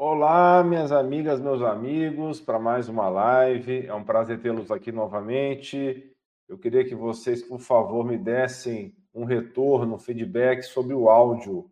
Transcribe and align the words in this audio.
Olá, 0.00 0.62
minhas 0.62 0.92
amigas, 0.92 1.40
meus 1.40 1.60
amigos, 1.60 2.40
para 2.40 2.56
mais 2.56 2.88
uma 2.88 3.08
live. 3.08 3.84
É 3.84 3.92
um 3.92 4.04
prazer 4.04 4.40
tê-los 4.40 4.70
aqui 4.70 4.92
novamente. 4.92 6.14
Eu 6.48 6.56
queria 6.56 6.84
que 6.84 6.94
vocês, 6.94 7.42
por 7.42 7.58
favor, 7.58 8.06
me 8.06 8.16
dessem 8.16 8.94
um 9.12 9.24
retorno, 9.24 9.96
um 9.96 9.98
feedback 9.98 10.62
sobre 10.62 10.94
o 10.94 11.10
áudio, 11.10 11.68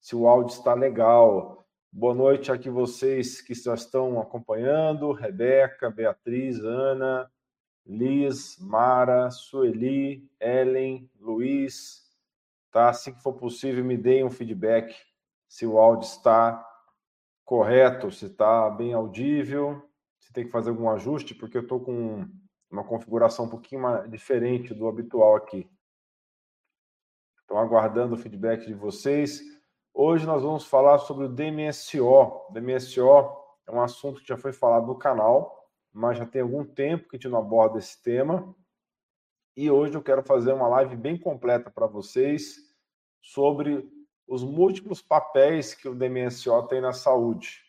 se 0.00 0.16
o 0.16 0.26
áudio 0.26 0.54
está 0.54 0.72
legal. 0.72 1.66
Boa 1.92 2.14
noite 2.14 2.50
aqui 2.50 2.70
vocês 2.70 3.42
que 3.42 3.52
já 3.52 3.74
estão 3.74 4.18
acompanhando, 4.22 5.12
Rebeca, 5.12 5.90
Beatriz, 5.90 6.58
Ana, 6.60 7.30
Liz, 7.84 8.56
Mara, 8.58 9.30
Sueli, 9.30 10.26
Ellen, 10.40 11.10
Luiz. 11.20 12.06
Tá? 12.72 12.88
Assim 12.88 13.12
que 13.12 13.22
for 13.22 13.34
possível, 13.34 13.84
me 13.84 13.98
deem 13.98 14.24
um 14.24 14.30
feedback 14.30 14.96
se 15.46 15.66
o 15.66 15.78
áudio 15.78 16.08
está 16.08 16.65
correto, 17.46 18.10
se 18.10 18.26
está 18.26 18.68
bem 18.68 18.92
audível, 18.92 19.80
se 20.18 20.32
tem 20.32 20.44
que 20.44 20.50
fazer 20.50 20.70
algum 20.70 20.90
ajuste, 20.90 21.32
porque 21.32 21.56
eu 21.56 21.62
estou 21.62 21.80
com 21.80 22.28
uma 22.68 22.82
configuração 22.82 23.44
um 23.44 23.48
pouquinho 23.48 23.80
diferente 24.08 24.74
do 24.74 24.88
habitual 24.88 25.36
aqui. 25.36 25.70
Estou 27.40 27.56
aguardando 27.58 28.16
o 28.16 28.18
feedback 28.18 28.66
de 28.66 28.74
vocês. 28.74 29.40
Hoje 29.94 30.26
nós 30.26 30.42
vamos 30.42 30.66
falar 30.66 30.98
sobre 30.98 31.26
o 31.26 31.28
DMSO. 31.28 32.50
DMSO 32.50 33.08
é 33.64 33.70
um 33.70 33.80
assunto 33.80 34.20
que 34.20 34.28
já 34.28 34.36
foi 34.36 34.52
falado 34.52 34.88
no 34.88 34.98
canal, 34.98 35.70
mas 35.92 36.18
já 36.18 36.26
tem 36.26 36.42
algum 36.42 36.64
tempo 36.64 37.08
que 37.08 37.14
a 37.14 37.18
gente 37.18 37.28
não 37.28 37.38
aborda 37.38 37.78
esse 37.78 38.02
tema. 38.02 38.52
E 39.56 39.70
hoje 39.70 39.94
eu 39.94 40.02
quero 40.02 40.24
fazer 40.24 40.52
uma 40.52 40.66
live 40.66 40.96
bem 40.96 41.16
completa 41.16 41.70
para 41.70 41.86
vocês 41.86 42.56
sobre 43.22 43.88
os 44.26 44.42
múltiplos 44.42 45.00
papéis 45.00 45.74
que 45.74 45.88
o 45.88 45.94
DMSO 45.94 46.62
tem 46.64 46.80
na 46.80 46.92
saúde. 46.92 47.62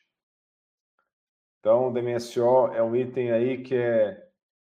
Então, 1.60 1.90
o 1.90 1.92
DMSO 1.92 2.68
é 2.74 2.82
um 2.82 2.96
item 2.96 3.32
aí 3.32 3.62
que 3.62 3.76
é 3.76 4.28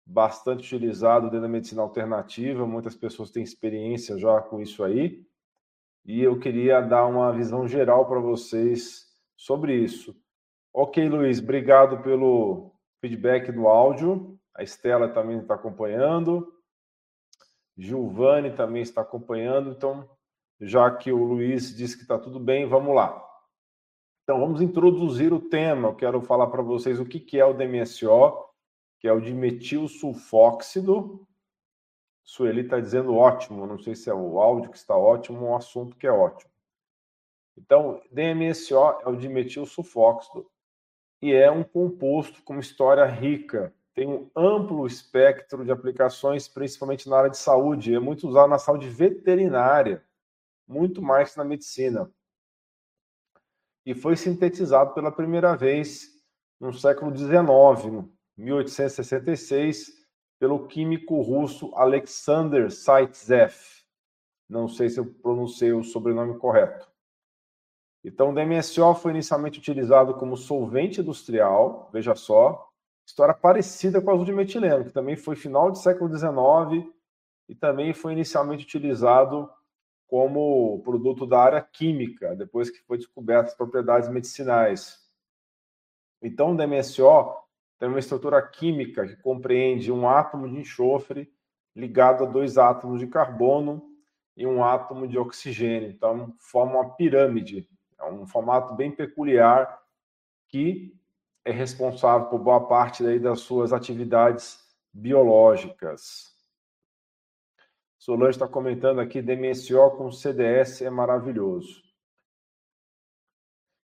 bastante 0.06 0.76
utilizado 0.76 1.26
dentro 1.26 1.42
da 1.42 1.48
medicina 1.48 1.82
alternativa, 1.82 2.68
muitas 2.68 2.96
pessoas 2.96 3.32
têm 3.32 3.42
experiência 3.42 4.18
já 4.18 4.42
com 4.42 4.62
isso 4.62 4.84
aí, 4.84 5.26
e 6.06 6.22
eu 6.22 6.38
queria 6.40 6.82
dar 6.82 7.06
uma 7.06 7.32
visão 7.32 7.68
geral 7.68 8.06
para 8.06 8.20
vocês 8.20 9.08
sobre 9.38 9.76
isso. 9.76 10.16
Ok, 10.74 11.08
Luiz, 11.08 11.40
obrigado 11.40 12.02
pelo 12.02 12.72
feedback 13.00 13.52
do 13.52 13.68
áudio. 13.68 14.40
A 14.56 14.64
Estela 14.64 15.08
também 15.08 15.40
está 15.40 15.56
acompanhando. 15.56 16.54
Gilvane 17.78 18.52
também 18.56 18.82
está 18.82 19.02
acompanhando. 19.02 19.72
Então, 19.72 20.10
já 20.66 20.90
que 20.90 21.12
o 21.12 21.24
Luiz 21.24 21.76
disse 21.76 21.98
que 21.98 22.04
está 22.04 22.18
tudo 22.18 22.40
bem, 22.40 22.66
vamos 22.66 22.96
lá. 22.96 23.22
Então, 24.24 24.40
vamos 24.40 24.62
introduzir 24.62 25.34
o 25.34 25.42
tema. 25.42 25.90
Eu 25.90 25.96
quero 25.96 26.22
falar 26.22 26.48
para 26.48 26.62
vocês 26.62 27.00
o 27.00 27.06
que, 27.06 27.20
que 27.20 27.38
é 27.38 27.46
o 27.46 27.54
DMSO, 27.54 28.46
que 29.00 29.08
é 29.08 29.12
o 29.12 29.20
dimetil 29.20 29.88
sulfóxido. 29.88 31.28
Sueli 32.24 32.62
está 32.62 32.80
dizendo 32.80 33.16
ótimo, 33.16 33.68
não 33.68 33.78
sei 33.78 33.96
se 33.96 34.10
é 34.10 34.14
o 34.14 34.40
áudio 34.40 34.72
que 34.72 34.78
está 34.78 34.96
ótimo 34.96 35.44
ou 35.44 35.52
o 35.52 35.56
assunto 35.58 35.98
que 35.98 36.08
é 36.08 36.12
ótimo. 36.12 36.50
Então, 37.58 38.02
DMSO 38.10 39.02
é 39.02 39.10
o 39.10 39.18
dimetil 39.18 39.66
sulfóxido 39.66 40.50
e 41.22 41.34
é 41.34 41.52
um 41.52 41.64
composto 41.64 42.42
com 42.44 42.58
história 42.58 43.06
rica. 43.06 43.76
Tem 43.94 44.08
um 44.08 44.32
amplo 44.34 44.88
espectro 44.88 45.66
de 45.66 45.72
aplicações, 45.72 46.48
principalmente 46.48 47.10
na 47.10 47.18
área 47.18 47.30
de 47.30 47.38
saúde. 47.38 47.94
É 47.94 48.00
muito 48.00 48.28
usado 48.28 48.50
na 48.50 48.58
saúde 48.58 48.88
veterinária 48.88 50.02
muito 50.68 51.02
mais 51.02 51.36
na 51.36 51.44
medicina. 51.44 52.12
E 53.86 53.94
foi 53.94 54.16
sintetizado 54.16 54.94
pela 54.94 55.12
primeira 55.12 55.56
vez 55.56 56.08
no 56.60 56.72
século 56.74 57.16
XIX, 57.16 58.08
1866, 58.38 59.92
pelo 60.40 60.68
químico 60.68 61.22
russo 61.22 61.74
Alexander 61.76 62.70
Zaitsev. 62.70 63.54
Não 64.50 64.68
sei 64.68 64.90
se 64.90 65.00
eu 65.00 65.06
pronunciei 65.06 65.74
o 65.74 65.84
sobrenome 65.84 66.38
correto. 66.38 66.92
Então, 68.04 68.32
o 68.32 68.34
DMSO 68.34 68.94
foi 68.96 69.12
inicialmente 69.12 69.60
utilizado 69.60 70.16
como 70.16 70.36
solvente 70.36 71.00
industrial, 71.00 71.90
veja 71.94 72.14
só, 72.16 72.70
história 73.08 73.34
parecida 73.34 74.02
com 74.02 74.12
a 74.12 74.14
azul 74.14 74.26
de 74.26 74.34
metileno, 74.34 74.84
que 74.84 74.92
também 74.92 75.16
foi 75.16 75.36
final 75.36 75.72
do 75.72 75.78
século 75.78 76.10
XIX 76.10 76.92
e 77.48 77.56
também 77.56 77.94
foi 77.94 78.14
inicialmente 78.14 78.66
utilizado 78.66 79.50
como 80.14 80.80
produto 80.84 81.26
da 81.26 81.40
área 81.40 81.60
química, 81.60 82.36
depois 82.36 82.70
que 82.70 82.80
foi 82.84 83.00
descobertas 83.00 83.54
as 83.54 83.58
propriedades 83.58 84.08
medicinais. 84.08 85.00
Então, 86.22 86.52
o 86.52 86.56
DMSO 86.56 87.34
tem 87.80 87.90
uma 87.90 87.98
estrutura 87.98 88.40
química 88.40 89.08
que 89.08 89.16
compreende 89.16 89.92
um 89.92 90.08
átomo 90.08 90.48
de 90.48 90.56
enxofre 90.56 91.34
ligado 91.76 92.26
a 92.26 92.28
dois 92.28 92.60
átomos 92.60 93.00
de 93.00 93.08
carbono 93.08 93.90
e 94.38 94.46
um 94.46 94.64
átomo 94.64 95.08
de 95.08 95.18
oxigênio. 95.18 95.90
Então, 95.90 96.36
forma 96.38 96.76
uma 96.76 96.94
pirâmide. 96.94 97.68
É 98.00 98.06
um 98.06 98.28
formato 98.28 98.76
bem 98.76 98.92
peculiar 98.92 99.82
que 100.48 100.96
é 101.44 101.52
responsável 101.52 102.28
por 102.28 102.38
boa 102.38 102.68
parte 102.68 103.18
das 103.18 103.40
suas 103.40 103.74
atividades 103.74 104.60
biológicas. 104.94 106.33
Solange 108.04 108.32
está 108.32 108.46
comentando 108.46 109.00
aqui, 109.00 109.22
DMSO 109.22 109.92
com 109.92 110.12
CDS 110.12 110.82
é 110.82 110.90
maravilhoso. 110.90 111.82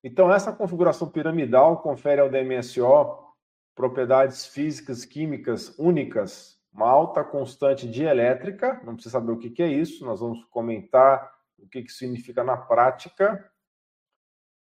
Então, 0.05 0.33
essa 0.33 0.53
configuração 0.53 1.11
piramidal 1.11 1.83
confere 1.83 2.21
ao 2.21 2.31
DMSO 2.31 3.35
propriedades 3.75 4.47
físicas 4.47 5.05
químicas 5.05 5.77
únicas, 5.77 6.63
uma 6.73 6.89
alta 6.89 7.25
constante 7.25 7.91
dielétrica, 7.91 8.81
não 8.85 8.95
precisa 8.95 9.19
saber 9.19 9.33
o 9.33 9.37
que, 9.37 9.61
é 9.61 9.67
isso, 9.67 10.05
nós 10.05 10.21
vamos 10.21 10.45
comentar 10.45 11.35
o 11.59 11.67
que, 11.67 11.83
que 11.83 11.91
significa 11.91 12.45
na 12.45 12.57
prática, 12.57 13.51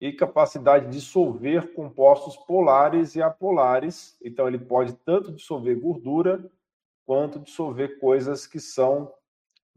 e 0.01 0.11
capacidade 0.11 0.87
de 0.87 0.97
dissolver 0.97 1.73
compostos 1.73 2.35
polares 2.35 3.15
e 3.15 3.21
apolares. 3.21 4.17
Então, 4.21 4.49
ele 4.49 4.59
pode 4.59 4.97
tanto 5.05 5.31
dissolver 5.31 5.79
gordura 5.79 6.51
quanto 7.05 7.39
dissolver 7.39 8.01
coisas 8.01 8.45
que 8.45 8.59
são 8.59 9.17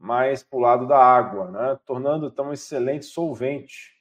mais 0.03 0.43
para 0.43 0.59
o 0.59 0.61
lado 0.61 0.87
da 0.87 0.99
água, 0.99 1.49
né? 1.49 1.79
tornando 1.87 2.27
então 2.27 2.49
um 2.49 2.53
excelente 2.53 3.05
solvente, 3.05 3.93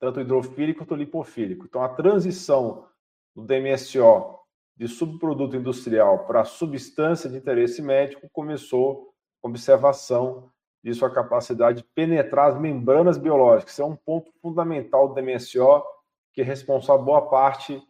tanto 0.00 0.18
hidrofílico 0.18 0.78
quanto 0.78 0.94
lipofílico. 0.94 1.66
Então, 1.66 1.82
a 1.82 1.90
transição 1.90 2.88
do 3.36 3.42
DMSO 3.42 4.38
de 4.74 4.88
subproduto 4.88 5.56
industrial 5.56 6.26
para 6.26 6.44
substância 6.44 7.28
de 7.28 7.36
interesse 7.36 7.82
médico 7.82 8.28
começou 8.32 9.14
com 9.42 9.50
observação 9.50 10.50
de 10.82 10.94
sua 10.94 11.12
capacidade 11.12 11.82
de 11.82 11.88
penetrar 11.94 12.48
as 12.48 12.58
membranas 12.58 13.18
biológicas. 13.18 13.74
Isso 13.74 13.82
é 13.82 13.86
um 13.86 13.96
ponto 13.96 14.32
fundamental 14.40 15.08
do 15.08 15.14
DMSO, 15.14 15.84
que 16.32 16.40
é 16.40 16.44
responsável 16.44 17.04
boa 17.04 17.28
parte 17.28 17.80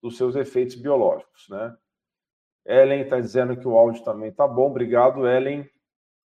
dos 0.00 0.16
seus 0.16 0.36
efeitos 0.36 0.76
biológicos. 0.76 1.48
Né? 1.48 1.76
Ellen 2.64 3.02
está 3.02 3.20
dizendo 3.20 3.56
que 3.56 3.66
o 3.66 3.76
áudio 3.76 4.04
também 4.04 4.30
está 4.30 4.46
bom. 4.46 4.70
Obrigado, 4.70 5.26
Ellen. 5.26 5.68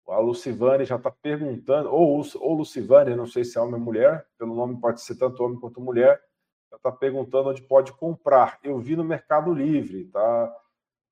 A 0.08 0.18
Lucivane 0.18 0.84
já 0.84 0.96
está 0.96 1.10
perguntando, 1.10 1.90
ou, 1.90 2.22
ou 2.40 2.54
Lucivane, 2.54 3.14
não 3.14 3.26
sei 3.26 3.44
se 3.44 3.56
é 3.56 3.60
homem 3.60 3.74
ou 3.74 3.80
mulher, 3.80 4.26
pelo 4.38 4.54
nome 4.54 4.80
pode 4.80 5.00
ser 5.00 5.16
tanto 5.16 5.42
homem 5.42 5.58
quanto 5.58 5.80
mulher, 5.80 6.20
já 6.70 6.76
está 6.76 6.90
perguntando 6.90 7.50
onde 7.50 7.62
pode 7.62 7.92
comprar. 7.92 8.58
Eu 8.62 8.78
vi 8.78 8.96
no 8.96 9.04
Mercado 9.04 9.52
Livre, 9.52 10.06
tá? 10.06 10.56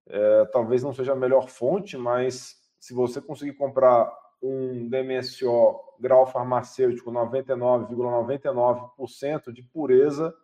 É, 0.06 0.44
talvez 0.46 0.82
não 0.82 0.92
seja 0.92 1.12
a 1.12 1.16
melhor 1.16 1.48
fonte, 1.48 1.96
mas 1.96 2.56
se 2.80 2.92
você 2.92 3.20
conseguir 3.20 3.52
comprar 3.52 4.12
um 4.42 4.88
DMSO 4.88 5.78
grau 6.00 6.26
farmacêutico 6.26 7.12
99,99% 7.12 8.90
,99 8.98 9.52
de 9.52 9.62
pureza, 9.62 10.34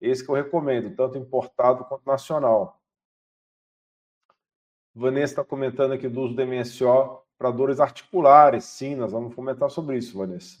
esse 0.00 0.24
que 0.24 0.30
eu 0.30 0.34
recomendo, 0.34 0.94
tanto 0.96 1.16
importado 1.16 1.84
quanto 1.84 2.04
nacional. 2.06 2.80
Vanessa 4.94 5.34
está 5.34 5.44
comentando 5.44 5.92
aqui 5.92 6.08
do 6.08 6.20
uso 6.22 6.34
do 6.34 6.44
DMSO 6.44 7.22
para 7.40 7.50
dores 7.50 7.80
articulares. 7.80 8.64
Sim, 8.64 8.96
nós 8.96 9.12
vamos 9.12 9.34
comentar 9.34 9.70
sobre 9.70 9.96
isso, 9.96 10.18
Vanessa. 10.18 10.58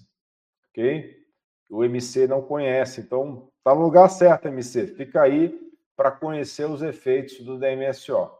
Ok? 0.70 1.14
O 1.68 1.84
MC 1.84 2.26
não 2.26 2.40
conhece, 2.40 3.02
então 3.02 3.50
está 3.58 3.74
no 3.74 3.82
lugar 3.82 4.08
certo, 4.08 4.48
MC. 4.48 4.86
Fica 4.86 5.20
aí 5.20 5.60
para 5.94 6.10
conhecer 6.10 6.64
os 6.64 6.80
efeitos 6.80 7.38
do 7.44 7.58
DMSO. 7.58 8.30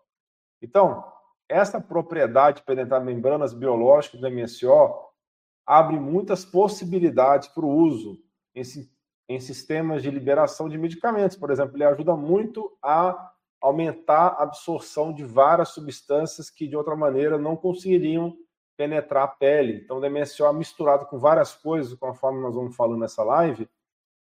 Então, 0.63 1.05
essa 1.47 1.79
propriedade 1.79 2.59
de 2.59 2.63
penetrar 2.63 3.05
membranas 3.05 3.53
biológicas 3.53 4.19
do 4.19 4.27
DMSO 4.27 5.11
abre 5.67 6.01
muitas 6.01 6.43
possibilidades 6.43 7.49
para 7.49 7.67
o 7.67 7.69
uso 7.71 8.25
em, 8.55 8.63
em 9.29 9.39
sistemas 9.39 10.03
de 10.03 10.11
liberação 10.11 10.67
de 10.67 10.79
medicamentos. 10.79 11.37
Por 11.37 11.51
exemplo, 11.51 11.77
ele 11.77 11.85
ajuda 11.85 12.17
muito 12.17 12.75
a 12.83 13.30
aumentar 13.61 14.29
a 14.29 14.43
absorção 14.43 15.13
de 15.13 15.25
várias 15.25 15.71
substâncias 15.71 16.49
que 16.49 16.67
de 16.67 16.77
outra 16.77 16.97
maneira 16.97 17.37
não 17.37 17.57
conseguiriam 17.57 18.37
penetrar 18.77 19.25
a 19.25 19.29
pele. 19.29 19.83
Então, 19.85 19.99
o 19.99 20.01
DMSO 20.01 20.51
misturado 20.55 21.05
com 21.07 21.19
várias 21.19 21.55
coisas, 21.55 21.93
conforme 21.99 22.41
nós 22.41 22.55
vamos 22.55 22.75
falando 22.75 23.01
nessa 23.01 23.23
live, 23.23 23.69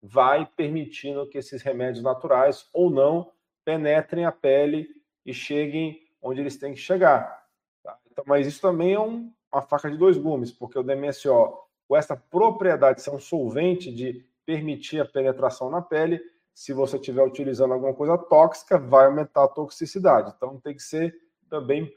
vai 0.02 0.46
permitindo 0.56 1.28
que 1.28 1.36
esses 1.36 1.60
remédios 1.60 2.02
naturais 2.02 2.66
ou 2.72 2.88
não 2.88 3.30
penetrem 3.64 4.24
a 4.24 4.32
pele 4.32 4.88
e 5.26 5.34
cheguem 5.34 6.00
onde 6.22 6.40
eles 6.40 6.56
têm 6.56 6.72
que 6.72 6.80
chegar. 6.80 7.46
Tá? 7.82 7.98
Então, 8.10 8.24
mas 8.26 8.46
isso 8.46 8.62
também 8.62 8.94
é 8.94 9.00
um, 9.00 9.30
uma 9.52 9.60
faca 9.60 9.90
de 9.90 9.98
dois 9.98 10.16
gumes, 10.16 10.50
porque 10.50 10.78
o 10.78 10.82
DMSO, 10.82 11.58
com 11.86 11.94
essa 11.94 12.16
propriedade 12.16 12.98
de 12.98 13.02
ser 13.02 13.10
um 13.10 13.20
solvente 13.20 13.92
de 13.92 14.26
permitir 14.46 15.00
a 15.00 15.04
penetração 15.04 15.68
na 15.68 15.82
pele, 15.82 16.22
se 16.58 16.72
você 16.72 16.96
estiver 16.96 17.22
utilizando 17.22 17.72
alguma 17.72 17.94
coisa 17.94 18.18
tóxica, 18.18 18.76
vai 18.76 19.06
aumentar 19.06 19.44
a 19.44 19.48
toxicidade. 19.48 20.34
Então 20.36 20.58
tem 20.58 20.74
que 20.74 20.82
ser 20.82 21.14
também 21.48 21.88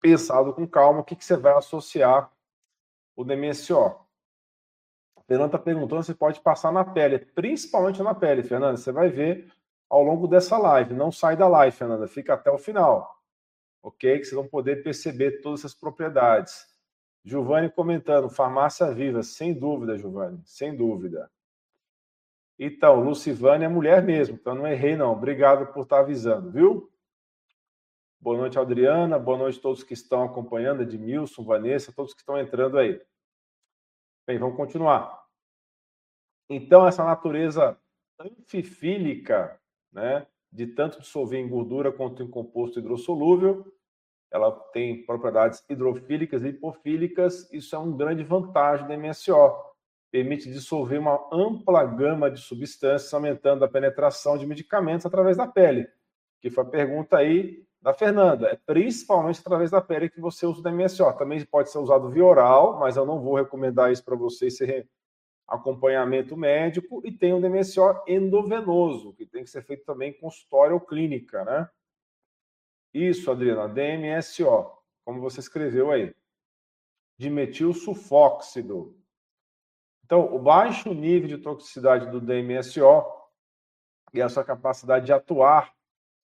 pensado 0.00 0.54
com 0.54 0.66
calma 0.66 1.00
o 1.00 1.04
que, 1.04 1.14
que 1.14 1.22
você 1.22 1.36
vai 1.36 1.52
associar 1.52 2.32
o 3.14 3.22
DMSO. 3.22 3.94
Fernanda 5.26 5.56
está 5.56 5.58
perguntando 5.58 6.02
se 6.02 6.14
pode 6.14 6.40
passar 6.40 6.72
na 6.72 6.82
pele, 6.82 7.18
principalmente 7.18 8.02
na 8.02 8.14
pele, 8.14 8.42
Fernanda. 8.42 8.78
Você 8.78 8.90
vai 8.90 9.10
ver 9.10 9.52
ao 9.90 10.02
longo 10.02 10.26
dessa 10.26 10.56
live. 10.56 10.94
Não 10.94 11.12
sai 11.12 11.36
da 11.36 11.46
live, 11.46 11.76
Fernanda, 11.76 12.08
fica 12.08 12.32
até 12.32 12.50
o 12.50 12.56
final. 12.56 13.22
Ok? 13.82 14.18
Que 14.18 14.24
vocês 14.24 14.34
vão 14.34 14.48
poder 14.48 14.82
perceber 14.82 15.42
todas 15.42 15.60
essas 15.60 15.74
propriedades. 15.74 16.64
Giovanni 17.22 17.70
comentando, 17.70 18.30
farmácia 18.30 18.90
viva, 18.94 19.22
sem 19.22 19.52
dúvida, 19.52 19.98
Giovanni, 19.98 20.40
sem 20.46 20.74
dúvida. 20.74 21.30
Então, 22.58 23.00
Lucivane 23.00 23.64
é 23.64 23.68
mulher 23.68 24.02
mesmo, 24.02 24.36
então 24.36 24.54
não 24.54 24.66
errei 24.66 24.96
não. 24.96 25.12
Obrigado 25.12 25.72
por 25.72 25.82
estar 25.82 26.00
avisando, 26.00 26.50
viu? 26.50 26.90
Boa 28.20 28.38
noite, 28.38 28.58
Adriana. 28.58 29.18
Boa 29.18 29.36
noite 29.36 29.58
a 29.58 29.62
todos 29.62 29.82
que 29.82 29.92
estão 29.92 30.22
acompanhando, 30.22 30.82
Edmilson, 30.82 31.44
Vanessa, 31.44 31.92
todos 31.92 32.14
que 32.14 32.20
estão 32.20 32.38
entrando 32.38 32.78
aí. 32.78 33.00
Bem, 34.26 34.38
vamos 34.38 34.56
continuar. 34.56 35.22
Então, 36.48 36.86
essa 36.86 37.04
natureza 37.04 37.78
anfifílica, 38.18 39.60
né, 39.92 40.26
de 40.50 40.68
tanto 40.68 41.00
dissolver 41.00 41.40
em 41.40 41.48
gordura 41.48 41.92
quanto 41.92 42.22
em 42.22 42.30
composto 42.30 42.78
hidrossolúvel, 42.78 43.70
ela 44.30 44.52
tem 44.72 45.04
propriedades 45.04 45.64
hidrofílicas 45.68 46.42
e 46.42 46.48
hipofílicas, 46.48 47.52
isso 47.52 47.74
é 47.74 47.78
uma 47.78 47.96
grande 47.96 48.22
vantagem 48.22 48.86
da 48.86 48.96
MSO. 48.96 49.73
Permite 50.14 50.48
dissolver 50.48 51.00
uma 51.00 51.28
ampla 51.32 51.84
gama 51.84 52.30
de 52.30 52.40
substâncias, 52.40 53.12
aumentando 53.12 53.64
a 53.64 53.68
penetração 53.68 54.38
de 54.38 54.46
medicamentos 54.46 55.04
através 55.04 55.36
da 55.36 55.44
pele, 55.44 55.88
que 56.40 56.48
foi 56.48 56.62
a 56.62 56.68
pergunta 56.68 57.16
aí 57.16 57.66
da 57.82 57.92
Fernanda. 57.92 58.46
É 58.46 58.54
principalmente 58.54 59.40
através 59.40 59.72
da 59.72 59.80
pele 59.80 60.08
que 60.08 60.20
você 60.20 60.46
usa 60.46 60.60
o 60.60 60.62
DMSO. 60.62 61.12
Também 61.18 61.44
pode 61.44 61.68
ser 61.68 61.78
usado 61.78 62.10
via 62.10 62.24
oral, 62.24 62.78
mas 62.78 62.96
eu 62.96 63.04
não 63.04 63.20
vou 63.20 63.34
recomendar 63.34 63.90
isso 63.90 64.04
para 64.04 64.14
vocês 64.14 64.56
ser 64.56 64.88
acompanhamento 65.48 66.36
médico. 66.36 67.02
E 67.04 67.10
tem 67.10 67.32
o 67.32 67.40
DMSO 67.40 68.04
endovenoso, 68.06 69.14
que 69.14 69.26
tem 69.26 69.42
que 69.42 69.50
ser 69.50 69.64
feito 69.64 69.84
também 69.84 70.10
em 70.10 70.20
consultório 70.20 70.74
ou 70.74 70.80
clínica, 70.80 71.44
né? 71.44 71.68
Isso, 72.94 73.32
Adriana, 73.32 73.66
DMSO, 73.66 74.70
como 75.04 75.20
você 75.20 75.40
escreveu 75.40 75.90
aí. 75.90 76.14
Dimetil 77.18 77.74
sulfóxido. 77.74 78.96
Então, 80.04 80.34
o 80.34 80.38
baixo 80.38 80.92
nível 80.92 81.28
de 81.28 81.38
toxicidade 81.38 82.10
do 82.10 82.20
DMSO 82.20 83.04
e 84.12 84.20
a 84.20 84.28
sua 84.28 84.44
capacidade 84.44 85.06
de 85.06 85.12
atuar 85.12 85.72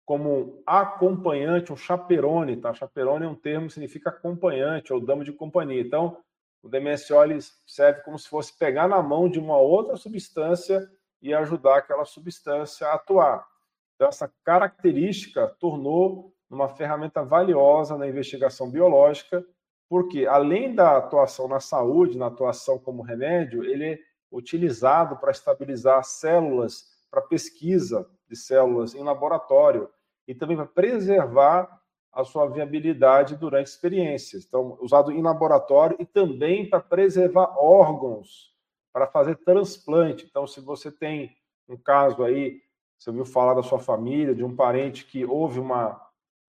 como 0.06 0.30
um 0.30 0.64
acompanhante, 0.66 1.72
um 1.72 1.78
chaperone, 1.78 2.58
tá? 2.58 2.74
Chaperone 2.74 3.26
é 3.26 3.30
um 3.30 3.36
termo 3.36 3.68
que 3.68 3.74
significa 3.74 4.10
acompanhante 4.10 4.92
ou 4.92 5.00
dama 5.00 5.24
de 5.24 5.32
companhia. 5.32 5.82
Então, 5.82 6.18
o 6.62 6.68
DMSO 6.68 7.24
ele 7.24 7.40
serve 7.66 8.02
como 8.02 8.20
se 8.20 8.28
fosse 8.28 8.58
pegar 8.58 8.90
na 8.90 9.02
mão 9.02 9.30
de 9.30 9.40
uma 9.40 9.58
outra 9.58 9.96
substância 9.96 10.90
e 11.22 11.34
ajudar 11.34 11.78
aquela 11.78 12.04
substância 12.04 12.88
a 12.88 12.96
atuar. 12.96 13.48
Então, 13.96 14.10
essa 14.10 14.32
característica 14.44 15.48
tornou 15.60 16.34
uma 16.50 16.68
ferramenta 16.68 17.24
valiosa 17.24 17.98
na 17.98 18.08
investigação 18.08 18.70
biológica, 18.70 19.46
porque 19.92 20.26
além 20.26 20.74
da 20.74 20.96
atuação 20.96 21.50
na 21.50 21.60
saúde, 21.60 22.18
na 22.18 22.28
atuação 22.28 22.80
como 22.80 23.02
remédio, 23.02 23.62
ele 23.66 23.86
é 23.86 24.00
utilizado 24.32 25.18
para 25.18 25.32
estabilizar 25.32 26.02
células 26.06 26.86
para 27.12 27.22
pesquisa 27.22 28.10
de 28.26 28.38
células 28.38 28.96
em 28.96 29.04
laboratório 29.04 29.90
e 30.26 30.34
também 30.34 30.56
para 30.56 30.66
preservar 30.66 31.82
a 32.10 32.24
sua 32.24 32.48
viabilidade 32.48 33.36
durante 33.36 33.68
experiências. 33.68 34.46
Então, 34.46 34.78
usado 34.80 35.12
em 35.12 35.22
laboratório 35.22 35.98
e 36.00 36.06
também 36.06 36.70
para 36.70 36.80
preservar 36.80 37.54
órgãos, 37.58 38.56
para 38.94 39.08
fazer 39.08 39.44
transplante. 39.44 40.26
Então, 40.26 40.48
se 40.48 40.62
você 40.62 40.90
tem 40.90 41.36
um 41.68 41.76
caso 41.76 42.24
aí, 42.24 42.62
você 42.98 43.10
ouviu 43.10 43.26
falar 43.26 43.56
da 43.56 43.64
sua 43.64 43.80
família, 43.80 44.34
de 44.34 44.46
um 44.46 44.56
parente 44.56 45.04
que 45.04 45.26
houve 45.26 45.60
uma 45.60 46.02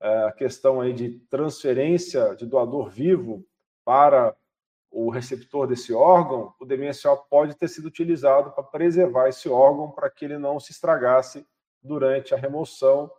é, 0.02 0.32
questão 0.32 0.81
aí 0.81 0.93
de 0.93 1.19
transferência 1.31 2.34
de 2.34 2.44
doador 2.44 2.90
vivo 2.90 3.46
para 3.84 4.37
o 4.90 5.08
receptor 5.08 5.66
desse 5.66 5.93
órgão, 5.94 6.52
o 6.60 6.66
DMSO 6.66 7.16
pode 7.31 7.54
ter 7.54 7.69
sido 7.69 7.87
utilizado 7.87 8.52
para 8.52 8.62
preservar 8.62 9.28
esse 9.28 9.49
órgão 9.49 9.90
para 9.90 10.10
que 10.10 10.25
ele 10.26 10.37
não 10.37 10.60
se 10.60 10.72
estragasse 10.72 11.46
durante 11.82 12.34
a 12.34 12.37
remoção 12.37 13.10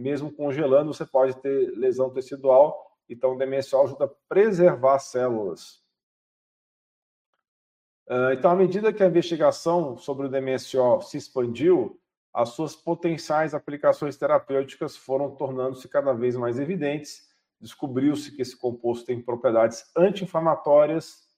mesmo 0.00 0.32
congelando, 0.32 0.92
você 0.92 1.04
pode 1.04 1.36
ter 1.40 1.76
lesão 1.76 2.10
tecidual. 2.10 2.96
Então, 3.08 3.34
o 3.34 3.38
DMSO 3.38 3.82
ajuda 3.82 4.04
a 4.06 4.10
preservar 4.28 4.98
células. 4.98 5.82
Ah, 8.08 8.32
então, 8.32 8.50
à 8.50 8.56
medida 8.56 8.92
que 8.92 9.02
a 9.02 9.06
investigação 9.06 9.96
sobre 9.96 10.26
o 10.26 10.30
DMSO 10.30 11.02
se 11.02 11.16
expandiu, 11.16 11.99
as 12.32 12.50
suas 12.50 12.76
potenciais 12.76 13.54
aplicações 13.54 14.16
terapêuticas 14.16 14.96
foram 14.96 15.34
tornando-se 15.34 15.88
cada 15.88 16.12
vez 16.12 16.36
mais 16.36 16.58
evidentes. 16.58 17.28
Descobriu-se 17.60 18.34
que 18.34 18.42
esse 18.42 18.56
composto 18.56 19.06
tem 19.06 19.20
propriedades 19.20 19.90
anti-inflamatórias, 19.96 21.28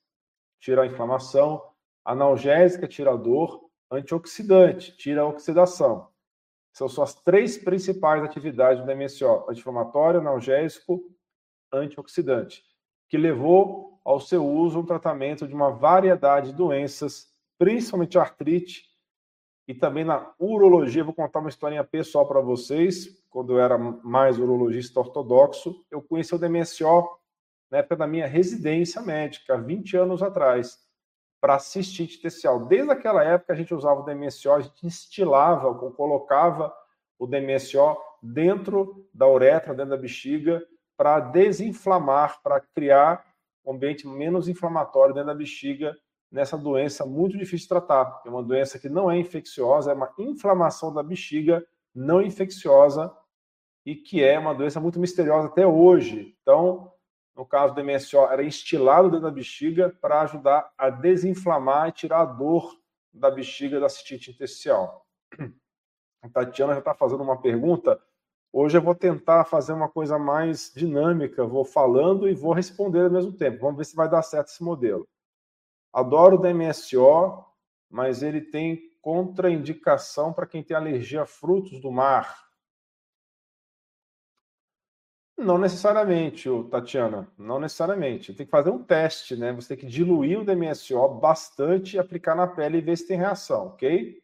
tira 0.60 0.82
a 0.82 0.86
inflamação, 0.86 1.62
analgésica, 2.04 2.86
tira 2.86 3.12
a 3.12 3.16
dor, 3.16 3.68
antioxidante, 3.90 4.96
tira 4.96 5.22
a 5.22 5.26
oxidação. 5.26 6.08
São 6.72 6.88
só 6.88 7.02
as 7.02 7.14
três 7.14 7.58
principais 7.58 8.22
atividades 8.22 8.84
do 8.84 8.96
MSO: 8.96 9.46
anti-inflamatório, 9.48 10.20
analgésico, 10.20 11.02
antioxidante, 11.72 12.62
que 13.08 13.16
levou 13.16 14.00
ao 14.04 14.20
seu 14.20 14.46
uso 14.46 14.80
um 14.80 14.86
tratamento 14.86 15.46
de 15.48 15.54
uma 15.54 15.70
variedade 15.70 16.50
de 16.50 16.56
doenças, 16.56 17.30
principalmente 17.58 18.18
artrite 18.18 18.91
e 19.66 19.74
também 19.74 20.04
na 20.04 20.32
urologia. 20.38 21.04
Vou 21.04 21.14
contar 21.14 21.40
uma 21.40 21.48
historinha 21.48 21.84
pessoal 21.84 22.26
para 22.26 22.40
vocês. 22.40 23.22
Quando 23.30 23.52
eu 23.52 23.60
era 23.60 23.78
mais 23.78 24.38
urologista 24.38 25.00
ortodoxo, 25.00 25.84
eu 25.90 26.02
conheci 26.02 26.34
o 26.34 26.38
DMSO 26.38 27.08
na 27.70 27.78
época 27.78 27.96
da 27.96 28.06
minha 28.06 28.26
residência 28.26 29.00
médica, 29.00 29.56
20 29.56 29.96
anos 29.96 30.22
atrás 30.22 30.78
para 31.40 31.58
cistite 31.58 32.20
tecial. 32.20 32.66
Desde 32.66 32.92
aquela 32.92 33.24
época 33.24 33.52
a 33.52 33.56
gente 33.56 33.74
usava 33.74 34.00
o 34.00 34.04
DMSO, 34.04 34.52
a 34.52 34.60
gente 34.60 34.86
instilava, 34.86 35.74
colocava 35.74 36.72
o 37.18 37.26
DMSO 37.26 37.96
dentro 38.22 39.08
da 39.12 39.26
uretra, 39.26 39.74
dentro 39.74 39.90
da 39.90 39.96
bexiga, 39.96 40.64
para 40.96 41.18
desinflamar, 41.18 42.40
para 42.42 42.60
criar 42.60 43.24
um 43.64 43.72
ambiente 43.72 44.06
menos 44.06 44.48
inflamatório 44.48 45.14
dentro 45.14 45.28
da 45.28 45.34
bexiga 45.34 45.96
nessa 46.32 46.56
doença 46.56 47.04
muito 47.04 47.36
difícil 47.36 47.64
de 47.64 47.68
tratar. 47.68 48.22
É 48.24 48.30
uma 48.30 48.42
doença 48.42 48.78
que 48.78 48.88
não 48.88 49.10
é 49.10 49.18
infecciosa, 49.18 49.92
é 49.92 49.94
uma 49.94 50.12
inflamação 50.18 50.92
da 50.92 51.02
bexiga 51.02 51.64
não 51.94 52.22
infecciosa 52.22 53.14
e 53.84 53.94
que 53.94 54.24
é 54.24 54.38
uma 54.38 54.54
doença 54.54 54.80
muito 54.80 54.98
misteriosa 54.98 55.48
até 55.48 55.66
hoje. 55.66 56.34
Então, 56.40 56.90
no 57.36 57.44
caso 57.44 57.74
do 57.74 57.84
MSO, 57.84 58.24
era 58.30 58.42
instilado 58.42 59.10
dentro 59.10 59.26
da 59.26 59.30
bexiga 59.30 59.94
para 60.00 60.22
ajudar 60.22 60.72
a 60.78 60.88
desinflamar 60.88 61.90
e 61.90 61.92
tirar 61.92 62.22
a 62.22 62.24
dor 62.24 62.80
da 63.12 63.30
bexiga 63.30 63.78
da 63.78 63.90
cistite 63.90 64.30
intersticial. 64.30 65.06
A 66.22 66.28
Tatiana 66.30 66.72
já 66.72 66.78
está 66.78 66.94
fazendo 66.94 67.22
uma 67.22 67.40
pergunta. 67.40 68.00
Hoje 68.50 68.78
eu 68.78 68.82
vou 68.82 68.94
tentar 68.94 69.44
fazer 69.44 69.72
uma 69.72 69.88
coisa 69.88 70.18
mais 70.18 70.72
dinâmica, 70.74 71.44
vou 71.44 71.64
falando 71.64 72.28
e 72.28 72.34
vou 72.34 72.52
responder 72.52 73.04
ao 73.04 73.10
mesmo 73.10 73.32
tempo. 73.32 73.60
Vamos 73.60 73.76
ver 73.76 73.84
se 73.84 73.96
vai 73.96 74.08
dar 74.08 74.22
certo 74.22 74.48
esse 74.48 74.62
modelo. 74.62 75.06
Adoro 75.92 76.36
o 76.36 76.38
DMSO, 76.38 77.44
mas 77.90 78.22
ele 78.22 78.40
tem 78.40 78.90
contraindicação 79.02 80.32
para 80.32 80.46
quem 80.46 80.62
tem 80.62 80.76
alergia 80.76 81.22
a 81.22 81.26
frutos 81.26 81.80
do 81.80 81.90
mar. 81.90 82.50
Não 85.36 85.58
necessariamente, 85.58 86.48
Tatiana, 86.70 87.28
não 87.36 87.58
necessariamente. 87.58 88.32
Tem 88.32 88.46
que 88.46 88.50
fazer 88.50 88.70
um 88.70 88.82
teste, 88.82 89.34
né? 89.34 89.52
Você 89.52 89.68
tem 89.68 89.76
que 89.76 89.92
diluir 89.92 90.38
o 90.38 90.44
DMSO 90.44 91.08
bastante 91.08 91.96
e 91.96 91.98
aplicar 91.98 92.34
na 92.36 92.46
pele 92.46 92.78
e 92.78 92.80
ver 92.80 92.96
se 92.96 93.08
tem 93.08 93.18
reação, 93.18 93.66
ok? 93.68 94.22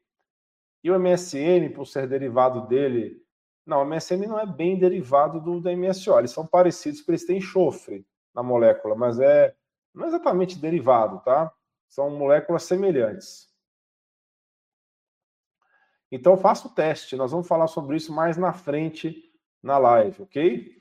E 0.82 0.90
o 0.90 0.94
MSM, 0.94 1.70
por 1.74 1.86
ser 1.86 2.06
derivado 2.06 2.66
dele, 2.68 3.20
não, 3.66 3.82
o 3.82 3.84
MSM 3.84 4.26
não 4.26 4.38
é 4.38 4.46
bem 4.46 4.78
derivado 4.78 5.40
do 5.40 5.60
DMSO, 5.60 6.18
eles 6.18 6.30
são 6.30 6.46
parecidos 6.46 7.00
porque 7.00 7.12
eles 7.12 7.26
têm 7.26 7.38
enxofre 7.38 8.06
na 8.34 8.42
molécula, 8.42 8.94
mas 8.94 9.18
é 9.18 9.54
não 9.92 10.04
é 10.04 10.08
exatamente 10.08 10.58
derivado, 10.58 11.20
tá? 11.24 11.52
São 11.88 12.10
moléculas 12.10 12.64
semelhantes. 12.64 13.48
Então 16.10 16.36
faça 16.36 16.66
o 16.68 16.70
teste, 16.70 17.16
nós 17.16 17.32
vamos 17.32 17.46
falar 17.46 17.66
sobre 17.66 17.96
isso 17.96 18.12
mais 18.12 18.36
na 18.36 18.52
frente 18.52 19.30
na 19.62 19.76
live, 19.78 20.22
ok? 20.22 20.78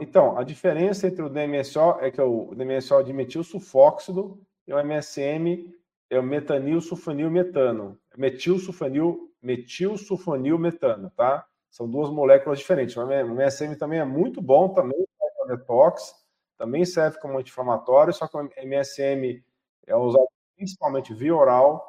Então, 0.00 0.36
a 0.36 0.44
diferença 0.44 1.06
entre 1.06 1.22
o 1.22 1.28
DMSO 1.28 1.98
é 2.00 2.10
que 2.10 2.20
o 2.20 2.54
DMSO 2.54 3.00
é 3.00 3.02
de 3.02 3.12
metilsulfóxido 3.12 4.38
e 4.66 4.74
o 4.74 4.78
MSM 4.78 5.74
é 6.10 6.18
o 6.18 6.22
metanil 6.22 6.80
sulfonil 6.82 7.30
metano. 7.30 7.98
Metil 8.14 8.58
sulfonil, 8.58 9.32
metil 9.40 9.96
sulfonil 9.96 10.58
metano, 10.58 11.10
tá? 11.16 11.46
São 11.70 11.88
duas 11.88 12.10
moléculas 12.10 12.58
diferentes. 12.58 12.94
O 12.94 13.02
MSM 13.02 13.74
também 13.76 13.98
é 13.98 14.04
muito 14.04 14.42
bom, 14.42 14.68
também 14.68 15.02
para 15.18 15.56
detox, 15.56 16.14
também 16.56 16.84
serve 16.84 17.18
como 17.18 17.38
anti-inflamatório, 17.38 18.12
só 18.12 18.28
que 18.28 18.36
o 18.36 18.50
MSM 18.56 19.42
é 19.86 19.96
usado 19.96 20.28
principalmente 20.56 21.12
via 21.12 21.34
oral 21.34 21.88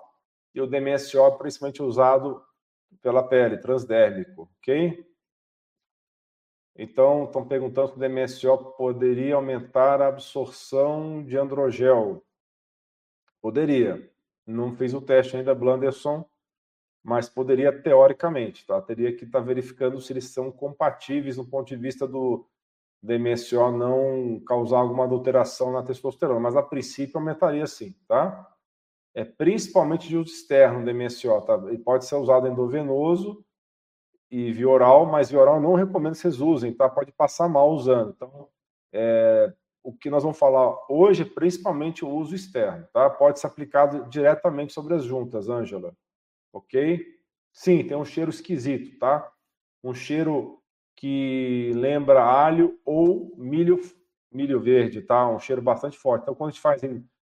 e 0.54 0.62
o 0.62 0.68
DMSO 0.68 1.38
principalmente 1.38 1.82
usado 1.82 2.44
pela 3.02 3.28
pele, 3.28 3.58
transdérmico, 3.58 4.50
ok? 4.60 5.06
Então, 6.76 7.26
estão 7.26 7.48
perguntando 7.48 7.90
se 7.90 7.96
o 7.96 8.00
DMSO 8.00 8.58
poderia 8.78 9.36
aumentar 9.36 10.02
a 10.02 10.08
absorção 10.08 11.24
de 11.24 11.38
androgel. 11.38 12.24
Poderia. 13.42 14.12
Não 14.46 14.76
fiz 14.76 14.94
o 14.94 15.02
teste 15.02 15.38
ainda, 15.38 15.54
Blanderson, 15.54 16.26
mas 17.04 17.30
poderia 17.30 17.72
teoricamente, 17.72 18.66
tá? 18.66 18.82
Teria 18.82 19.16
que 19.16 19.26
estar 19.26 19.40
tá 19.40 19.46
verificando 19.46 20.02
se 20.02 20.14
eles 20.14 20.30
são 20.30 20.52
compatíveis 20.52 21.38
no 21.38 21.46
ponto 21.46 21.68
de 21.68 21.76
vista 21.76 22.08
do 22.08 22.48
DMSO 23.04 23.70
não 23.72 24.40
causar 24.48 24.80
alguma 24.80 25.04
alteração 25.04 25.74
na 25.74 25.84
testosterona, 25.84 26.40
mas 26.40 26.56
a 26.56 26.64
princípio 26.64 27.18
aumentaria 27.18 27.68
sim, 27.68 27.94
tá? 28.08 28.50
É 29.14 29.26
principalmente 29.26 30.08
de 30.08 30.18
uso 30.18 30.32
externo 30.32 30.82
o 30.82 30.86
DMSO, 30.86 31.42
tá? 31.42 31.56
Ele 31.68 31.78
pode 31.78 32.06
ser 32.06 32.16
usado 32.16 32.48
endovenoso 32.48 33.46
e 34.32 34.52
via 34.54 34.70
oral, 34.70 35.06
mas 35.06 35.30
via 35.30 35.42
oral 35.42 35.60
não 35.60 35.76
recomendo 35.76 36.14
que 36.14 36.20
vocês 36.20 36.40
usem, 36.40 36.74
tá? 36.74 36.90
Pode 36.90 37.12
passar 37.12 37.50
mal 37.50 37.70
usando. 37.72 38.14
Então, 38.16 38.48
é, 38.94 39.54
o 39.84 39.92
que 39.92 40.10
nós 40.10 40.24
vamos 40.24 40.40
falar 40.40 40.74
hoje 40.90 41.24
é 41.24 41.26
principalmente 41.26 42.06
o 42.06 42.10
uso 42.10 42.34
externo, 42.34 42.88
tá? 42.94 43.10
Pode 43.10 43.40
ser 43.40 43.48
aplicado 43.48 44.10
diretamente 44.10 44.72
sobre 44.72 44.94
as 44.94 45.04
juntas, 45.04 45.50
Ângela. 45.50 45.94
Ok? 46.54 47.06
Sim, 47.52 47.86
tem 47.86 47.98
um 47.98 48.06
cheiro 48.06 48.30
esquisito, 48.30 48.98
tá? 48.98 49.30
Um 49.84 49.94
cheiro 49.94 50.63
que 51.04 51.70
lembra 51.76 52.24
alho 52.24 52.80
ou 52.86 53.36
milho, 53.36 53.78
milho 54.32 54.62
verde, 54.62 55.02
tá? 55.02 55.28
Um 55.28 55.38
cheiro 55.38 55.62
bastante 55.62 55.98
forte. 55.98 56.22
Então, 56.22 56.34
quando 56.34 56.48
a 56.48 56.52
gente 56.54 56.62
faz 56.62 56.82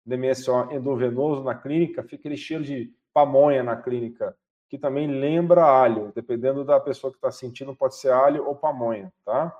DMSO 0.06 0.74
endovenoso 0.74 1.42
na 1.42 1.56
clínica, 1.56 2.04
fica 2.04 2.18
aquele 2.18 2.36
cheiro 2.36 2.66
de 2.66 2.94
pamonha 3.14 3.64
na 3.64 3.78
clínica 3.78 4.38
que 4.68 4.78
também 4.78 5.08
lembra 5.08 5.64
alho. 5.64 6.12
Dependendo 6.14 6.66
da 6.66 6.82
pessoa 6.82 7.12
que 7.12 7.18
está 7.18 7.32
sentindo, 7.32 7.74
pode 7.74 7.96
ser 7.96 8.12
alho 8.12 8.46
ou 8.46 8.58
pamonha, 8.58 9.10
tá? 9.24 9.58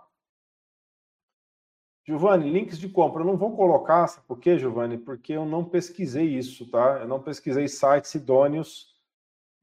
Giovanni, 2.06 2.52
links 2.52 2.78
de 2.78 2.90
compra. 2.90 3.22
Eu 3.22 3.28
não 3.28 3.38
vou 3.38 3.56
colocar, 3.56 4.08
sabe 4.10 4.28
por 4.28 4.42
quê, 4.42 4.58
Giovanni? 4.58 4.98
Porque 4.98 5.32
eu 5.32 5.46
não 5.46 5.64
pesquisei 5.64 6.26
isso, 6.38 6.70
tá? 6.70 7.00
Eu 7.00 7.08
não 7.08 7.24
pesquisei 7.24 7.70
sites 7.70 8.14
idôneos. 8.14 8.94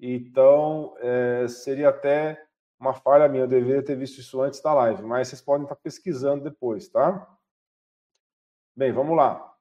Então, 0.00 0.94
é, 1.00 1.46
seria 1.48 1.90
até 1.90 2.47
uma 2.78 2.94
falha 2.94 3.28
minha. 3.28 3.44
Eu 3.44 3.48
deveria 3.48 3.82
ter 3.82 3.96
visto 3.96 4.18
isso 4.18 4.40
antes 4.40 4.60
da 4.60 4.72
live, 4.74 5.02
mas 5.02 5.28
vocês 5.28 5.40
podem 5.40 5.64
estar 5.64 5.76
pesquisando 5.76 6.44
depois, 6.44 6.88
tá? 6.88 7.28
Bem, 8.76 8.92
vamos 8.92 9.16
lá. 9.16 9.56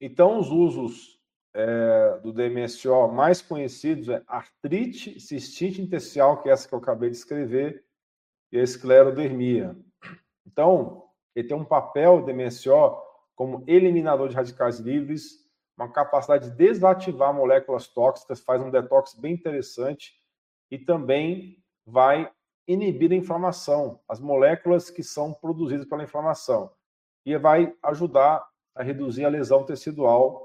Então, 0.00 0.38
os 0.38 0.50
usos 0.50 1.20
é, 1.54 2.18
do 2.18 2.32
DMSO 2.32 3.08
mais 3.08 3.40
conhecidos 3.40 4.08
é 4.08 4.22
artrite 4.26 5.18
cistite 5.20 5.80
intersticial, 5.80 6.42
que 6.42 6.48
é 6.48 6.52
essa 6.52 6.68
que 6.68 6.74
eu 6.74 6.78
acabei 6.78 7.10
de 7.10 7.16
escrever, 7.16 7.84
e 8.52 8.58
a 8.58 8.62
esclerodermia. 8.62 9.76
Então, 10.46 11.08
ele 11.34 11.48
tem 11.48 11.56
um 11.56 11.64
papel, 11.64 12.18
o 12.18 12.22
DMSO, 12.22 13.02
como 13.34 13.64
eliminador 13.66 14.28
de 14.28 14.36
radicais 14.36 14.78
livres, 14.78 15.44
uma 15.76 15.90
capacidade 15.90 16.50
de 16.50 16.56
desativar 16.56 17.34
moléculas 17.34 17.88
tóxicas, 17.88 18.40
faz 18.40 18.62
um 18.62 18.70
detox 18.70 19.14
bem 19.14 19.34
interessante 19.34 20.14
e 20.74 20.78
também 20.78 21.62
vai 21.86 22.30
inibir 22.66 23.12
a 23.12 23.16
inflamação, 23.16 24.00
as 24.08 24.20
moléculas 24.20 24.90
que 24.90 25.02
são 25.02 25.32
produzidas 25.32 25.86
pela 25.86 26.02
inflamação, 26.02 26.70
e 27.24 27.36
vai 27.38 27.74
ajudar 27.82 28.46
a 28.74 28.82
reduzir 28.82 29.24
a 29.24 29.28
lesão 29.28 29.64
tecidual 29.64 30.44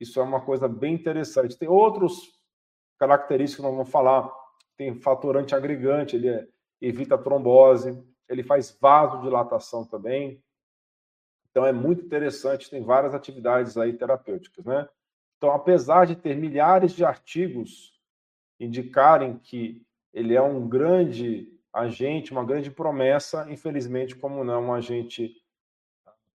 isso 0.00 0.18
é 0.18 0.22
uma 0.22 0.40
coisa 0.40 0.66
bem 0.66 0.94
interessante. 0.94 1.58
Tem 1.58 1.68
outros 1.68 2.40
características 2.98 3.56
que 3.56 3.62
nós 3.62 3.76
vamos 3.76 3.90
falar. 3.90 4.32
Tem 4.76 4.98
fator 4.98 5.36
antiagregante, 5.36 6.16
ele 6.16 6.28
é, 6.28 6.48
evita 6.80 7.18
trombose, 7.18 8.02
ele 8.26 8.42
faz 8.42 8.76
vasodilatação 8.80 9.84
também. 9.84 10.42
Então 11.50 11.66
é 11.66 11.72
muito 11.72 12.02
interessante, 12.02 12.70
tem 12.70 12.82
várias 12.82 13.14
atividades 13.14 13.76
aí 13.76 13.92
terapêuticas, 13.92 14.64
né? 14.64 14.88
Então, 15.36 15.52
apesar 15.52 16.06
de 16.06 16.16
ter 16.16 16.36
milhares 16.36 16.92
de 16.92 17.04
artigos 17.04 17.99
indicarem 18.60 19.38
que 19.38 19.84
ele 20.12 20.34
é 20.34 20.42
um 20.42 20.68
grande 20.68 21.58
agente, 21.72 22.32
uma 22.32 22.44
grande 22.44 22.70
promessa, 22.70 23.46
infelizmente, 23.50 24.14
como 24.14 24.44
não 24.44 24.54
é 24.54 24.58
um 24.58 24.74
agente 24.74 25.34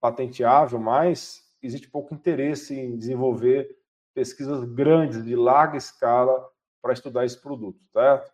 patenteável 0.01 0.79
mais, 0.79 1.43
existe 1.61 1.89
pouco 1.89 2.13
interesse 2.13 2.77
em 2.77 2.97
desenvolver 2.97 3.77
pesquisas 4.13 4.63
grandes, 4.63 5.23
de 5.23 5.35
larga 5.35 5.77
escala, 5.77 6.49
para 6.81 6.93
estudar 6.93 7.25
esse 7.25 7.41
produto, 7.41 7.79
certo? 7.91 8.31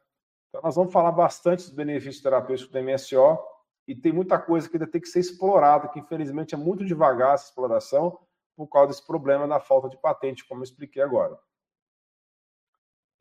Então, 0.49 0.61
nós 0.61 0.75
vamos 0.75 0.91
falar 0.91 1.11
bastante 1.11 1.63
dos 1.63 1.73
benefícios 1.73 2.21
terapêuticos 2.21 2.71
do 2.71 2.83
MSO 2.83 3.39
e 3.87 3.95
tem 3.95 4.11
muita 4.11 4.37
coisa 4.37 4.69
que 4.69 4.75
ainda 4.75 4.85
tem 4.85 4.99
que 4.99 5.07
ser 5.07 5.21
explorada, 5.21 5.87
que 5.87 5.99
infelizmente 5.99 6.53
é 6.53 6.57
muito 6.57 6.85
devagar 6.85 7.33
essa 7.35 7.45
exploração 7.45 8.19
por 8.55 8.67
causa 8.67 8.89
desse 8.89 9.07
problema 9.07 9.47
da 9.47 9.59
falta 9.59 9.87
de 9.89 9.97
patente, 9.97 10.45
como 10.45 10.59
eu 10.59 10.65
expliquei 10.65 11.01
agora. 11.01 11.39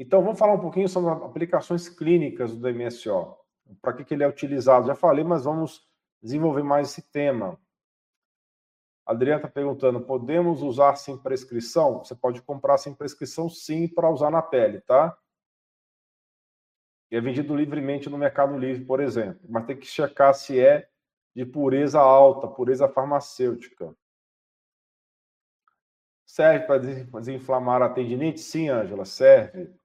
Então, 0.02 0.22
vamos 0.22 0.38
falar 0.38 0.54
um 0.54 0.60
pouquinho 0.60 0.88
sobre 0.88 1.10
as 1.10 1.22
aplicações 1.22 1.86
clínicas 1.86 2.56
do 2.56 2.74
MSO. 2.74 3.36
Para 3.82 3.92
que, 3.92 4.02
que 4.02 4.14
ele 4.14 4.24
é 4.24 4.26
utilizado? 4.26 4.86
Já 4.86 4.94
falei, 4.94 5.22
mas 5.22 5.44
vamos 5.44 5.86
desenvolver 6.22 6.62
mais 6.62 6.88
esse 6.88 7.02
tema. 7.02 7.60
Adriana 9.04 9.40
está 9.40 9.48
perguntando: 9.48 10.00
podemos 10.00 10.62
usar 10.62 10.96
sem 10.96 11.18
prescrição? 11.18 11.98
Você 11.98 12.14
pode 12.14 12.40
comprar 12.40 12.78
sem 12.78 12.94
prescrição, 12.94 13.50
sim, 13.50 13.86
para 13.86 14.10
usar 14.10 14.30
na 14.30 14.40
pele, 14.40 14.80
tá? 14.80 15.14
E 17.10 17.16
é 17.16 17.20
vendido 17.20 17.54
livremente 17.54 18.08
no 18.08 18.16
Mercado 18.16 18.56
Livre, 18.56 18.82
por 18.86 19.00
exemplo. 19.00 19.42
Mas 19.50 19.66
tem 19.66 19.76
que 19.76 19.84
checar 19.84 20.32
se 20.32 20.58
é 20.58 20.88
de 21.36 21.44
pureza 21.44 22.00
alta, 22.00 22.48
pureza 22.48 22.88
farmacêutica. 22.88 23.94
Serve 26.24 26.64
para 26.64 26.78
desinflamar 26.78 27.82
a 27.82 27.90
tendinite? 27.90 28.40
Sim, 28.40 28.70
Ângela, 28.70 29.04
serve. 29.04 29.78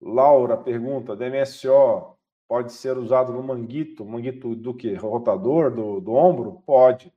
Laura 0.00 0.56
pergunta: 0.56 1.16
DMSO 1.16 2.16
pode 2.48 2.72
ser 2.72 2.96
usado 2.98 3.32
no 3.32 3.42
manguito? 3.42 4.04
Manguito 4.04 4.54
do 4.54 4.74
que? 4.74 4.94
Rotador 4.94 5.74
do, 5.74 6.00
do 6.00 6.12
ombro? 6.12 6.62
Pode 6.66 7.12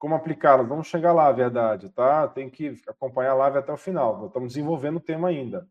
como 0.00 0.14
aplicá-las. 0.14 0.66
Vamos 0.66 0.88
chegar 0.88 1.12
lá, 1.12 1.28
a 1.28 1.32
verdade, 1.32 1.90
tá? 1.90 2.26
Tem 2.26 2.50
que 2.50 2.74
acompanhar 2.88 3.32
a 3.32 3.34
live 3.34 3.58
até 3.58 3.70
o 3.72 3.76
final. 3.76 4.26
Estamos 4.26 4.54
desenvolvendo 4.54 4.96
o 4.96 5.00
tema 5.00 5.28
ainda. 5.28 5.68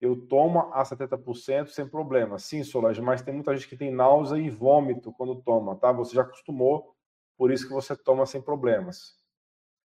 Eu 0.00 0.26
tomo 0.26 0.58
a 0.74 0.82
70% 0.82 1.68
sem 1.68 1.88
problema. 1.88 2.36
Sim, 2.38 2.64
Solange, 2.64 3.00
mas 3.00 3.22
tem 3.22 3.32
muita 3.32 3.56
gente 3.56 3.68
que 3.68 3.76
tem 3.76 3.92
náusea 3.92 4.36
e 4.36 4.50
vômito 4.50 5.12
quando 5.12 5.36
toma, 5.36 5.76
tá? 5.76 5.92
Você 5.92 6.16
já 6.16 6.22
acostumou, 6.22 6.96
por 7.38 7.52
isso 7.52 7.68
que 7.68 7.72
você 7.72 7.96
toma 7.96 8.26
sem 8.26 8.42
problemas. 8.42 9.16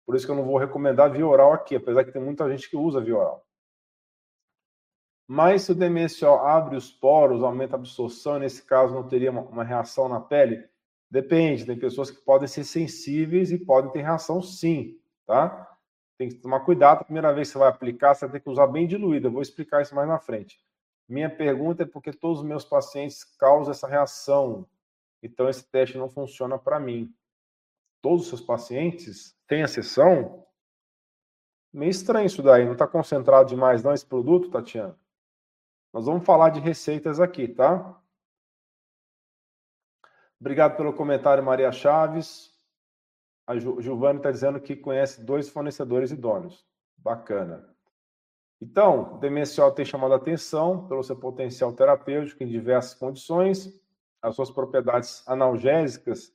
Por 0.06 0.16
isso 0.16 0.24
que 0.24 0.32
eu 0.32 0.36
não 0.36 0.44
vou 0.44 0.56
recomendar 0.56 1.12
via 1.12 1.26
oral 1.26 1.52
aqui, 1.52 1.76
apesar 1.76 2.04
que 2.04 2.12
tem 2.12 2.22
muita 2.22 2.48
gente 2.50 2.70
que 2.70 2.76
usa 2.76 3.02
via 3.02 3.18
oral. 3.18 3.45
Mas 5.26 5.62
se 5.62 5.72
o 5.72 5.74
DMSO 5.74 6.26
abre 6.26 6.76
os 6.76 6.90
poros, 6.90 7.42
aumenta 7.42 7.74
a 7.74 7.78
absorção, 7.78 8.38
nesse 8.38 8.62
caso 8.62 8.94
não 8.94 9.06
teria 9.06 9.30
uma, 9.30 9.42
uma 9.42 9.64
reação 9.64 10.08
na 10.08 10.20
pele, 10.20 10.68
Depende, 11.10 11.64
tem 11.64 11.78
pessoas 11.78 12.10
que 12.10 12.20
podem 12.20 12.48
ser 12.48 12.64
sensíveis 12.64 13.52
e 13.52 13.58
podem 13.58 13.90
ter 13.92 14.02
reação 14.02 14.42
sim, 14.42 14.98
tá? 15.24 15.72
Tem 16.18 16.28
que 16.28 16.36
tomar 16.36 16.60
cuidado, 16.60 17.00
a 17.00 17.04
primeira 17.04 17.32
vez 17.32 17.48
que 17.48 17.52
você 17.52 17.58
vai 17.58 17.68
aplicar, 17.68 18.14
você 18.14 18.28
tem 18.28 18.40
que 18.40 18.50
usar 18.50 18.66
bem 18.66 18.86
diluída. 18.86 19.30
Vou 19.30 19.42
explicar 19.42 19.82
isso 19.82 19.94
mais 19.94 20.08
na 20.08 20.18
frente. 20.18 20.58
Minha 21.08 21.30
pergunta 21.30 21.84
é 21.84 21.86
porque 21.86 22.12
todos 22.12 22.40
os 22.40 22.44
meus 22.44 22.64
pacientes 22.64 23.22
causam 23.22 23.70
essa 23.70 23.86
reação. 23.86 24.66
Então 25.22 25.48
esse 25.48 25.64
teste 25.70 25.96
não 25.96 26.08
funciona 26.08 26.58
para 26.58 26.80
mim. 26.80 27.14
Todos 28.02 28.22
os 28.22 28.28
seus 28.28 28.40
pacientes 28.40 29.36
têm 29.46 29.62
exceção? 29.62 30.44
Meio 31.72 31.90
estranho 31.90 32.26
isso 32.26 32.42
daí, 32.42 32.64
não 32.64 32.72
está 32.72 32.86
concentrado 32.86 33.48
demais 33.48 33.82
não 33.84 33.92
esse 33.92 34.06
produto, 34.06 34.50
Tatiana? 34.50 34.98
Nós 35.96 36.04
vamos 36.04 36.26
falar 36.26 36.50
de 36.50 36.60
receitas 36.60 37.20
aqui, 37.20 37.48
tá? 37.48 37.98
Obrigado 40.38 40.76
pelo 40.76 40.92
comentário, 40.92 41.42
Maria 41.42 41.72
Chaves. 41.72 42.54
A 43.46 43.58
Giovanni 43.58 44.18
está 44.18 44.30
dizendo 44.30 44.60
que 44.60 44.76
conhece 44.76 45.24
dois 45.24 45.48
fornecedores 45.48 46.10
idôneos. 46.10 46.66
Bacana. 46.98 47.74
Então, 48.60 49.14
o 49.14 49.18
DMSO 49.20 49.72
tem 49.72 49.86
chamado 49.86 50.12
a 50.12 50.18
atenção 50.18 50.86
pelo 50.86 51.02
seu 51.02 51.16
potencial 51.16 51.72
terapêutico 51.72 52.42
em 52.42 52.46
diversas 52.46 52.92
condições. 52.92 53.80
As 54.20 54.34
suas 54.36 54.50
propriedades 54.50 55.26
analgésicas 55.26 56.30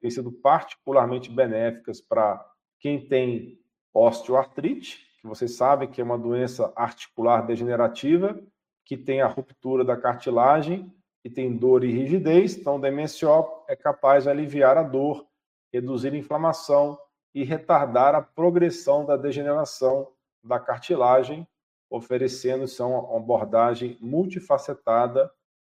têm 0.00 0.12
sido 0.12 0.30
particularmente 0.30 1.28
benéficas 1.28 2.00
para 2.00 2.40
quem 2.78 3.08
tem 3.08 3.60
osteoartrite, 3.92 5.04
que 5.20 5.26
vocês 5.26 5.56
sabem 5.56 5.90
que 5.90 6.00
é 6.00 6.04
uma 6.04 6.16
doença 6.16 6.72
articular 6.76 7.44
degenerativa, 7.44 8.40
que 8.84 8.96
tem 8.96 9.20
a 9.20 9.26
ruptura 9.26 9.84
da 9.84 9.96
cartilagem 9.96 10.92
e 11.24 11.30
tem 11.30 11.56
dor 11.56 11.84
e 11.84 11.92
rigidez. 11.92 12.56
Então, 12.56 12.76
o 12.76 12.80
DMSO 12.80 13.64
é 13.68 13.76
capaz 13.76 14.24
de 14.24 14.30
aliviar 14.30 14.76
a 14.76 14.82
dor, 14.82 15.26
reduzir 15.72 16.12
a 16.12 16.16
inflamação 16.16 16.98
e 17.34 17.44
retardar 17.44 18.14
a 18.14 18.22
progressão 18.22 19.06
da 19.06 19.16
degeneração 19.16 20.08
da 20.42 20.58
cartilagem 20.58 21.46
oferecendo 21.92 22.64
então 22.64 22.90
uma 22.90 23.18
abordagem 23.18 23.98
multifacetada 24.00 25.30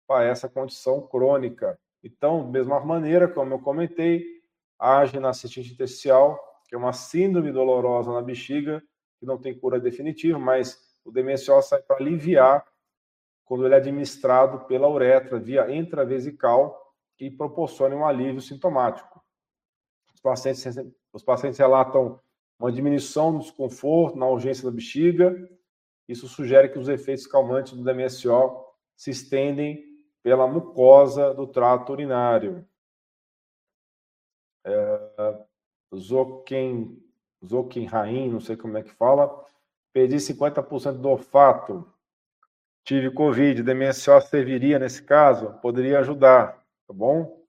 para 0.06 0.24
essa 0.24 0.48
condição 0.48 1.00
crônica. 1.00 1.78
Então, 2.02 2.44
da 2.44 2.50
mesma 2.50 2.80
maneira, 2.80 3.28
como 3.28 3.54
eu 3.54 3.58
comentei, 3.60 4.24
age 4.78 5.20
na 5.20 5.32
cistite 5.32 5.72
intersticial, 5.72 6.38
que 6.68 6.74
é 6.74 6.78
uma 6.78 6.92
síndrome 6.92 7.52
dolorosa 7.52 8.12
na 8.12 8.20
bexiga, 8.20 8.82
que 9.20 9.26
não 9.26 9.38
tem 9.38 9.56
cura 9.56 9.78
definitiva, 9.78 10.38
mas 10.38 10.78
o 11.04 11.12
DMSO 11.12 11.62
sai 11.62 11.82
para 11.82 11.96
aliviar 11.96 12.66
quando 13.48 13.64
ele 13.64 13.74
é 13.74 13.78
administrado 13.78 14.66
pela 14.66 14.86
uretra 14.86 15.40
via 15.40 15.74
intravesical 15.74 16.94
e 17.18 17.30
proporciona 17.30 17.96
um 17.96 18.06
alívio 18.06 18.42
sintomático. 18.42 19.24
Os 20.14 20.20
pacientes, 20.20 20.66
os 21.12 21.22
pacientes 21.22 21.58
relatam 21.58 22.20
uma 22.60 22.70
diminuição 22.70 23.32
do 23.32 23.38
desconforto 23.38 24.18
na 24.18 24.28
urgência 24.28 24.64
da 24.64 24.70
bexiga, 24.70 25.48
isso 26.06 26.28
sugere 26.28 26.68
que 26.68 26.78
os 26.78 26.88
efeitos 26.88 27.26
calmantes 27.26 27.72
do 27.72 27.82
DMSO 27.82 28.64
se 28.94 29.10
estendem 29.10 29.82
pela 30.22 30.46
mucosa 30.46 31.32
do 31.32 31.46
trato 31.46 31.92
urinário. 31.92 32.66
É, 34.66 35.46
Zoken, 35.96 37.02
Zokenrain, 37.44 38.30
não 38.30 38.40
sei 38.40 38.56
como 38.56 38.76
é 38.76 38.82
que 38.82 38.90
fala, 38.90 39.46
perdi 39.92 40.16
50% 40.16 40.98
do 40.98 41.08
olfato, 41.08 41.90
tive 42.88 43.10
Covid, 43.10 43.62
DMSO 43.62 44.18
serviria 44.22 44.78
nesse 44.78 45.02
caso? 45.02 45.52
Poderia 45.60 45.98
ajudar, 45.98 46.64
tá 46.86 46.94
bom? 46.94 47.44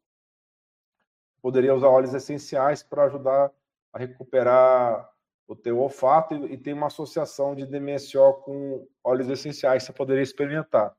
Poderia 1.41 1.73
usar 1.73 1.87
óleos 1.87 2.13
essenciais 2.13 2.83
para 2.83 3.05
ajudar 3.05 3.49
a 3.93 3.97
recuperar 3.97 5.09
o 5.47 5.55
teu 5.55 5.79
olfato 5.79 6.35
e, 6.35 6.55
e 6.55 6.57
tem 6.57 6.73
uma 6.73 6.87
associação 6.87 7.55
de 7.55 7.65
DMSO 7.65 8.33
com 8.43 8.85
óleos 9.01 9.29
essenciais, 9.29 9.83
você 9.83 9.93
poderia 9.93 10.21
experimentar. 10.21 10.93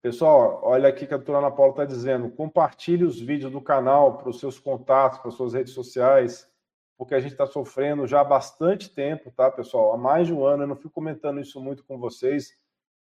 Pessoal, 0.00 0.60
olha 0.62 0.88
aqui 0.88 1.06
que 1.06 1.12
a 1.12 1.18
doutora 1.18 1.38
Ana 1.38 1.50
Paula 1.50 1.72
está 1.72 1.84
dizendo. 1.84 2.30
Compartilhe 2.30 3.04
os 3.04 3.20
vídeos 3.20 3.52
do 3.52 3.60
canal 3.60 4.16
para 4.16 4.30
os 4.30 4.40
seus 4.40 4.58
contatos, 4.58 5.18
para 5.18 5.28
as 5.28 5.34
suas 5.34 5.52
redes 5.52 5.74
sociais, 5.74 6.50
porque 6.96 7.14
a 7.14 7.20
gente 7.20 7.32
está 7.32 7.46
sofrendo 7.46 8.06
já 8.06 8.20
há 8.20 8.24
bastante 8.24 8.88
tempo, 8.88 9.30
tá, 9.30 9.50
pessoal? 9.50 9.92
Há 9.92 9.98
mais 9.98 10.26
de 10.26 10.32
um 10.32 10.44
ano, 10.44 10.62
eu 10.62 10.66
não 10.66 10.76
fico 10.76 10.90
comentando 10.90 11.40
isso 11.40 11.60
muito 11.60 11.84
com 11.84 11.98
vocês, 11.98 12.54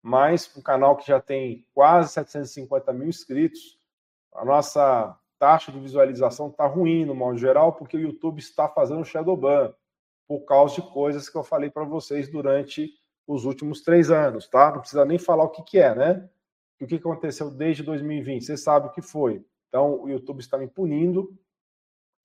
mas 0.03 0.55
um 0.57 0.63
canal 0.63 0.97
que 0.97 1.07
já 1.07 1.21
tem 1.21 1.67
quase 1.75 2.13
750 2.13 2.93
mil 2.93 3.09
inscritos, 3.09 3.79
a 4.35 4.45
nossa 4.45 5.19
taxa 5.39 5.73
de 5.73 5.81
visualização 5.81 6.49
está 6.49 6.67
ruim 6.67 7.05
no 7.05 7.15
modo 7.15 7.39
geral, 7.39 7.73
porque 7.73 7.97
o 7.97 8.01
YouTube 8.01 8.39
está 8.39 8.69
fazendo 8.69 9.05
shadow 9.05 9.37
ban 9.37 9.75
por 10.29 10.41
causa 10.45 10.77
de 10.77 10.83
coisas 10.83 11.29
que 11.29 11.37
eu 11.37 11.43
falei 11.43 11.71
para 11.71 11.85
vocês 11.85 12.31
durante 12.31 12.91
os 13.27 13.45
últimos 13.45 13.83
três 13.83 14.11
anos, 14.11 14.47
tá? 14.49 14.71
Não 14.71 14.81
precisa 14.81 15.05
nem 15.05 15.19
falar 15.19 15.45
o 15.45 15.51
que, 15.51 15.63
que 15.63 15.79
é, 15.79 15.95
né? 15.95 16.29
o 16.81 16.87
que 16.87 16.97
aconteceu 16.97 17.51
desde 17.51 17.83
2020? 17.83 18.45
Você 18.45 18.57
sabe 18.57 18.87
o 18.87 18.91
que 18.91 19.03
foi. 19.03 19.45
Então, 19.69 20.03
o 20.03 20.09
YouTube 20.09 20.41
está 20.41 20.57
me 20.57 20.67
punindo. 20.67 21.37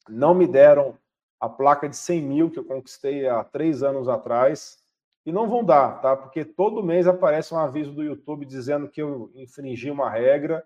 Não 0.07 0.33
me 0.33 0.47
deram 0.47 0.97
a 1.45 1.49
placa 1.49 1.87
de 1.87 1.95
100 1.95 2.21
mil 2.21 2.51
que 2.51 2.59
eu 2.59 2.65
conquistei 2.65 3.27
há 3.27 3.43
três 3.43 3.83
anos 3.83 4.07
atrás. 4.07 4.77
E 5.25 5.31
não 5.31 5.49
vão 5.49 5.63
dar, 5.63 6.01
tá? 6.01 6.15
Porque 6.15 6.45
todo 6.45 6.83
mês 6.83 7.07
aparece 7.07 7.53
um 7.53 7.57
aviso 7.57 7.91
do 7.91 8.03
YouTube 8.03 8.45
dizendo 8.45 8.87
que 8.87 9.01
eu 9.01 9.31
infringi 9.33 9.89
uma 9.89 10.09
regra 10.09 10.63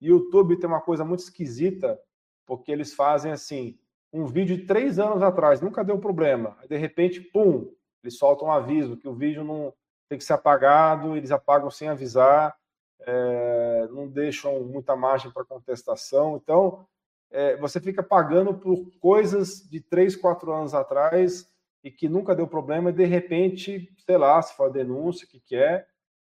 YouTube 0.00 0.58
tem 0.58 0.68
uma 0.68 0.80
coisa 0.80 1.04
muito 1.04 1.20
esquisita, 1.20 2.00
porque 2.46 2.72
eles 2.72 2.94
fazem 2.94 3.32
assim, 3.32 3.78
um 4.12 4.26
vídeo 4.26 4.56
de 4.56 4.66
três 4.66 4.98
anos 4.98 5.22
atrás, 5.22 5.60
nunca 5.60 5.84
deu 5.84 5.98
problema. 5.98 6.56
De 6.68 6.76
repente, 6.76 7.20
pum, 7.20 7.70
eles 8.02 8.16
soltam 8.16 8.48
um 8.48 8.52
aviso 8.52 8.96
que 8.96 9.06
o 9.06 9.14
vídeo 9.14 9.44
não 9.44 9.74
tem 10.08 10.18
que 10.18 10.24
ser 10.24 10.32
apagado, 10.32 11.16
eles 11.16 11.30
apagam 11.30 11.70
sem 11.70 11.88
avisar, 11.88 12.56
é, 13.00 13.88
não 13.90 14.08
deixam 14.08 14.64
muita 14.64 14.96
margem 14.96 15.30
para 15.30 15.44
contestação. 15.44 16.36
Então, 16.42 16.86
é, 17.30 17.56
você 17.56 17.80
fica 17.80 18.02
pagando 18.02 18.54
por 18.54 18.90
coisas 18.98 19.68
de 19.68 19.80
três, 19.80 20.16
quatro 20.16 20.52
anos 20.52 20.74
atrás 20.74 21.48
e 21.82 21.90
que 21.90 22.08
nunca 22.08 22.34
deu 22.34 22.46
problema, 22.46 22.90
e 22.90 22.92
de 22.92 23.04
repente, 23.04 23.90
sei 24.04 24.18
lá, 24.18 24.40
se 24.42 24.54
for 24.54 24.70
denúncia, 24.70 25.26
o 25.26 25.30
que, 25.30 25.40
que 25.40 25.56
é, 25.56 25.86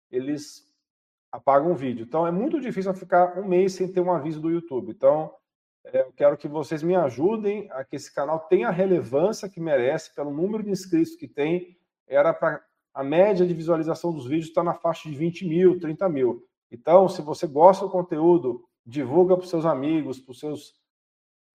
eles 0.10 0.72
apaga 1.32 1.68
um 1.68 1.74
vídeo. 1.74 2.04
Então 2.04 2.28
é 2.28 2.32
muito 2.32 2.60
difícil 2.60 2.94
ficar 2.94 3.38
um 3.38 3.48
mês 3.48 3.74
sem 3.74 3.92
ter 3.92 4.02
um 4.02 4.12
aviso 4.12 4.40
do 4.40 4.50
YouTube. 4.50 4.92
Então 4.92 5.34
é, 5.86 6.02
eu 6.02 6.14
quero 6.14 6.38
que 6.38 6.48
vocês 6.48 6.84
me 6.84 6.96
ajudem 6.96 7.70
a 7.72 7.84
que 7.84 7.96
esse 7.96 8.14
canal 8.14 8.40
tenha 8.40 8.68
a 8.68 8.72
relevância 8.72 9.50
que 9.50 9.60
merece 9.60 10.14
pelo 10.14 10.32
número 10.32 10.64
de 10.64 10.70
inscritos 10.70 11.16
que 11.16 11.28
tem. 11.28 11.78
Era 12.08 12.34
para 12.34 12.62
a 12.94 13.04
média 13.04 13.46
de 13.46 13.54
visualização 13.54 14.12
dos 14.12 14.26
vídeos 14.26 14.50
está 14.50 14.64
na 14.64 14.74
faixa 14.74 15.10
de 15.10 15.16
20 15.16 15.48
mil, 15.48 15.80
30 15.80 16.10
mil. 16.10 16.46
Então, 16.70 17.08
se 17.08 17.22
você 17.22 17.48
gosta 17.48 17.86
do 17.86 17.92
conteúdo, 17.92 18.66
divulga 18.86 19.36
para 19.36 19.44
os 19.44 19.50
seus 19.50 19.66
amigos, 19.66 20.20
para 20.20 20.32
os 20.32 20.40
seus 20.40 20.74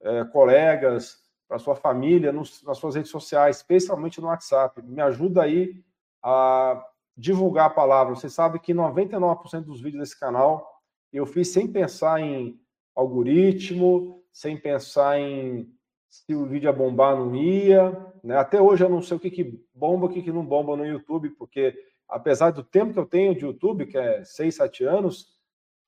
é, 0.02 0.24
colegas, 0.24 1.18
para 1.48 1.58
sua 1.58 1.76
família, 1.76 2.32
nos, 2.32 2.62
nas 2.62 2.78
suas 2.78 2.94
redes 2.94 3.10
sociais, 3.10 3.58
especialmente 3.58 4.20
no 4.20 4.26
WhatsApp. 4.26 4.82
Me 4.82 5.00
ajuda 5.00 5.42
aí 5.42 5.82
a 6.22 6.84
divulgar 7.16 7.66
a 7.66 7.70
palavra. 7.70 8.14
Você 8.14 8.28
sabe 8.28 8.58
que 8.58 8.74
99% 8.74 9.64
dos 9.64 9.80
vídeos 9.80 10.00
desse 10.00 10.18
canal 10.18 10.76
eu 11.12 11.24
fiz 11.24 11.52
sem 11.52 11.66
pensar 11.66 12.20
em 12.20 12.60
algoritmo, 12.94 14.22
sem 14.32 14.56
pensar 14.56 15.18
em 15.18 15.72
se 16.08 16.34
o 16.34 16.46
vídeo 16.46 16.68
ia 16.68 16.72
bombar 16.72 17.18
ou 17.18 17.26
não 17.26 17.36
ia. 17.36 18.14
Né? 18.22 18.36
Até 18.36 18.60
hoje 18.60 18.84
eu 18.84 18.88
não 18.88 19.02
sei 19.02 19.16
o 19.16 19.20
que, 19.20 19.30
que 19.30 19.64
bomba, 19.74 20.06
o 20.06 20.08
que, 20.08 20.22
que 20.22 20.32
não 20.32 20.44
bomba 20.44 20.76
no 20.76 20.86
YouTube, 20.86 21.30
porque 21.30 21.74
apesar 22.08 22.50
do 22.50 22.62
tempo 22.62 22.92
que 22.92 22.98
eu 22.98 23.06
tenho 23.06 23.34
de 23.34 23.44
YouTube, 23.44 23.86
que 23.86 23.96
é 23.96 24.24
6, 24.24 24.54
7 24.54 24.84
anos, 24.84 25.36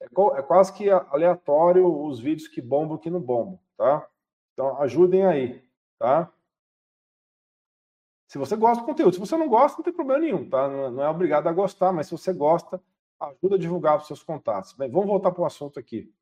é, 0.01 0.07
é 0.07 0.43
quase 0.43 0.73
que 0.73 0.89
aleatório 0.91 1.87
os 2.05 2.21
vídeos 2.21 2.49
que 2.49 2.61
bombam 2.61 2.97
e 2.97 3.01
que 3.01 3.11
não 3.11 3.21
bombam, 3.21 3.59
tá? 3.79 4.07
Então 4.53 4.79
ajudem 4.83 5.25
aí, 5.25 5.67
tá? 5.99 6.31
Se 8.27 8.37
você 8.37 8.57
gosta 8.57 8.83
do 8.83 8.87
conteúdo. 8.87 9.15
Se 9.15 9.21
você 9.21 9.39
não 9.39 9.49
gosta, 9.49 9.79
não 9.79 9.85
tem 9.85 9.95
problema 9.95 10.21
nenhum, 10.21 10.49
tá? 10.51 10.69
Não 10.69 11.03
é 11.03 11.09
obrigado 11.09 11.47
a 11.47 11.53
gostar, 11.53 11.93
mas 11.93 12.09
se 12.09 12.13
você 12.13 12.31
gosta, 12.35 12.83
ajuda 13.19 13.55
a 13.55 13.59
divulgar 13.59 13.95
para 13.95 14.03
os 14.03 14.07
seus 14.07 14.23
contatos. 14.23 14.75
Bem, 14.75 14.91
vamos 14.91 15.07
voltar 15.07 15.31
para 15.31 15.43
o 15.43 15.47
assunto 15.47 15.79
aqui. 15.79 16.13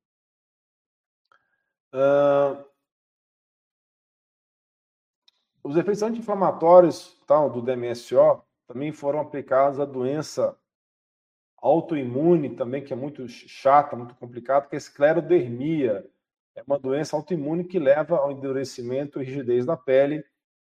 Uh... 1.92 2.64
Os 5.64 5.76
efeitos 5.76 6.00
anti-inflamatórios 6.00 7.20
tá, 7.26 7.48
do 7.48 7.60
DMSO 7.60 8.40
também 8.68 8.92
foram 8.92 9.18
aplicados 9.18 9.80
à 9.80 9.84
doença 9.84 10.56
autoimune 11.56 12.54
também, 12.54 12.84
que 12.84 12.92
é 12.92 12.96
muito 12.96 13.26
chata, 13.28 13.96
muito 13.96 14.14
complicada, 14.14 14.68
que 14.68 14.76
é 14.76 14.78
esclerodermia. 14.78 16.08
É 16.56 16.62
uma 16.66 16.78
doença 16.78 17.14
autoimune 17.14 17.64
que 17.64 17.78
leva 17.78 18.16
ao 18.16 18.32
endurecimento 18.32 19.20
e 19.20 19.24
rigidez 19.24 19.66
da 19.66 19.76
pele 19.76 20.24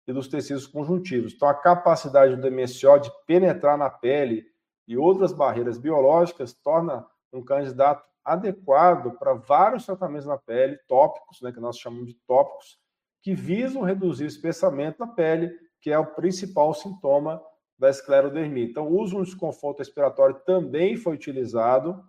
e 0.07 0.13
dos 0.13 0.29
tecidos 0.29 0.67
conjuntivos. 0.67 1.33
Então, 1.33 1.49
a 1.49 1.55
capacidade 1.55 2.37
do 2.37 2.51
MSO 2.53 2.99
de 2.99 3.11
penetrar 3.27 3.79
na 3.79 3.89
pele 3.89 4.45
e 4.87 4.97
outras 4.97 5.33
barreiras 5.33 5.79
biológicas 5.79 6.53
torna 6.53 7.07
um 7.33 7.43
candidato 7.43 8.05
adequado 8.23 9.17
para 9.19 9.33
vários 9.33 9.87
tratamentos 9.87 10.27
na 10.27 10.37
pele, 10.37 10.79
tópicos, 10.87 11.41
né, 11.41 11.51
que 11.51 11.61
nós 11.61 11.79
chamamos 11.79 12.09
de 12.09 12.15
tópicos, 12.27 12.79
que 13.23 13.35
visam 13.35 13.83
reduzir 13.83 14.25
o 14.25 14.29
espessamento 14.29 14.99
da 14.99 15.07
pele, 15.07 15.51
que 15.81 15.91
é 15.91 15.99
o 15.99 16.15
principal 16.15 16.75
sintoma 16.75 17.43
da 17.79 17.89
esclerodermia. 17.89 18.65
Então, 18.65 18.87
o 18.87 19.01
uso 19.01 19.13
de 19.13 19.21
um 19.23 19.25
desconforto 19.25 19.79
respiratório 19.79 20.37
também 20.45 20.97
foi 20.97 21.15
utilizado, 21.15 22.05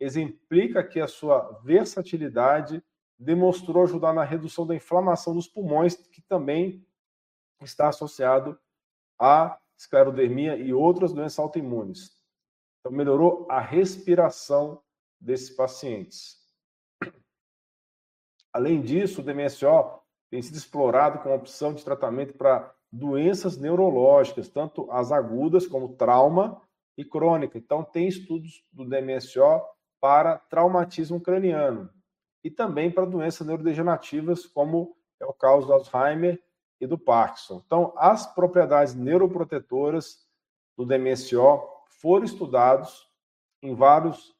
exemplifica 0.00 0.82
que 0.82 0.98
a 0.98 1.06
sua 1.06 1.60
versatilidade 1.62 2.82
demonstrou 3.22 3.84
ajudar 3.84 4.12
na 4.12 4.24
redução 4.24 4.66
da 4.66 4.74
inflamação 4.74 5.34
dos 5.34 5.46
pulmões, 5.46 5.94
que 5.94 6.20
também 6.22 6.84
está 7.60 7.88
associado 7.88 8.58
à 9.18 9.58
esclerodermia 9.78 10.56
e 10.56 10.72
outras 10.74 11.12
doenças 11.12 11.38
autoimunes. 11.38 12.16
Então, 12.80 12.90
melhorou 12.90 13.46
a 13.48 13.60
respiração 13.60 14.82
desses 15.20 15.50
pacientes. 15.50 16.42
Além 18.52 18.82
disso, 18.82 19.20
o 19.20 19.24
DMSO 19.24 20.00
tem 20.28 20.42
sido 20.42 20.56
explorado 20.56 21.20
como 21.20 21.34
opção 21.34 21.72
de 21.72 21.84
tratamento 21.84 22.34
para 22.34 22.74
doenças 22.90 23.56
neurológicas, 23.56 24.48
tanto 24.48 24.90
as 24.90 25.12
agudas 25.12 25.66
como 25.66 25.94
trauma 25.94 26.60
e 26.98 27.04
crônica. 27.04 27.56
Então, 27.56 27.84
tem 27.84 28.08
estudos 28.08 28.64
do 28.72 28.84
DMSO 28.84 29.62
para 30.00 30.38
traumatismo 30.38 31.20
craniano 31.20 31.88
e 32.44 32.50
também 32.50 32.90
para 32.90 33.06
doenças 33.06 33.46
neurodegenerativas, 33.46 34.46
como 34.46 34.96
é 35.20 35.26
o 35.26 35.32
caso 35.32 35.66
do 35.66 35.72
Alzheimer 35.72 36.42
e 36.80 36.86
do 36.86 36.98
Parkinson. 36.98 37.62
Então, 37.64 37.92
as 37.96 38.26
propriedades 38.34 38.94
neuroprotetoras 38.94 40.26
do 40.76 40.84
DMSO 40.84 41.62
foram 42.00 42.24
estudados 42.24 43.08
em 43.62 43.74
vários 43.74 44.34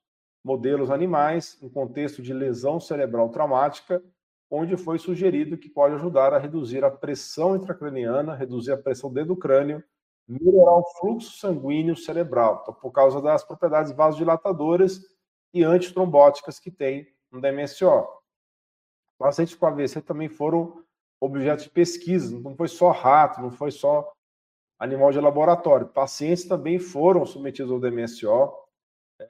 modelos 0.45 0.91
animais, 0.91 1.57
em 1.63 1.69
contexto 1.69 2.21
de 2.21 2.35
lesão 2.35 2.81
cerebral 2.81 3.29
traumática, 3.29 4.03
onde 4.51 4.77
foi 4.77 4.99
sugerido 4.99 5.57
que 5.57 5.69
pode 5.69 5.95
ajudar 5.95 6.35
a 6.35 6.39
reduzir 6.39 6.85
a 6.85 6.91
pressão 6.91 7.55
intracraniana, 7.55 8.35
reduzir 8.35 8.73
a 8.73 8.77
pressão 8.77 9.13
dentro 9.13 9.35
do 9.35 9.41
crânio, 9.41 9.83
melhorar 10.27 10.79
o 10.79 10.85
fluxo 10.99 11.39
sanguíneo 11.39 11.97
cerebral, 11.97 12.61
então, 12.63 12.75
por 12.75 12.91
causa 12.91 13.21
das 13.21 13.45
propriedades 13.45 13.93
vasodilatadoras 13.93 15.01
e 15.55 15.63
antitrombóticas 15.63 16.59
que 16.59 16.71
tem 16.71 17.07
no 17.33 17.41
DMSO. 17.41 18.07
Pacientes 19.19 19.55
com 19.55 19.67
AVC 19.67 20.03
também 20.03 20.29
foram 20.29 20.85
objeto 21.21 21.63
de 21.65 21.71
pesquisa, 21.71 22.39
não 22.39 22.55
foi 22.57 22.69
só 22.69 22.91
rato, 22.91 23.41
não 23.41 23.51
foi 23.51 23.71
só 23.71 24.13
animal 24.79 25.13
de 25.13 25.21
laboratório. 25.21 25.87
Pacientes 25.87 26.45
também 26.45 26.79
foram 26.79 27.25
submetidos 27.25 27.71
ao 27.71 27.79
DMSO, 27.79 28.53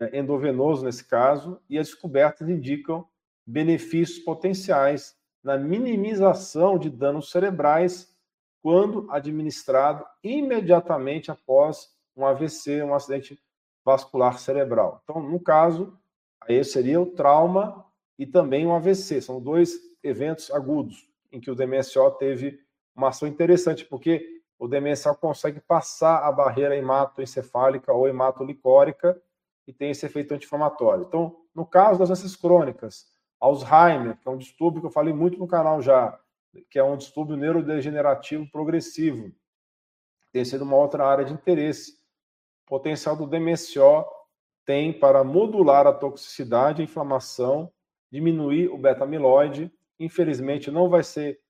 é, 0.00 0.18
endovenoso 0.18 0.84
nesse 0.84 1.04
caso, 1.04 1.60
e 1.68 1.78
as 1.78 1.88
descobertas 1.88 2.48
indicam 2.48 3.06
benefícios 3.46 4.18
potenciais 4.18 5.14
na 5.42 5.58
minimização 5.58 6.78
de 6.78 6.88
danos 6.88 7.30
cerebrais 7.30 8.16
quando 8.62 9.10
administrado 9.10 10.06
imediatamente 10.22 11.30
após 11.30 11.90
um 12.16 12.24
AVC, 12.24 12.82
um 12.82 12.94
acidente 12.94 13.38
vascular 13.84 14.38
cerebral. 14.38 15.02
Então, 15.02 15.20
no 15.20 15.40
caso, 15.40 15.98
aí 16.40 16.62
seria 16.64 17.00
o 17.00 17.06
trauma 17.06 17.84
e 18.22 18.26
também 18.26 18.64
um 18.64 18.72
AVC. 18.72 19.20
São 19.20 19.40
dois 19.40 19.76
eventos 20.00 20.48
agudos 20.52 21.08
em 21.32 21.40
que 21.40 21.50
o 21.50 21.56
DMSO 21.56 22.08
teve 22.12 22.60
uma 22.94 23.08
ação 23.08 23.26
interessante, 23.26 23.84
porque 23.84 24.40
o 24.56 24.68
DMSO 24.68 25.12
consegue 25.16 25.60
passar 25.60 26.18
a 26.18 26.30
barreira 26.30 26.76
hematoencefálica 26.76 27.92
ou 27.92 28.06
hematolicórica 28.06 29.20
e 29.66 29.72
tem 29.72 29.90
esse 29.90 30.06
efeito 30.06 30.32
anti-inflamatório. 30.32 31.04
Então, 31.08 31.36
no 31.52 31.66
caso 31.66 31.98
das 31.98 32.10
doenças 32.10 32.36
crônicas, 32.36 33.06
Alzheimer, 33.40 34.16
que 34.16 34.28
é 34.28 34.30
um 34.30 34.38
distúrbio 34.38 34.80
que 34.80 34.86
eu 34.86 34.92
falei 34.92 35.12
muito 35.12 35.36
no 35.36 35.48
canal 35.48 35.82
já, 35.82 36.16
que 36.70 36.78
é 36.78 36.84
um 36.84 36.96
distúrbio 36.96 37.36
neurodegenerativo 37.36 38.48
progressivo, 38.52 39.32
tem 40.30 40.44
sido 40.44 40.62
uma 40.62 40.76
outra 40.76 41.04
área 41.04 41.24
de 41.24 41.32
interesse. 41.32 41.98
O 42.66 42.68
potencial 42.68 43.16
do 43.16 43.26
DMSO 43.26 44.04
tem 44.64 44.92
para 44.92 45.24
modular 45.24 45.88
a 45.88 45.92
toxicidade 45.92 46.82
a 46.82 46.84
inflamação, 46.84 47.72
diminuir 48.12 48.68
o 48.68 48.76
beta-amiloide. 48.76 49.72
Infelizmente, 49.98 50.70
não 50.70 50.88
vai 50.88 51.02
ser 51.02 51.40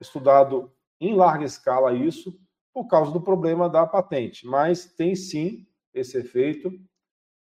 estudado 0.00 0.72
em 1.00 1.14
larga 1.14 1.44
escala 1.44 1.92
isso, 1.92 2.38
por 2.72 2.86
causa 2.86 3.10
do 3.10 3.20
problema 3.20 3.68
da 3.68 3.86
patente, 3.86 4.46
mas 4.46 4.86
tem 4.86 5.14
sim 5.14 5.66
esse 5.92 6.16
efeito 6.16 6.72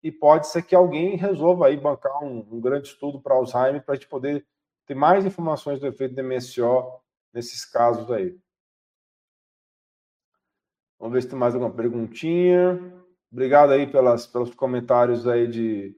e 0.02 0.12
pode 0.12 0.46
ser 0.46 0.62
que 0.62 0.74
alguém 0.74 1.16
resolva 1.16 1.66
aí 1.66 1.76
bancar 1.76 2.22
um, 2.22 2.46
um 2.50 2.60
grande 2.60 2.88
estudo 2.88 3.20
para 3.20 3.34
Alzheimer 3.34 3.84
para 3.84 3.94
a 3.94 3.96
gente 3.96 4.08
poder 4.08 4.46
ter 4.86 4.94
mais 4.94 5.26
informações 5.26 5.80
do 5.80 5.86
efeito 5.86 6.14
do 6.14 6.22
MSO 6.22 7.00
nesses 7.34 7.64
casos 7.64 8.10
aí. 8.10 8.38
Vamos 10.98 11.14
ver 11.14 11.22
se 11.22 11.28
tem 11.28 11.38
mais 11.38 11.54
alguma 11.54 11.72
perguntinha. 11.72 12.80
Obrigado 13.30 13.72
aí 13.72 13.86
pelas, 13.86 14.26
pelos 14.26 14.54
comentários 14.54 15.26
aí 15.26 15.46
de 15.46 15.97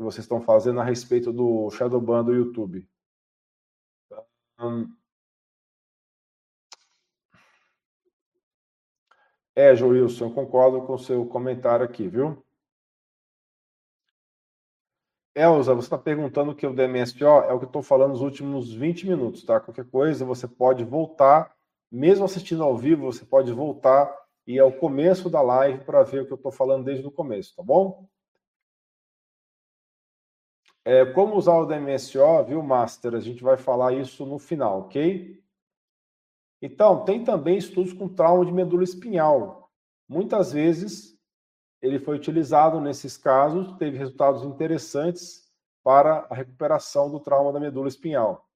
que 0.00 0.04
vocês 0.04 0.24
estão 0.24 0.40
fazendo 0.40 0.80
a 0.80 0.84
respeito 0.84 1.30
do 1.30 1.70
Shadowban 1.70 2.24
do 2.24 2.34
YouTube. 2.34 2.88
Um... 4.58 4.96
É, 9.54 9.76
Joilson, 9.76 10.24
eu 10.24 10.34
concordo 10.34 10.86
com 10.86 10.94
o 10.94 10.98
seu 10.98 11.26
comentário 11.26 11.84
aqui, 11.84 12.08
viu? 12.08 12.42
Elza, 15.34 15.74
você 15.74 15.86
está 15.86 15.98
perguntando 15.98 16.54
que 16.54 16.66
o 16.66 16.74
DMSO 16.74 17.22
é 17.22 17.52
o 17.52 17.58
que 17.58 17.66
eu 17.66 17.68
estou 17.68 17.82
falando 17.82 18.12
nos 18.12 18.22
últimos 18.22 18.72
20 18.72 19.06
minutos, 19.06 19.44
tá? 19.44 19.60
Qualquer 19.60 19.84
coisa 19.84 20.24
você 20.24 20.48
pode 20.48 20.82
voltar, 20.82 21.54
mesmo 21.92 22.24
assistindo 22.24 22.64
ao 22.64 22.74
vivo, 22.74 23.04
você 23.04 23.22
pode 23.26 23.52
voltar 23.52 24.10
e 24.46 24.58
ao 24.58 24.72
começo 24.72 25.28
da 25.28 25.42
live 25.42 25.84
para 25.84 26.02
ver 26.04 26.22
o 26.22 26.26
que 26.26 26.32
eu 26.32 26.36
estou 26.36 26.50
falando 26.50 26.84
desde 26.86 27.06
o 27.06 27.12
começo, 27.12 27.54
tá 27.54 27.62
bom? 27.62 28.08
É, 30.84 31.04
como 31.04 31.36
usar 31.36 31.58
o 31.58 31.66
DMSO, 31.66 32.44
viu, 32.46 32.62
Master? 32.62 33.14
A 33.14 33.20
gente 33.20 33.42
vai 33.42 33.56
falar 33.56 33.92
isso 33.92 34.24
no 34.24 34.38
final, 34.38 34.80
ok? 34.80 35.42
Então, 36.62 37.04
tem 37.04 37.22
também 37.24 37.56
estudos 37.56 37.92
com 37.92 38.08
trauma 38.08 38.44
de 38.44 38.52
medula 38.52 38.84
espinhal. 38.84 39.70
Muitas 40.08 40.52
vezes 40.52 41.18
ele 41.80 41.98
foi 41.98 42.16
utilizado 42.16 42.80
nesses 42.80 43.16
casos, 43.16 43.76
teve 43.78 43.96
resultados 43.96 44.42
interessantes 44.42 45.50
para 45.82 46.26
a 46.30 46.34
recuperação 46.34 47.10
do 47.10 47.20
trauma 47.20 47.52
da 47.52 47.60
medula 47.60 47.88
espinhal. 47.88 48.46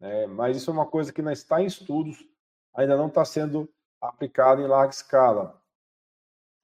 É, 0.00 0.26
mas 0.26 0.56
isso 0.56 0.70
é 0.70 0.72
uma 0.72 0.86
coisa 0.86 1.12
que 1.12 1.20
ainda 1.20 1.32
está 1.32 1.62
em 1.62 1.66
estudos, 1.66 2.26
ainda 2.74 2.96
não 2.96 3.08
está 3.08 3.24
sendo 3.24 3.68
aplicado 4.00 4.60
em 4.60 4.66
larga 4.66 4.92
escala. 4.92 5.62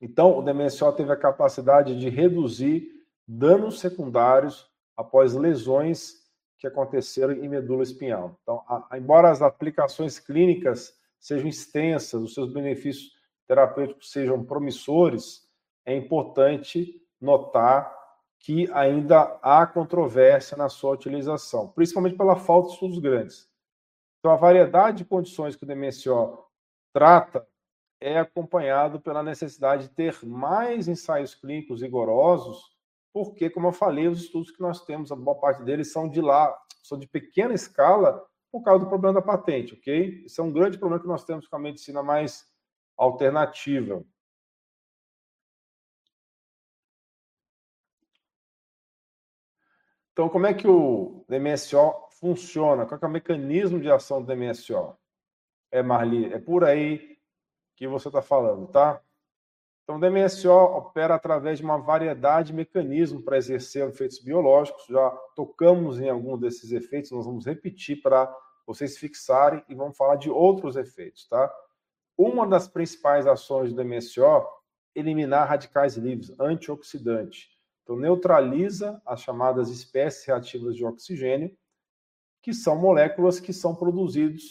Então, 0.01 0.39
o 0.39 0.43
DMSO 0.43 0.93
teve 0.93 1.13
a 1.13 1.17
capacidade 1.17 1.99
de 1.99 2.09
reduzir 2.09 2.92
danos 3.27 3.81
secundários 3.81 4.71
após 4.97 5.35
lesões 5.35 6.23
que 6.59 6.67
aconteceram 6.67 7.33
em 7.33 7.49
medula 7.49 7.83
espinhal. 7.83 8.39
Então, 8.43 8.63
a, 8.69 8.97
embora 8.97 9.31
as 9.31 9.43
aplicações 9.43 10.19
clínicas 10.19 10.97
sejam 11.19 11.49
extensas, 11.49 12.23
os 12.23 12.35
seus 12.35 12.53
benefícios 12.53 13.13
terapêuticos 13.47 14.11
sejam 14.11 14.45
promissores, 14.45 15.49
é 15.85 15.97
importante 15.97 17.01
notar 17.21 17.93
que 18.39 18.71
ainda 18.73 19.39
há 19.41 19.65
controvérsia 19.67 20.57
na 20.57 20.69
sua 20.69 20.93
utilização, 20.93 21.69
principalmente 21.69 22.17
pela 22.17 22.37
falta 22.37 22.69
de 22.69 22.75
estudos 22.75 22.99
grandes. 22.99 23.49
Então, 24.19 24.33
a 24.33 24.37
variedade 24.37 24.99
de 24.99 25.05
condições 25.05 25.57
que 25.57 25.65
o 25.65 25.67
DMSO 25.67 26.39
trata 26.93 27.47
é 28.01 28.19
acompanhado 28.19 29.01
pela 29.01 29.23
necessidade 29.23 29.85
de 29.85 29.95
ter 29.95 30.25
mais 30.25 30.89
ensaios 30.89 31.35
clínicos 31.35 31.83
rigorosos, 31.83 32.72
porque, 33.13 33.51
como 33.51 33.69
eu 33.69 33.73
falei, 33.73 34.09
os 34.09 34.23
estudos 34.23 34.51
que 34.51 34.61
nós 34.61 34.85
temos, 34.85 35.13
a 35.13 35.17
boa 35.17 35.39
parte 35.39 35.63
deles 35.63 35.93
são 35.93 36.09
de 36.09 36.21
lá, 36.21 36.57
são 36.83 36.99
de 36.99 37.07
pequena 37.07 37.53
escala, 37.53 38.27
por 38.51 38.63
causa 38.63 38.85
do 38.85 38.89
problema 38.89 39.21
da 39.21 39.27
patente, 39.27 39.75
ok? 39.75 40.25
Isso 40.27 40.41
é 40.41 40.45
um 40.45 40.53
grande 40.53 40.79
problema 40.79 41.03
que 41.03 41.09
nós 41.09 41.25
temos 41.25 41.47
com 41.47 41.57
a 41.57 41.59
medicina 41.59 42.03
mais 42.03 42.47
alternativa. 42.97 44.05
Então, 50.13 50.29
como 50.29 50.47
é 50.47 50.53
que 50.53 50.69
o 50.69 51.25
DMSO 51.27 52.09
funciona? 52.21 52.85
Qual 52.85 53.01
é 53.03 53.07
o 53.07 53.11
mecanismo 53.11 53.81
de 53.81 53.91
ação 53.91 54.23
do 54.23 54.27
DMSO? 54.27 54.95
É, 55.71 55.83
Marli, 55.83 56.33
é 56.33 56.39
por 56.39 56.65
aí 56.65 57.19
que 57.75 57.89
você 57.89 58.09
está 58.09 58.21
falando, 58.21 58.69
tá? 58.69 59.03
Então, 59.83 59.97
o 59.97 60.01
DMSO 60.01 60.51
opera 60.51 61.17
através 61.17 61.59
de 61.59 61.65
uma 61.65 61.77
variedade 61.77 62.49
de 62.49 62.55
mecanismos 62.55 63.25
para 63.25 63.37
exercer 63.37 63.89
efeitos 63.89 64.21
biológicos. 64.21 64.87
Já 64.87 65.11
tocamos 65.35 66.01
em 66.01 66.09
algum 66.09 66.39
desses 66.39 66.71
efeitos, 66.71 67.11
nós 67.11 67.27
vamos 67.27 67.47
repetir 67.47 68.01
para 68.01 68.33
vocês 68.65 68.97
fixarem 68.97 69.63
e 69.69 69.75
vamos 69.75 69.97
falar 69.97 70.17
de 70.17 70.31
outros 70.31 70.77
efeitos, 70.77 71.27
tá? 71.29 71.53
Uma 72.17 72.47
das 72.47 72.69
principais 72.69 73.27
ações 73.27 73.73
do 73.73 73.83
DMSO 73.83 74.47
eliminar 74.95 75.49
radicais 75.49 75.97
livres, 75.97 76.39
antioxidantes. 76.39 77.49
Então, 77.83 77.97
neutraliza 77.97 79.03
as 79.05 79.21
chamadas 79.21 79.69
espécies 79.69 80.25
reativas 80.25 80.77
de 80.77 80.85
oxigênio, 80.85 81.57
que 82.41 82.53
são 82.53 82.77
moléculas 82.77 83.41
que 83.41 83.53
são 83.53 83.75
produzidas 83.75 84.43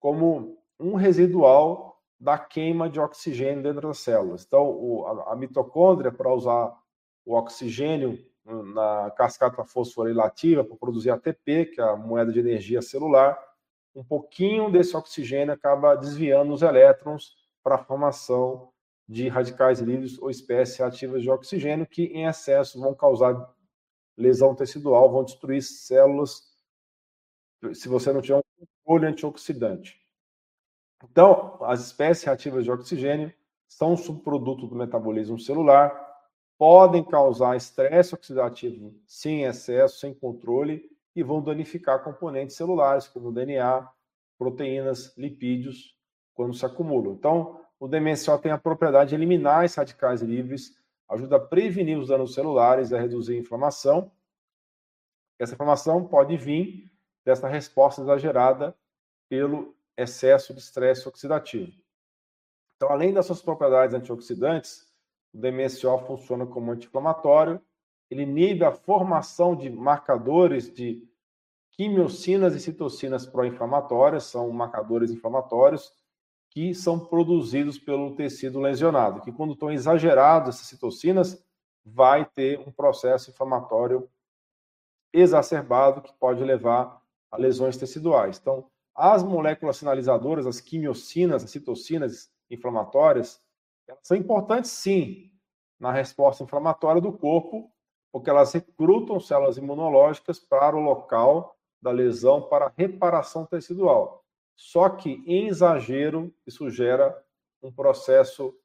como 0.00 0.58
um 0.78 0.94
residual 0.94 1.93
da 2.24 2.38
queima 2.38 2.88
de 2.88 2.98
oxigênio 2.98 3.62
dentro 3.62 3.88
das 3.88 3.98
células. 3.98 4.44
Então, 4.46 4.66
o, 4.66 5.06
a, 5.06 5.32
a, 5.32 5.36
mitocôndria, 5.36 6.10
para 6.10 6.32
usar 6.32 6.74
o 7.22 7.34
oxigênio 7.34 8.18
na 8.46 9.10
cascata 9.10 9.62
fosforilativa 9.62 10.64
para 10.64 10.74
produzir 10.74 11.10
ATP, 11.10 11.66
que 11.66 11.80
é 11.82 11.84
a 11.84 11.96
moeda 11.96 12.32
de 12.32 12.40
energia 12.40 12.80
celular, 12.80 13.38
um 13.94 14.02
pouquinho 14.02 14.72
desse 14.72 14.96
oxigênio 14.96 15.52
acaba 15.52 15.94
desviando 15.96 16.50
os 16.54 16.62
elétrons 16.62 17.34
para 17.62 17.74
a 17.74 17.84
formação 17.84 18.70
de 19.06 19.28
radicais 19.28 19.80
livres 19.80 20.18
ou 20.18 20.30
espécies 20.30 20.80
ativas 20.80 21.22
de 21.22 21.30
oxigênio 21.30 21.86
que, 21.86 22.04
em 22.04 22.24
excesso, 22.24 22.80
vão 22.80 22.94
causar 22.94 23.54
lesão 24.16 24.54
tecidual, 24.54 25.12
vão 25.12 25.24
destruir 25.24 25.62
células. 25.62 26.40
Se 27.74 27.86
você 27.86 28.14
não 28.14 28.22
tiver 28.22 28.42
controle 28.82 29.12
antioxidante. 29.12 30.03
Então, 31.10 31.58
as 31.62 31.80
espécies 31.80 32.24
reativas 32.24 32.64
de 32.64 32.70
oxigênio 32.70 33.32
são 33.68 33.92
um 33.92 33.96
subproduto 33.96 34.66
do 34.66 34.74
metabolismo 34.74 35.38
celular, 35.38 36.00
podem 36.56 37.02
causar 37.02 37.56
estresse 37.56 38.14
oxidativo 38.14 38.94
sem 39.06 39.44
excesso, 39.44 39.98
sem 39.98 40.14
controle, 40.14 40.88
e 41.14 41.22
vão 41.22 41.42
danificar 41.42 42.02
componentes 42.02 42.56
celulares, 42.56 43.06
como 43.06 43.32
DNA, 43.32 43.88
proteínas, 44.38 45.16
lipídios, 45.16 45.96
quando 46.34 46.54
se 46.54 46.66
acumulam. 46.66 47.14
Então, 47.14 47.60
o 47.78 47.86
DMSO 47.86 48.38
tem 48.38 48.50
a 48.50 48.58
propriedade 48.58 49.10
de 49.10 49.14
eliminar 49.14 49.64
esses 49.64 49.76
radicais 49.76 50.22
livres, 50.22 50.76
ajuda 51.08 51.36
a 51.36 51.40
prevenir 51.40 51.98
os 51.98 52.08
danos 52.08 52.34
celulares 52.34 52.92
a 52.92 52.98
reduzir 52.98 53.34
a 53.34 53.40
inflamação. 53.40 54.10
Essa 55.38 55.54
inflamação 55.54 56.04
pode 56.06 56.36
vir 56.36 56.90
dessa 57.24 57.48
resposta 57.48 58.02
exagerada 58.02 58.76
pelo 59.28 59.74
excesso 59.96 60.52
de 60.52 60.60
estresse 60.60 61.08
oxidativo. 61.08 61.72
Então, 62.76 62.90
além 62.90 63.12
das 63.12 63.26
suas 63.26 63.40
propriedades 63.40 63.94
antioxidantes, 63.94 64.92
o 65.32 65.38
DMSO 65.38 65.98
funciona 66.06 66.46
como 66.46 66.72
anti-inflamatório, 66.72 67.60
ele 68.10 68.22
inibe 68.22 68.64
a 68.64 68.72
formação 68.72 69.56
de 69.56 69.70
marcadores 69.70 70.72
de 70.72 71.08
quimiocinas 71.72 72.54
e 72.54 72.60
citocinas 72.60 73.26
pró-inflamatórias, 73.26 74.24
são 74.24 74.50
marcadores 74.50 75.10
inflamatórios 75.10 75.92
que 76.50 76.72
são 76.72 77.00
produzidos 77.00 77.78
pelo 77.78 78.14
tecido 78.14 78.60
lesionado, 78.60 79.20
que 79.20 79.32
quando 79.32 79.54
estão 79.54 79.72
exagerados 79.72 80.50
essas 80.50 80.68
citocinas, 80.68 81.44
vai 81.84 82.24
ter 82.24 82.60
um 82.60 82.70
processo 82.70 83.30
inflamatório 83.30 84.08
exacerbado 85.12 86.00
que 86.00 86.12
pode 86.12 86.44
levar 86.44 87.02
a 87.30 87.36
lesões 87.36 87.76
teciduais. 87.76 88.38
Então, 88.40 88.70
as 88.94 89.22
moléculas 89.22 89.76
sinalizadoras, 89.76 90.46
as 90.46 90.60
quimiocinas, 90.60 91.42
as 91.42 91.50
citocinas 91.50 92.30
inflamatórias, 92.50 93.40
elas 93.86 94.00
são 94.06 94.16
importantes 94.16 94.70
sim 94.70 95.30
na 95.78 95.90
resposta 95.90 96.44
inflamatória 96.44 97.00
do 97.00 97.12
corpo, 97.12 97.70
porque 98.12 98.30
elas 98.30 98.52
recrutam 98.52 99.18
células 99.18 99.56
imunológicas 99.56 100.38
para 100.38 100.76
o 100.76 100.80
local 100.80 101.56
da 101.82 101.90
lesão 101.90 102.40
para 102.42 102.72
reparação 102.76 103.44
tecidual. 103.44 104.24
Só 104.56 104.88
que, 104.88 105.22
em 105.26 105.48
exagero, 105.48 106.32
isso 106.46 106.70
gera 106.70 107.20
um 107.60 107.72
processo 107.72 108.56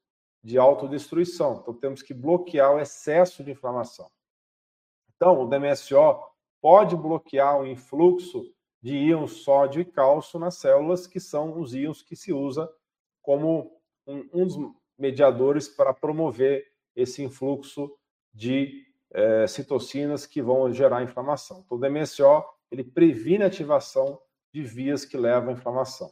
de 0.43 0.57
autodestruição. 0.57 1.59
Então, 1.61 1.73
temos 1.73 2.01
que 2.01 2.13
bloquear 2.13 2.75
o 2.75 2.79
excesso 2.79 3.43
de 3.43 3.51
inflamação. 3.51 4.09
Então, 5.15 5.41
o 5.41 5.47
DMSO 5.47 6.23
pode 6.61 6.95
bloquear 6.95 7.59
o 7.59 7.65
influxo 7.65 8.53
de 8.81 8.95
íons 8.95 9.43
sódio 9.43 9.81
e 9.81 9.85
cálcio 9.85 10.39
nas 10.39 10.57
células, 10.57 11.05
que 11.05 11.19
são 11.19 11.59
os 11.59 11.73
íons 11.73 12.01
que 12.01 12.15
se 12.15 12.31
usa 12.31 12.71
como 13.21 13.79
um, 14.07 14.27
um 14.33 14.47
dos 14.47 14.57
mediadores 14.97 15.67
para 15.67 15.93
promover 15.93 16.65
esse 16.95 17.23
influxo 17.23 17.95
de 18.33 18.85
é, 19.11 19.47
citocinas 19.47 20.25
que 20.25 20.41
vão 20.41 20.71
gerar 20.73 21.03
inflamação. 21.03 21.63
Então, 21.65 21.77
o 21.77 21.79
DMSO 21.79 22.43
ele 22.71 22.83
previne 22.83 23.43
a 23.43 23.47
ativação 23.47 24.21
de 24.53 24.63
vias 24.63 25.05
que 25.05 25.17
levam 25.17 25.49
à 25.49 25.53
inflamação. 25.53 26.11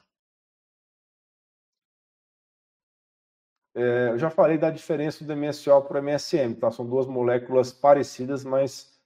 É, 3.76 4.10
eu 4.10 4.18
já 4.18 4.30
falei 4.32 4.58
da 4.58 4.72
diferença 4.72 5.24
do 5.24 5.36
MSO 5.36 5.84
para 5.84 6.00
o 6.00 6.04
MSM, 6.04 6.56
tá? 6.56 6.72
São 6.72 6.84
duas 6.84 7.06
moléculas 7.06 7.72
parecidas, 7.72 8.44
mas 8.44 9.00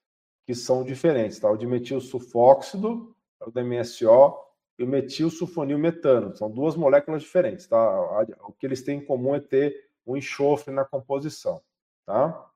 que 0.46 0.56
são 0.56 0.84
diferentes, 0.84 1.40
tá? 1.40 1.52
O 1.52 1.58
dimetil 1.58 2.00
sulfóxido 2.00 3.14
é 3.42 3.46
o 3.46 3.52
DMSO 3.52 4.38
e 4.78 4.84
o 4.84 4.88
metil 4.88 5.30
sulfonil 5.30 5.78
metano. 5.78 6.36
São 6.36 6.50
duas 6.50 6.76
moléculas 6.76 7.24
diferentes, 7.24 7.68
tá? 7.68 8.24
O 8.48 8.54
que 8.54 8.66
eles 8.66 8.84
têm 8.84 9.00
em 9.00 9.06
comum 9.06 9.36
é 9.36 9.40
ter 9.40 9.90
um 10.06 10.16
enxofre 10.16 10.74
na 10.74 10.86
composição, 10.86 11.62
tá? 12.06 12.50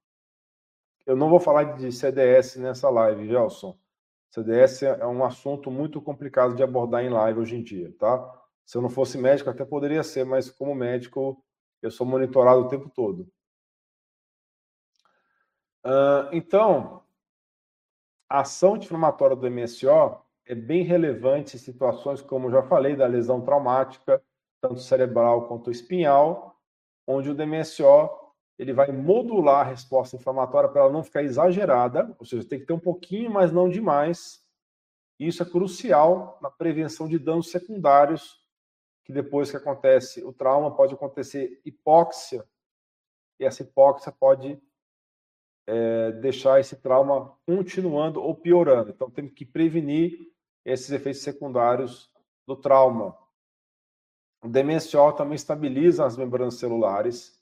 Eu 1.06 1.16
não 1.16 1.30
vou 1.30 1.40
falar 1.40 1.76
de 1.76 1.92
CDS 1.92 2.56
nessa 2.56 2.90
live, 2.90 3.28
Gelson. 3.28 3.78
CDS 4.30 4.84
é 4.84 5.06
um 5.06 5.24
assunto 5.24 5.70
muito 5.70 6.02
complicado 6.02 6.56
de 6.56 6.64
abordar 6.64 7.04
em 7.04 7.10
live 7.10 7.40
hoje 7.40 7.56
em 7.56 7.64
dia, 7.64 7.94
tá? 7.98 8.44
Se 8.66 8.78
eu 8.78 8.82
não 8.82 8.90
fosse 8.90 9.18
médico, 9.18 9.50
até 9.50 9.64
poderia 9.64 10.04
ser, 10.04 10.26
mas 10.26 10.50
como 10.50 10.74
médico, 10.74 11.44
eu 11.82 11.92
sou 11.92 12.06
monitorado 12.06 12.62
o 12.62 12.68
tempo 12.68 12.90
todo. 12.90 13.32
Uh, 15.86 16.34
então, 16.34 17.04
a 18.28 18.40
ação 18.40 18.74
anti-inflamatória 18.74 19.36
do 19.36 19.50
MSO 19.50 20.25
é 20.46 20.54
bem 20.54 20.84
relevante 20.84 21.58
situações, 21.58 22.22
como 22.22 22.52
já 22.52 22.62
falei, 22.64 22.96
da 22.96 23.08
lesão 23.08 23.42
traumática, 23.42 24.22
tanto 24.62 24.80
cerebral 24.80 25.48
quanto 25.48 25.72
espinhal, 25.72 26.60
onde 27.08 27.30
o 27.30 27.36
DMSO 27.36 28.10
ele 28.58 28.72
vai 28.72 28.92
modular 28.92 29.66
a 29.66 29.70
resposta 29.70 30.16
inflamatória 30.16 30.70
para 30.70 30.82
ela 30.82 30.92
não 30.92 31.04
ficar 31.04 31.24
exagerada, 31.24 32.16
ou 32.18 32.26
seja, 32.26 32.48
tem 32.48 32.60
que 32.60 32.66
ter 32.66 32.74
um 32.74 32.80
pouquinho, 32.80 33.30
mas 33.30 33.52
não 33.52 33.68
demais. 33.68 34.46
Isso 35.20 35.44
é 35.44 35.46
crucial 35.46 36.40
na 36.42 36.50
prevenção 36.50 37.08
de 37.08 37.20
danos 37.20 37.52
secundários, 37.52 38.40
que 39.04 39.12
depois 39.12 39.52
que 39.52 39.58
acontece 39.58 40.24
o 40.24 40.32
trauma 40.32 40.76
pode 40.76 40.94
acontecer 40.94 41.62
hipóxia, 41.66 42.46
e 43.40 43.46
essa 43.46 43.62
hipóxia 43.62 44.12
pode 44.12 44.60
é, 45.68 46.12
deixar 46.14 46.60
esse 46.60 46.76
trauma 46.78 47.38
continuando 47.46 48.22
ou 48.22 48.34
piorando. 48.36 48.92
Então, 48.92 49.10
temos 49.10 49.34
que 49.34 49.46
prevenir 49.46 50.35
esses 50.66 50.90
efeitos 50.90 51.22
secundários 51.22 52.12
do 52.48 52.56
trauma. 52.56 53.18
O 54.44 54.50
DMSO 54.50 55.14
também 55.14 55.36
estabiliza 55.36 56.06
as 56.06 56.18
membranas 56.18 56.56
celulares, 56.56 57.36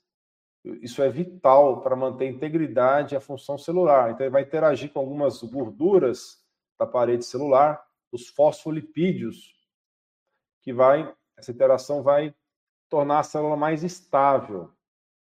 isso 0.64 1.02
é 1.02 1.10
vital 1.10 1.82
para 1.82 1.94
manter 1.94 2.24
a 2.24 2.30
integridade 2.30 3.14
e 3.14 3.16
a 3.16 3.20
função 3.20 3.58
celular. 3.58 4.10
Então, 4.10 4.24
ele 4.24 4.32
vai 4.32 4.42
interagir 4.42 4.90
com 4.92 4.98
algumas 4.98 5.42
gorduras 5.42 6.42
da 6.78 6.86
parede 6.86 7.24
celular, 7.24 7.84
os 8.10 8.28
fosfolipídios, 8.28 9.54
que 10.62 10.72
vai, 10.72 11.14
essa 11.36 11.50
interação 11.50 12.02
vai 12.02 12.34
tornar 12.88 13.18
a 13.18 13.22
célula 13.22 13.56
mais 13.56 13.84
estável 13.84 14.72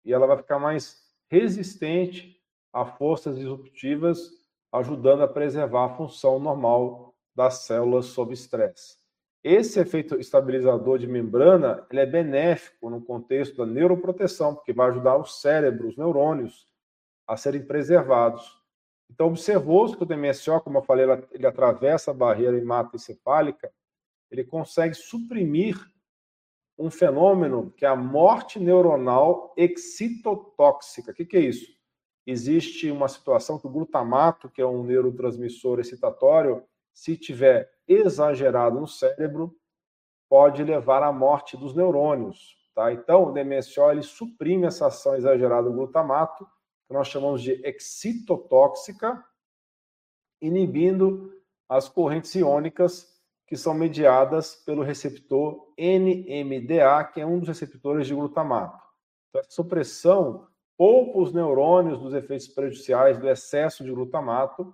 e 0.03 0.11
ela 0.11 0.27
vai 0.27 0.37
ficar 0.37 0.59
mais 0.59 1.01
resistente 1.29 2.37
a 2.73 2.85
forças 2.85 3.37
disruptivas, 3.37 4.31
ajudando 4.71 5.23
a 5.23 5.27
preservar 5.27 5.85
a 5.85 5.95
função 5.95 6.39
normal 6.39 7.08
das 7.35 7.65
células 7.65 8.07
sob 8.07 8.33
estresse. 8.33 8.97
Esse 9.43 9.79
efeito 9.79 10.19
estabilizador 10.19 10.99
de 10.99 11.07
membrana 11.07 11.87
ele 11.89 12.01
é 12.01 12.05
benéfico 12.05 12.89
no 12.89 13.01
contexto 13.01 13.57
da 13.57 13.65
neuroproteção, 13.65 14.55
porque 14.55 14.73
vai 14.73 14.89
ajudar 14.89 15.15
o 15.15 15.25
cérebro, 15.25 15.87
os 15.87 15.95
neurônios, 15.95 16.67
a 17.25 17.37
serem 17.37 17.65
preservados. 17.65 18.59
Então, 19.09 19.27
observou-se 19.27 19.95
que 19.95 20.03
o 20.03 20.05
DMSO, 20.05 20.59
como 20.61 20.79
eu 20.79 20.83
falei, 20.83 21.05
ele 21.31 21.47
atravessa 21.47 22.11
a 22.11 22.13
barreira 22.13 22.57
hematoencefálica, 22.57 23.71
ele 24.29 24.43
consegue 24.43 24.93
suprimir 24.93 25.77
um 26.77 26.91
fenômeno 26.91 27.71
que 27.71 27.85
é 27.85 27.89
a 27.89 27.95
morte 27.95 28.59
neuronal 28.59 29.53
excitotóxica. 29.57 31.11
O 31.11 31.13
que, 31.13 31.25
que 31.25 31.37
é 31.37 31.41
isso? 31.41 31.67
Existe 32.25 32.91
uma 32.91 33.07
situação 33.07 33.57
que 33.57 33.67
o 33.67 33.71
glutamato, 33.71 34.49
que 34.49 34.61
é 34.61 34.65
um 34.65 34.83
neurotransmissor 34.83 35.79
excitatório, 35.79 36.63
se 36.93 37.17
tiver 37.17 37.71
exagerado 37.87 38.79
no 38.79 38.87
cérebro, 38.87 39.55
pode 40.29 40.63
levar 40.63 41.01
à 41.01 41.11
morte 41.11 41.57
dos 41.57 41.73
neurônios. 41.73 42.57
Tá? 42.75 42.93
Então, 42.93 43.25
o 43.25 43.31
DMSO 43.31 43.91
ele 43.91 44.03
suprime 44.03 44.67
essa 44.67 44.87
ação 44.87 45.15
exagerada 45.15 45.69
do 45.69 45.75
glutamato, 45.75 46.45
que 46.87 46.93
nós 46.93 47.07
chamamos 47.07 47.41
de 47.41 47.53
excitotóxica, 47.65 49.23
inibindo 50.41 51.33
as 51.67 51.89
correntes 51.89 52.33
iônicas 52.35 53.19
que 53.45 53.57
são 53.57 53.73
mediadas 53.73 54.55
pelo 54.55 54.83
receptor 54.83 55.73
NMDA, 55.77 57.03
que 57.11 57.19
é 57.19 57.25
um 57.25 57.39
dos 57.39 57.47
receptores 57.47 58.05
de 58.05 58.13
glutamato. 58.13 58.83
Então, 59.29 59.41
essa 59.41 59.51
supressão 59.51 60.47
poupa 60.77 61.19
os 61.19 61.33
neurônios 61.33 61.99
dos 61.99 62.13
efeitos 62.13 62.47
prejudiciais 62.47 63.17
do 63.17 63.27
excesso 63.27 63.83
de 63.83 63.91
glutamato 63.91 64.73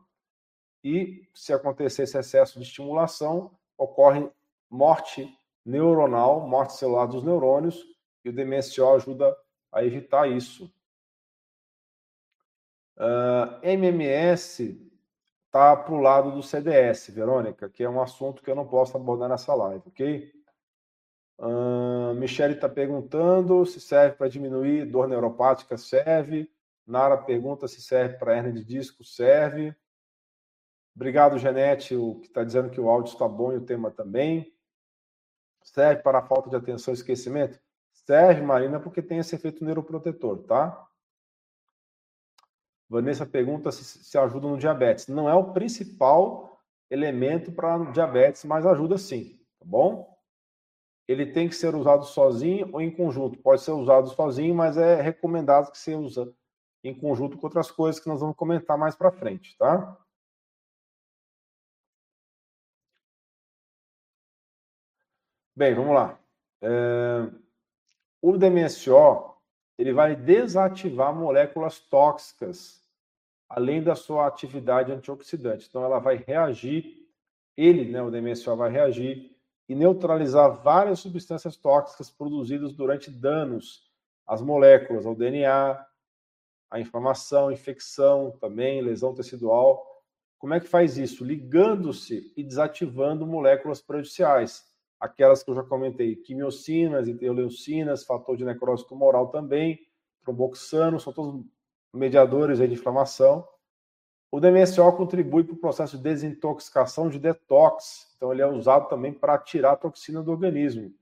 e, 0.85 1.27
se 1.33 1.51
acontecer 1.51 2.03
esse 2.03 2.15
excesso 2.15 2.59
de 2.59 2.65
estimulação, 2.65 3.57
ocorre 3.75 4.29
morte 4.69 5.27
neuronal, 5.65 6.47
morte 6.47 6.73
celular 6.73 7.07
dos 7.07 7.23
neurônios, 7.23 7.83
e 8.23 8.29
o 8.29 8.31
DMSO 8.31 8.87
ajuda 8.93 9.35
a 9.71 9.83
evitar 9.83 10.29
isso. 10.29 10.65
Uh, 12.97 13.01
ah, 13.01 13.59
MMS 13.63 14.79
está 15.47 15.75
para 15.75 15.93
o 15.93 15.99
lado 15.99 16.31
do 16.31 16.43
CDS, 16.43 17.09
Verônica, 17.09 17.67
que 17.67 17.83
é 17.83 17.89
um 17.89 17.99
assunto 17.99 18.43
que 18.43 18.51
eu 18.51 18.55
não 18.55 18.67
posso 18.67 18.95
abordar 18.95 19.27
nessa 19.27 19.55
live, 19.55 19.83
ok? 19.87 20.31
Uh, 21.39 22.13
Michele 22.13 22.53
está 22.53 22.69
perguntando 22.69 23.65
se 23.65 23.81
serve 23.81 24.17
para 24.17 24.29
diminuir 24.29 24.85
dor 24.85 25.07
neuropática, 25.07 25.77
serve. 25.77 26.47
Nara 26.85 27.17
pergunta 27.17 27.67
se 27.67 27.81
serve 27.81 28.19
para 28.19 28.37
hernia 28.37 28.53
de 28.53 28.63
disco, 28.63 29.03
serve. 29.03 29.75
Obrigado, 30.95 31.37
Janete, 31.37 31.93
o 31.95 32.15
que 32.21 32.27
está 32.27 32.43
dizendo 32.43 32.69
que 32.69 32.79
o 32.79 32.89
áudio 32.89 33.11
está 33.11 33.27
bom 33.27 33.51
e 33.51 33.57
o 33.57 33.65
tema 33.65 33.91
também. 33.91 34.55
Serve 35.61 36.01
para 36.01 36.21
falta 36.21 36.49
de 36.49 36.55
atenção 36.55 36.93
e 36.93 36.95
esquecimento? 36.95 37.59
Serve, 37.91 38.41
Marina, 38.41 38.79
porque 38.79 39.01
tem 39.01 39.17
esse 39.17 39.35
efeito 39.35 39.65
neuroprotetor, 39.65 40.43
tá? 40.43 40.87
Vanessa 42.87 43.25
pergunta 43.25 43.71
se, 43.71 43.83
se 43.83 44.17
ajuda 44.17 44.47
no 44.47 44.57
diabetes. 44.57 45.07
Não 45.07 45.27
é 45.27 45.33
o 45.33 45.51
principal 45.51 46.61
elemento 46.89 47.51
para 47.51 47.91
diabetes, 47.91 48.45
mas 48.45 48.65
ajuda 48.65 48.97
sim, 48.97 49.37
tá 49.59 49.65
bom? 49.65 50.15
Ele 51.07 51.25
tem 51.25 51.49
que 51.49 51.55
ser 51.55 51.75
usado 51.75 52.05
sozinho 52.05 52.69
ou 52.71 52.79
em 52.79 52.89
conjunto. 52.89 53.37
Pode 53.39 53.61
ser 53.61 53.71
usado 53.71 54.07
sozinho, 54.09 54.55
mas 54.55 54.77
é 54.77 55.01
recomendado 55.01 55.71
que 55.71 55.77
você 55.77 55.93
use 55.93 56.33
em 56.83 56.97
conjunto 56.97 57.37
com 57.37 57.47
outras 57.47 57.69
coisas 57.69 57.99
que 57.99 58.07
nós 58.07 58.21
vamos 58.21 58.35
comentar 58.35 58.77
mais 58.77 58.95
para 58.95 59.11
frente, 59.11 59.57
tá? 59.57 59.97
Bem, 65.57 65.73
vamos 65.73 65.95
lá. 65.95 66.19
É... 66.61 67.29
O 68.21 68.37
DMSO 68.37 69.33
ele 69.77 69.93
vai 69.93 70.13
desativar 70.13 71.15
moléculas 71.15 71.79
tóxicas, 71.79 72.83
além 73.47 73.81
da 73.81 73.95
sua 73.95 74.27
atividade 74.27 74.91
antioxidante. 74.91 75.67
Então, 75.69 75.81
ela 75.83 75.97
vai 75.99 76.17
reagir, 76.17 77.07
ele, 77.55 77.89
né, 77.89 78.01
o 78.01 78.11
DMSO, 78.11 78.53
vai 78.57 78.69
reagir 78.69 79.33
e 79.69 79.73
neutralizar 79.73 80.61
várias 80.61 80.99
substâncias 80.99 81.55
tóxicas 81.55 82.09
produzidas 82.09 82.73
durante 82.73 83.09
danos 83.09 83.89
às 84.27 84.41
moléculas, 84.41 85.05
ao 85.05 85.15
DNA, 85.15 85.85
a 86.69 86.79
inflamação, 86.81 87.49
infecção 87.49 88.31
também, 88.41 88.81
lesão 88.81 89.13
tecidual. 89.13 90.03
Como 90.37 90.53
é 90.53 90.59
que 90.59 90.67
faz 90.67 90.97
isso? 90.97 91.23
Ligando-se 91.23 92.33
e 92.35 92.43
desativando 92.43 93.25
moléculas 93.25 93.81
prejudiciais 93.81 94.74
aquelas 95.05 95.43
que 95.43 95.49
eu 95.49 95.55
já 95.55 95.63
comentei, 95.63 96.15
quimiocinas, 96.15 97.07
interleucinas, 97.07 98.03
fator 98.03 98.35
de 98.35 98.43
necrose 98.43 98.87
tumoral 98.87 99.27
também, 99.27 99.79
tromboxano, 100.23 100.99
são 100.99 101.13
todos 101.13 101.45
mediadores 101.93 102.59
de 102.59 102.65
inflamação. 102.65 103.47
O 104.31 104.39
DMSO 104.39 104.91
contribui 104.93 105.43
para 105.43 105.53
o 105.53 105.59
processo 105.59 105.97
de 105.97 106.03
desintoxicação 106.03 107.09
de 107.09 107.19
detox, 107.19 108.13
então 108.17 108.33
ele 108.33 108.41
é 108.41 108.47
usado 108.47 108.89
também 108.89 109.13
para 109.13 109.37
tirar 109.37 109.73
a 109.73 109.77
toxina 109.77 110.21
do 110.21 110.31
organismo. 110.31 110.93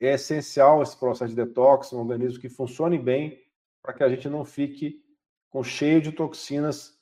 É 0.00 0.14
essencial 0.14 0.82
esse 0.82 0.96
processo 0.96 1.34
de 1.34 1.36
detox, 1.36 1.92
um 1.92 2.00
organismo 2.00 2.40
que 2.40 2.48
funcione 2.48 2.98
bem, 2.98 3.40
para 3.80 3.94
que 3.94 4.02
a 4.02 4.08
gente 4.08 4.28
não 4.28 4.44
fique 4.44 5.02
com 5.48 5.62
cheio 5.62 6.00
de 6.00 6.12
toxinas 6.12 7.00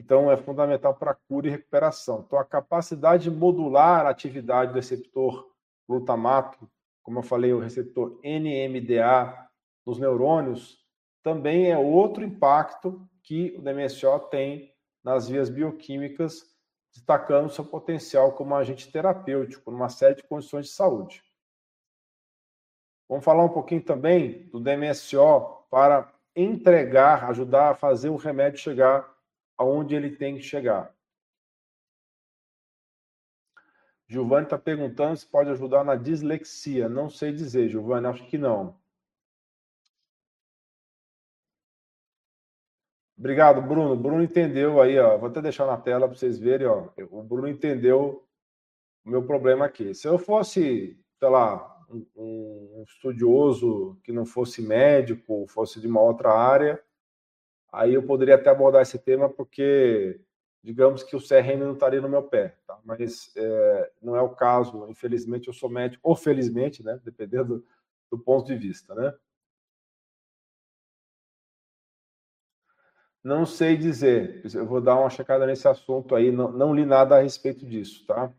então, 0.00 0.32
é 0.32 0.36
fundamental 0.36 0.94
para 0.94 1.14
cura 1.14 1.46
e 1.46 1.50
recuperação. 1.50 2.24
Então, 2.26 2.38
a 2.38 2.44
capacidade 2.44 3.24
de 3.24 3.30
modular 3.30 4.06
a 4.06 4.08
atividade 4.08 4.72
do 4.72 4.76
receptor 4.76 5.46
glutamato, 5.86 6.66
como 7.02 7.18
eu 7.18 7.22
falei, 7.22 7.52
o 7.52 7.58
receptor 7.58 8.18
NMDA 8.24 9.46
nos 9.84 9.98
neurônios, 9.98 10.82
também 11.22 11.70
é 11.70 11.76
outro 11.76 12.24
impacto 12.24 13.06
que 13.22 13.54
o 13.58 13.60
DMSO 13.60 14.18
tem 14.30 14.74
nas 15.04 15.28
vias 15.28 15.50
bioquímicas, 15.50 16.46
destacando 16.90 17.50
seu 17.50 17.64
potencial 17.64 18.32
como 18.32 18.54
agente 18.54 18.90
terapêutico 18.90 19.70
numa 19.70 19.90
série 19.90 20.14
de 20.14 20.22
condições 20.22 20.64
de 20.64 20.72
saúde. 20.72 21.22
Vamos 23.06 23.24
falar 23.24 23.44
um 23.44 23.50
pouquinho 23.50 23.84
também 23.84 24.48
do 24.48 24.60
DMSO 24.60 25.66
para 25.70 26.10
entregar, 26.34 27.28
ajudar 27.28 27.72
a 27.72 27.74
fazer 27.74 28.08
o 28.08 28.16
remédio 28.16 28.58
chegar 28.58 29.19
aonde 29.60 29.94
ele 29.94 30.16
tem 30.16 30.36
que 30.36 30.42
chegar. 30.42 30.90
Giovanni 34.08 34.44
está 34.44 34.58
perguntando 34.58 35.18
se 35.18 35.26
pode 35.26 35.50
ajudar 35.50 35.84
na 35.84 35.96
dislexia. 35.96 36.88
Não 36.88 37.10
sei 37.10 37.30
dizer, 37.30 37.68
Giovanni, 37.68 38.06
acho 38.06 38.26
que 38.26 38.38
não. 38.38 38.80
Obrigado, 43.18 43.60
Bruno. 43.60 43.94
Bruno 43.94 44.22
entendeu 44.22 44.80
aí, 44.80 44.98
ó. 44.98 45.18
Vou 45.18 45.28
até 45.28 45.42
deixar 45.42 45.66
na 45.66 45.76
tela 45.76 46.08
para 46.08 46.16
vocês 46.16 46.38
verem, 46.38 46.66
ó. 46.66 46.88
O 47.10 47.22
Bruno 47.22 47.46
entendeu 47.46 48.26
o 49.04 49.10
meu 49.10 49.26
problema 49.26 49.66
aqui. 49.66 49.94
Se 49.94 50.08
eu 50.08 50.18
fosse, 50.18 50.98
sei 51.18 51.28
lá, 51.28 51.86
um, 51.90 52.06
um 52.16 52.84
estudioso 52.88 54.00
que 54.02 54.10
não 54.10 54.24
fosse 54.24 54.62
médico, 54.62 55.46
fosse 55.48 55.78
de 55.78 55.86
uma 55.86 56.00
outra 56.00 56.32
área, 56.32 56.82
aí 57.72 57.94
eu 57.94 58.02
poderia 58.02 58.34
até 58.34 58.50
abordar 58.50 58.82
esse 58.82 58.98
tema, 58.98 59.28
porque 59.28 60.20
digamos 60.62 61.02
que 61.02 61.16
o 61.16 61.20
CRM 61.20 61.58
não 61.58 61.72
estaria 61.72 62.00
no 62.00 62.08
meu 62.08 62.22
pé, 62.22 62.56
tá? 62.66 62.78
mas 62.84 63.32
é, 63.36 63.92
não 64.02 64.16
é 64.16 64.20
o 64.20 64.30
caso. 64.30 64.86
Infelizmente, 64.88 65.48
eu 65.48 65.54
sou 65.54 65.70
médico, 65.70 66.00
ou 66.08 66.14
felizmente, 66.14 66.82
né? 66.82 67.00
dependendo 67.04 67.64
do, 68.10 68.18
ponto 68.18 68.46
de 68.46 68.56
vista. 68.56 68.94
Né? 68.94 69.14
Não 73.22 73.46
sei 73.46 73.76
dizer, 73.76 74.42
eu 74.54 74.66
vou 74.66 74.80
dar 74.80 74.98
uma 74.98 75.10
checada 75.10 75.46
nesse 75.46 75.68
assunto 75.68 76.14
aí, 76.14 76.30
não, 76.32 76.50
não 76.50 76.74
li 76.74 76.84
nada 76.84 77.16
a 77.16 77.22
respeito 77.22 77.66
disso, 77.66 78.06
tá? 78.06 78.32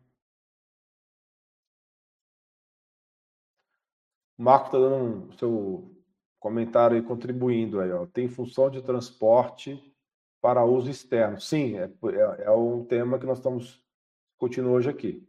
O 4.38 4.44
Marco 4.44 4.68
está 4.68 4.80
dando 4.80 4.96
um, 4.96 5.32
seu 5.38 6.01
comentário 6.42 6.98
aí 6.98 7.04
contribuindo 7.04 7.80
aí, 7.80 7.92
ó. 7.92 8.06
Tem 8.08 8.28
função 8.28 8.70
de 8.70 8.82
transporte 8.82 9.80
para 10.42 10.66
uso 10.66 10.90
externo. 10.90 11.40
Sim, 11.40 11.78
é, 11.78 11.84
é, 11.84 12.44
é 12.46 12.52
um 12.52 12.84
tema 12.84 13.20
que 13.20 13.28
nós 13.28 13.38
estamos 13.38 13.80
discutindo 14.32 14.72
hoje 14.72 14.90
aqui. 14.90 15.26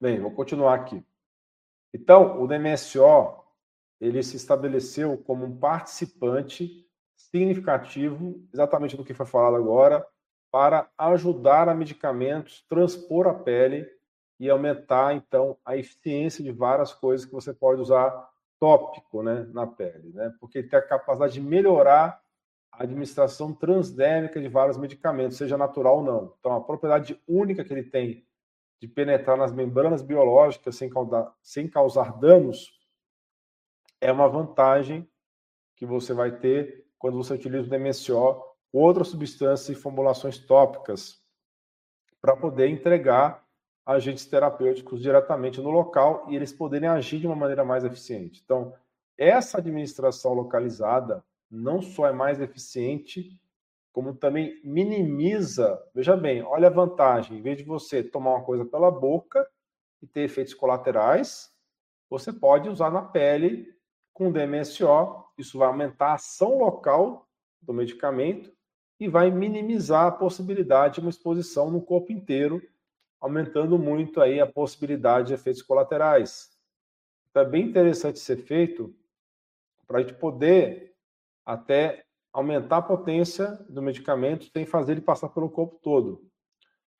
Bem, 0.00 0.20
vou 0.20 0.30
continuar 0.30 0.74
aqui. 0.74 1.04
Então, 1.92 2.40
o 2.40 2.46
DMSO 2.46 3.42
ele 4.00 4.22
se 4.22 4.36
estabeleceu 4.36 5.18
como 5.18 5.44
um 5.44 5.56
participante 5.56 6.88
significativo, 7.16 8.44
exatamente 8.52 8.96
do 8.96 9.04
que 9.04 9.14
foi 9.14 9.26
falado 9.26 9.56
agora, 9.56 10.06
para 10.50 10.88
ajudar 10.96 11.68
a 11.68 11.74
medicamentos 11.74 12.64
transpor 12.68 13.26
a 13.26 13.34
pele 13.34 13.88
e 14.38 14.48
aumentar 14.48 15.14
então 15.14 15.56
a 15.64 15.76
eficiência 15.76 16.44
de 16.44 16.52
várias 16.52 16.92
coisas 16.92 17.26
que 17.26 17.32
você 17.32 17.52
pode 17.52 17.80
usar 17.80 18.31
tópico 18.62 19.24
né, 19.24 19.44
na 19.52 19.66
pele, 19.66 20.12
né? 20.14 20.32
porque 20.38 20.58
ele 20.58 20.68
tem 20.68 20.78
a 20.78 20.82
capacidade 20.82 21.32
de 21.32 21.40
melhorar 21.40 22.22
a 22.70 22.84
administração 22.84 23.52
transdérmica 23.52 24.40
de 24.40 24.46
vários 24.46 24.78
medicamentos, 24.78 25.36
seja 25.36 25.58
natural 25.58 25.96
ou 25.96 26.04
não. 26.04 26.36
Então, 26.38 26.54
a 26.54 26.60
propriedade 26.60 27.20
única 27.26 27.64
que 27.64 27.72
ele 27.72 27.82
tem 27.82 28.24
de 28.80 28.86
penetrar 28.86 29.36
nas 29.36 29.52
membranas 29.52 30.00
biológicas 30.00 30.76
sem 30.76 30.88
causar, 30.88 31.34
sem 31.42 31.66
causar 31.66 32.20
danos 32.20 32.78
é 34.00 34.12
uma 34.12 34.28
vantagem 34.28 35.10
que 35.74 35.84
você 35.84 36.14
vai 36.14 36.30
ter 36.30 36.86
quando 37.00 37.16
você 37.16 37.34
utiliza 37.34 37.66
o 37.66 37.68
DMSO 37.68 38.16
ou 38.16 38.54
outras 38.72 39.08
substâncias 39.08 39.76
e 39.76 39.80
formulações 39.80 40.38
tópicas 40.38 41.20
para 42.20 42.36
poder 42.36 42.68
entregar 42.68 43.44
agentes 43.84 44.26
terapêuticos 44.26 45.00
diretamente 45.00 45.60
no 45.60 45.70
local 45.70 46.26
e 46.28 46.36
eles 46.36 46.52
poderem 46.52 46.88
agir 46.88 47.18
de 47.18 47.26
uma 47.26 47.36
maneira 47.36 47.64
mais 47.64 47.84
eficiente. 47.84 48.40
Então, 48.44 48.72
essa 49.18 49.58
administração 49.58 50.32
localizada 50.32 51.24
não 51.50 51.82
só 51.82 52.06
é 52.06 52.12
mais 52.12 52.40
eficiente, 52.40 53.38
como 53.92 54.14
também 54.14 54.60
minimiza. 54.64 55.78
Veja 55.94 56.16
bem, 56.16 56.42
olha 56.42 56.68
a 56.68 56.70
vantagem: 56.70 57.38
em 57.38 57.42
vez 57.42 57.58
de 57.58 57.64
você 57.64 58.02
tomar 58.02 58.36
uma 58.36 58.44
coisa 58.44 58.64
pela 58.64 58.90
boca 58.90 59.46
e 60.00 60.06
ter 60.06 60.22
efeitos 60.22 60.54
colaterais, 60.54 61.52
você 62.08 62.32
pode 62.32 62.68
usar 62.68 62.90
na 62.90 63.02
pele 63.02 63.74
com 64.12 64.32
DMSO. 64.32 65.24
Isso 65.36 65.58
vai 65.58 65.68
aumentar 65.68 66.08
a 66.08 66.14
ação 66.14 66.58
local 66.58 67.28
do 67.60 67.72
medicamento 67.72 68.52
e 68.98 69.08
vai 69.08 69.30
minimizar 69.30 70.06
a 70.06 70.12
possibilidade 70.12 70.94
de 70.94 71.00
uma 71.00 71.10
exposição 71.10 71.70
no 71.70 71.80
corpo 71.82 72.12
inteiro 72.12 72.62
aumentando 73.22 73.78
muito 73.78 74.20
aí 74.20 74.40
a 74.40 74.46
possibilidade 74.46 75.28
de 75.28 75.34
efeitos 75.34 75.62
colaterais. 75.62 76.50
Então 77.30 77.44
é 77.44 77.48
bem 77.48 77.68
interessante 77.68 78.18
ser 78.18 78.36
feito 78.36 78.92
para 79.86 79.98
a 79.98 80.02
gente 80.02 80.14
poder 80.14 80.92
até 81.46 82.04
aumentar 82.32 82.78
a 82.78 82.82
potência 82.82 83.52
do 83.68 83.80
medicamento 83.80 84.50
sem 84.52 84.66
fazer 84.66 84.92
ele 84.92 85.00
passar 85.00 85.28
pelo 85.28 85.48
corpo 85.48 85.78
todo. 85.80 86.28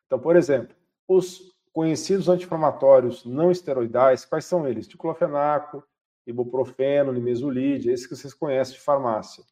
Então, 0.06 0.18
por 0.20 0.36
exemplo, 0.36 0.76
os 1.08 1.52
conhecidos 1.72 2.28
anti-inflamatórios 2.28 3.24
não 3.24 3.50
esteroidais, 3.50 4.24
quais 4.24 4.44
são 4.44 4.68
eles? 4.68 4.86
Diclofenaco, 4.86 5.82
ibuprofeno, 6.24 7.12
nimesulide, 7.12 7.90
esses 7.90 8.06
que 8.06 8.14
vocês 8.14 8.32
conhecem 8.32 8.74
de 8.74 8.80
farmácia. 8.80 9.42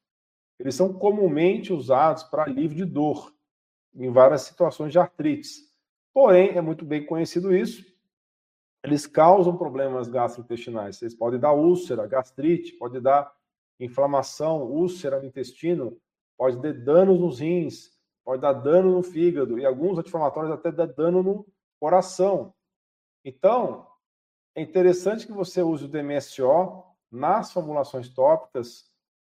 Eles 0.56 0.76
são 0.76 0.92
comumente 0.92 1.72
usados 1.72 2.22
para 2.22 2.44
alívio 2.44 2.76
de 2.76 2.84
dor 2.84 3.34
em 3.92 4.12
várias 4.12 4.42
situações 4.42 4.92
de 4.92 4.98
artrites. 5.00 5.69
Porém, 6.12 6.56
é 6.56 6.60
muito 6.60 6.84
bem 6.84 7.06
conhecido 7.06 7.54
isso, 7.54 7.84
eles 8.82 9.06
causam 9.06 9.56
problemas 9.56 10.08
gastrointestinais. 10.08 11.00
Eles 11.02 11.14
podem 11.14 11.38
dar 11.38 11.52
úlcera, 11.52 12.06
gastrite, 12.06 12.72
pode 12.72 13.00
dar 13.00 13.32
inflamação, 13.78 14.62
úlcera 14.62 15.18
no 15.20 15.26
intestino, 15.26 16.00
pode 16.36 16.60
dar 16.60 16.72
danos 16.72 17.20
nos 17.20 17.40
rins, 17.40 17.90
pode 18.24 18.42
dar 18.42 18.52
dano 18.52 18.92
no 18.92 19.02
fígado 19.02 19.58
e 19.58 19.64
alguns 19.64 19.98
anti-inflamatórios 19.98 20.52
até 20.52 20.72
dar 20.72 20.86
dano 20.86 21.22
no 21.22 21.46
coração. 21.78 22.54
Então, 23.24 23.86
é 24.54 24.62
interessante 24.62 25.26
que 25.26 25.32
você 25.32 25.62
use 25.62 25.84
o 25.84 25.88
DMSO 25.88 26.84
nas 27.10 27.52
formulações 27.52 28.08
tópicas, 28.08 28.90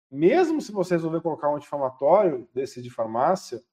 mesmo 0.09 0.61
se 0.61 0.71
você 0.71 0.95
resolver 0.95 1.21
colocar 1.21 1.49
um 1.49 1.55
anti-inflamatório 1.55 2.47
desse 2.53 2.81
de 2.81 2.89
farmácia, 2.89 3.63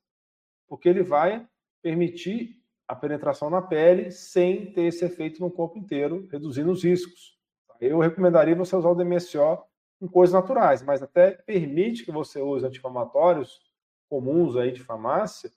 porque 0.66 0.88
ele 0.88 1.02
vai 1.02 1.46
permitir 1.82 2.62
a 2.88 2.96
penetração 2.96 3.50
na 3.50 3.60
pele 3.60 4.10
sem 4.10 4.72
ter 4.72 4.84
esse 4.84 5.04
efeito 5.04 5.40
no 5.40 5.50
corpo 5.50 5.78
inteiro, 5.78 6.26
reduzindo 6.32 6.72
os 6.72 6.82
riscos. 6.82 7.38
Eu 7.80 7.98
recomendaria 7.98 8.56
você 8.56 8.74
usar 8.74 8.88
o 8.88 8.94
DMSO 8.94 9.62
em 10.00 10.08
coisas 10.08 10.32
naturais, 10.32 10.82
mas 10.82 11.02
até 11.02 11.32
permite 11.32 12.04
que 12.04 12.10
você 12.10 12.40
use 12.40 12.64
anti-inflamatórios 12.64 13.60
comuns 14.08 14.56
aí 14.56 14.72
de 14.72 14.82
farmácia 14.82 15.52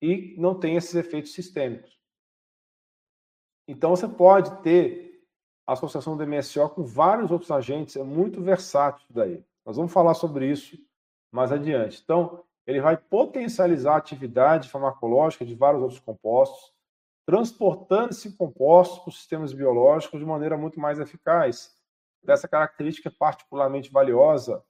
e 0.00 0.34
não 0.38 0.58
tenha 0.58 0.78
esses 0.78 0.94
efeitos 0.94 1.32
sistêmicos. 1.32 2.00
Então 3.68 3.90
você 3.90 4.08
pode 4.08 4.62
ter 4.62 5.06
associação 5.66 6.16
do 6.16 6.26
MSO 6.26 6.68
com 6.70 6.84
vários 6.84 7.30
outros 7.30 7.50
agentes, 7.50 7.96
é 7.96 8.02
muito 8.02 8.40
versátil 8.40 9.06
daí. 9.10 9.44
Nós 9.64 9.76
vamos 9.76 9.92
falar 9.92 10.14
sobre 10.14 10.48
isso 10.48 10.78
mais 11.32 11.50
adiante. 11.50 12.00
Então, 12.02 12.44
ele 12.66 12.80
vai 12.80 12.96
potencializar 12.96 13.94
a 13.94 13.98
atividade 13.98 14.68
farmacológica 14.68 15.44
de 15.44 15.54
vários 15.54 15.82
outros 15.82 16.00
compostos, 16.00 16.74
transportando 17.24 18.10
esses 18.10 18.34
compostos 18.34 18.98
para 18.98 19.08
os 19.08 19.16
sistemas 19.18 19.52
biológicos 19.52 20.18
de 20.18 20.26
maneira 20.26 20.56
muito 20.56 20.80
mais 20.80 20.98
eficaz. 20.98 21.74
Essa 22.26 22.48
característica 22.48 23.08
é 23.08 23.12
particularmente 23.16 23.90
valiosa 23.90 24.64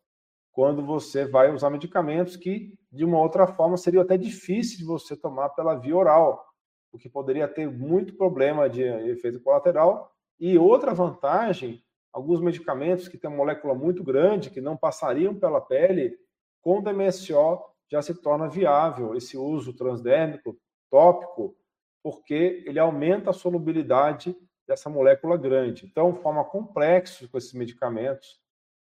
quando 0.53 0.85
você 0.85 1.27
vai 1.27 1.53
usar 1.53 1.69
medicamentos 1.69 2.35
que, 2.35 2.73
de 2.91 3.05
uma 3.05 3.19
outra 3.19 3.47
forma, 3.47 3.77
seria 3.77 4.01
até 4.01 4.17
difícil 4.17 4.79
de 4.79 4.85
você 4.85 5.15
tomar 5.15 5.51
pela 5.51 5.75
via 5.75 5.95
oral, 5.95 6.47
o 6.91 6.99
que 6.99 7.11
poderia 7.11 7.47
ter 7.47 7.71
muito 7.71 8.15
problema 8.15 8.69
de 8.69 8.83
efeito 8.83 9.39
colateral. 9.41 10.11
E 10.41 10.57
outra 10.57 10.95
vantagem, 10.95 11.83
alguns 12.11 12.41
medicamentos 12.41 13.07
que 13.07 13.19
têm 13.19 13.29
uma 13.29 13.37
molécula 13.37 13.75
muito 13.75 14.03
grande, 14.03 14.49
que 14.49 14.63
não 14.63 14.79
passariam 14.79 15.35
pela 15.35 15.61
pele, 15.61 16.19
com 16.63 16.83
DMSO 16.83 17.63
já 17.91 18.03
se 18.03 18.15
torna 18.15 18.49
viável 18.49 19.15
esse 19.15 19.37
uso 19.37 19.73
transdérmico 19.73 20.59
tópico, 20.91 21.57
porque 22.03 22.63
ele 22.67 22.79
aumenta 22.79 23.31
a 23.31 23.35
solubilidade 23.35 24.37
dessa 24.67 24.89
molécula 24.91 25.37
grande. 25.37 25.87
Então, 25.87 26.15
forma 26.15 26.45
complexo 26.45 27.29
com 27.29 27.39
esses 27.39 27.53
medicamentos, 27.53 28.41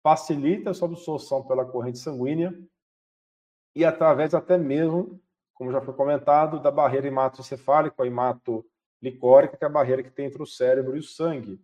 facilita 0.03 0.71
a 0.71 0.73
sua 0.73 0.87
absorção 0.87 1.45
pela 1.45 1.65
corrente 1.65 1.99
sanguínea 1.99 2.57
e 3.75 3.85
através 3.85 4.33
até 4.33 4.57
mesmo 4.57 5.21
como 5.59 5.73
já 5.73 5.81
foi 5.81 5.93
comentado, 5.93 6.61
da 6.61 6.71
barreira 6.71 7.07
hematoencefálica, 7.07 8.01
a 8.01 8.07
hematolicórica, 8.07 9.57
que 9.57 9.63
é 9.65 9.67
a 9.67 9.69
barreira 9.69 10.01
que 10.01 10.09
tem 10.09 10.27
entre 10.27 10.41
o 10.41 10.45
cérebro 10.45 10.95
e 10.95 10.99
o 10.99 11.03
sangue. 11.03 11.59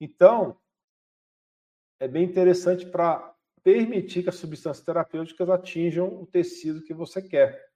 Então, 0.00 0.56
é 1.98 2.06
bem 2.06 2.22
interessante 2.22 2.86
para 2.86 3.33
permitir 3.64 4.22
que 4.22 4.28
as 4.28 4.36
substâncias 4.36 4.84
terapêuticas 4.84 5.48
atinjam 5.48 6.06
o 6.06 6.26
tecido 6.26 6.82
que 6.82 6.92
você 6.92 7.22
quer. 7.22 7.66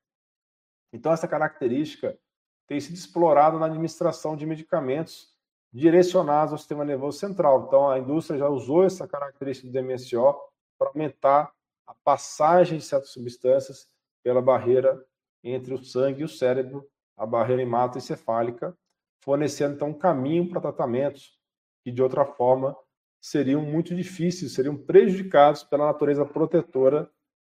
Então, 0.93 1.11
essa 1.11 1.27
característica 1.27 2.19
tem 2.67 2.79
sido 2.79 2.95
explorada 2.95 3.59
na 3.59 3.67
administração 3.67 4.37
de 4.37 4.45
medicamentos 4.45 5.35
direcionados 5.73 6.53
ao 6.53 6.59
sistema 6.59 6.85
nervoso 6.85 7.19
central. 7.19 7.65
Então, 7.67 7.91
a 7.91 7.99
indústria 7.99 8.39
já 8.39 8.49
usou 8.49 8.85
essa 8.85 9.09
característica 9.09 9.67
do 9.67 9.73
DMSO 9.73 10.35
para 10.79 10.89
aumentar 10.89 11.53
a 11.87 11.95
passagem 11.95 12.79
de 12.79 12.85
certas 12.85 13.11
substâncias 13.11 13.89
pela 14.23 14.43
barreira 14.43 15.03
entre 15.43 15.73
o 15.73 15.83
sangue 15.83 16.21
e 16.21 16.25
o 16.25 16.29
cérebro, 16.29 16.87
a 17.17 17.25
barreira 17.25 17.63
hematoencefálica, 17.63 18.77
fornecendo 19.23 19.75
então 19.75 19.89
um 19.89 19.99
caminho 19.99 20.49
para 20.49 20.61
tratamentos 20.61 21.39
que 21.83 21.91
de 21.91 22.03
outra 22.03 22.27
forma 22.27 22.77
seriam 23.21 23.63
muito 23.63 23.95
difíceis, 23.95 24.53
seriam 24.53 24.77
prejudicados 24.77 25.63
pela 25.65 25.87
natureza 25.87 26.25
protetora 26.25 27.11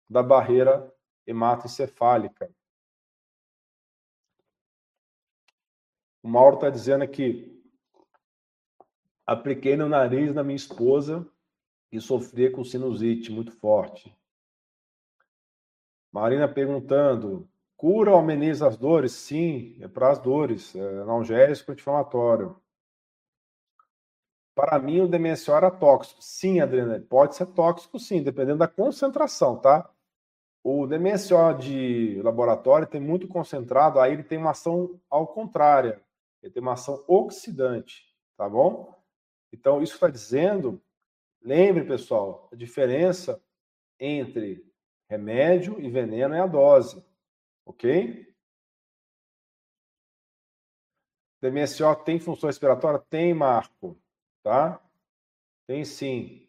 da 0.09 0.23
barreira 0.23 0.93
hematoencefálica. 1.25 2.49
O 6.23 6.27
Mauro 6.29 6.55
está 6.55 6.69
dizendo 6.69 7.03
aqui: 7.03 7.63
apliquei 9.25 9.75
no 9.75 9.87
nariz 9.87 10.33
da 10.33 10.43
minha 10.43 10.55
esposa 10.55 11.27
e 11.91 11.99
sofria 11.99 12.51
com 12.51 12.63
sinusite 12.63 13.31
muito 13.31 13.51
forte. 13.51 14.15
Marina 16.11 16.47
perguntando: 16.47 17.49
Cura 17.75 18.11
ou 18.11 18.17
ameniza 18.17 18.67
as 18.67 18.75
dores? 18.75 19.11
Sim, 19.11 19.77
é 19.79 19.87
para 19.87 20.09
as 20.09 20.19
dores, 20.19 20.75
é 20.75 21.01
analgésico 21.01 21.71
anti-inflamatório. 21.71 22.59
Para 24.57 24.79
mim, 24.79 25.01
o 25.01 25.07
DMSO 25.07 25.53
era 25.53 25.69
tóxico. 25.69 26.19
Sim, 26.19 26.59
Adriana, 26.61 26.99
pode 26.99 27.35
ser 27.35 27.45
tóxico, 27.45 27.99
sim, 27.99 28.23
dependendo 28.23 28.57
da 28.57 28.67
concentração, 28.67 29.55
tá? 29.55 29.87
O 30.63 30.87
DMSO 30.87 31.53
de 31.59 32.19
laboratório 32.23 32.87
tem 32.87 32.99
muito 32.99 33.27
concentrado, 33.27 33.99
aí 33.99 34.13
ele 34.13 34.23
tem 34.23 34.39
uma 34.39 34.49
ação 34.49 34.99
ao 35.11 35.27
contrário, 35.27 36.01
ele 36.41 36.51
tem 36.51 36.59
uma 36.59 36.73
ação 36.73 37.03
oxidante, 37.07 38.11
tá 38.35 38.49
bom? 38.49 38.99
Então, 39.53 39.79
isso 39.79 39.93
está 39.93 40.09
dizendo, 40.09 40.81
lembre, 41.39 41.85
pessoal, 41.85 42.49
a 42.51 42.55
diferença 42.55 43.39
entre 43.99 44.65
remédio 45.07 45.79
e 45.79 45.87
veneno 45.87 46.33
é 46.33 46.39
a 46.39 46.47
dose. 46.47 47.05
Ok? 47.63 48.27
DMSO 51.43 51.95
tem 51.97 52.19
função 52.19 52.47
respiratória? 52.47 52.97
Tem, 53.07 53.35
Marco. 53.35 53.95
Tá? 54.47 54.81
Tem 55.67 55.83
sim. 55.83 56.47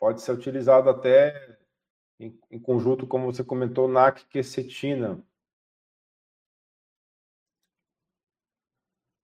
Pode 0.00 0.20
ser 0.20 0.32
utilizado 0.32 0.90
até 0.90 1.60
em, 2.18 2.36
em 2.50 2.58
conjunto, 2.58 3.06
como 3.06 3.32
você 3.32 3.44
comentou, 3.44 3.86
NAC 3.86 4.26
quercetina. 4.26 5.24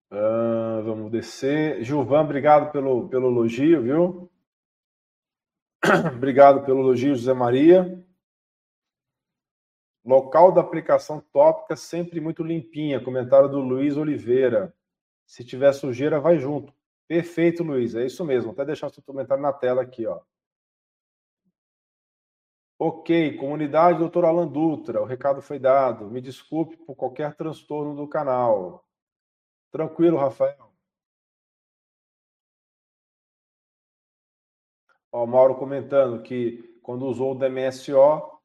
Uh, 0.09 0.85
vamos 0.85 1.11
descer. 1.11 1.83
Gilvan, 1.83 2.21
obrigado 2.21 2.71
pelo, 2.71 3.09
pelo 3.09 3.27
elogio, 3.27 3.83
viu? 3.83 4.31
obrigado 6.15 6.65
pelo 6.65 6.83
elogio, 6.83 7.17
José 7.17 7.35
Maria. 7.35 8.07
Local 10.05 10.53
da 10.53 10.61
aplicação 10.61 11.21
tópica 11.33 11.75
sempre 11.75 12.21
muito 12.21 12.45
limpinha. 12.45 13.03
Comentário 13.03 13.49
do 13.49 13.59
Luiz 13.59 13.97
Oliveira. 13.97 14.73
Se 15.27 15.45
tiver 15.45 15.73
sujeira, 15.73 16.21
vai 16.21 16.39
junto. 16.39 16.73
Perfeito, 17.09 17.63
Luiz. 17.63 17.95
É 17.95 18.05
isso 18.07 18.25
mesmo. 18.25 18.53
Até 18.53 18.65
deixar 18.65 18.89
o 18.89 18.91
seu 18.91 19.03
comentário 19.03 19.43
na 19.43 19.53
tela 19.53 19.83
aqui, 19.83 20.07
ó. 20.07 20.21
Ok, 22.79 23.37
comunidade 23.39 23.99
doutor 23.99 24.25
Alan 24.27 24.47
Dutra, 24.47 25.01
o 25.01 25.07
recado 25.07 25.41
foi 25.41 25.59
dado. 25.59 26.11
Me 26.11 26.21
desculpe 26.21 26.77
por 26.77 26.95
qualquer 26.95 27.35
transtorno 27.35 27.97
do 27.97 28.07
canal. 28.07 28.87
Tranquilo, 29.73 30.19
Rafael. 30.19 30.73
Ó, 35.11 35.25
o 35.25 35.27
Mauro 35.27 35.57
comentando 35.57 36.23
que 36.23 36.79
quando 36.83 37.07
usou 37.07 37.33
o 37.33 37.35
DMSO, 37.35 38.37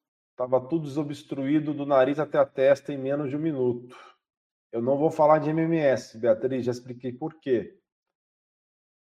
Estava 0.41 0.59
tudo 0.59 0.85
desobstruído 0.85 1.71
do 1.71 1.85
nariz 1.85 2.17
até 2.17 2.39
a 2.39 2.45
testa 2.47 2.91
em 2.91 2.97
menos 2.97 3.29
de 3.29 3.35
um 3.35 3.39
minuto. 3.39 3.95
Eu 4.71 4.81
não 4.81 4.97
vou 4.97 5.11
falar 5.11 5.37
de 5.37 5.51
MMS, 5.51 6.17
Beatriz, 6.17 6.65
já 6.65 6.71
expliquei 6.71 7.13
por 7.13 7.39
quê. 7.39 7.77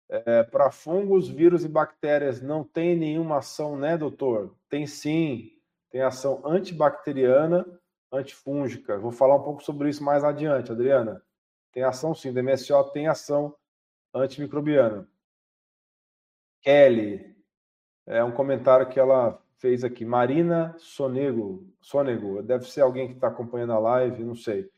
É, 0.09 0.43
Para 0.43 0.71
fungos, 0.71 1.29
vírus 1.29 1.65
e 1.65 1.69
bactérias 1.69 2.41
não 2.41 2.63
tem 2.63 2.97
nenhuma 2.97 3.39
ação, 3.39 3.77
né, 3.77 3.97
doutor? 3.97 4.55
Tem 4.69 4.87
sim. 4.87 5.51
Tem 5.91 6.03
ação 6.03 6.43
antibacteriana, 6.45 7.67
antifúngica. 8.13 8.99
Vou 8.99 9.13
falar 9.13 9.37
um 9.37 9.43
pouco 9.43 9.63
sobre 9.63 9.89
isso 9.89 10.03
mais 10.03 10.25
adiante, 10.25 10.73
Adriana. 10.73 11.23
Tem 11.73 11.83
ação 11.83 12.15
sim. 12.15 12.33
DMSO 12.33 12.85
tem 12.93 13.09
ação 13.09 13.55
antimicrobiana. 14.13 15.09
Kelly, 16.61 17.37
é 18.07 18.23
um 18.23 18.33
comentário 18.33 18.89
que 18.89 18.99
ela 18.99 19.41
fez 19.59 19.85
aqui, 19.85 20.05
Marina 20.05 20.75
Sonego, 20.79 21.67
Sonego, 21.81 22.43
deve 22.43 22.71
ser 22.71 22.83
alguém 22.83 23.09
que 23.09 23.15
está 23.15 23.29
acompanhando 23.29 23.73
a 23.73 23.79
live, 23.79 24.23
não 24.23 24.35
sei. 24.35 24.71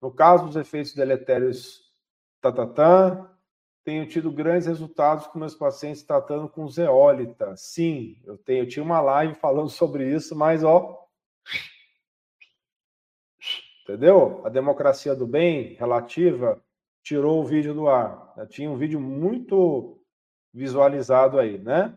No 0.00 0.10
caso 0.10 0.46
dos 0.46 0.56
efeitos 0.56 0.94
deletérios 0.94 1.90
tatatã, 2.40 3.26
tenho 3.84 4.08
tido 4.08 4.32
grandes 4.32 4.66
resultados 4.66 5.26
com 5.26 5.38
meus 5.38 5.54
pacientes 5.54 6.02
tratando 6.02 6.48
com 6.48 6.68
zeólita. 6.68 7.54
Sim, 7.56 8.16
eu 8.24 8.38
tenho, 8.38 8.64
eu 8.64 8.68
tinha 8.68 8.82
uma 8.82 9.00
live 9.00 9.34
falando 9.34 9.68
sobre 9.68 10.12
isso, 10.12 10.34
mas 10.34 10.64
ó, 10.64 11.06
entendeu? 13.82 14.40
A 14.44 14.48
democracia 14.48 15.14
do 15.14 15.26
bem 15.26 15.74
relativa 15.74 16.62
tirou 17.02 17.42
o 17.42 17.46
vídeo 17.46 17.74
do 17.74 17.88
ar. 17.88 18.32
Eu 18.36 18.46
tinha 18.46 18.70
um 18.70 18.76
vídeo 18.76 19.00
muito 19.00 20.00
visualizado 20.52 21.38
aí, 21.38 21.58
né? 21.58 21.96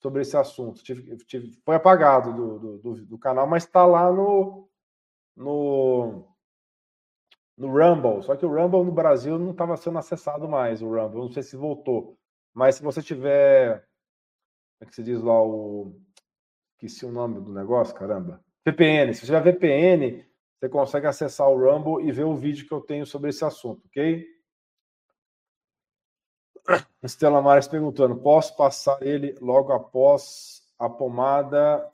sobre 0.00 0.22
esse 0.22 0.36
assunto. 0.36 0.82
Tive, 0.82 1.16
tive, 1.18 1.52
foi 1.64 1.76
apagado 1.76 2.32
do, 2.32 2.58
do, 2.58 2.78
do, 2.78 3.06
do 3.06 3.18
canal, 3.18 3.46
mas 3.46 3.64
está 3.64 3.86
lá 3.86 4.10
no, 4.10 4.68
no, 5.36 6.24
no 7.60 7.68
Rumble. 7.68 8.22
Só 8.22 8.34
que 8.34 8.46
o 8.46 8.48
Rumble 8.48 8.84
no 8.84 8.90
Brasil 8.90 9.38
não 9.38 9.50
estava 9.50 9.76
sendo 9.76 9.98
acessado 9.98 10.48
mais, 10.48 10.80
o 10.80 10.88
Rumble. 10.88 11.20
Não 11.20 11.30
sei 11.30 11.42
se 11.42 11.56
voltou. 11.56 12.18
Mas 12.54 12.76
se 12.76 12.82
você 12.82 13.02
tiver. 13.02 13.86
Como 14.78 14.80
é 14.80 14.86
que 14.86 14.94
se 14.94 15.02
diz 15.02 15.20
lá 15.20 15.40
o. 15.42 15.94
Esqueci 16.72 17.04
o 17.04 17.12
nome 17.12 17.40
do 17.40 17.52
negócio, 17.52 17.94
caramba. 17.94 18.42
VPN. 18.66 19.12
Se 19.12 19.20
você 19.20 19.26
tiver 19.26 19.52
VPN, 19.52 20.26
você 20.58 20.68
consegue 20.70 21.06
acessar 21.06 21.48
o 21.50 21.58
Rumble 21.58 22.08
e 22.08 22.10
ver 22.10 22.24
o 22.24 22.34
vídeo 22.34 22.66
que 22.66 22.72
eu 22.72 22.80
tenho 22.80 23.04
sobre 23.04 23.28
esse 23.28 23.44
assunto, 23.44 23.86
ok? 23.86 24.26
Estela 27.02 27.42
Mares 27.42 27.68
perguntando: 27.68 28.16
posso 28.16 28.56
passar 28.56 29.02
ele 29.02 29.34
logo 29.38 29.72
após 29.72 30.62
a 30.78 30.88
pomada 30.88 31.86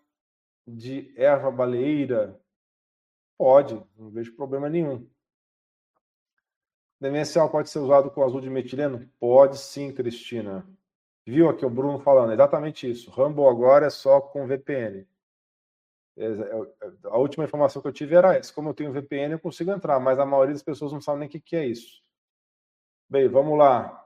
de 0.64 1.12
erva 1.16 1.50
baleeira? 1.50 2.40
Pode, 3.36 3.74
não 3.98 4.10
vejo 4.10 4.34
problema 4.36 4.68
nenhum. 4.68 5.06
Demencial 7.00 7.50
pode 7.50 7.68
ser 7.68 7.80
usado 7.80 8.10
com 8.10 8.24
azul 8.24 8.40
de 8.40 8.48
metileno? 8.48 9.06
Pode 9.20 9.58
sim, 9.58 9.92
Cristina. 9.92 10.66
Viu 11.26 11.48
aqui 11.48 11.66
o 11.66 11.70
Bruno 11.70 11.98
falando 11.98 12.32
exatamente 12.32 12.90
isso. 12.90 13.10
Rumble 13.10 13.46
agora 13.46 13.86
é 13.86 13.90
só 13.90 14.20
com 14.20 14.46
VPN. 14.46 15.06
É, 16.16 16.24
é, 16.24 16.92
a 17.04 17.18
última 17.18 17.44
informação 17.44 17.82
que 17.82 17.88
eu 17.88 17.92
tive 17.92 18.14
era 18.14 18.34
essa. 18.34 18.52
Como 18.52 18.70
eu 18.70 18.74
tenho 18.74 18.92
VPN, 18.92 19.32
eu 19.32 19.38
consigo 19.38 19.70
entrar, 19.70 20.00
mas 20.00 20.18
a 20.18 20.24
maioria 20.24 20.54
das 20.54 20.62
pessoas 20.62 20.92
não 20.92 21.00
sabe 21.00 21.18
nem 21.18 21.28
o 21.28 21.30
que, 21.30 21.56
é 21.56 21.66
isso. 21.66 22.02
Bem, 23.08 23.28
vamos 23.28 23.58
lá. 23.58 24.02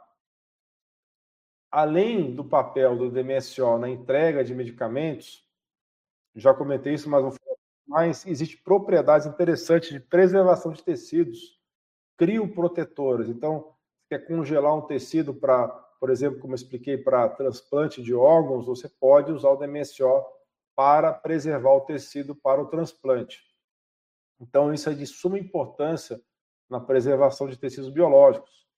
Além 1.71 2.35
do 2.35 2.45
papel 2.45 2.97
do 2.97 3.11
DMSO 3.11 3.79
na 3.79 3.89
entrega 3.89 4.43
de 4.43 4.53
medicamentos, 4.53 5.47
já 6.35 6.53
comentei 6.53 6.95
isso, 6.95 7.09
mas, 7.09 7.37
mas 7.87 8.27
existe 8.27 8.57
propriedades 8.57 9.27
interessantes 9.27 9.91
de 9.91 10.01
preservação 10.01 10.73
de 10.73 10.83
tecidos 10.83 11.60
crioprotetores. 12.21 13.31
Então, 13.31 13.73
quer 14.07 14.19
congelar 14.27 14.77
um 14.77 14.83
tecido 14.83 15.33
para, 15.33 15.69
por 15.99 16.11
exemplo, 16.11 16.39
como 16.39 16.53
eu 16.53 16.57
expliquei, 16.57 16.99
para 16.99 17.27
transplante 17.31 18.03
de 18.03 18.13
órgãos, 18.13 18.67
você 18.67 18.91
pode 18.91 19.33
usar 19.33 19.49
o 19.49 19.57
DMSO 19.57 20.23
para 20.77 21.15
preservar 21.15 21.73
o 21.73 21.81
tecido 21.81 22.35
para 22.35 22.61
o 22.61 22.67
transplante. 22.67 23.43
Então, 24.39 24.73
isso 24.75 24.91
é 24.91 24.93
de 24.93 25.07
suma 25.07 25.39
importância 25.39 26.21
na 26.69 26.79
preservação 26.79 27.49
de 27.49 27.57
tecidos 27.57 27.89
biológicos. 27.89 28.69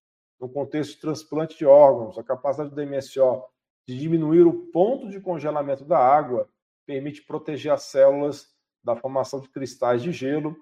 No 0.41 0.49
contexto 0.49 0.95
de 0.95 1.01
transplante 1.01 1.59
de 1.59 1.67
órgãos, 1.67 2.17
a 2.17 2.23
capacidade 2.23 2.71
do 2.71 2.77
DMSO 2.77 3.43
de 3.89 3.99
diminuir 3.99 4.47
o 4.47 4.71
ponto 4.71 5.09
de 5.09 5.21
congelamento 5.21 5.85
da 5.85 5.99
água 5.99 6.49
permite 6.87 7.23
proteger 7.23 7.73
as 7.73 7.83
células 7.83 8.55
da 8.85 8.95
formação 8.95 9.41
de 9.41 9.49
cristais 9.49 10.01
de 10.01 10.13
gelo 10.13 10.57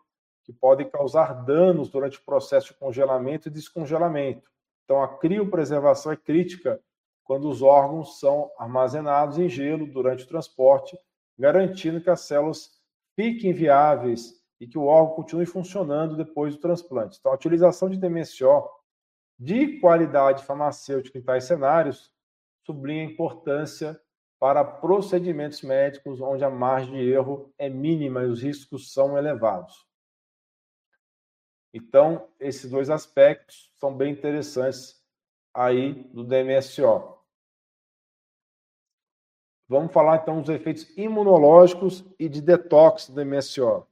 que 0.51 0.59
podem 0.59 0.91
causar 0.91 1.45
danos 1.45 1.89
durante 1.89 2.19
o 2.19 2.25
processo 2.25 2.69
de 2.69 2.75
congelamento 2.75 3.49
e 3.49 3.51
descongelamento. 3.51 4.51
Então, 4.85 5.01
a 5.01 5.07
criopreservação 5.07 6.11
é 6.11 6.17
crítica 6.17 6.81
quando 7.23 7.49
os 7.49 7.63
órgãos 7.63 8.19
são 8.19 8.51
armazenados 8.59 9.39
em 9.39 9.49
gelo 9.49 9.87
durante 9.87 10.25
o 10.25 10.27
transporte, 10.27 10.99
garantindo 11.39 12.01
que 12.01 12.11
as 12.11 12.23
células 12.23 12.73
fiquem 13.15 13.53
viáveis 13.53 14.43
e 14.61 14.67
que 14.67 14.77
o 14.77 14.87
órgão 14.87 15.15
continue 15.15 15.47
funcionando 15.47 16.17
depois 16.17 16.57
do 16.57 16.61
transplante. 16.61 17.19
Então, 17.21 17.31
a 17.31 17.37
utilização 17.37 17.89
de 17.89 17.97
DMSO 17.97 18.69
de 19.39 19.79
qualidade 19.79 20.45
farmacêutica 20.45 21.19
em 21.19 21.23
tais 21.23 21.45
cenários 21.45 22.13
sublinha 22.67 23.03
a 23.03 23.11
importância 23.11 23.99
para 24.41 24.65
procedimentos 24.65 25.63
médicos 25.63 26.21
onde 26.21 26.43
a 26.43 26.51
margem 26.51 26.95
de 26.95 27.11
erro 27.11 27.53
é 27.57 27.69
mínima 27.69 28.23
e 28.23 28.27
os 28.27 28.43
riscos 28.43 28.93
são 28.93 29.17
elevados. 29.17 29.90
Então, 31.73 32.29
esses 32.39 32.71
dois 32.71 32.91
aspectos 32.91 33.73
são 33.79 33.97
bem 33.97 34.13
interessantes 34.13 35.01
aí 35.55 35.95
do 36.13 36.25
DMSO. 36.25 37.19
Vamos 39.69 39.93
falar 39.93 40.17
então 40.17 40.41
dos 40.41 40.51
efeitos 40.51 40.89
imunológicos 40.97 42.05
e 42.19 42.29
de 42.29 42.43
detox 42.43 43.09
do 43.09 43.15
DMSO. 43.15 43.87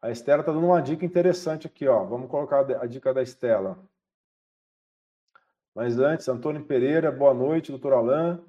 A 0.00 0.10
Estela 0.10 0.40
está 0.40 0.52
dando 0.52 0.66
uma 0.66 0.80
dica 0.80 1.04
interessante 1.04 1.66
aqui, 1.66 1.86
ó. 1.86 2.04
Vamos 2.04 2.30
colocar 2.30 2.60
a 2.80 2.86
dica 2.86 3.12
da 3.12 3.22
Estela. 3.22 3.78
Mas 5.74 5.98
antes, 5.98 6.28
Antônio 6.28 6.64
Pereira, 6.64 7.12
boa 7.12 7.34
noite, 7.34 7.70
doutor 7.70 7.92
Alain 7.92 8.42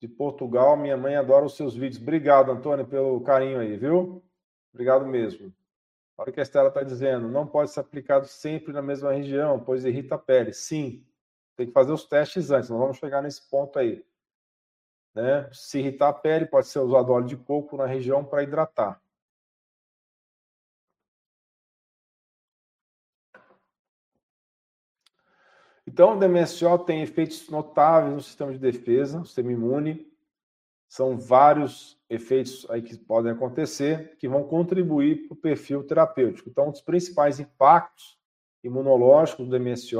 de 0.00 0.08
Portugal. 0.08 0.76
Minha 0.76 0.96
mãe 0.96 1.14
adora 1.14 1.44
os 1.44 1.56
seus 1.56 1.76
vídeos. 1.76 2.02
Obrigado, 2.02 2.50
Antônio, 2.50 2.86
pelo 2.86 3.20
carinho 3.20 3.60
aí, 3.60 3.76
viu? 3.76 4.22
Obrigado 4.72 5.06
mesmo. 5.06 5.52
Olha 6.16 6.30
o 6.30 6.32
que 6.32 6.40
a 6.40 6.42
Estela 6.42 6.68
está 6.68 6.82
dizendo. 6.82 7.28
Não 7.28 7.46
pode 7.46 7.70
ser 7.70 7.80
aplicado 7.80 8.26
sempre 8.26 8.72
na 8.72 8.82
mesma 8.82 9.12
região, 9.12 9.60
pois 9.60 9.84
irrita 9.84 10.14
a 10.14 10.18
pele. 10.18 10.52
Sim, 10.52 11.04
tem 11.56 11.66
que 11.66 11.72
fazer 11.72 11.92
os 11.92 12.04
testes 12.04 12.50
antes. 12.50 12.70
Nós 12.70 12.78
vamos 12.78 12.96
chegar 12.96 13.22
nesse 13.22 13.48
ponto 13.48 13.78
aí. 13.78 14.04
Né? 15.14 15.48
Se 15.52 15.78
irritar 15.78 16.08
a 16.08 16.12
pele, 16.12 16.46
pode 16.46 16.66
ser 16.68 16.78
usado 16.78 17.12
óleo 17.12 17.26
de 17.26 17.36
coco 17.36 17.76
na 17.76 17.86
região 17.86 18.24
para 18.24 18.42
hidratar. 18.42 19.00
Então, 25.92 26.16
o 26.16 26.20
DMSO 26.20 26.78
tem 26.78 27.02
efeitos 27.02 27.48
notáveis 27.48 28.14
no 28.14 28.22
sistema 28.22 28.52
de 28.52 28.60
defesa, 28.60 29.18
no 29.18 29.26
sistema 29.26 29.50
imune. 29.50 30.06
São 30.88 31.18
vários 31.18 32.00
efeitos 32.08 32.64
aí 32.70 32.80
que 32.80 32.96
podem 32.96 33.32
acontecer 33.32 34.16
que 34.16 34.28
vão 34.28 34.44
contribuir 34.44 35.26
para 35.26 35.34
o 35.34 35.36
perfil 35.36 35.82
terapêutico. 35.82 36.48
Então, 36.48 36.68
um 36.68 36.70
dos 36.70 36.80
principais 36.80 37.40
impactos 37.40 38.16
imunológicos 38.62 39.48
do 39.48 39.58
DMSO 39.58 39.98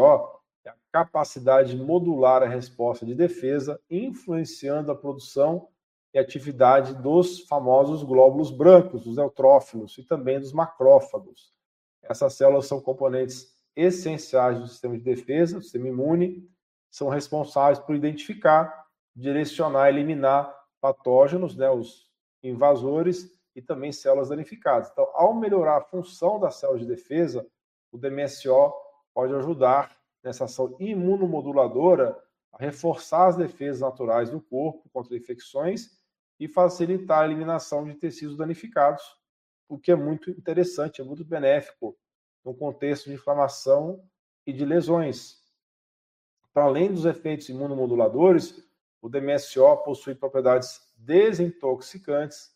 é 0.64 0.70
a 0.70 0.76
capacidade 0.93 1.76
de 1.76 1.82
modular 1.82 2.45
a 2.45 2.49
resposta 2.49 3.05
de 3.05 3.12
defesa, 3.12 3.80
influenciando 3.91 4.93
a 4.93 4.97
produção 4.97 5.66
e 6.14 6.20
atividade 6.20 6.95
dos 7.03 7.41
famosos 7.49 8.05
glóbulos 8.05 8.53
brancos, 8.53 9.03
dos 9.03 9.18
eutrófilos 9.18 9.99
e 9.99 10.05
também 10.05 10.38
dos 10.38 10.53
macrófagos. 10.53 11.53
Essas 12.01 12.34
células 12.34 12.66
são 12.66 12.80
componentes 12.80 13.59
essenciais 13.77 14.59
do 14.59 14.66
sistema 14.66 14.97
de 14.97 15.03
defesa, 15.03 15.57
do 15.57 15.62
sistema 15.62 15.89
imune, 15.89 16.49
são 16.91 17.09
responsáveis 17.09 17.79
por 17.79 17.95
identificar, 17.95 18.87
direcionar, 19.14 19.89
eliminar 19.89 20.55
patógenos, 20.81 21.57
né, 21.57 21.71
os 21.71 22.11
invasores 22.43 23.31
e 23.55 23.62
também 23.62 23.93
células 23.93 24.29
danificadas. 24.29 24.91
Então, 24.91 25.09
ao 25.14 25.35
melhorar 25.35 25.79
a 25.79 25.85
função 25.85 26.41
das 26.41 26.57
células 26.57 26.83
de 26.83 26.89
defesa, 26.89 27.47
o 27.93 27.99
DMSO 27.99 28.73
pode 29.14 29.35
ajudar 29.35 29.97
nessa 30.23 30.45
ação 30.45 30.77
imunomoduladora 30.79 32.16
a 32.53 32.59
reforçar 32.59 33.29
as 33.29 33.37
defesas 33.37 33.81
naturais 33.81 34.31
do 34.31 34.41
corpo 34.41 34.89
contra 34.93 35.16
infecções 35.16 35.91
e 36.39 36.49
facilitar 36.49 37.23
a 37.23 37.25
eliminação 37.27 37.85
de 37.85 37.95
tecidos 37.95 38.37
danificados, 38.37 39.03
o 39.68 39.79
que 39.79 39.93
é 39.93 39.97
muito 39.97 40.31
interessante, 40.31 41.01
é 41.01 41.05
muito 41.05 41.25
benéfico 41.25 41.97
no 42.45 42.55
contexto 42.55 43.07
de 43.07 43.14
inflamação 43.14 44.03
e 44.47 44.53
de 44.53 44.64
lesões. 44.64 45.41
Para 46.53 46.64
além 46.64 46.93
dos 46.93 47.05
efeitos 47.05 47.49
imunomoduladores, 47.49 48.62
o 49.01 49.09
DMSO 49.09 49.76
possui 49.78 50.14
propriedades 50.14 50.80
desintoxicantes, 50.97 52.53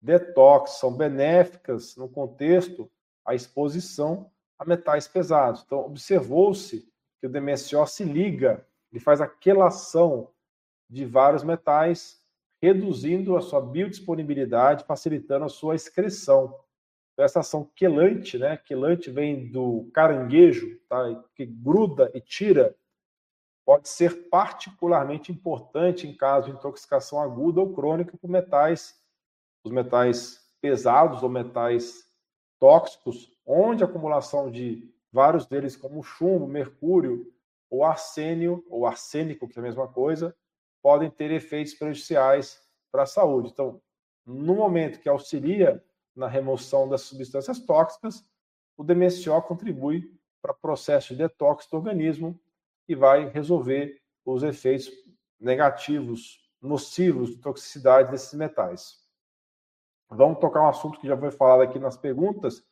detox, 0.00 0.72
são 0.72 0.92
benéficas 0.92 1.96
no 1.96 2.08
contexto 2.08 2.90
à 3.24 3.34
exposição 3.34 4.30
a 4.58 4.64
metais 4.64 5.08
pesados. 5.08 5.62
Então, 5.64 5.80
observou-se 5.80 6.90
que 7.20 7.26
o 7.26 7.30
DMSO 7.30 7.86
se 7.86 8.04
liga, 8.04 8.66
ele 8.92 9.00
faz 9.00 9.20
a 9.20 9.26
quelação 9.26 10.30
de 10.88 11.04
vários 11.04 11.44
metais, 11.44 12.20
reduzindo 12.60 13.36
a 13.36 13.40
sua 13.40 13.60
biodisponibilidade, 13.60 14.84
facilitando 14.84 15.44
a 15.44 15.48
sua 15.48 15.74
excreção. 15.74 16.58
Então, 17.18 17.24
essa 17.24 17.40
ação 17.40 17.68
quelante, 17.74 18.38
né? 18.38 18.56
Quelante 18.56 19.10
vem 19.10 19.50
do 19.50 19.90
caranguejo, 19.92 20.78
tá? 20.88 21.20
que 21.34 21.44
gruda 21.44 22.08
e 22.14 22.20
tira, 22.20 22.76
pode 23.66 23.88
ser 23.88 24.28
particularmente 24.28 25.32
importante 25.32 26.06
em 26.06 26.16
caso 26.16 26.48
de 26.48 26.56
intoxicação 26.56 27.20
aguda 27.20 27.60
ou 27.60 27.74
crônica 27.74 28.16
por 28.16 28.30
metais, 28.30 29.02
os 29.64 29.72
metais 29.72 30.48
pesados 30.60 31.24
ou 31.24 31.28
metais 31.28 32.08
tóxicos, 32.60 33.36
onde 33.44 33.82
a 33.82 33.86
acumulação 33.88 34.48
de 34.48 34.88
vários 35.12 35.44
deles, 35.44 35.74
como 35.74 36.04
chumbo, 36.04 36.46
mercúrio 36.46 37.34
ou 37.68 37.84
arsênio, 37.84 38.64
ou 38.70 38.86
arsênico, 38.86 39.48
que 39.48 39.58
é 39.58 39.60
a 39.60 39.64
mesma 39.64 39.88
coisa, 39.88 40.32
podem 40.80 41.10
ter 41.10 41.32
efeitos 41.32 41.74
prejudiciais 41.74 42.62
para 42.92 43.02
a 43.02 43.06
saúde. 43.06 43.50
Então, 43.50 43.82
no 44.24 44.54
momento 44.54 45.00
que 45.00 45.08
auxilia 45.08 45.82
na 46.18 46.26
remoção 46.26 46.88
das 46.88 47.02
substâncias 47.02 47.60
tóxicas, 47.60 48.24
o 48.76 48.82
DMSO 48.82 49.40
contribui 49.42 50.12
para 50.42 50.52
o 50.52 50.56
processo 50.56 51.14
de 51.14 51.22
detox 51.22 51.66
do 51.68 51.76
organismo 51.76 52.38
e 52.88 52.94
vai 52.94 53.28
resolver 53.28 54.00
os 54.24 54.42
efeitos 54.42 54.90
negativos, 55.40 56.50
nocivos 56.60 57.30
de 57.30 57.36
toxicidade 57.38 58.10
desses 58.10 58.34
metais. 58.34 58.98
vamos 60.10 60.40
tocar 60.40 60.62
um 60.62 60.68
assunto 60.68 60.98
que 60.98 61.06
já 61.06 61.16
foi 61.16 61.30
falado 61.30 61.62
aqui 61.62 61.78
nas 61.78 61.96
perguntas. 61.96 62.64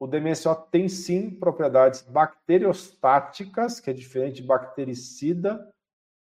O 0.00 0.06
DMSO 0.06 0.54
tem 0.70 0.88
sim 0.88 1.30
propriedades 1.30 2.02
bacteriostáticas, 2.02 3.80
que 3.80 3.90
é 3.90 3.92
diferente 3.92 4.40
de 4.40 4.46
bactericida. 4.46 5.70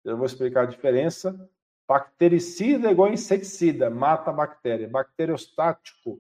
Eu 0.04 0.18
vou 0.18 0.26
explicar 0.26 0.64
a 0.64 0.66
diferença. 0.66 1.50
Bactericida 1.88 2.90
é 2.90 2.92
igual 2.92 3.10
a 3.10 3.14
inseticida, 3.14 3.90
mata 3.90 4.32
a 4.32 4.34
bactéria. 4.34 4.90
Bacteriostático 4.90 6.20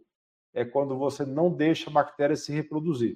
é 0.58 0.66
quando 0.66 0.97
você 0.97 1.24
não 1.24 1.51
deixa 1.51 1.88
a 1.88 1.93
bactéria 1.93 2.36
se 2.36 2.51
reproduzir. 2.51 3.16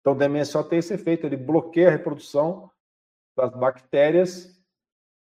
Então, 0.00 0.12
o 0.12 0.16
DMSO 0.16 0.62
tem 0.62 0.78
esse 0.78 0.94
efeito, 0.94 1.26
ele 1.26 1.36
bloqueia 1.36 1.88
a 1.88 1.90
reprodução 1.90 2.70
das 3.36 3.52
bactérias 3.52 4.62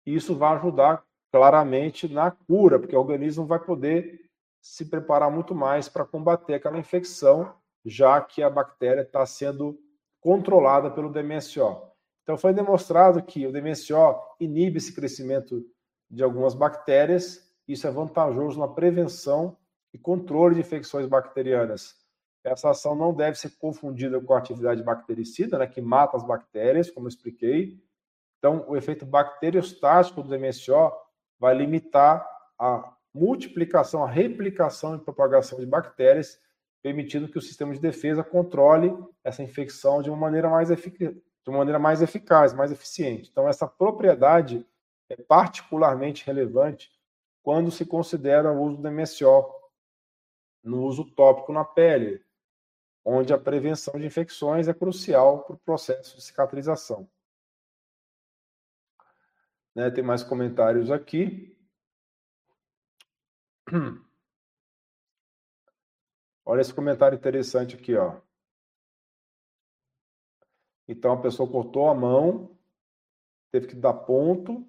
e 0.04 0.16
isso 0.16 0.34
vai 0.34 0.56
ajudar 0.56 1.04
claramente 1.30 2.08
na 2.08 2.32
cura, 2.32 2.80
porque 2.80 2.96
o 2.96 2.98
organismo 2.98 3.46
vai 3.46 3.60
poder 3.60 4.28
se 4.60 4.84
preparar 4.84 5.30
muito 5.30 5.54
mais 5.54 5.88
para 5.88 6.04
combater 6.04 6.54
aquela 6.54 6.76
infecção, 6.76 7.54
já 7.84 8.20
que 8.20 8.42
a 8.42 8.50
bactéria 8.50 9.02
está 9.02 9.24
sendo 9.24 9.78
controlada 10.20 10.90
pelo 10.90 11.12
DMSO. 11.12 11.82
Então, 12.24 12.36
foi 12.36 12.52
demonstrado 12.52 13.22
que 13.22 13.46
o 13.46 13.52
DMSO 13.52 14.16
inibe 14.40 14.78
esse 14.78 14.92
crescimento 14.92 15.64
de 16.10 16.24
algumas 16.24 16.52
bactérias, 16.52 17.48
isso 17.68 17.86
é 17.86 17.92
vantajoso 17.92 18.58
na 18.58 18.66
prevenção 18.66 19.56
e 19.92 19.98
controle 19.98 20.54
de 20.54 20.60
infecções 20.60 21.06
bacterianas. 21.06 21.94
Essa 22.44 22.70
ação 22.70 22.94
não 22.94 23.12
deve 23.12 23.36
ser 23.38 23.50
confundida 23.58 24.20
com 24.20 24.32
a 24.32 24.38
atividade 24.38 24.82
bactericida, 24.82 25.58
né, 25.58 25.66
que 25.66 25.80
mata 25.80 26.16
as 26.16 26.24
bactérias, 26.24 26.90
como 26.90 27.06
eu 27.06 27.08
expliquei. 27.08 27.82
Então, 28.38 28.64
o 28.68 28.76
efeito 28.76 29.04
bacteriostático 29.04 30.22
do 30.22 30.38
MSO 30.38 30.92
vai 31.38 31.56
limitar 31.56 32.24
a 32.58 32.94
multiplicação, 33.12 34.04
a 34.04 34.08
replicação 34.08 34.94
e 34.94 35.00
propagação 35.00 35.58
de 35.58 35.66
bactérias, 35.66 36.38
permitindo 36.82 37.28
que 37.28 37.38
o 37.38 37.42
sistema 37.42 37.72
de 37.72 37.80
defesa 37.80 38.22
controle 38.22 38.96
essa 39.24 39.42
infecção 39.42 40.00
de 40.00 40.08
uma 40.08 40.16
maneira 40.16 40.48
mais, 40.48 40.70
efic... 40.70 40.98
de 40.98 41.48
uma 41.48 41.58
maneira 41.58 41.78
mais 41.78 42.00
eficaz, 42.00 42.52
mais 42.52 42.70
eficiente. 42.70 43.28
Então, 43.30 43.48
essa 43.48 43.66
propriedade 43.66 44.64
é 45.08 45.16
particularmente 45.16 46.24
relevante 46.24 46.92
quando 47.42 47.70
se 47.70 47.84
considera 47.84 48.52
o 48.52 48.62
uso 48.62 48.76
do 48.76 48.90
MSO 48.90 49.55
no 50.66 50.82
uso 50.82 51.04
tópico 51.04 51.52
na 51.52 51.64
pele, 51.64 52.24
onde 53.04 53.32
a 53.32 53.38
prevenção 53.38 53.98
de 53.98 54.04
infecções 54.04 54.66
é 54.66 54.74
crucial 54.74 55.44
para 55.44 55.54
o 55.54 55.58
processo 55.58 56.16
de 56.16 56.22
cicatrização. 56.22 57.08
Né, 59.74 59.90
tem 59.90 60.02
mais 60.02 60.24
comentários 60.24 60.90
aqui. 60.90 61.56
Olha 66.44 66.60
esse 66.60 66.74
comentário 66.74 67.16
interessante 67.16 67.76
aqui, 67.76 67.94
ó. 67.94 68.20
Então 70.88 71.12
a 71.12 71.20
pessoa 71.20 71.50
cortou 71.50 71.88
a 71.88 71.94
mão, 71.94 72.56
teve 73.50 73.66
que 73.66 73.74
dar 73.74 73.94
ponto, 73.94 74.64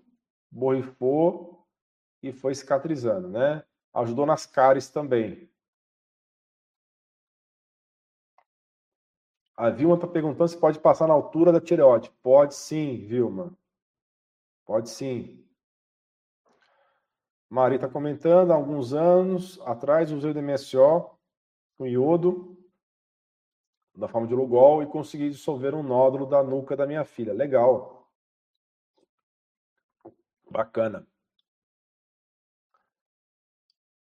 borrifou 0.52 1.68
e 2.22 2.32
foi 2.32 2.54
cicatrizando, 2.56 3.30
né? 3.30 3.64
Ajudou 3.94 4.26
nas 4.26 4.46
cáries 4.46 4.90
também. 4.90 5.50
A 9.58 9.72
Vilma 9.72 9.96
está 9.96 10.06
perguntando 10.06 10.48
se 10.48 10.58
pode 10.58 10.80
passar 10.80 11.08
na 11.08 11.16
altura 11.16 11.52
da 11.52 11.60
tireoide. 11.60 12.12
Pode 12.22 12.54
sim, 12.54 12.98
Vilma. 13.08 13.52
Pode 14.64 14.88
sim. 14.88 15.44
Mari 17.50 17.76
está 17.76 17.90
comentando, 17.90 18.52
há 18.52 18.56
alguns 18.56 18.94
anos 18.94 19.60
atrás 19.62 20.12
usei 20.12 20.30
o 20.30 20.34
DMSO 20.34 21.10
com 21.76 21.88
iodo 21.88 22.56
da 23.96 24.08
forma 24.08 24.28
de 24.28 24.36
Lugol 24.36 24.84
e 24.84 24.86
consegui 24.86 25.30
dissolver 25.30 25.74
um 25.74 25.82
nódulo 25.82 26.28
da 26.28 26.44
nuca 26.44 26.76
da 26.76 26.86
minha 26.86 27.04
filha. 27.04 27.34
Legal. 27.34 28.08
Bacana. 30.52 31.08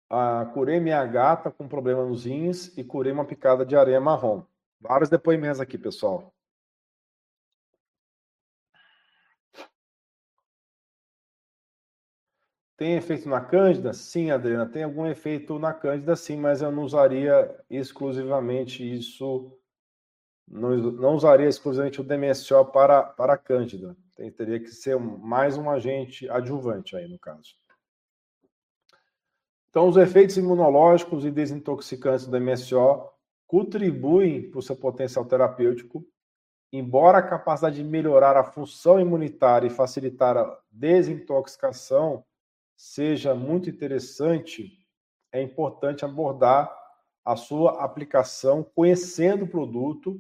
Ah, 0.10 0.49
curei 0.54 0.80
minha 0.80 1.06
gata 1.06 1.51
com 1.51 1.68
problema 1.68 2.04
nos 2.06 2.26
rins 2.26 2.76
e 2.78 2.84
curei 2.84 3.12
uma 3.12 3.26
picada 3.26 3.64
de 3.64 3.76
areia 3.76 4.01
marrom. 4.01 4.43
Vários 4.84 5.10
depoimentos 5.10 5.62
aqui, 5.62 5.78
pessoal. 5.78 6.34
Tem 12.76 12.96
efeito 12.96 13.30
na 13.30 13.40
Cândida? 13.40 13.94
Sim, 13.94 14.30
Adriana, 14.30 14.66
tem 14.66 14.84
algum 14.84 15.06
efeito 15.06 15.58
na 15.58 15.74
Cândida, 15.74 16.18
sim, 16.18 16.36
mas 16.36 16.62
eu 16.62 16.70
não 16.70 16.84
usaria 16.84 17.58
exclusivamente 17.70 18.84
isso, 18.84 19.58
não, 20.46 20.76
não 20.76 21.16
usaria 21.16 21.48
exclusivamente 21.48 22.02
o 22.02 22.04
DMSO 22.04 22.66
para, 22.66 23.04
para 23.04 23.34
a 23.34 23.38
Cândida. 23.38 23.96
Tem, 24.16 24.30
teria 24.30 24.60
que 24.60 24.68
ser 24.68 25.00
mais 25.00 25.58
um 25.58 25.70
agente 25.70 26.30
adjuvante 26.30 26.98
aí, 26.98 27.08
no 27.08 27.18
caso. 27.18 27.56
Então, 29.70 29.88
os 29.88 29.96
efeitos 29.96 30.36
imunológicos 30.36 31.24
e 31.24 31.32
desintoxicantes 31.32 32.28
do 32.28 32.38
DMSO 32.38 33.12
contribuem 33.54 34.49
para 34.49 34.58
o 34.58 34.64
seu 34.64 34.76
potencial 34.76 35.24
terapêutico, 35.26 36.04
embora 36.72 37.20
a 37.20 37.22
capacidade 37.22 37.76
de 37.76 37.84
melhorar 37.84 38.36
a 38.36 38.43
função 38.43 38.99
imunitária 38.99 39.68
e 39.68 39.70
facilitar 39.70 40.36
a 40.36 40.60
desintoxicação 40.72 42.26
seja 42.76 43.36
muito 43.36 43.70
interessante, 43.70 44.84
é 45.32 45.39
importante 45.39 46.04
abordar 46.04 46.76
a 47.24 47.36
sua 47.36 47.84
aplicação 47.84 48.64
conhecendo 48.64 49.45
o 49.45 49.47
produto, 49.47 50.20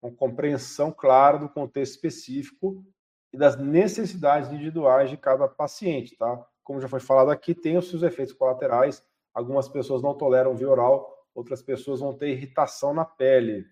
com 0.00 0.10
compreensão 0.10 0.90
clara 0.90 1.36
do 1.36 1.50
contexto 1.50 1.96
específico 1.96 2.82
e 3.30 3.36
das 3.36 3.58
necessidades 3.58 4.50
individuais 4.50 5.10
de 5.10 5.18
cada 5.18 5.46
paciente, 5.46 6.16
tá? 6.16 6.46
Como 6.64 6.80
já 6.80 6.88
foi 6.88 7.00
falado 7.00 7.30
aqui, 7.30 7.54
tem 7.54 7.76
os 7.76 7.90
seus 7.90 8.02
efeitos 8.02 8.32
colaterais. 8.32 9.04
Algumas 9.34 9.68
pessoas 9.68 10.00
não 10.00 10.14
toleram 10.14 10.56
via 10.56 10.70
oral, 10.70 11.19
outras 11.34 11.62
pessoas 11.62 12.00
vão 12.00 12.16
ter 12.16 12.30
irritação 12.30 12.92
na 12.92 13.04
pele. 13.04 13.66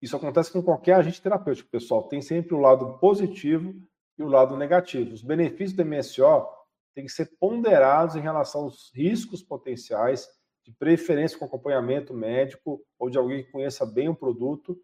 Isso 0.00 0.16
acontece 0.16 0.52
com 0.52 0.62
qualquer 0.62 0.94
agente 0.94 1.22
terapêutico, 1.22 1.70
pessoal. 1.70 2.08
Tem 2.08 2.20
sempre 2.20 2.54
o 2.54 2.58
lado 2.58 2.98
positivo 2.98 3.74
e 4.18 4.22
o 4.22 4.26
lado 4.26 4.56
negativo. 4.56 5.14
Os 5.14 5.22
benefícios 5.22 5.72
do 5.72 5.84
MSO 5.84 6.46
têm 6.94 7.06
que 7.06 7.12
ser 7.12 7.36
ponderados 7.38 8.16
em 8.16 8.20
relação 8.20 8.62
aos 8.62 8.90
riscos 8.92 9.42
potenciais, 9.42 10.28
de 10.64 10.72
preferência 10.72 11.38
com 11.38 11.44
acompanhamento 11.44 12.14
médico 12.14 12.84
ou 12.98 13.10
de 13.10 13.18
alguém 13.18 13.44
que 13.44 13.50
conheça 13.50 13.84
bem 13.84 14.08
o 14.08 14.14
produto, 14.14 14.80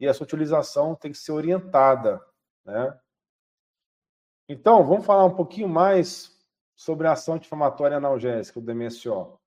e 0.00 0.06
essa 0.06 0.24
utilização 0.24 0.96
tem 0.96 1.12
que 1.12 1.18
ser 1.18 1.32
orientada. 1.32 2.20
Né? 2.64 2.98
Então, 4.48 4.84
vamos 4.84 5.06
falar 5.06 5.24
um 5.24 5.34
pouquinho 5.34 5.68
mais 5.68 6.36
sobre 6.74 7.06
a 7.06 7.12
ação 7.12 7.34
anti-inflamatória 7.34 7.96
analgésica, 7.96 8.58
o 8.58 8.62
DMSO 8.62 9.38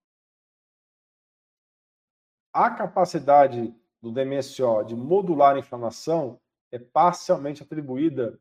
a 2.55 2.69
capacidade 2.71 3.75
do 4.01 4.13
DMSO 4.13 4.85
de 4.85 4.95
modular 4.95 5.57
a 5.57 5.59
inflamação 5.59 6.39
é 6.71 6.79
parcialmente 6.79 7.61
atribuída 7.61 8.39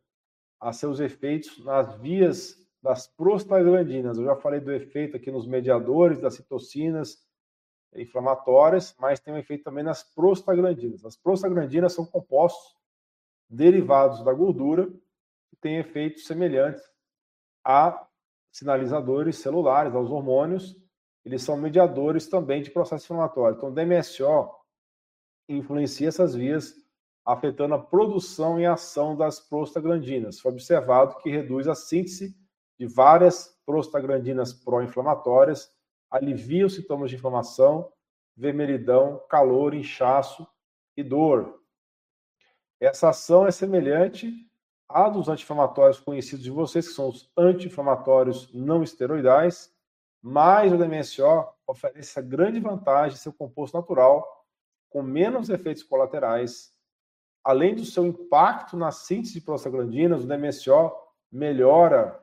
a 0.60 0.72
seus 0.72 1.00
efeitos 1.00 1.58
nas 1.64 1.96
vias 1.96 2.64
das 2.80 3.08
prostaglandinas. 3.08 4.16
Eu 4.16 4.26
já 4.26 4.36
falei 4.36 4.60
do 4.60 4.72
efeito 4.72 5.16
aqui 5.16 5.32
nos 5.32 5.48
mediadores 5.48 6.20
das 6.20 6.34
citocinas 6.34 7.26
inflamatórias, 7.92 8.94
mas 9.00 9.18
tem 9.18 9.34
um 9.34 9.38
efeito 9.38 9.64
também 9.64 9.82
nas 9.82 10.04
prostaglandinas. 10.04 11.04
As 11.04 11.16
prostaglandinas 11.16 11.92
são 11.92 12.06
compostos 12.06 12.76
derivados 13.50 14.22
da 14.22 14.32
gordura 14.32 14.86
que 15.48 15.56
têm 15.60 15.78
efeitos 15.78 16.24
semelhantes 16.24 16.84
a 17.64 18.06
sinalizadores 18.52 19.38
celulares, 19.38 19.92
aos 19.92 20.08
hormônios, 20.08 20.83
eles 21.24 21.42
são 21.42 21.56
mediadores 21.56 22.28
também 22.28 22.62
de 22.62 22.70
processo 22.70 23.04
inflamatório. 23.04 23.56
Então, 23.56 23.70
o 23.70 23.72
DMSO 23.72 24.50
influencia 25.48 26.08
essas 26.08 26.34
vias, 26.34 26.74
afetando 27.24 27.74
a 27.74 27.78
produção 27.78 28.60
e 28.60 28.66
ação 28.66 29.16
das 29.16 29.40
prostaglandinas. 29.40 30.40
Foi 30.40 30.52
observado 30.52 31.16
que 31.18 31.30
reduz 31.30 31.66
a 31.66 31.74
síntese 31.74 32.36
de 32.78 32.86
várias 32.86 33.58
prostaglandinas 33.64 34.52
pró-inflamatórias, 34.52 35.70
alivia 36.10 36.66
os 36.66 36.74
sintomas 36.74 37.10
de 37.10 37.16
inflamação, 37.16 37.90
vermelhidão, 38.36 39.22
calor, 39.28 39.74
inchaço 39.74 40.46
e 40.96 41.02
dor. 41.02 41.60
Essa 42.78 43.08
ação 43.08 43.46
é 43.46 43.50
semelhante 43.50 44.32
à 44.88 45.08
dos 45.08 45.28
anti-inflamatórios 45.28 45.98
conhecidos 45.98 46.44
de 46.44 46.50
vocês, 46.50 46.86
que 46.86 46.94
são 46.94 47.08
os 47.08 47.30
anti-inflamatórios 47.36 48.52
não 48.52 48.82
esteroidais, 48.82 49.73
mas 50.26 50.72
o 50.72 50.78
DMSO 50.78 51.46
oferece 51.66 52.18
a 52.18 52.22
grande 52.22 52.58
vantagem 52.58 53.14
de 53.14 53.18
ser 53.18 53.28
um 53.28 53.32
composto 53.32 53.76
natural, 53.76 54.26
com 54.88 55.02
menos 55.02 55.50
efeitos 55.50 55.82
colaterais. 55.82 56.72
Além 57.44 57.74
do 57.74 57.84
seu 57.84 58.06
impacto 58.06 58.74
na 58.74 58.90
síntese 58.90 59.34
de 59.34 59.42
prostaglandinas, 59.42 60.24
o 60.24 60.26
DMSO 60.26 60.90
melhora 61.30 62.18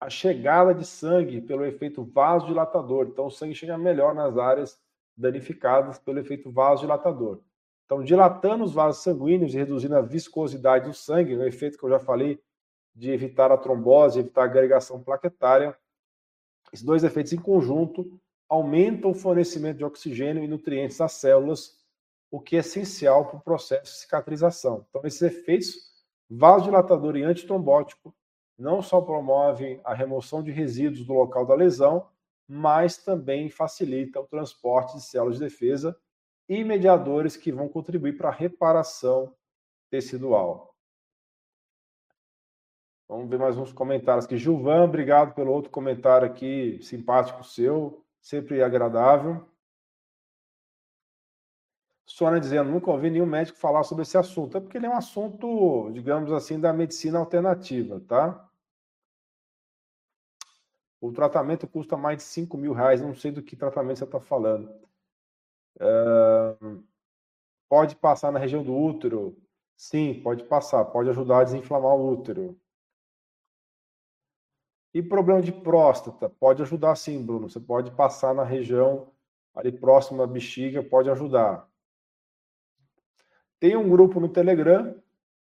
a 0.00 0.08
chegada 0.08 0.74
de 0.74 0.86
sangue 0.86 1.42
pelo 1.42 1.66
efeito 1.66 2.02
vasodilatador. 2.02 3.08
Então, 3.08 3.26
o 3.26 3.30
sangue 3.30 3.54
chega 3.54 3.76
melhor 3.76 4.14
nas 4.14 4.38
áreas 4.38 4.80
danificadas 5.14 5.98
pelo 5.98 6.20
efeito 6.20 6.50
vasodilatador. 6.50 7.42
Então, 7.84 8.02
dilatando 8.02 8.64
os 8.64 8.72
vasos 8.72 9.02
sanguíneos 9.02 9.52
e 9.52 9.58
reduzindo 9.58 9.94
a 9.94 10.00
viscosidade 10.00 10.88
do 10.88 10.94
sangue, 10.94 11.36
o 11.36 11.46
efeito 11.46 11.76
que 11.76 11.84
eu 11.84 11.90
já 11.90 11.98
falei 11.98 12.42
de 12.94 13.10
evitar 13.10 13.52
a 13.52 13.58
trombose, 13.58 14.20
evitar 14.20 14.40
a 14.40 14.44
agregação 14.46 15.02
plaquetária, 15.02 15.76
esses 16.72 16.84
dois 16.84 17.04
efeitos 17.04 17.32
em 17.32 17.38
conjunto 17.38 18.20
aumentam 18.48 19.10
o 19.10 19.14
fornecimento 19.14 19.78
de 19.78 19.84
oxigênio 19.84 20.42
e 20.42 20.48
nutrientes 20.48 21.00
às 21.00 21.12
células, 21.12 21.78
o 22.30 22.40
que 22.40 22.56
é 22.56 22.60
essencial 22.60 23.26
para 23.26 23.36
o 23.36 23.42
processo 23.42 23.92
de 23.92 23.98
cicatrização. 23.98 24.86
Então, 24.88 25.02
esses 25.04 25.22
efeitos 25.22 25.88
vasodilatador 26.30 27.16
e 27.16 27.22
antitrombótico 27.22 28.14
não 28.58 28.82
só 28.82 29.00
promovem 29.00 29.80
a 29.84 29.94
remoção 29.94 30.42
de 30.42 30.50
resíduos 30.50 31.06
do 31.06 31.12
local 31.12 31.46
da 31.46 31.54
lesão, 31.54 32.08
mas 32.46 32.96
também 32.96 33.48
facilita 33.48 34.20
o 34.20 34.26
transporte 34.26 34.96
de 34.96 35.02
células 35.02 35.38
de 35.38 35.44
defesa 35.44 35.96
e 36.48 36.64
mediadores 36.64 37.36
que 37.36 37.52
vão 37.52 37.68
contribuir 37.68 38.16
para 38.16 38.30
a 38.30 38.32
reparação 38.32 39.34
tecidual. 39.90 40.67
Vamos 43.08 43.30
ver 43.30 43.38
mais 43.38 43.56
uns 43.56 43.72
comentários 43.72 44.26
aqui. 44.26 44.36
Gilvan, 44.36 44.84
obrigado 44.84 45.34
pelo 45.34 45.50
outro 45.50 45.70
comentário 45.70 46.26
aqui, 46.26 46.78
simpático 46.82 47.42
seu, 47.42 48.04
sempre 48.20 48.62
agradável. 48.62 49.48
Sônia 52.04 52.38
dizendo, 52.38 52.70
nunca 52.70 52.90
ouvi 52.90 53.08
nenhum 53.10 53.24
médico 53.24 53.58
falar 53.58 53.82
sobre 53.84 54.02
esse 54.02 54.18
assunto. 54.18 54.58
É 54.58 54.60
porque 54.60 54.76
ele 54.76 54.86
é 54.86 54.90
um 54.90 54.96
assunto, 54.96 55.90
digamos 55.92 56.30
assim, 56.32 56.60
da 56.60 56.70
medicina 56.70 57.18
alternativa, 57.18 57.98
tá? 58.00 58.46
O 61.00 61.10
tratamento 61.10 61.66
custa 61.66 61.96
mais 61.96 62.18
de 62.18 62.24
5 62.24 62.58
mil 62.58 62.74
reais, 62.74 63.00
não 63.00 63.14
sei 63.14 63.30
do 63.30 63.42
que 63.42 63.56
tratamento 63.56 63.98
você 63.98 64.04
está 64.04 64.20
falando. 64.20 64.68
Uh, 65.76 66.84
pode 67.68 67.96
passar 67.96 68.32
na 68.32 68.38
região 68.38 68.62
do 68.62 68.76
útero? 68.76 69.36
Sim, 69.76 70.20
pode 70.22 70.44
passar, 70.44 70.84
pode 70.86 71.08
ajudar 71.08 71.40
a 71.40 71.44
desinflamar 71.44 71.94
o 71.94 72.10
útero. 72.12 72.58
E 74.98 75.02
problema 75.02 75.40
de 75.40 75.52
próstata? 75.52 76.28
Pode 76.28 76.60
ajudar 76.60 76.96
sim, 76.96 77.24
Bruno. 77.24 77.48
Você 77.48 77.60
pode 77.60 77.88
passar 77.92 78.34
na 78.34 78.42
região 78.42 79.06
ali 79.54 79.70
próxima 79.70 80.24
à 80.24 80.26
bexiga, 80.26 80.82
pode 80.82 81.08
ajudar. 81.08 81.68
Tem 83.60 83.76
um 83.76 83.88
grupo 83.88 84.18
no 84.18 84.28
Telegram 84.28 85.00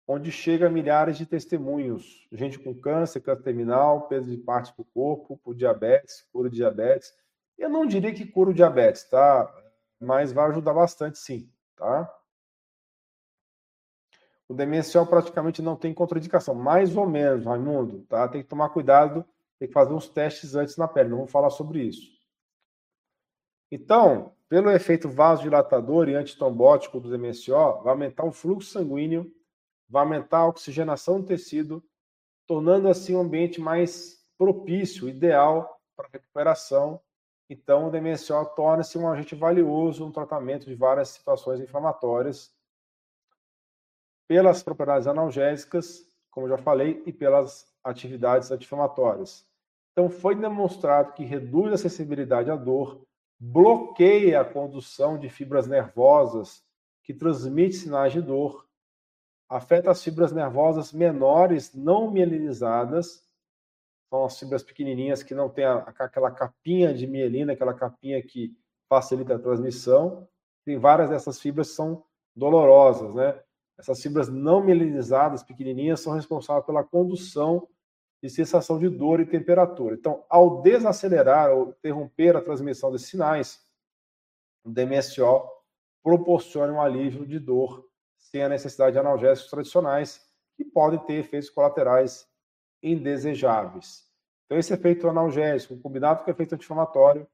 onde 0.06 0.30
chega 0.30 0.70
milhares 0.70 1.18
de 1.18 1.26
testemunhos. 1.26 2.28
Gente 2.30 2.60
com 2.60 2.72
câncer, 2.72 3.18
câncer 3.22 3.42
terminal, 3.42 4.02
perda 4.02 4.30
de 4.30 4.36
parte 4.36 4.72
do 4.76 4.84
corpo, 4.84 5.36
por 5.38 5.52
diabetes, 5.52 6.24
cura 6.32 6.48
diabetes. 6.48 7.12
Eu 7.58 7.68
não 7.68 7.84
diria 7.84 8.14
que 8.14 8.24
cura 8.24 8.50
o 8.50 8.54
diabetes, 8.54 9.02
tá? 9.10 9.52
Mas 9.98 10.30
vai 10.30 10.48
ajudar 10.48 10.74
bastante, 10.74 11.18
sim, 11.18 11.50
tá? 11.74 12.08
O 14.48 14.54
demencial 14.54 15.08
praticamente 15.08 15.60
não 15.60 15.74
tem 15.74 15.92
contraindicação, 15.92 16.54
mais 16.54 16.96
ou 16.96 17.08
menos, 17.08 17.46
Raimundo, 17.46 18.06
tá? 18.08 18.28
Tem 18.28 18.44
que 18.44 18.48
tomar 18.48 18.68
cuidado, 18.68 19.24
tem 19.60 19.68
que 19.68 19.74
fazer 19.74 19.94
uns 19.94 20.08
testes 20.08 20.56
antes 20.56 20.76
na 20.76 20.88
pele, 20.88 21.10
não 21.10 21.18
vamos 21.18 21.32
falar 21.32 21.50
sobre 21.50 21.84
isso. 21.84 22.10
Então, 23.70 24.34
pelo 24.48 24.72
efeito 24.72 25.08
vasodilatador 25.08 26.08
e 26.08 26.16
antitrombótico 26.16 26.98
do 26.98 27.08
DMSO, 27.08 27.82
vai 27.84 27.92
aumentar 27.92 28.24
o 28.24 28.32
fluxo 28.32 28.72
sanguíneo 28.72 29.32
vai 29.90 30.04
aumentar 30.04 30.38
a 30.38 30.46
oxigenação 30.46 31.20
do 31.20 31.26
tecido, 31.26 31.84
tornando 32.46 32.88
assim 32.88 33.16
um 33.16 33.20
ambiente 33.20 33.60
mais 33.60 34.24
propício, 34.38 35.08
ideal 35.08 35.80
para 35.96 36.08
recuperação. 36.12 37.00
Então, 37.48 37.88
o 37.88 37.90
DMSO 37.90 38.46
torna-se 38.54 38.96
um 38.96 39.10
agente 39.10 39.34
valioso 39.34 40.06
no 40.06 40.12
tratamento 40.12 40.66
de 40.66 40.74
várias 40.76 41.08
situações 41.08 41.60
inflamatórias, 41.60 42.54
pelas 44.28 44.62
propriedades 44.62 45.08
analgésicas, 45.08 46.08
como 46.30 46.48
já 46.48 46.56
falei, 46.56 47.02
e 47.04 47.12
pelas 47.12 47.68
atividades 47.82 48.52
anti-inflamatórias. 48.52 49.44
Então, 49.92 50.08
foi 50.08 50.34
demonstrado 50.34 51.12
que 51.12 51.24
reduz 51.24 51.72
a 51.72 51.78
sensibilidade 51.78 52.50
à 52.50 52.56
dor, 52.56 53.04
bloqueia 53.38 54.40
a 54.40 54.44
condução 54.44 55.18
de 55.18 55.28
fibras 55.28 55.66
nervosas 55.66 56.62
que 57.02 57.14
transmitem 57.14 57.72
sinais 57.72 58.12
de 58.12 58.20
dor 58.20 58.68
afeta 59.50 59.90
as 59.90 60.02
fibras 60.02 60.30
nervosas 60.30 60.92
menores 60.92 61.74
não 61.74 62.08
mielinizadas, 62.08 63.28
são 64.08 64.24
as 64.24 64.38
fibras 64.38 64.62
pequenininhas 64.62 65.24
que 65.24 65.34
não 65.34 65.48
tem 65.48 65.64
a, 65.64 65.78
aquela 65.98 66.30
capinha 66.30 66.94
de 66.94 67.06
mielina, 67.06 67.52
aquela 67.52 67.74
capinha 67.74 68.22
que 68.22 68.56
facilita 68.88 69.34
a 69.34 69.38
transmissão. 69.38 70.28
Tem 70.64 70.78
várias 70.78 71.10
dessas 71.10 71.40
fibras 71.40 71.68
que 71.68 71.74
são 71.74 72.04
dolorosas, 72.34 73.14
né? 73.14 73.40
Essas 73.76 74.00
fibras 74.00 74.28
não 74.28 74.62
mielinizadas, 74.62 75.42
pequenininhas, 75.42 76.00
são 76.00 76.12
responsáveis 76.12 76.66
pela 76.66 76.84
condução 76.84 77.66
de 78.22 78.28
sensação 78.28 78.78
de 78.78 78.88
dor 78.88 79.20
e 79.20 79.26
temperatura. 79.26 79.94
Então, 79.94 80.24
ao 80.28 80.60
desacelerar 80.60 81.50
ou 81.50 81.70
interromper 81.70 82.36
a 82.36 82.42
transmissão 82.42 82.92
desses 82.92 83.08
sinais, 83.08 83.60
o 84.62 84.70
DMSO 84.70 85.48
proporciona 86.02 86.72
um 86.72 86.80
alívio 86.80 87.26
de 87.26 87.38
dor 87.38 87.88
sem 88.18 88.42
a 88.42 88.48
necessidade 88.48 88.92
de 88.92 88.98
analgésicos 88.98 89.50
tradicionais, 89.50 90.20
que 90.56 90.64
podem 90.64 90.98
ter 91.00 91.14
efeitos 91.14 91.48
colaterais 91.48 92.28
indesejáveis. 92.82 94.04
Então, 94.44 94.58
esse 94.58 94.72
efeito 94.72 95.08
analgésico, 95.08 95.78
combinado 95.78 96.22
com 96.22 96.30
efeito 96.30 96.54
anti-inflamatório, 96.54 97.26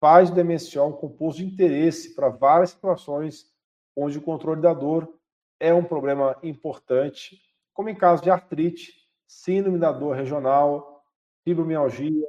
faz 0.00 0.30
do 0.30 0.36
DMSO 0.36 0.84
um 0.84 0.92
composto 0.92 1.42
de 1.42 1.46
interesse 1.46 2.14
para 2.14 2.28
várias 2.28 2.70
situações 2.70 3.50
onde 3.96 4.18
o 4.18 4.22
controle 4.22 4.60
da 4.60 4.72
dor 4.72 5.12
é 5.58 5.74
um 5.74 5.82
problema 5.82 6.38
importante, 6.42 7.40
como 7.74 7.88
em 7.88 7.96
caso 7.96 8.22
de 8.22 8.30
artrite, 8.30 9.07
síndrome 9.28 9.78
da 9.78 9.92
dor 9.92 10.16
regional, 10.16 11.04
fibromialgia, 11.44 12.26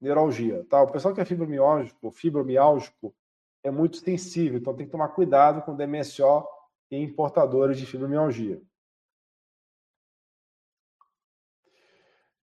neuralgia. 0.00 0.64
Tá? 0.70 0.80
O 0.82 0.90
pessoal 0.90 1.12
que 1.12 1.20
é 1.20 1.24
fibromialgico, 1.24 2.10
fibromialgico 2.12 3.14
é 3.64 3.70
muito 3.70 3.96
sensível, 3.96 4.58
então 4.58 4.74
tem 4.74 4.86
que 4.86 4.92
tomar 4.92 5.08
cuidado 5.08 5.62
com 5.62 5.76
DMSO 5.76 6.46
e 6.90 6.96
importadores 6.96 7.76
de 7.78 7.84
fibromialgia. 7.84 8.62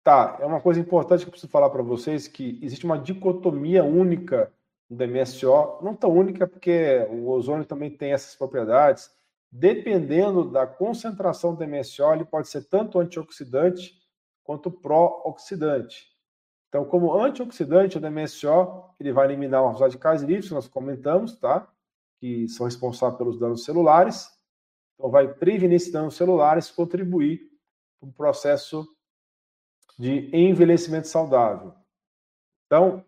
Tá, 0.03 0.37
é 0.39 0.45
uma 0.45 0.61
coisa 0.61 0.79
importante 0.79 1.21
que 1.21 1.29
eu 1.29 1.31
preciso 1.31 1.51
falar 1.51 1.69
para 1.71 1.81
vocês 1.81 2.27
que 2.27 2.59
existe 2.61 2.85
uma 2.85 2.99
dicotomia 2.99 3.83
única 3.83 4.53
no 4.87 4.95
DMSO, 4.95 5.79
não 5.81 5.95
tão 5.95 6.11
única 6.11 6.45
porque 6.45 7.07
o 7.09 7.27
ozônio 7.29 7.65
também 7.65 7.89
tem 7.89 8.13
essas 8.13 8.35
propriedades. 8.35 9.09
Dependendo 9.57 10.51
da 10.51 10.67
concentração 10.67 11.55
do 11.55 11.65
DMSO, 11.65 12.11
ele 12.11 12.25
pode 12.25 12.49
ser 12.49 12.65
tanto 12.65 12.99
antioxidante 12.99 13.97
quanto 14.43 14.69
pró-oxidante. 14.69 16.09
Então, 16.67 16.83
como 16.83 17.17
antioxidante, 17.17 17.97
o 17.97 18.01
DMSO 18.01 18.83
ele 18.99 19.13
vai 19.13 19.27
eliminar 19.27 19.63
os 19.63 19.79
radicais 19.79 20.21
livres, 20.21 20.51
nós 20.51 20.67
comentamos, 20.67 21.37
tá? 21.39 21.71
Que 22.19 22.49
são 22.49 22.65
responsáveis 22.65 23.17
pelos 23.17 23.39
danos 23.39 23.63
celulares. 23.63 24.27
Então, 24.95 25.09
vai 25.09 25.25
prevenir 25.33 25.77
esses 25.77 25.91
danos 25.93 26.15
celulares, 26.15 26.69
contribuir 26.69 27.49
para 27.97 28.09
o 28.09 28.11
processo 28.11 28.85
de 29.97 30.35
envelhecimento 30.35 31.07
saudável. 31.07 31.73
Então, 32.65 33.05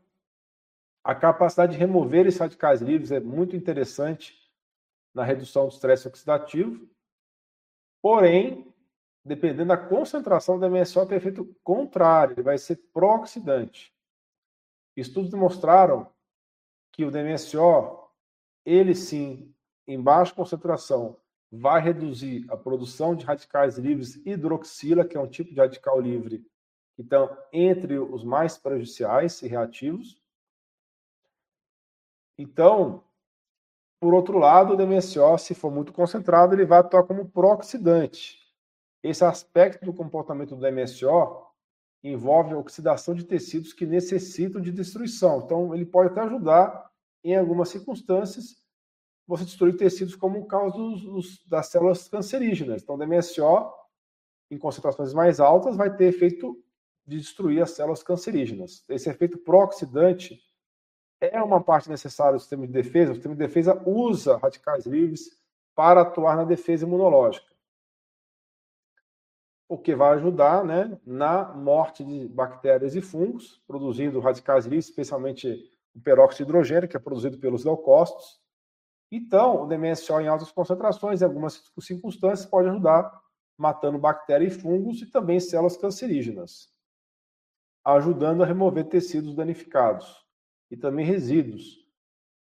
a 1.04 1.14
capacidade 1.14 1.74
de 1.74 1.78
remover 1.78 2.26
esses 2.26 2.39
radicais 2.39 2.82
livres 2.82 3.12
é 3.12 3.20
muito 3.20 3.54
interessante 3.54 4.47
na 5.18 5.24
redução 5.24 5.68
do 5.68 5.74
estresse 5.74 6.07
oxidativo, 6.07 6.88
porém, 7.99 8.72
dependendo 9.26 9.70
da 9.70 9.78
concentração 9.78 10.59
do 10.59 10.70
MSO, 10.70 11.07
tem 11.07 11.18
efeito 11.18 11.43
contrário, 11.63 12.36
ele 12.36 12.43
vai 12.43 12.55
ser 12.59 12.76
pró-oxidante. 12.93 13.91
Estudos 14.95 15.32
demonstraram 15.32 16.07
que 16.91 17.03
o 17.03 17.09
DMSO, 17.09 18.07
ele 18.63 18.93
sim, 18.93 19.51
em 19.88 19.99
baixa 19.99 20.36
concentração, 20.36 21.20
vai 21.51 21.82
reduzir 21.82 22.45
a 22.51 22.55
produção 22.55 23.15
de 23.15 23.26
radicais 23.26 23.80
livres 23.80 24.24
hidroxila, 24.24 25.03
que 25.03 25.18
é 25.18 25.20
um 25.20 25.28
tipo 25.28 25.51
de 25.51 25.59
radical 25.59 25.99
livre 25.99 26.45
que 26.95 27.01
estão 27.01 27.36
entre 27.51 27.97
os 27.97 28.24
mais 28.24 28.55
prejudiciais 28.55 29.41
e 29.41 29.47
reativos. 29.47 30.22
Então, 32.38 33.03
por 34.00 34.14
outro 34.14 34.38
lado, 34.38 34.74
o 34.74 34.78
DMSO, 34.78 35.38
se 35.38 35.56
for 35.56 35.72
muito 35.72 35.91
concentrado, 35.91 36.54
ele 36.54 36.66
vai 36.66 36.80
atuar 36.80 37.04
como 37.04 37.28
pró-oxidante. 37.28 38.39
Esse 39.02 39.26
aspecto 39.26 39.86
do 39.86 39.93
comportamento 39.93 40.56
do 40.56 40.62
DMSO 40.62 41.48
envolve 42.04 42.54
a 42.54 42.58
oxidação 42.58 43.16
de 43.16 43.24
tecidos 43.24 43.74
que 43.74 43.86
necessitam 43.86 44.62
de 44.62 44.72
destruição. 44.72 45.41
Então, 45.43 45.74
ele 45.74 45.86
pode 45.86 46.12
até 46.12 46.22
ajudar 46.22 46.89
em 47.24 47.36
algumas 47.36 47.70
circunstâncias, 47.70 48.62
você 49.26 49.43
destruir 49.43 49.76
tecidos 49.76 50.16
como 50.16 50.39
o 50.39 50.45
caso 50.45 50.78
dos, 50.78 51.04
dos, 51.04 51.48
das 51.48 51.68
células 51.68 52.08
cancerígenas. 52.08 52.84
Então, 52.84 52.95
o 52.95 52.98
DMSO, 52.98 53.72
em 54.52 54.58
concentrações 54.58 55.14
mais 55.14 55.39
altas, 55.39 55.76
vai 55.76 55.93
ter 55.95 56.06
efeito 56.06 56.58
de 57.06 57.18
destruir 57.18 57.62
as 57.62 57.72
células 57.72 58.04
cancerígenas. 58.04 58.84
Esse 58.88 59.10
efeito 59.10 59.38
pró-oxidante 59.39 60.39
é 61.20 61.41
uma 61.41 61.61
parte 61.61 61.89
necessária 61.89 62.34
do 62.34 62.39
sistema 62.39 62.65
de 62.68 62.74
defesa. 62.74 63.11
O 63.11 63.15
sistema 63.15 63.36
de 63.36 63.39
defesa 63.39 63.82
usa 63.86 64.38
radicais 64.38 64.86
livres 64.86 65.32
para 65.76 66.01
atuar 66.01 66.36
na 66.36 66.43
defesa 66.43 66.86
imunológica. 66.86 67.47
O 69.70 69.78
que 69.78 69.95
vai 69.95 70.13
ajudar 70.13 70.63
né, 70.63 70.97
na 71.05 71.53
morte 71.53 72.03
de 72.03 72.28
bactérias 72.28 72.95
e 72.95 73.01
fungos, 73.01 73.61
produzindo 73.68 74.20
radicais 74.20 74.65
livres, 74.65 74.86
especialmente 74.86 75.72
o 75.93 75.99
peróxido 75.99 76.45
de 76.45 76.49
hidrogênio, 76.49 76.88
que 76.88 76.95
é 76.95 76.99
produzido 76.99 77.38
pelos 77.38 77.65
leucócitos. 77.65 78.39
Então, 79.11 79.63
o 79.63 79.68
DMSO 79.68 80.22
em 80.22 80.28
altas 80.28 80.51
concentrações, 80.51 81.22
em 81.22 81.26
algumas 81.26 81.63
circunstâncias, 81.80 82.49
pode 82.49 82.70
ajudar 82.70 83.11
matando 83.57 83.97
bactérias 83.97 84.55
e 84.55 84.59
fungos 84.59 85.01
e 85.01 85.07
também 85.07 85.39
células 85.39 85.76
cancerígenas, 85.76 86.70
ajudando 87.84 88.43
a 88.43 88.45
remover 88.45 88.86
tecidos 88.86 89.36
danificados 89.36 90.26
e 90.70 90.78
também 90.78 91.05
resíduos. 91.05 91.86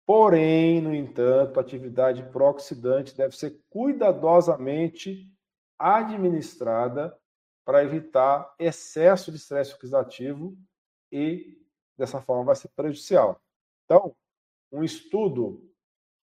Porém, 0.06 0.82
no 0.82 0.94
entanto, 0.94 1.60
a 1.60 1.62
atividade 1.62 2.24
pró-oxidante 2.32 3.16
deve 3.16 3.36
ser 3.36 3.62
cuidadosamente 3.70 5.32
administrada 5.78 7.18
para 7.64 7.84
evitar 7.84 8.54
excesso 8.60 9.32
de 9.32 9.38
estresse 9.38 9.74
oxidativo 9.74 10.58
e 11.12 11.62
dessa 11.98 12.20
forma 12.20 12.44
vai 12.44 12.56
ser 12.56 12.70
prejudicial. 12.70 13.42
Então, 13.86 14.16
um 14.72 14.84
estudo 14.84 15.70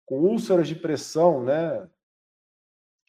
com 0.05 0.19
úlceras 0.19 0.67
de 0.67 0.75
pressão, 0.75 1.43
né, 1.43 1.89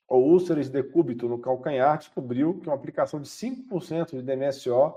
ou 0.09 0.25
úlceras 0.25 0.67
de 0.67 0.73
decúbito 0.73 1.29
no 1.29 1.39
calcanhar, 1.39 1.99
descobriu 1.99 2.61
que 2.61 2.69
uma 2.69 2.75
aplicação 2.75 3.21
de 3.21 3.29
5% 3.29 4.11
de 4.11 4.23
DMSO 4.23 4.95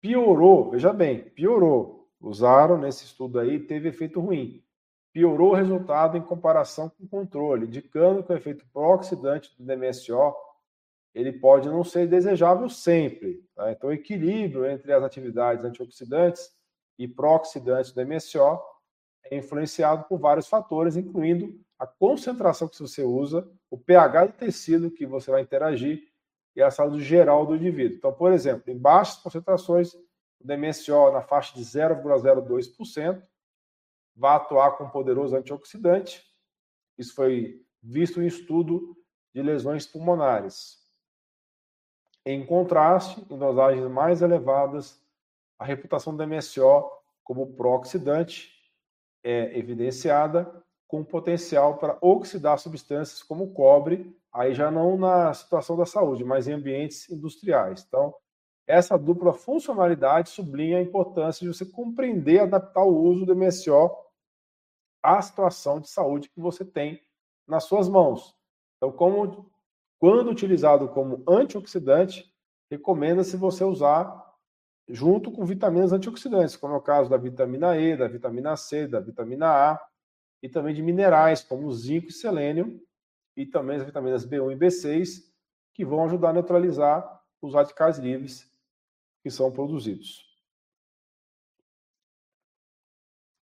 piorou, 0.00 0.70
veja 0.70 0.92
bem, 0.92 1.30
piorou. 1.30 2.03
Usaram 2.24 2.78
nesse 2.78 3.04
estudo 3.04 3.38
aí, 3.38 3.60
teve 3.60 3.90
efeito 3.90 4.18
ruim. 4.18 4.64
Piorou 5.12 5.50
o 5.50 5.54
resultado 5.54 6.16
em 6.16 6.22
comparação 6.22 6.88
com 6.88 7.04
o 7.04 7.08
controle, 7.08 7.66
indicando 7.66 8.24
que 8.24 8.32
o 8.32 8.36
efeito 8.36 8.64
pró-oxidante 8.72 9.54
do 9.58 9.64
DMSO 9.64 10.34
ele 11.14 11.32
pode 11.32 11.68
não 11.68 11.84
ser 11.84 12.08
desejável 12.08 12.68
sempre. 12.68 13.44
Tá? 13.54 13.70
Então, 13.70 13.90
o 13.90 13.92
equilíbrio 13.92 14.66
entre 14.66 14.92
as 14.92 15.04
atividades 15.04 15.64
antioxidantes 15.66 16.50
e 16.98 17.06
pró-oxidantes 17.06 17.92
do 17.92 18.04
MSO 18.04 18.58
é 19.24 19.36
influenciado 19.36 20.04
por 20.04 20.18
vários 20.18 20.48
fatores, 20.48 20.96
incluindo 20.96 21.60
a 21.78 21.86
concentração 21.86 22.68
que 22.68 22.78
você 22.78 23.02
usa, 23.02 23.46
o 23.70 23.76
pH 23.76 24.26
do 24.26 24.32
tecido 24.32 24.90
que 24.90 25.04
você 25.04 25.30
vai 25.30 25.42
interagir 25.42 26.08
e 26.56 26.62
a 26.62 26.70
saúde 26.70 27.04
geral 27.04 27.44
do 27.44 27.54
indivíduo. 27.54 27.98
Então, 27.98 28.12
por 28.12 28.32
exemplo, 28.32 28.72
em 28.72 28.78
baixas 28.78 29.18
concentrações, 29.18 29.94
o 30.44 30.46
DMSO 30.46 31.10
na 31.10 31.22
faixa 31.22 31.54
de 31.56 31.62
0,02% 31.62 33.22
vai 34.14 34.36
atuar 34.36 34.72
com 34.76 34.84
um 34.84 34.90
poderoso 34.90 35.34
antioxidante. 35.34 36.22
Isso 36.98 37.14
foi 37.14 37.64
visto 37.82 38.22
em 38.22 38.26
estudo 38.26 38.96
de 39.34 39.42
lesões 39.42 39.86
pulmonares. 39.86 40.84
Em 42.24 42.44
contraste, 42.44 43.26
em 43.30 43.38
dosagens 43.38 43.90
mais 43.90 44.22
elevadas, 44.22 45.02
a 45.58 45.64
reputação 45.64 46.16
do 46.16 46.26
MSO 46.26 46.90
como 47.22 47.54
pró-oxidante 47.54 48.52
é 49.22 49.58
evidenciada 49.58 50.62
com 50.86 51.02
potencial 51.02 51.78
para 51.78 51.98
oxidar 52.00 52.58
substâncias 52.58 53.22
como 53.22 53.52
cobre, 53.52 54.16
aí 54.32 54.54
já 54.54 54.70
não 54.70 54.96
na 54.96 55.32
situação 55.32 55.76
da 55.76 55.86
saúde, 55.86 56.22
mas 56.22 56.46
em 56.46 56.52
ambientes 56.52 57.08
industriais. 57.10 57.84
Então, 57.86 58.14
essa 58.66 58.96
dupla 58.96 59.32
funcionalidade 59.32 60.30
sublinha 60.30 60.78
a 60.78 60.82
importância 60.82 61.40
de 61.40 61.52
você 61.52 61.66
compreender 61.66 62.34
e 62.34 62.40
adaptar 62.40 62.82
o 62.82 62.96
uso 62.96 63.26
do 63.26 63.36
MSO 63.36 63.90
à 65.02 65.20
situação 65.20 65.80
de 65.80 65.88
saúde 65.88 66.30
que 66.30 66.40
você 66.40 66.64
tem 66.64 67.00
nas 67.46 67.64
suas 67.64 67.88
mãos. 67.88 68.34
Então, 68.76 68.90
como 68.90 69.50
quando 69.98 70.30
utilizado 70.30 70.88
como 70.88 71.22
antioxidante, 71.28 72.32
recomenda-se 72.70 73.36
você 73.36 73.64
usar 73.64 74.22
junto 74.88 75.30
com 75.30 75.44
vitaminas 75.44 75.92
antioxidantes, 75.92 76.56
como 76.56 76.74
é 76.74 76.76
o 76.76 76.82
caso 76.82 77.08
da 77.08 77.16
vitamina 77.16 77.78
E, 77.78 77.96
da 77.96 78.08
vitamina 78.08 78.56
C, 78.56 78.86
da 78.86 79.00
vitamina 79.00 79.72
A, 79.72 79.80
e 80.42 80.48
também 80.48 80.74
de 80.74 80.82
minerais, 80.82 81.42
como 81.42 81.72
zinco 81.72 82.08
e 82.08 82.12
selênio, 82.12 82.80
e 83.36 83.46
também 83.46 83.76
as 83.76 83.84
vitaminas 83.84 84.26
B1 84.26 84.52
e 84.52 84.56
B6, 84.56 85.22
que 85.72 85.84
vão 85.84 86.04
ajudar 86.04 86.30
a 86.30 86.32
neutralizar 86.34 87.22
os 87.40 87.54
radicais 87.54 87.98
livres 87.98 88.53
que 89.24 89.30
são 89.30 89.50
produzidos. 89.50 90.22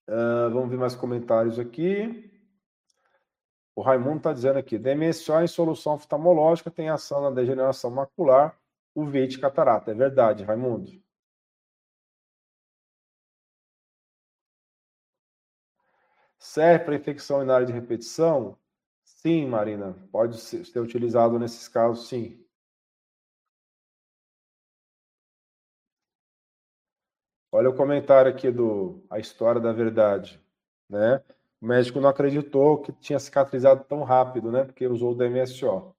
Uh, 0.08 0.50
vamos 0.54 0.70
ver 0.70 0.78
mais 0.78 0.96
comentários 0.96 1.60
aqui. 1.60 2.32
O 3.76 3.82
Raimundo 3.82 4.20
está 4.20 4.32
dizendo 4.32 4.58
aqui: 4.58 4.78
DMSO 4.78 5.42
em 5.42 5.48
solução 5.48 5.96
oftalmológica 5.96 6.72
tem 6.72 6.88
ação 6.90 7.22
na 7.22 7.30
degeneração 7.30 7.92
macular, 7.92 8.58
uvite 8.96 9.38
e 9.38 9.42
catarata. 9.42 9.92
É 9.92 9.94
verdade, 9.94 10.46
Raimundo. 10.46 10.94
Serve 16.40 16.86
para 16.86 16.96
infecção 16.96 17.38
urinária 17.40 17.66
de 17.66 17.74
repetição? 17.74 18.58
Sim, 19.04 19.48
Marina, 19.48 19.94
pode 20.10 20.38
ser 20.40 20.80
utilizado 20.80 21.38
nesses 21.38 21.68
casos, 21.68 22.08
sim. 22.08 22.45
Olha 27.56 27.70
o 27.70 27.74
comentário 27.74 28.30
aqui 28.30 28.52
do 28.52 29.02
A 29.10 29.18
História 29.18 29.62
da 29.62 29.72
Verdade, 29.72 30.42
né? 30.90 31.24
O 31.62 31.66
médico 31.66 32.02
não 32.02 32.10
acreditou 32.10 32.82
que 32.82 32.92
tinha 32.92 33.18
cicatrizado 33.18 33.86
tão 33.86 34.04
rápido, 34.04 34.52
né? 34.52 34.66
Porque 34.66 34.86
usou 34.86 35.14
o 35.14 35.16
DMSO. 35.16 35.96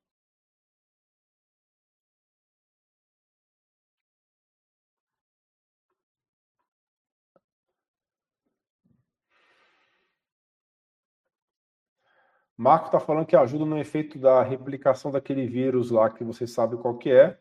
Marco 12.55 12.87
está 12.87 13.01
falando 13.01 13.25
que 13.25 13.35
ajuda 13.35 13.65
no 13.65 13.79
efeito 13.79 14.19
da 14.19 14.43
replicação 14.43 15.11
daquele 15.11 15.47
vírus 15.47 15.91
lá 15.91 16.11
que 16.11 16.23
você 16.23 16.47
sabe 16.47 16.77
qual 16.77 16.99
que 16.99 17.11
é. 17.11 17.39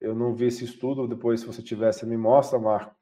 Eu 0.00 0.16
não 0.16 0.34
vi 0.34 0.46
esse 0.46 0.64
estudo, 0.64 1.06
depois 1.06 1.40
se 1.40 1.46
você 1.46 1.62
você 1.62 2.04
me 2.04 2.16
mostra, 2.16 2.58
Marco. 2.58 2.99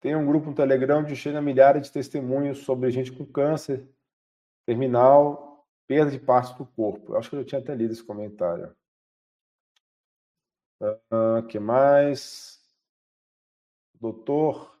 Tem 0.00 0.14
um 0.14 0.26
grupo 0.26 0.48
no 0.48 0.54
Telegram 0.54 1.00
onde 1.00 1.16
chega 1.16 1.40
milhares 1.40 1.82
de 1.82 1.92
testemunhos 1.92 2.58
sobre 2.58 2.90
gente 2.90 3.12
com 3.12 3.26
câncer 3.26 3.88
terminal, 4.66 5.66
perda 5.86 6.10
de 6.10 6.18
partes 6.18 6.52
do 6.54 6.66
corpo. 6.66 7.12
Eu 7.12 7.18
acho 7.18 7.30
que 7.30 7.36
eu 7.36 7.40
já 7.40 7.46
tinha 7.46 7.60
até 7.60 7.74
lido 7.74 7.92
esse 7.92 8.04
comentário. 8.04 8.76
O 10.80 10.86
uh, 10.86 10.98
ah, 11.38 11.42
que 11.48 11.58
mais? 11.58 12.62
Doutor 13.94 14.78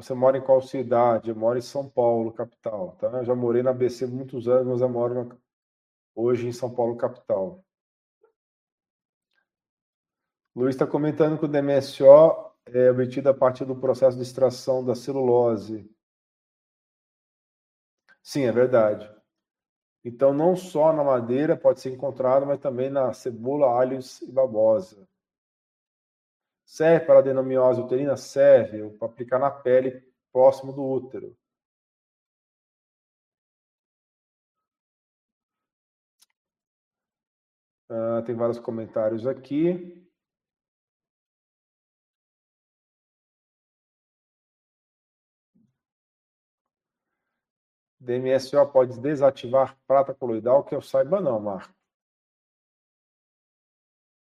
você 0.00 0.14
mora 0.14 0.38
em 0.38 0.40
qual 0.40 0.62
cidade? 0.62 1.28
Eu 1.28 1.36
moro 1.36 1.58
em 1.58 1.62
São 1.62 1.86
Paulo, 1.86 2.32
capital. 2.32 2.96
Tá? 2.98 3.08
Eu 3.08 3.24
já 3.24 3.34
morei 3.34 3.62
na 3.62 3.70
ABC 3.70 4.06
muitos 4.06 4.48
anos, 4.48 4.66
mas 4.66 4.80
eu 4.80 4.88
moro 4.88 5.38
hoje 6.14 6.46
em 6.46 6.52
São 6.52 6.74
Paulo, 6.74 6.96
capital. 6.96 7.62
Luiz 10.56 10.74
está 10.74 10.86
comentando 10.86 11.38
que 11.38 11.44
o 11.44 11.48
DMSO 11.48 12.49
é 12.66 12.90
obtido 12.90 13.28
a 13.28 13.34
partir 13.34 13.64
do 13.64 13.76
processo 13.76 14.16
de 14.16 14.22
extração 14.22 14.84
da 14.84 14.94
celulose. 14.94 15.88
Sim, 18.22 18.44
é 18.44 18.52
verdade. 18.52 19.10
Então, 20.04 20.32
não 20.32 20.56
só 20.56 20.92
na 20.92 21.04
madeira 21.04 21.56
pode 21.56 21.80
ser 21.80 21.90
encontrado, 21.92 22.46
mas 22.46 22.60
também 22.60 22.90
na 22.90 23.12
cebola, 23.12 23.66
alhos 23.66 24.22
e 24.22 24.32
babosa. 24.32 25.06
Serve 26.64 27.04
para 27.04 27.18
adenomiose 27.18 27.80
uterina? 27.80 28.16
Serve, 28.16 28.90
para 28.90 29.08
aplicar 29.08 29.38
na 29.38 29.50
pele 29.50 30.02
próximo 30.32 30.72
do 30.72 30.84
útero. 30.84 31.36
Uh, 37.90 38.22
tem 38.24 38.36
vários 38.36 38.60
comentários 38.60 39.26
aqui. 39.26 40.08
DMSO 48.00 48.66
pode 48.72 48.98
desativar 48.98 49.76
prata 49.86 50.14
coloidal, 50.14 50.64
que 50.64 50.74
eu 50.74 50.80
saiba 50.80 51.20
não, 51.20 51.38
Marco. 51.38 51.74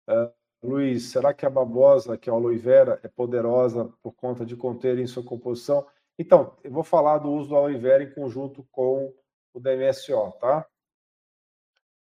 Uh, 0.08 0.32
Luiz, 0.62 1.10
será 1.10 1.32
que 1.32 1.46
a 1.46 1.50
babosa, 1.50 2.18
que 2.18 2.28
é 2.28 2.32
a 2.32 2.36
aloe 2.36 2.58
vera, 2.58 2.98
é 3.02 3.08
poderosa 3.08 3.92
por 4.02 4.12
conta 4.12 4.44
de 4.44 4.56
conter 4.56 4.98
em 4.98 5.06
sua 5.06 5.24
composição? 5.24 5.86
Então, 6.18 6.56
eu 6.62 6.70
vou 6.70 6.82
falar 6.82 7.18
do 7.18 7.30
uso 7.30 7.48
do 7.48 7.56
aloe 7.56 7.78
vera 7.78 8.02
em 8.02 8.12
conjunto 8.12 8.66
com 8.70 9.14
o 9.54 9.60
DMSO, 9.60 10.32
tá? 10.40 10.66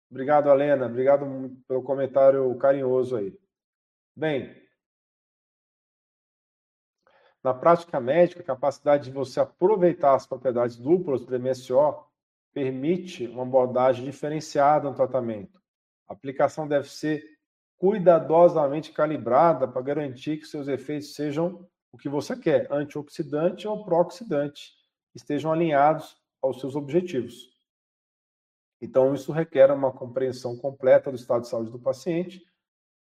Obrigado, 0.09 0.49
Alena. 0.49 0.88
Obrigado 0.88 1.26
pelo 1.68 1.84
comentário 1.84 2.55
carinhoso 2.57 3.16
aí. 3.16 3.39
Bem, 4.16 4.61
na 7.43 7.53
prática 7.53 7.99
médica, 7.99 8.41
a 8.41 8.45
capacidade 8.45 9.05
de 9.05 9.11
você 9.11 9.39
aproveitar 9.39 10.15
as 10.15 10.27
propriedades 10.27 10.77
duplas 10.77 11.25
do 11.25 11.39
MSO 11.39 12.03
permite 12.53 13.25
uma 13.27 13.43
abordagem 13.43 14.05
diferenciada 14.05 14.87
no 14.87 14.95
tratamento. 14.95 15.59
A 16.07 16.13
aplicação 16.13 16.67
deve 16.67 16.89
ser 16.89 17.23
cuidadosamente 17.77 18.91
calibrada 18.91 19.67
para 19.67 19.81
garantir 19.81 20.37
que 20.37 20.45
seus 20.45 20.67
efeitos 20.67 21.15
sejam 21.15 21.67
o 21.91 21.97
que 21.97 22.07
você 22.07 22.37
quer, 22.37 22.71
antioxidante 22.71 23.67
ou 23.67 23.83
pró-oxidante, 23.83 24.71
estejam 25.15 25.51
alinhados 25.51 26.15
aos 26.41 26.59
seus 26.59 26.75
objetivos. 26.75 27.49
Então, 28.79 29.13
isso 29.13 29.31
requer 29.31 29.71
uma 29.71 29.91
compreensão 29.91 30.55
completa 30.57 31.09
do 31.11 31.15
estado 31.15 31.41
de 31.41 31.47
saúde 31.47 31.71
do 31.71 31.79
paciente, 31.79 32.41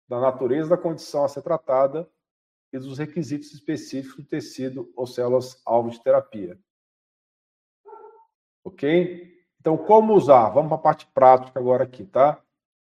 da 0.08 0.20
natureza 0.20 0.70
da 0.70 0.78
condição 0.78 1.24
a 1.24 1.30
ser 1.30 1.42
tratada 1.42 2.10
e 2.72 2.80
dos 2.80 2.98
requisitos 2.98 3.54
específicos 3.54 4.24
do 4.24 4.30
tecido 4.30 4.92
ou 4.96 5.08
células 5.08 5.62
alvo 5.66 5.90
de 5.90 6.02
terapia. 6.02 6.60
Ok? 8.64 9.38
Então, 9.60 9.78
como 9.78 10.14
usar? 10.14 10.50
Vamos 10.50 10.70
para 10.70 10.78
a 10.78 10.82
parte 10.82 11.08
prática 11.08 11.60
agora 11.60 11.84
aqui, 11.84 12.06
tá? 12.06 12.42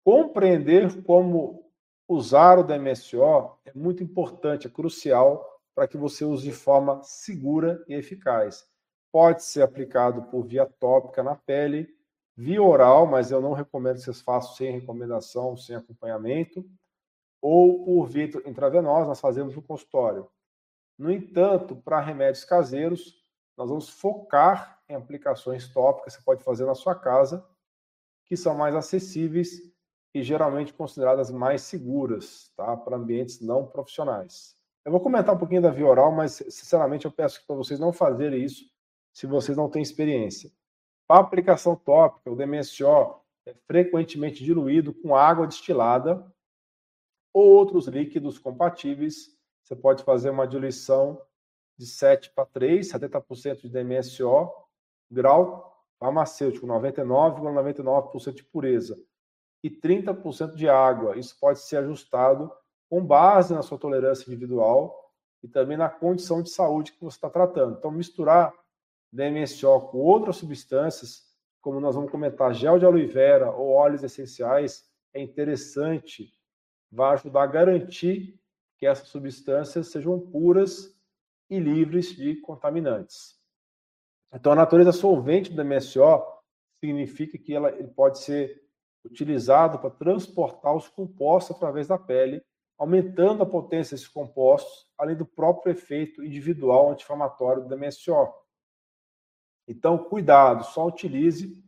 Compreender 0.03 1.03
como 1.03 1.71
usar 2.07 2.59
o 2.59 2.63
DMSO 2.63 3.57
é 3.65 3.71
muito 3.73 4.03
importante, 4.03 4.67
é 4.67 4.69
crucial 4.69 5.45
para 5.75 5.87
que 5.87 5.97
você 5.97 6.25
use 6.25 6.43
de 6.43 6.51
forma 6.51 7.01
segura 7.03 7.83
e 7.87 7.93
eficaz. 7.93 8.67
Pode 9.11 9.43
ser 9.43 9.61
aplicado 9.61 10.23
por 10.23 10.43
via 10.45 10.65
tópica 10.65 11.23
na 11.23 11.35
pele, 11.35 11.87
via 12.35 12.61
oral, 12.61 13.07
mas 13.07 13.31
eu 13.31 13.41
não 13.41 13.53
recomendo 13.53 13.95
que 13.95 14.01
vocês 14.01 14.21
façam 14.21 14.53
sem 14.55 14.71
recomendação, 14.71 15.55
sem 15.57 15.75
acompanhamento 15.75 16.65
ou 17.41 17.85
por 17.85 18.07
via 18.07 18.25
intravenosa, 18.45 19.07
nós 19.07 19.19
fazemos 19.19 19.55
no 19.55 19.61
consultório. 19.61 20.29
No 20.97 21.11
entanto, 21.11 21.75
para 21.75 22.01
remédios 22.01 22.43
caseiros, 22.43 23.23
nós 23.57 23.69
vamos 23.69 23.89
focar 23.89 24.81
em 24.87 24.95
aplicações 24.95 25.67
tópicas 25.67 26.15
que 26.15 26.21
você 26.21 26.25
pode 26.25 26.43
fazer 26.43 26.65
na 26.65 26.75
sua 26.75 26.95
casa, 26.95 27.45
que 28.25 28.35
são 28.35 28.55
mais 28.55 28.75
acessíveis 28.75 29.61
e 30.13 30.23
geralmente 30.23 30.73
consideradas 30.73 31.31
mais 31.31 31.61
seguras, 31.61 32.51
tá? 32.55 32.75
Para 32.75 32.97
ambientes 32.97 33.39
não 33.39 33.65
profissionais. 33.65 34.55
Eu 34.83 34.91
vou 34.91 35.01
comentar 35.01 35.35
um 35.35 35.37
pouquinho 35.37 35.61
da 35.61 35.69
via 35.69 35.85
oral, 35.85 36.11
mas 36.11 36.33
sinceramente 36.49 37.05
eu 37.05 37.11
peço 37.11 37.45
para 37.45 37.55
vocês 37.55 37.79
não 37.79 37.93
fazerem 37.93 38.43
isso 38.43 38.65
se 39.13 39.27
vocês 39.27 39.57
não 39.57 39.69
têm 39.69 39.81
experiência. 39.81 40.51
Para 41.07 41.21
aplicação 41.21 41.75
tópica, 41.75 42.31
o 42.31 42.35
DMSO 42.35 43.15
é 43.45 43.53
frequentemente 43.67 44.43
diluído 44.43 44.93
com 44.93 45.15
água 45.15 45.47
destilada 45.47 46.25
ou 47.33 47.45
outros 47.45 47.87
líquidos 47.87 48.37
compatíveis. 48.37 49.37
Você 49.63 49.75
pode 49.75 50.03
fazer 50.03 50.29
uma 50.29 50.47
diluição 50.47 51.21
de 51.77 51.85
7 51.85 52.31
para 52.33 52.45
3, 52.45 52.91
70% 52.91 53.61
de 53.61 53.69
DMSO, 53.69 54.51
grau 55.09 55.69
farmacêutico, 55.99 56.65
99,99% 56.67 57.83
,99 57.83 58.33
de 58.33 58.43
pureza, 58.43 58.97
e 59.63 59.69
30% 59.69 60.55
de 60.55 60.67
água. 60.67 61.17
Isso 61.17 61.37
pode 61.39 61.59
ser 61.59 61.77
ajustado 61.77 62.51
com 62.89 63.05
base 63.05 63.53
na 63.53 63.61
sua 63.61 63.77
tolerância 63.77 64.29
individual 64.29 65.13
e 65.43 65.47
também 65.47 65.77
na 65.77 65.89
condição 65.89 66.41
de 66.41 66.49
saúde 66.49 66.93
que 66.93 67.03
você 67.03 67.17
está 67.17 67.29
tratando. 67.29 67.77
Então, 67.77 67.91
misturar 67.91 68.53
DMSO 69.11 69.81
com 69.91 69.97
outras 69.99 70.37
substâncias, 70.37 71.23
como 71.61 71.79
nós 71.79 71.95
vamos 71.95 72.11
comentar, 72.11 72.53
gel 72.53 72.79
de 72.79 72.85
aloe 72.85 73.05
vera 73.05 73.51
ou 73.51 73.71
óleos 73.71 74.03
essenciais, 74.03 74.85
é 75.13 75.21
interessante 75.21 76.33
vai 76.91 77.13
ajudar 77.13 77.43
a 77.43 77.47
garantir 77.47 78.39
que 78.77 78.85
essas 78.85 79.09
substâncias 79.09 79.87
sejam 79.87 80.19
puras 80.19 80.95
e 81.49 81.59
livres 81.59 82.15
de 82.15 82.35
contaminantes. 82.37 83.37
Então, 84.33 84.51
a 84.51 84.55
natureza 84.55 84.91
solvente 84.91 85.51
do 85.51 85.65
MSO 85.65 86.23
significa 86.79 87.37
que 87.37 87.53
ela, 87.53 87.71
ele 87.71 87.89
pode 87.89 88.19
ser 88.19 88.63
utilizado 89.03 89.79
para 89.79 89.89
transportar 89.89 90.75
os 90.75 90.87
compostos 90.87 91.55
através 91.55 91.87
da 91.87 91.97
pele, 91.97 92.41
aumentando 92.77 93.43
a 93.43 93.45
potência 93.45 93.95
desses 93.95 94.07
compostos, 94.07 94.89
além 94.97 95.15
do 95.15 95.25
próprio 95.25 95.71
efeito 95.71 96.23
individual 96.23 96.91
anti-inflamatório 96.91 97.67
do 97.67 97.77
MSO. 97.77 98.33
Então, 99.67 99.97
cuidado, 99.97 100.63
só 100.63 100.87
utilize 100.87 101.61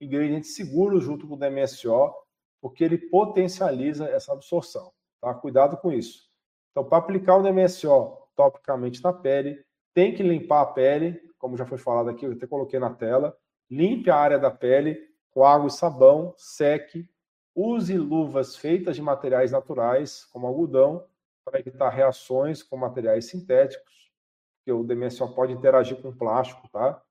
ingredientes 0.00 0.54
seguros 0.54 1.04
junto 1.04 1.26
com 1.26 1.34
o 1.34 1.38
DMSO 1.38 2.14
porque 2.60 2.84
ele 2.84 2.98
potencializa 2.98 4.08
essa 4.08 4.32
absorção. 4.32 4.92
Tá? 5.20 5.32
Cuidado 5.34 5.76
com 5.76 5.92
isso. 5.92 6.28
Então, 6.70 6.84
para 6.84 6.98
aplicar 6.98 7.36
o 7.36 7.42
DMSO 7.42 8.16
topicamente 8.36 9.02
na 9.02 9.12
pele, 9.12 9.64
tem 9.94 10.14
que 10.14 10.22
limpar 10.22 10.60
a 10.60 10.66
pele, 10.66 11.20
como 11.38 11.56
já 11.56 11.66
foi 11.66 11.78
falado 11.78 12.10
aqui, 12.10 12.24
eu 12.24 12.32
até 12.32 12.46
coloquei 12.46 12.78
na 12.78 12.94
tela. 12.94 13.36
Limpe 13.70 14.10
a 14.10 14.16
área 14.16 14.38
da 14.38 14.50
pele 14.50 15.08
com 15.30 15.44
água 15.44 15.68
e 15.68 15.70
sabão, 15.70 16.34
seque. 16.36 17.08
Use 17.54 17.96
luvas 17.96 18.56
feitas 18.56 18.94
de 18.94 19.02
materiais 19.02 19.50
naturais, 19.50 20.24
como 20.26 20.46
algodão, 20.46 21.04
para 21.44 21.58
evitar 21.58 21.88
reações 21.90 22.62
com 22.62 22.76
materiais 22.76 23.26
sintéticos, 23.26 24.12
porque 24.58 24.70
o 24.70 24.84
DMSO 24.84 25.34
pode 25.34 25.52
interagir 25.52 26.00
com 26.00 26.12
plástico, 26.12 26.68
tá? 26.68 27.02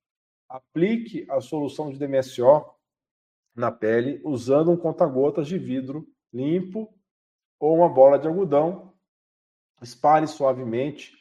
Aplique 0.48 1.26
a 1.30 1.42
solução 1.42 1.90
de 1.90 1.98
DMSO 1.98 2.66
na 3.58 3.72
pele 3.72 4.22
usando 4.24 4.70
um 4.70 4.78
conta-gotas 4.78 5.48
de 5.48 5.58
vidro 5.58 6.08
limpo 6.32 6.94
ou 7.60 7.76
uma 7.76 7.90
bola 7.90 8.20
de 8.20 8.28
algodão. 8.28 8.94
Espalhe 9.82 10.28
suavemente 10.28 11.12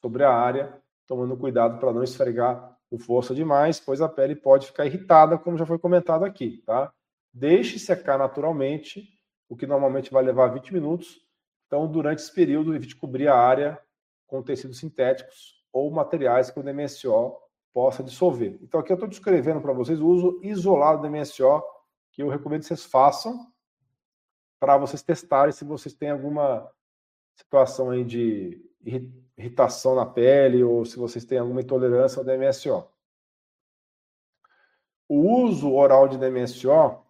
sobre 0.00 0.24
a 0.24 0.32
área, 0.32 0.82
tomando 1.06 1.36
cuidado 1.36 1.78
para 1.78 1.92
não 1.92 2.02
esfregar 2.02 2.78
com 2.88 2.98
força 2.98 3.34
demais, 3.34 3.78
pois 3.78 4.00
a 4.00 4.08
pele 4.08 4.34
pode 4.34 4.66
ficar 4.66 4.86
irritada, 4.86 5.38
como 5.38 5.58
já 5.58 5.66
foi 5.66 5.78
comentado 5.78 6.24
aqui, 6.24 6.62
tá? 6.64 6.92
Deixe 7.32 7.78
secar 7.78 8.18
naturalmente, 8.18 9.08
o 9.48 9.56
que 9.56 9.66
normalmente 9.66 10.10
vai 10.10 10.22
levar 10.22 10.48
20 10.48 10.72
minutos. 10.72 11.20
Então, 11.66 11.86
durante 11.86 12.20
esse 12.20 12.34
período, 12.34 12.74
evite 12.74 12.96
cobrir 12.96 13.28
a 13.28 13.36
área 13.36 13.78
com 14.26 14.42
tecidos 14.42 14.78
sintéticos 14.78 15.62
ou 15.72 15.90
materiais 15.90 16.50
que 16.50 16.58
o 16.58 16.62
DMSO 16.62 17.36
possa 17.72 18.02
dissolver. 18.02 18.58
Então, 18.62 18.80
aqui 18.80 18.92
eu 18.92 18.94
estou 18.94 19.08
descrevendo 19.08 19.60
para 19.60 19.72
vocês 19.72 20.00
o 20.00 20.06
uso 20.06 20.40
isolado 20.42 21.00
do 21.00 21.08
DMSO 21.08 21.62
que 22.12 22.22
eu 22.22 22.28
recomendo 22.28 22.60
que 22.60 22.66
vocês 22.66 22.84
façam 22.84 23.50
para 24.60 24.76
vocês 24.76 25.02
testarem 25.02 25.52
se 25.52 25.64
vocês 25.64 25.94
têm 25.94 26.10
alguma 26.10 26.70
situação 27.34 27.90
aí 27.90 28.04
de 28.04 28.62
irritação 29.36 29.94
na 29.94 30.06
pele 30.06 30.62
ou 30.62 30.84
se 30.84 30.96
vocês 30.96 31.24
têm 31.24 31.38
alguma 31.38 31.62
intolerância 31.62 32.20
ao 32.20 32.24
DMSO. 32.24 32.86
O 35.08 35.42
uso 35.42 35.72
oral 35.72 36.06
de 36.06 36.16
DMSO 36.16 37.02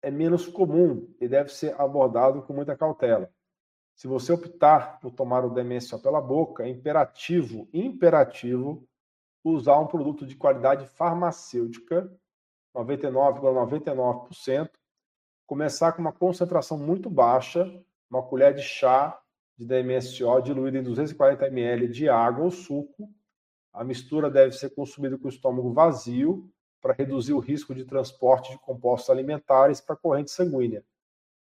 é 0.00 0.10
menos 0.10 0.46
comum 0.46 1.12
e 1.20 1.28
deve 1.28 1.50
ser 1.50 1.78
abordado 1.80 2.42
com 2.42 2.52
muita 2.52 2.76
cautela. 2.76 3.30
Se 3.94 4.08
você 4.08 4.32
optar 4.32 4.98
por 5.00 5.12
tomar 5.12 5.44
o 5.44 5.50
DMSO 5.50 5.98
pela 6.00 6.20
boca, 6.20 6.64
é 6.64 6.68
imperativo, 6.68 7.68
imperativo 7.72 8.88
usar 9.44 9.78
um 9.78 9.86
produto 9.86 10.26
de 10.26 10.36
qualidade 10.36 10.86
farmacêutica 10.86 12.10
99,99%, 12.74 14.70
começar 15.46 15.92
com 15.92 16.00
uma 16.00 16.12
concentração 16.12 16.78
muito 16.78 17.10
baixa, 17.10 17.70
uma 18.10 18.22
colher 18.22 18.54
de 18.54 18.62
chá 18.62 19.20
de 19.56 19.66
DMSO 19.66 20.40
diluída 20.42 20.78
em 20.78 20.82
240 20.82 21.46
ml 21.46 21.88
de 21.88 22.08
água 22.08 22.44
ou 22.44 22.50
suco. 22.50 23.08
A 23.72 23.84
mistura 23.84 24.30
deve 24.30 24.52
ser 24.52 24.70
consumida 24.70 25.18
com 25.18 25.26
o 25.26 25.30
estômago 25.30 25.72
vazio 25.72 26.50
para 26.80 26.94
reduzir 26.94 27.32
o 27.32 27.38
risco 27.38 27.74
de 27.74 27.84
transporte 27.84 28.50
de 28.50 28.58
compostos 28.58 29.10
alimentares 29.10 29.80
para 29.80 29.94
a 29.94 29.98
corrente 29.98 30.30
sanguínea. 30.30 30.84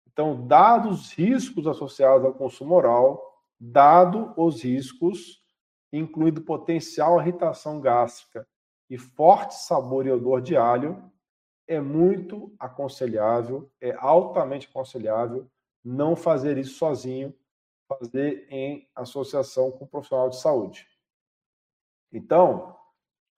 Então, 0.07 0.47
dados 0.47 1.01
os 1.01 1.13
riscos 1.13 1.67
associados 1.67 2.27
ao 2.27 2.35
consumo 2.35 2.75
oral, 2.75 3.43
dado 3.59 4.33
os 4.37 4.63
riscos, 4.63 5.43
incluindo 5.93 6.43
potencial 6.43 7.21
irritação 7.21 7.81
gástrica 7.81 8.47
e 8.95 8.97
forte 8.97 9.57
sabor 9.57 10.07
e 10.07 10.13
odor 10.13 10.41
de 10.41 10.57
alho, 10.57 11.11
é 11.67 11.81
muito 11.81 12.55
aconselhável, 12.61 13.69
é 13.81 13.93
altamente 13.99 14.69
aconselhável 14.69 15.51
não 15.85 16.15
fazer 16.15 16.57
isso 16.59 16.79
sozinho, 16.79 17.35
fazer 17.89 18.47
em 18.49 18.89
associação 18.95 19.73
com 19.73 19.85
um 19.85 19.89
profissional 19.89 20.31
de 20.31 20.41
saúde. 20.41 20.87
Então, 22.13 22.77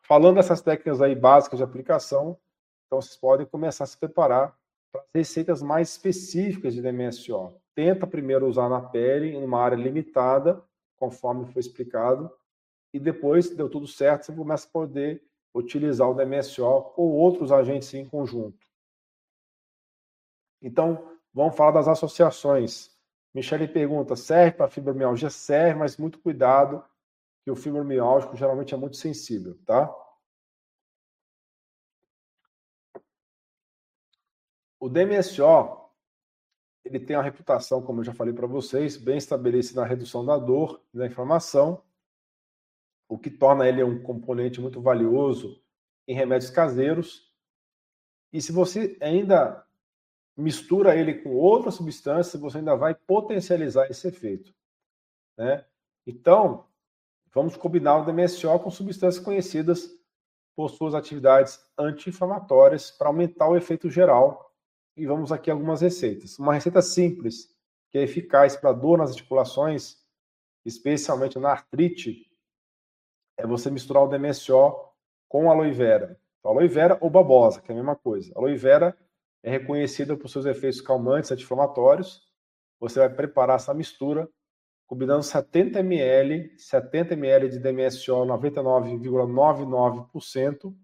falando 0.02 0.36
dessas 0.36 0.60
técnicas 0.60 1.00
aí 1.00 1.14
básicas 1.14 1.56
de 1.56 1.64
aplicação, 1.64 2.38
então 2.86 3.00
vocês 3.00 3.16
podem 3.16 3.46
começar 3.46 3.84
a 3.84 3.86
se 3.86 3.96
preparar 3.96 4.54
para 4.92 5.02
receitas 5.14 5.62
mais 5.62 5.88
específicas 5.88 6.74
de 6.74 6.82
DMSO. 6.82 7.58
Tenta 7.74 8.06
primeiro 8.06 8.46
usar 8.46 8.68
na 8.68 8.82
pele, 8.82 9.30
em 9.30 9.42
uma 9.42 9.62
área 9.62 9.76
limitada, 9.76 10.62
conforme 10.98 11.46
foi 11.46 11.60
explicado, 11.60 12.30
e 12.92 13.00
depois, 13.00 13.48
deu 13.48 13.70
tudo 13.70 13.86
certo, 13.86 14.26
você 14.26 14.34
começa 14.34 14.68
a 14.68 14.70
poder 14.70 15.25
utilizar 15.56 16.08
o 16.08 16.14
DMSO 16.14 16.92
ou 16.96 17.12
outros 17.12 17.50
agentes 17.50 17.92
em 17.94 18.06
conjunto. 18.06 18.66
Então, 20.60 21.18
vamos 21.32 21.56
falar 21.56 21.72
das 21.72 21.88
associações. 21.88 22.90
Michele 23.34 23.66
pergunta: 23.66 24.16
serve 24.16 24.56
para 24.56 24.68
fibromialgia? 24.68 25.30
Serve, 25.30 25.78
mas 25.78 25.96
muito 25.96 26.18
cuidado, 26.18 26.84
que 27.44 27.50
o 27.50 27.56
fibromialgico 27.56 28.36
geralmente 28.36 28.74
é 28.74 28.76
muito 28.76 28.96
sensível, 28.96 29.58
tá? 29.64 29.94
O 34.78 34.88
DMSO, 34.88 35.90
ele 36.84 37.00
tem 37.00 37.16
uma 37.16 37.22
reputação, 37.22 37.82
como 37.82 38.00
eu 38.00 38.04
já 38.04 38.14
falei 38.14 38.32
para 38.32 38.46
vocês, 38.46 38.96
bem 38.96 39.16
estabelecida 39.16 39.80
na 39.80 39.86
redução 39.86 40.24
da 40.24 40.38
dor 40.38 40.80
e 40.92 40.98
da 40.98 41.06
inflamação, 41.06 41.82
o 43.08 43.18
que 43.18 43.30
torna 43.30 43.68
ele 43.68 43.82
um 43.82 44.02
componente 44.02 44.60
muito 44.60 44.80
valioso 44.80 45.62
em 46.06 46.14
remédios 46.14 46.50
caseiros. 46.50 47.32
E 48.32 48.40
se 48.40 48.52
você 48.52 48.96
ainda 49.00 49.64
mistura 50.36 50.96
ele 50.96 51.14
com 51.14 51.34
outra 51.34 51.70
substância, 51.70 52.38
você 52.38 52.58
ainda 52.58 52.76
vai 52.76 52.94
potencializar 52.94 53.90
esse 53.90 54.06
efeito. 54.08 54.54
Né? 55.36 55.64
Então, 56.06 56.66
vamos 57.32 57.56
combinar 57.56 57.98
o 57.98 58.04
DMSO 58.04 58.58
com 58.60 58.70
substâncias 58.70 59.22
conhecidas 59.22 59.90
por 60.54 60.70
suas 60.70 60.94
atividades 60.94 61.60
anti-inflamatórias 61.78 62.90
para 62.90 63.08
aumentar 63.08 63.48
o 63.48 63.56
efeito 63.56 63.90
geral. 63.90 64.54
E 64.96 65.06
vamos 65.06 65.30
aqui 65.30 65.50
algumas 65.50 65.82
receitas. 65.82 66.38
Uma 66.38 66.54
receita 66.54 66.80
simples, 66.80 67.54
que 67.90 67.98
é 67.98 68.02
eficaz 68.02 68.56
para 68.56 68.72
dor 68.72 68.98
nas 68.98 69.10
articulações, 69.10 70.02
especialmente 70.64 71.38
na 71.38 71.50
artrite, 71.50 72.25
é 73.36 73.46
você 73.46 73.70
misturar 73.70 74.04
o 74.04 74.08
DMSO 74.08 74.74
com 75.28 75.50
aloe 75.50 75.72
vera. 75.72 76.18
Então, 76.38 76.52
aloe 76.52 76.68
vera 76.68 76.96
ou 77.00 77.10
babosa, 77.10 77.60
que 77.60 77.70
é 77.70 77.74
a 77.74 77.76
mesma 77.76 77.96
coisa. 77.96 78.32
Aloe 78.36 78.56
vera 78.56 78.96
é 79.42 79.50
reconhecida 79.50 80.16
por 80.16 80.28
seus 80.28 80.46
efeitos 80.46 80.80
calmantes, 80.80 81.30
anti-inflamatórios. 81.30 82.22
Você 82.80 82.98
vai 82.98 83.10
preparar 83.10 83.56
essa 83.56 83.74
mistura 83.74 84.26
combinando 84.86 85.22
70 85.22 85.80
ml, 85.80 86.58
70 86.58 87.14
ml 87.14 87.48
de 87.48 87.58
DMSO 87.58 88.24
99,99% 88.24 90.74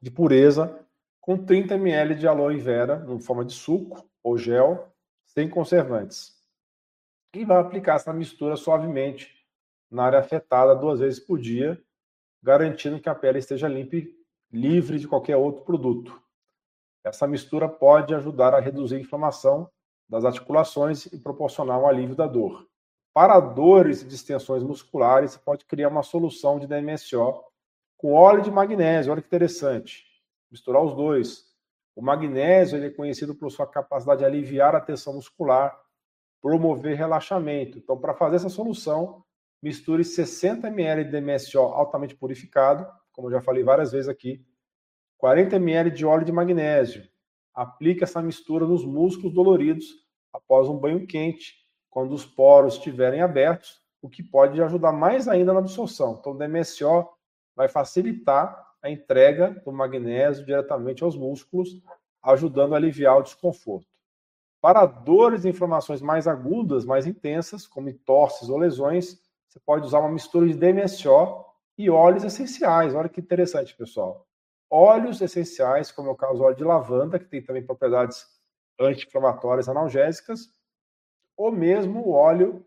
de 0.00 0.10
pureza 0.10 0.86
com 1.20 1.44
30 1.44 1.74
ml 1.74 2.14
de 2.14 2.28
aloe 2.28 2.56
vera 2.58 3.04
em 3.08 3.18
forma 3.18 3.44
de 3.44 3.52
suco 3.52 4.08
ou 4.22 4.38
gel, 4.38 4.94
sem 5.24 5.48
conservantes. 5.48 6.36
E 7.34 7.44
vai 7.44 7.58
aplicar 7.58 7.96
essa 7.96 8.12
mistura 8.12 8.54
suavemente 8.56 9.35
na 9.90 10.04
área 10.04 10.18
afetada 10.18 10.74
duas 10.74 11.00
vezes 11.00 11.20
por 11.20 11.38
dia, 11.38 11.80
garantindo 12.42 13.00
que 13.00 13.08
a 13.08 13.14
pele 13.14 13.38
esteja 13.38 13.68
limpa 13.68 13.96
e 13.96 14.14
livre 14.52 14.98
de 14.98 15.08
qualquer 15.08 15.36
outro 15.36 15.64
produto. 15.64 16.20
Essa 17.04 17.26
mistura 17.26 17.68
pode 17.68 18.14
ajudar 18.14 18.54
a 18.54 18.60
reduzir 18.60 18.96
a 18.96 19.00
inflamação 19.00 19.70
das 20.08 20.24
articulações 20.24 21.06
e 21.06 21.18
proporcionar 21.18 21.80
um 21.80 21.86
alívio 21.86 22.16
da 22.16 22.26
dor. 22.26 22.66
Para 23.12 23.40
dores 23.40 24.02
e 24.02 24.06
distensões 24.06 24.62
musculares, 24.62 25.32
você 25.32 25.38
pode 25.38 25.64
criar 25.64 25.88
uma 25.88 26.02
solução 26.02 26.58
de 26.58 26.66
DMSO 26.66 27.42
com 27.96 28.12
óleo 28.12 28.42
de 28.42 28.50
magnésio. 28.50 29.10
Olha 29.10 29.22
que 29.22 29.28
interessante. 29.28 30.04
Misturar 30.50 30.82
os 30.82 30.94
dois. 30.94 31.44
O 31.94 32.02
magnésio 32.02 32.76
ele 32.76 32.88
é 32.88 32.90
conhecido 32.90 33.34
por 33.34 33.50
sua 33.50 33.66
capacidade 33.66 34.18
de 34.18 34.26
aliviar 34.26 34.74
a 34.76 34.80
tensão 34.80 35.14
muscular, 35.14 35.80
promover 36.42 36.96
relaxamento. 36.96 37.78
Então, 37.78 37.98
para 37.98 38.14
fazer 38.14 38.36
essa 38.36 38.50
solução, 38.50 39.24
misture 39.66 40.04
60 40.04 40.68
ml 40.68 41.02
de 41.02 41.10
DMSO 41.10 41.58
altamente 41.58 42.14
purificado, 42.14 42.86
como 43.10 43.26
eu 43.26 43.32
já 43.32 43.40
falei 43.40 43.64
várias 43.64 43.90
vezes 43.90 44.08
aqui, 44.08 44.46
40 45.18 45.56
ml 45.56 45.90
de 45.90 46.06
óleo 46.06 46.24
de 46.24 46.30
magnésio. 46.30 47.02
Aplique 47.52 48.04
essa 48.04 48.22
mistura 48.22 48.64
nos 48.64 48.84
músculos 48.84 49.34
doloridos 49.34 49.86
após 50.32 50.68
um 50.68 50.78
banho 50.78 51.04
quente, 51.04 51.66
quando 51.90 52.12
os 52.12 52.24
poros 52.24 52.74
estiverem 52.74 53.20
abertos, 53.20 53.82
o 54.00 54.08
que 54.08 54.22
pode 54.22 54.62
ajudar 54.62 54.92
mais 54.92 55.26
ainda 55.26 55.52
na 55.52 55.58
absorção. 55.58 56.16
Então, 56.20 56.30
o 56.30 56.38
DMSO 56.38 57.08
vai 57.56 57.66
facilitar 57.66 58.64
a 58.80 58.88
entrega 58.88 59.50
do 59.64 59.72
magnésio 59.72 60.46
diretamente 60.46 61.02
aos 61.02 61.16
músculos, 61.16 61.82
ajudando 62.22 62.74
a 62.74 62.76
aliviar 62.76 63.18
o 63.18 63.22
desconforto. 63.22 63.88
Para 64.60 64.86
dores 64.86 65.44
e 65.44 65.48
inflamações 65.48 66.00
mais 66.00 66.28
agudas, 66.28 66.84
mais 66.84 67.04
intensas, 67.04 67.66
como 67.66 67.92
torces 67.92 68.48
ou 68.48 68.58
lesões, 68.58 69.25
você 69.48 69.60
pode 69.60 69.86
usar 69.86 70.00
uma 70.00 70.10
mistura 70.10 70.46
de 70.46 70.54
DMSO 70.54 71.44
e 71.78 71.90
óleos 71.90 72.24
essenciais. 72.24 72.94
Olha 72.94 73.08
que 73.08 73.20
interessante, 73.20 73.76
pessoal 73.76 74.26
óleos 74.70 75.20
essenciais, 75.20 75.90
como 75.90 76.08
é 76.08 76.12
o 76.12 76.16
caso 76.16 76.42
óleo 76.42 76.56
de 76.56 76.64
lavanda, 76.64 77.18
que 77.18 77.26
tem 77.26 77.42
também 77.42 77.64
propriedades 77.64 78.26
anti-inflamatórias 78.78 79.68
analgésicas, 79.68 80.50
ou 81.36 81.52
mesmo 81.52 82.00
o 82.00 82.10
óleo 82.12 82.66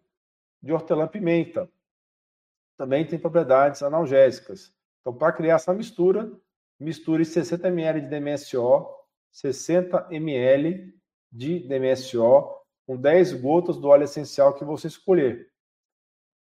de 0.61 0.71
hortelã-pimenta, 0.71 1.69
também 2.77 3.05
tem 3.05 3.19
propriedades 3.19 3.83
analgésicas. 3.83 4.73
Então, 5.01 5.13
para 5.13 5.33
criar 5.33 5.55
essa 5.55 5.73
mistura, 5.73 6.31
misture 6.79 7.25
60 7.25 7.67
ml 7.67 8.01
de 8.01 8.07
DMSO, 8.07 8.87
60 9.31 10.07
ml 10.11 10.97
de 11.31 11.59
DMSO 11.67 12.55
com 12.85 12.97
10 12.97 13.33
gotas 13.33 13.77
do 13.77 13.87
óleo 13.87 14.05
essencial 14.05 14.53
que 14.55 14.63
você 14.63 14.87
escolher. 14.87 15.51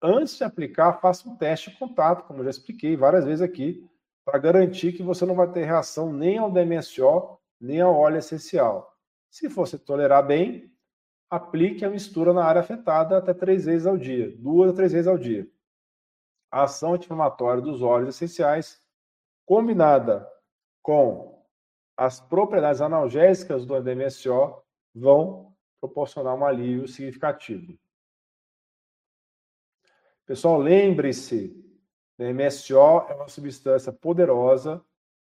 Antes 0.08 0.38
de 0.38 0.44
aplicar, 0.44 0.94
faça 1.02 1.28
um 1.28 1.36
teste 1.36 1.72
de 1.72 1.78
contato, 1.78 2.28
como 2.28 2.42
eu 2.42 2.44
já 2.44 2.52
expliquei 2.52 2.96
várias 2.96 3.26
vezes 3.26 3.42
aqui, 3.42 3.90
para 4.24 4.38
garantir 4.38 4.94
que 4.94 5.02
você 5.02 5.26
não 5.26 5.34
vai 5.34 5.52
ter 5.52 5.66
reação 5.66 6.14
nem 6.14 6.38
ao 6.38 6.52
DMSO, 6.52 7.40
nem 7.60 7.82
ao 7.82 7.96
óleo 7.96 8.18
essencial. 8.18 8.96
Se 9.32 9.48
você 9.48 9.80
tolerar 9.80 10.24
bem, 10.24 10.72
aplique 11.28 11.84
a 11.84 11.90
mistura 11.90 12.34
na 12.34 12.46
área 12.46 12.62
afetada 12.62 13.18
até 13.18 13.34
três 13.34 13.66
vezes 13.66 13.88
ao 13.88 13.98
dia, 13.98 14.32
duas 14.38 14.70
a 14.70 14.76
três 14.76 14.92
vezes 14.92 15.08
ao 15.08 15.18
dia. 15.18 15.50
A 16.52 16.66
ação 16.66 16.94
anti-inflamatória 16.94 17.64
dos 17.64 17.82
óleos 17.82 18.10
essenciais, 18.16 18.80
combinada 19.44 20.30
com 20.84 21.44
as 21.98 22.20
propriedades 22.20 22.80
analgésicas 22.80 23.66
do 23.66 23.82
DMSO, 23.82 24.62
vão 24.94 25.52
proporcionar 25.82 26.36
um 26.36 26.46
alívio 26.46 26.88
significativo. 26.88 27.76
Pessoal, 30.26 30.58
lembre-se 30.58 31.56
MSO 32.18 33.06
é 33.10 33.14
uma 33.14 33.28
substância 33.28 33.94
poderosa, 33.94 34.84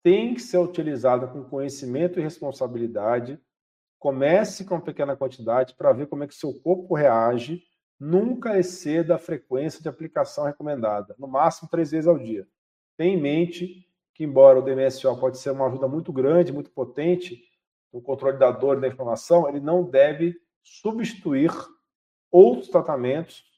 tem 0.04 0.36
que 0.36 0.42
ser 0.42 0.60
utilizada 0.60 1.26
com 1.28 1.44
conhecimento 1.44 2.20
e 2.20 2.22
responsabilidade. 2.22 3.40
Comece 3.98 4.66
com 4.66 4.80
pequena 4.80 5.16
quantidade 5.16 5.74
para 5.76 5.94
ver 5.94 6.08
como 6.08 6.24
é 6.24 6.28
que 6.28 6.36
seu 6.36 6.54
corpo 6.62 6.94
reage. 6.94 7.64
Nunca 8.00 8.60
exceda 8.60 9.16
a 9.16 9.20
frequência 9.20 9.82
de 9.82 9.90
aplicação 9.90 10.44
recomendada, 10.44 11.16
no 11.18 11.28
máximo 11.28 11.70
três 11.70 11.90
vezes 11.90 12.08
ao 12.08 12.20
dia. 12.20 12.46
Tenha 12.96 13.16
em 13.16 13.22
mente 13.22 13.88
que, 14.14 14.24
embora 14.24 14.60
o 14.60 14.62
DMSO 14.62 15.18
pode 15.20 15.40
ser 15.40 15.52
uma 15.52 15.68
ajuda 15.68 15.88
muito 15.88 16.14
grande, 16.14 16.54
muito 16.54 16.70
potente 16.70 17.42
no 17.92 18.00
controle 18.02 18.38
da 18.38 18.52
dor 18.52 18.78
e 18.78 18.82
da 18.82 18.88
inflamação, 18.90 19.48
ele 19.50 19.60
não 19.60 19.84
deve 19.84 20.36
substituir 20.62 21.52
outros 22.30 22.70
tratamentos, 22.70 23.53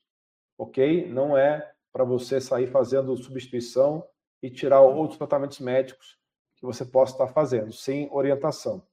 ok? 0.57 1.07
Não 1.09 1.37
é 1.37 1.71
para 1.91 2.03
você 2.03 2.41
sair 2.41 2.67
fazendo 2.67 3.15
substituição 3.17 4.05
e 4.41 4.49
tirar 4.49 4.81
outros 4.81 5.17
tratamentos 5.17 5.59
médicos 5.59 6.17
que 6.55 6.65
você 6.65 6.85
possa 6.85 7.13
estar 7.13 7.27
fazendo, 7.27 7.71
sem 7.71 8.09
orientação. 8.11 8.83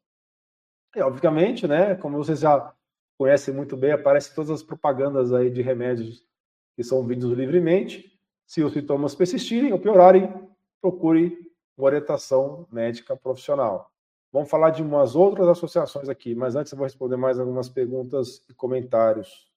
E, 0.94 1.00
obviamente, 1.00 1.66
né, 1.66 1.94
como 1.94 2.18
vocês 2.18 2.40
já 2.40 2.74
conhecem 3.16 3.54
muito 3.54 3.76
bem, 3.76 3.92
aparecem 3.92 4.34
todas 4.34 4.50
as 4.50 4.62
propagandas 4.62 5.32
aí 5.32 5.50
de 5.50 5.62
remédios 5.62 6.26
que 6.74 6.82
são 6.82 7.06
vendidos 7.06 7.36
livremente. 7.36 8.18
Se 8.46 8.62
os 8.62 8.72
sintomas 8.72 9.14
persistirem 9.14 9.72
ou 9.72 9.78
piorarem, 9.78 10.32
procure 10.80 11.38
uma 11.76 11.86
orientação 11.86 12.66
médica 12.70 13.16
profissional. 13.16 13.90
Vamos 14.32 14.48
falar 14.50 14.70
de 14.70 14.82
umas 14.82 15.14
outras 15.14 15.46
associações 15.48 16.08
aqui, 16.08 16.34
mas 16.34 16.56
antes 16.56 16.72
eu 16.72 16.78
vou 16.78 16.86
responder 16.86 17.16
mais 17.16 17.38
algumas 17.38 17.68
perguntas 17.68 18.42
e 18.48 18.54
comentários. 18.54 19.51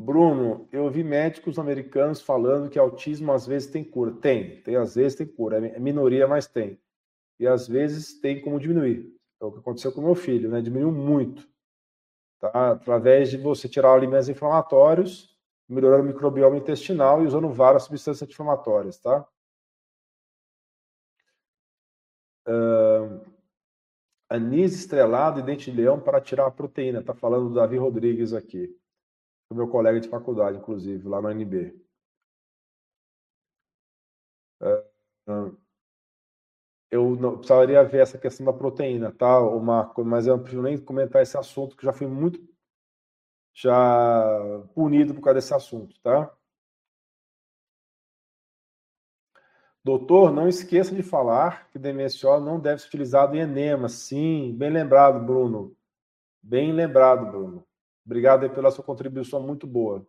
Bruno, 0.00 0.66
eu 0.72 0.88
vi 0.90 1.04
médicos 1.04 1.58
americanos 1.58 2.22
falando 2.22 2.70
que 2.70 2.78
autismo 2.78 3.32
às 3.32 3.46
vezes 3.46 3.70
tem 3.70 3.84
cura. 3.84 4.12
Tem, 4.12 4.58
tem 4.62 4.74
às 4.76 4.94
vezes 4.94 5.14
tem 5.14 5.26
cura. 5.26 5.58
É 5.66 5.78
minoria, 5.78 6.26
mas 6.26 6.46
tem. 6.46 6.80
E 7.38 7.46
às 7.46 7.68
vezes 7.68 8.18
tem 8.18 8.40
como 8.40 8.58
diminuir. 8.58 9.14
É 9.38 9.44
o 9.44 9.52
que 9.52 9.58
aconteceu 9.58 9.92
com 9.92 10.00
meu 10.00 10.14
filho, 10.14 10.48
né? 10.48 10.62
Diminuiu 10.62 10.90
muito. 10.90 11.46
Tá? 12.40 12.70
Através 12.72 13.30
de 13.30 13.36
você 13.36 13.68
tirar 13.68 13.92
alimentos 13.92 14.30
inflamatórios, 14.30 15.38
melhorando 15.68 16.04
o 16.04 16.06
microbioma 16.06 16.56
intestinal 16.56 17.22
e 17.22 17.26
usando 17.26 17.50
várias 17.50 17.82
substâncias 17.82 18.22
anti-inflamatórias, 18.22 18.98
tá? 18.98 19.28
Uh, 22.48 23.20
anis 24.30 24.74
estrelado 24.74 25.40
e 25.40 25.42
dente 25.42 25.70
de 25.70 25.76
leão 25.76 26.00
para 26.00 26.22
tirar 26.22 26.46
a 26.46 26.50
proteína. 26.50 27.02
Tá 27.02 27.14
falando 27.14 27.50
do 27.50 27.54
Davi 27.56 27.76
Rodrigues 27.76 28.32
aqui 28.32 28.79
o 29.50 29.54
meu 29.54 29.68
colega 29.68 30.00
de 30.00 30.08
faculdade, 30.08 30.58
inclusive, 30.58 31.08
lá 31.08 31.20
na 31.20 31.30
UNB. 31.30 31.74
É, 34.62 34.84
eu 36.90 37.16
não, 37.16 37.38
precisaria 37.38 37.82
ver 37.84 38.00
essa 38.02 38.18
questão 38.18 38.46
da 38.46 38.52
proteína, 38.52 39.12
tá, 39.12 39.40
Uma, 39.40 39.92
Mas 40.04 40.26
eu 40.26 40.36
não 40.36 40.42
preciso 40.42 40.62
nem 40.62 40.78
comentar 40.78 41.22
esse 41.22 41.36
assunto, 41.36 41.76
que 41.76 41.84
já 41.84 41.92
fui 41.92 42.06
muito 42.06 42.40
já 43.52 44.62
punido 44.74 45.14
por 45.14 45.22
causa 45.22 45.34
desse 45.34 45.52
assunto, 45.54 45.98
tá? 46.00 46.32
Doutor, 49.82 50.32
não 50.32 50.46
esqueça 50.48 50.94
de 50.94 51.02
falar 51.02 51.68
que 51.70 51.78
DMSO 51.78 52.40
não 52.40 52.60
deve 52.60 52.80
ser 52.82 52.88
utilizado 52.88 53.34
em 53.34 53.40
enema. 53.40 53.88
Sim, 53.88 54.54
bem 54.56 54.70
lembrado, 54.70 55.24
Bruno. 55.24 55.74
Bem 56.42 56.72
lembrado, 56.72 57.26
Bruno. 57.26 57.66
Obrigado 58.04 58.48
pela 58.50 58.70
sua 58.70 58.84
contribuição 58.84 59.40
muito 59.40 59.66
boa. 59.66 60.06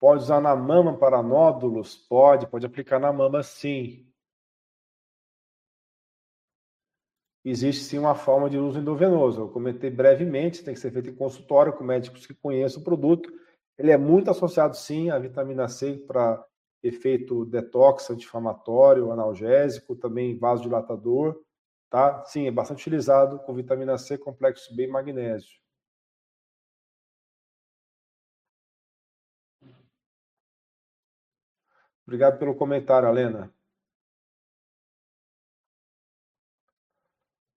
Pode 0.00 0.22
usar 0.22 0.40
na 0.40 0.54
mama 0.54 0.98
para 0.98 1.22
nódulos? 1.22 1.96
Pode, 1.96 2.46
pode 2.46 2.66
aplicar 2.66 2.98
na 2.98 3.12
mama 3.12 3.42
sim. 3.42 4.06
Existe 7.44 7.84
sim 7.84 7.98
uma 7.98 8.14
forma 8.14 8.48
de 8.48 8.58
uso 8.58 8.78
endovenoso. 8.78 9.42
Eu 9.42 9.48
comentei 9.50 9.90
brevemente, 9.90 10.64
tem 10.64 10.74
que 10.74 10.80
ser 10.80 10.90
feito 10.90 11.10
em 11.10 11.14
consultório 11.14 11.72
com 11.72 11.84
médicos 11.84 12.26
que 12.26 12.34
conheçam 12.34 12.80
o 12.80 12.84
produto. 12.84 13.30
Ele 13.78 13.90
é 13.90 13.96
muito 13.96 14.30
associado 14.30 14.76
sim 14.76 15.10
à 15.10 15.18
vitamina 15.18 15.68
C 15.68 15.96
para 16.06 16.44
efeito 16.82 17.46
detox, 17.46 18.10
anti-inflamatório, 18.10 19.10
analgésico, 19.10 19.96
também 19.96 20.38
vasodilatador, 20.38 21.42
tá? 21.90 22.22
Sim, 22.24 22.46
é 22.46 22.50
bastante 22.50 22.80
utilizado 22.80 23.38
com 23.40 23.54
vitamina 23.54 23.96
C, 23.96 24.18
complexo 24.18 24.74
B 24.76 24.84
e 24.84 24.88
magnésio. 24.88 25.63
Obrigado 32.06 32.38
pelo 32.38 32.54
comentário, 32.54 33.08
Alena. 33.08 33.52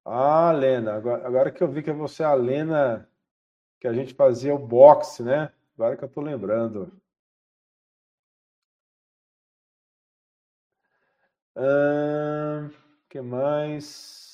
Ah, 0.05 0.51
Lena, 0.53 0.95
agora, 0.95 1.27
agora 1.27 1.51
que 1.51 1.61
eu 1.61 1.67
vi 1.71 1.83
que 1.83 1.91
você 1.91 2.23
é 2.23 2.25
a 2.25 2.33
Lena 2.33 3.09
que 3.79 3.87
a 3.87 3.93
gente 3.93 4.13
fazia 4.13 4.55
o 4.55 4.59
boxe, 4.59 5.23
né? 5.23 5.51
Agora 5.75 5.97
que 5.97 6.03
eu 6.03 6.09
tô 6.09 6.21
lembrando. 6.21 6.91
O 11.55 12.69
que 13.09 13.21
mais? 13.21 14.26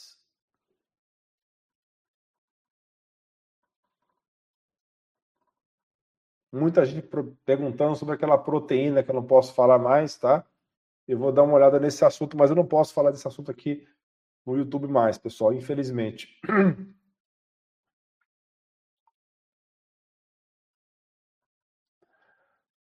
Muita 6.53 6.85
gente 6.85 7.09
perguntando 7.43 7.95
sobre 7.95 8.13
aquela 8.13 8.37
proteína 8.37 9.01
que 9.01 9.09
eu 9.09 9.15
não 9.15 9.25
posso 9.25 9.55
falar 9.55 9.79
mais, 9.79 10.15
tá? 10.19 10.45
Eu 11.07 11.17
vou 11.17 11.31
dar 11.31 11.41
uma 11.41 11.55
olhada 11.55 11.79
nesse 11.79 12.05
assunto, 12.05 12.37
mas 12.37 12.51
eu 12.51 12.55
não 12.55 12.65
posso 12.65 12.93
falar 12.93 13.09
desse 13.09 13.27
assunto 13.27 13.49
aqui 13.49 13.87
no 14.45 14.55
YouTube 14.55 14.87
mais, 14.87 15.17
pessoal, 15.17 15.51
infelizmente. 15.51 16.39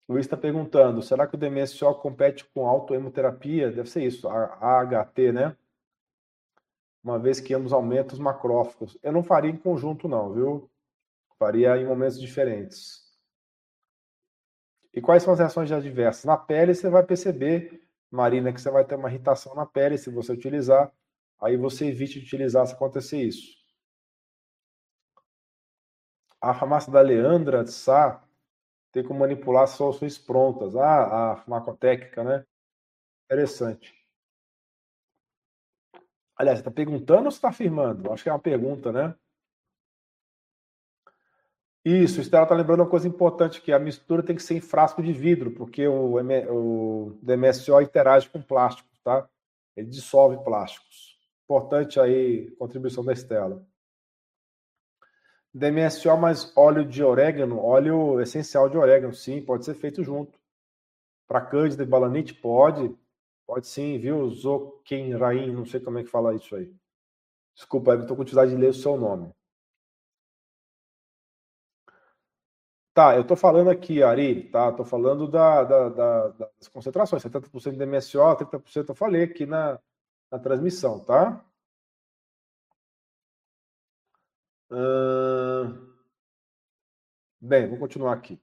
Luiz 0.07 0.27
está 0.27 0.37
perguntando: 0.37 1.01
será 1.03 1.27
que 1.27 1.35
o 1.37 1.39
DMSO 1.39 1.95
compete 1.95 2.45
com 2.45 2.69
autoemoterapia? 2.69 3.73
Deve 3.73 3.89
ser 3.89 4.05
isso, 4.05 4.29
a 4.29 4.81
AHT, 4.81 5.33
né? 5.33 5.57
Uma 7.03 7.19
vez 7.19 7.41
que 7.41 7.55
ambos 7.55 7.73
aumentam 7.73 8.13
os 8.13 8.21
macrófagos. 8.21 8.99
Eu 9.03 9.13
não 9.13 9.23
faria 9.23 9.51
em 9.51 9.57
conjunto, 9.57 10.07
não, 10.09 10.31
viu? 10.31 10.71
Faria 11.39 11.79
em 11.79 11.87
momentos 11.87 12.21
diferentes. 12.21 13.02
E 14.95 15.01
quais 15.01 15.23
são 15.23 15.33
as 15.33 15.39
reações 15.39 15.73
adversas? 15.73 16.25
Na 16.25 16.37
pele, 16.37 16.75
você 16.75 16.89
vai 16.91 17.03
perceber, 17.03 17.83
Marina, 18.11 18.53
que 18.53 18.61
você 18.61 18.71
vai 18.71 18.85
ter 18.85 18.95
uma 18.95 19.09
irritação 19.09 19.55
na 19.55 19.67
pele 19.67 19.97
se 19.99 20.11
você 20.11 20.33
utilizar 20.33 20.93
aí 21.43 21.57
você 21.57 21.87
evite 21.89 22.21
utilizar 22.21 22.65
se 22.67 22.73
acontecer 22.73 23.21
isso. 23.21 23.61
A 26.41 26.55
farmácia 26.55 26.93
da 26.93 27.01
Leandra 27.01 27.65
de 27.65 27.73
Sá 27.73 28.23
tem 28.93 29.03
como 29.05 29.21
manipular 29.21 29.67
soluções 29.67 30.17
prontas. 30.19 30.77
Ah, 30.77 31.33
a 31.33 31.37
farmacotécnica, 31.37 32.23
né? 32.23 32.47
Interessante. 33.25 33.93
Aliás, 36.37 36.59
você 36.59 36.63
está 36.63 36.71
perguntando 36.71 37.25
ou 37.25 37.31
você 37.31 37.39
está 37.39 37.49
afirmando? 37.49 38.13
Acho 38.13 38.23
que 38.23 38.29
é 38.29 38.33
uma 38.33 38.39
pergunta, 38.39 38.93
né? 38.93 39.15
Isso, 41.85 42.19
o 42.19 42.23
Estela 42.23 42.45
está 42.45 42.55
lembrando 42.55 42.81
uma 42.81 42.89
coisa 42.89 43.09
importante, 43.09 43.61
que 43.61 43.73
a 43.73 43.79
mistura 43.79 44.23
tem 44.23 44.37
que 44.37 44.43
ser 44.43 44.55
em 44.55 44.61
frasco 44.61 45.03
de 45.03 45.13
vidro, 45.13 45.51
porque 45.51 45.87
o, 45.87 46.15
o 46.51 47.19
DMSO 47.21 47.81
interage 47.81 48.29
com 48.29 48.41
plástico, 48.41 48.89
tá? 49.03 49.29
Ele 49.77 49.89
dissolve 49.89 50.43
plásticos. 50.45 51.19
Importante 51.45 51.99
aí, 51.99 52.51
contribuição 52.53 53.05
da 53.05 53.13
Estela. 53.13 53.67
DMSO 55.53 56.17
mais 56.17 56.57
óleo 56.57 56.85
de 56.85 57.03
orégano, 57.03 57.59
óleo 57.59 58.21
essencial 58.21 58.69
de 58.69 58.79
orégano, 58.79 59.13
sim, 59.13 59.43
pode 59.43 59.65
ser 59.65 59.75
feito 59.75 60.05
junto. 60.05 60.39
Para 61.27 61.41
cândida 61.41 61.83
e 61.83 61.87
balanite, 61.87 62.33
pode. 62.33 62.95
Pode 63.45 63.67
sim, 63.67 63.99
viu? 63.99 64.31
Zoquenrain, 64.31 65.53
não 65.53 65.67
sei 65.67 65.81
como 65.81 65.99
é 65.99 66.05
que 66.05 66.11
fala 66.11 66.35
isso 66.35 66.55
aí. 66.55 66.73
Desculpa, 67.55 67.93
eu 67.93 68.03
estou 68.03 68.17
com 68.17 68.25
dificuldade 68.25 68.55
de 68.55 68.61
ler 68.61 68.69
o 68.69 68.75
seu 68.75 68.97
nome. 68.97 69.33
Tá, 72.95 73.15
eu 73.17 73.23
estou 73.23 73.37
falando 73.37 73.71
aqui, 73.71 74.03
Ari, 74.03 74.51
tá? 74.51 74.69
Estou 74.69 74.85
falando 74.85 75.27
da, 75.27 75.65
da, 75.65 75.89
da, 75.89 76.29
das 76.29 76.69
concentrações, 76.69 77.23
70% 77.23 77.77
de 77.77 77.87
MSO, 77.87 78.19
30% 78.37 78.89
eu 78.91 78.95
falei 78.95 79.23
aqui 79.23 79.47
na, 79.47 79.81
na 80.31 80.39
transmissão, 80.39 81.01
tá? 81.01 81.43
Bem, 87.41 87.69
vou 87.69 87.79
continuar 87.79 88.13
aqui. 88.13 88.41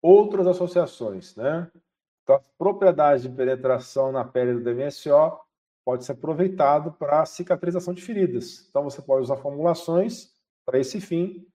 Outras 0.00 0.46
associações, 0.46 1.36
né? 1.36 1.70
Então, 2.22 2.36
as 2.36 2.46
propriedades 2.56 3.22
de 3.22 3.28
penetração 3.28 4.10
na 4.12 4.24
pele 4.24 4.54
do 4.54 4.64
DMSO 4.64 5.38
pode 5.84 6.04
ser 6.04 6.12
aproveitado 6.12 6.92
para 6.92 7.26
cicatrização 7.26 7.92
de 7.92 8.02
feridas. 8.02 8.66
Então, 8.68 8.82
você 8.84 9.02
pode 9.02 9.22
usar 9.22 9.36
formulações 9.36 10.32
para 10.64 10.78
esse 10.78 11.00
fim, 11.00 11.46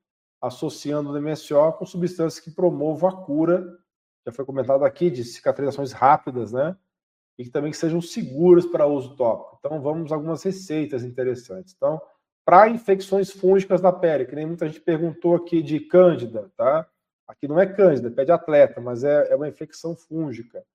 associando 0.41 1.09
o 1.09 1.13
DMSO 1.13 1.73
com 1.73 1.85
substâncias 1.85 2.43
que 2.43 2.51
promovam 2.51 3.09
a 3.09 3.25
cura, 3.25 3.77
já 4.25 4.31
foi 4.31 4.45
comentado 4.45 4.83
aqui, 4.85 5.09
de 5.09 5.23
cicatrizações 5.23 5.91
rápidas, 5.91 6.51
né? 6.51 6.77
e 7.39 7.45
que 7.45 7.49
também 7.49 7.71
sejam 7.71 8.01
seguras 8.01 8.65
para 8.65 8.85
uso 8.85 9.15
tópico. 9.15 9.55
Então, 9.57 9.81
vamos 9.81 10.11
algumas 10.11 10.43
receitas 10.43 11.05
interessantes. 11.05 11.73
Então, 11.73 12.01
para 12.43 12.67
infecções 12.67 13.31
fúngicas 13.31 13.79
da 13.79 13.93
pele, 13.93 14.25
que 14.25 14.35
nem 14.35 14.45
muita 14.45 14.67
gente 14.67 14.81
perguntou 14.81 15.35
aqui 15.35 15.63
de 15.63 15.79
cândida, 15.79 16.51
tá? 16.57 16.85
Aqui 17.25 17.47
não 17.47 17.57
é 17.57 17.65
cândida, 17.65 18.09
é 18.09 18.11
pé 18.11 18.25
de 18.25 18.33
atleta, 18.33 18.81
mas 18.81 19.05
é, 19.05 19.31
é 19.31 19.35
uma 19.37 19.47
infecção 19.47 19.95
fúngica. 19.95 20.65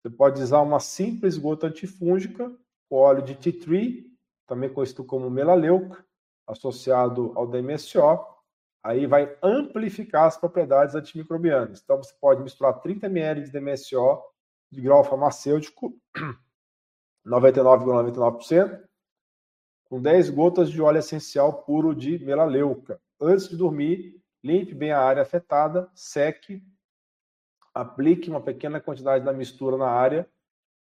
Você 0.00 0.14
pode 0.14 0.40
usar 0.40 0.60
uma 0.60 0.78
simples 0.78 1.36
gota 1.36 1.66
antifúngica, 1.66 2.52
com 2.88 2.96
óleo 2.96 3.22
de 3.22 3.34
tea 3.34 3.58
tree, 3.58 4.06
também 4.46 4.72
conhecido 4.72 5.02
como 5.02 5.28
melaleuca, 5.28 6.04
associado 6.46 7.32
ao 7.34 7.48
DMSO, 7.48 8.20
aí 8.82 9.06
vai 9.06 9.36
amplificar 9.42 10.26
as 10.26 10.36
propriedades 10.36 10.94
antimicrobianas. 10.94 11.80
Então, 11.82 11.96
você 11.96 12.14
pode 12.20 12.42
misturar 12.42 12.80
30 12.80 13.06
ml 13.06 13.42
de 13.42 13.50
DMSO 13.50 14.22
de 14.70 14.80
grau 14.80 15.04
farmacêutico, 15.04 15.96
99,99%, 17.26 18.82
com 19.84 20.00
10 20.00 20.30
gotas 20.30 20.70
de 20.70 20.80
óleo 20.80 20.98
essencial 20.98 21.64
puro 21.64 21.94
de 21.94 22.18
melaleuca. 22.24 23.00
Antes 23.20 23.48
de 23.48 23.56
dormir, 23.56 24.22
limpe 24.42 24.74
bem 24.74 24.92
a 24.92 25.00
área 25.00 25.22
afetada, 25.22 25.90
seque, 25.94 26.62
aplique 27.74 28.30
uma 28.30 28.40
pequena 28.40 28.80
quantidade 28.80 29.24
da 29.24 29.32
mistura 29.32 29.76
na 29.76 29.88
área 29.88 30.28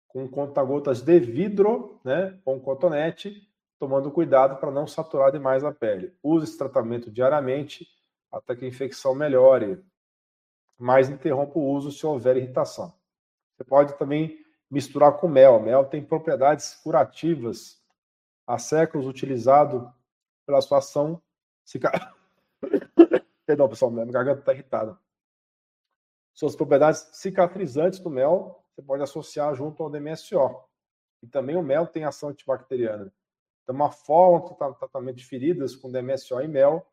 com 0.07 0.27
conta-gotas 0.27 1.01
de 1.01 1.19
vidro, 1.19 1.99
né, 2.03 2.39
com 2.43 2.59
cotonete, 2.59 3.48
tomando 3.79 4.11
cuidado 4.11 4.57
para 4.57 4.69
não 4.69 4.85
saturar 4.85 5.31
demais 5.31 5.63
a 5.63 5.71
pele. 5.71 6.13
Use 6.21 6.43
esse 6.43 6.57
tratamento 6.57 7.09
diariamente 7.09 7.87
até 8.31 8.55
que 8.55 8.65
a 8.65 8.67
infecção 8.67 9.15
melhore, 9.15 9.83
mas 10.77 11.09
interrompa 11.09 11.57
o 11.57 11.65
uso 11.65 11.91
se 11.91 12.05
houver 12.05 12.37
irritação. 12.37 12.93
Você 13.55 13.63
pode 13.63 13.97
também 13.97 14.45
misturar 14.69 15.13
com 15.17 15.27
mel. 15.27 15.59
Mel 15.59 15.85
tem 15.85 16.03
propriedades 16.03 16.75
curativas. 16.75 17.81
Há 18.45 18.59
séculos 18.59 19.07
utilizado 19.07 19.91
pela 20.45 20.61
sua 20.61 20.79
ação. 20.79 21.21
Cica... 21.65 21.91
Perdão, 23.45 23.67
pessoal, 23.67 23.89
minha 23.89 24.05
garganta 24.05 24.41
está 24.41 24.53
irritada. 24.53 24.99
Suas 26.33 26.55
propriedades 26.55 27.09
cicatrizantes 27.13 27.99
do 27.99 28.09
mel 28.09 28.63
você 28.75 28.81
pode 28.81 29.03
associar 29.03 29.53
junto 29.55 29.83
ao 29.83 29.89
DMSO. 29.89 30.63
E 31.21 31.27
também 31.27 31.57
o 31.57 31.63
mel 31.63 31.85
tem 31.85 32.05
ação 32.05 32.29
antibacteriana. 32.29 33.11
Então, 33.69 33.75
uma 33.75 33.91
forma 33.91 34.49
de 34.49 34.79
tratamento 34.79 35.17
de 35.17 35.25
feridas 35.25 35.75
com 35.75 35.91
DMSO 35.91 36.41
e 36.41 36.47
mel 36.47 36.83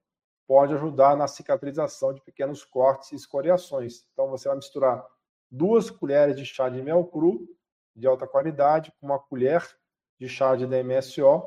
pode 0.46 0.74
ajudar 0.74 1.16
na 1.16 1.26
cicatrização 1.26 2.12
de 2.12 2.20
pequenos 2.20 2.66
cortes 2.66 3.12
e 3.12 3.14
escoriações. 3.14 4.04
Então, 4.12 4.28
você 4.28 4.46
vai 4.46 4.58
misturar 4.58 5.02
duas 5.50 5.88
colheres 5.88 6.36
de 6.36 6.44
chá 6.44 6.68
de 6.68 6.82
mel 6.82 7.02
cru 7.06 7.48
de 7.94 8.06
alta 8.06 8.26
qualidade 8.26 8.92
com 9.00 9.06
uma 9.06 9.18
colher 9.18 9.66
de 10.20 10.28
chá 10.28 10.54
de 10.54 10.66
DMSO 10.66 11.42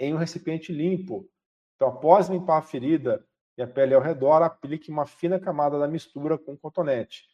em 0.00 0.12
um 0.12 0.16
recipiente 0.16 0.72
limpo. 0.72 1.30
Então, 1.76 1.86
após 1.86 2.28
limpar 2.28 2.58
a 2.58 2.62
ferida 2.62 3.24
e 3.56 3.62
a 3.62 3.66
pele 3.66 3.94
ao 3.94 4.02
redor, 4.02 4.42
aplique 4.42 4.90
uma 4.90 5.06
fina 5.06 5.38
camada 5.38 5.78
da 5.78 5.86
mistura 5.86 6.36
com 6.36 6.56
cotonete. 6.56 7.26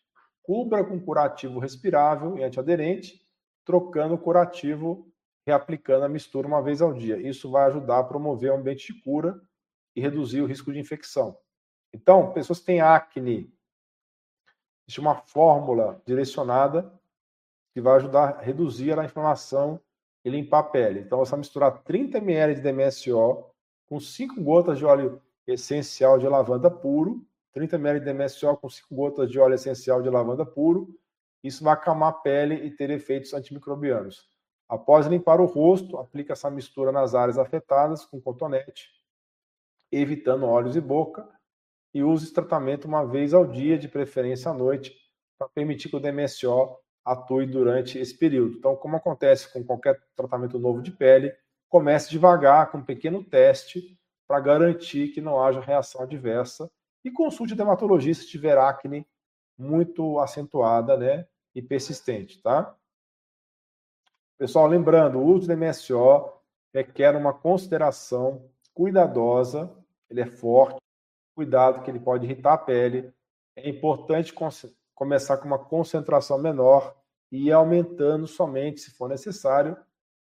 Cubra 0.42 0.84
com 0.84 1.00
curativo 1.00 1.58
respirável 1.58 2.36
e 2.36 2.44
antiaderente, 2.44 3.26
trocando 3.64 4.12
o 4.12 4.18
curativo 4.18 5.10
reaplicando 5.46 6.04
a 6.04 6.08
mistura 6.08 6.46
uma 6.46 6.62
vez 6.62 6.80
ao 6.80 6.92
dia. 6.92 7.16
Isso 7.16 7.50
vai 7.50 7.66
ajudar 7.66 7.98
a 7.98 8.04
promover 8.04 8.52
um 8.52 8.56
ambiente 8.56 8.92
de 8.92 9.00
cura 9.02 9.40
e 9.94 10.00
reduzir 10.00 10.40
o 10.40 10.46
risco 10.46 10.72
de 10.72 10.78
infecção. 10.78 11.36
Então, 11.92 12.32
pessoas 12.32 12.60
que 12.60 12.66
têm 12.66 12.80
acne, 12.80 13.52
existe 14.86 15.00
uma 15.00 15.14
fórmula 15.14 16.00
direcionada 16.06 16.92
que 17.74 17.80
vai 17.80 17.96
ajudar 17.96 18.36
a 18.36 18.40
reduzir 18.40 18.98
a 18.98 19.04
inflamação 19.04 19.80
e 20.24 20.30
limpar 20.30 20.60
a 20.60 20.64
pele. 20.64 21.00
Então, 21.00 21.18
você 21.18 21.32
vai 21.32 21.40
misturar 21.40 21.82
30 21.82 22.18
ml 22.18 22.54
de 22.54 22.60
DMSO 22.60 23.46
com 23.88 24.00
5 24.00 24.40
gotas 24.42 24.78
de 24.78 24.84
óleo 24.84 25.20
essencial 25.46 26.18
de 26.18 26.28
lavanda 26.28 26.70
puro, 26.70 27.26
30 27.52 27.76
ml 27.76 28.00
de 28.00 28.06
DMSO 28.06 28.56
com 28.56 28.68
5 28.68 28.94
gotas 28.94 29.30
de 29.30 29.38
óleo 29.38 29.54
essencial 29.54 30.00
de 30.00 30.08
lavanda 30.08 30.46
puro. 30.46 30.98
Isso 31.42 31.64
vai 31.64 31.74
acalmar 31.74 32.10
a 32.10 32.12
pele 32.12 32.54
e 32.54 32.70
ter 32.70 32.88
efeitos 32.90 33.34
antimicrobianos. 33.34 34.31
Após 34.72 35.06
limpar 35.06 35.38
o 35.38 35.44
rosto, 35.44 35.98
aplique 35.98 36.32
essa 36.32 36.50
mistura 36.50 36.90
nas 36.90 37.14
áreas 37.14 37.36
afetadas 37.36 38.06
com 38.06 38.18
cotonete, 38.18 38.88
evitando 39.92 40.46
olhos 40.46 40.74
e 40.76 40.80
boca, 40.80 41.28
e 41.92 42.02
use 42.02 42.24
esse 42.24 42.32
tratamento 42.32 42.86
uma 42.86 43.04
vez 43.04 43.34
ao 43.34 43.46
dia, 43.46 43.76
de 43.76 43.86
preferência 43.86 44.50
à 44.50 44.54
noite, 44.54 44.96
para 45.36 45.46
permitir 45.50 45.90
que 45.90 45.96
o 45.96 46.00
DMSO 46.00 46.78
atue 47.04 47.44
durante 47.44 47.98
esse 47.98 48.16
período. 48.16 48.56
Então, 48.56 48.74
como 48.74 48.96
acontece 48.96 49.52
com 49.52 49.62
qualquer 49.62 50.00
tratamento 50.16 50.58
novo 50.58 50.80
de 50.80 50.90
pele, 50.90 51.36
comece 51.68 52.08
devagar, 52.08 52.70
com 52.70 52.78
um 52.78 52.82
pequeno 52.82 53.22
teste, 53.22 54.00
para 54.26 54.40
garantir 54.40 55.08
que 55.08 55.20
não 55.20 55.38
haja 55.38 55.60
reação 55.60 56.00
adversa, 56.00 56.70
e 57.04 57.10
consulte 57.10 57.52
o 57.52 57.56
dermatologista 57.56 58.24
se 58.24 58.30
tiver 58.30 58.56
acne 58.56 59.06
muito 59.58 60.18
acentuada 60.18 60.96
né, 60.96 61.26
e 61.54 61.60
persistente, 61.60 62.40
tá? 62.40 62.74
Pessoal, 64.42 64.66
lembrando, 64.66 65.20
o 65.20 65.24
uso 65.24 65.46
do 65.46 65.56
MSO 65.56 66.32
requer 66.74 67.14
uma 67.14 67.32
consideração 67.32 68.50
cuidadosa, 68.74 69.72
ele 70.10 70.20
é 70.20 70.26
forte, 70.26 70.80
cuidado 71.32 71.80
que 71.80 71.88
ele 71.88 72.00
pode 72.00 72.26
irritar 72.26 72.54
a 72.54 72.58
pele. 72.58 73.14
É 73.54 73.68
importante 73.70 74.34
começar 74.96 75.36
com 75.36 75.46
uma 75.46 75.60
concentração 75.60 76.38
menor 76.38 76.92
e 77.30 77.46
ir 77.46 77.52
aumentando 77.52 78.26
somente 78.26 78.80
se 78.80 78.90
for 78.90 79.08
necessário 79.08 79.76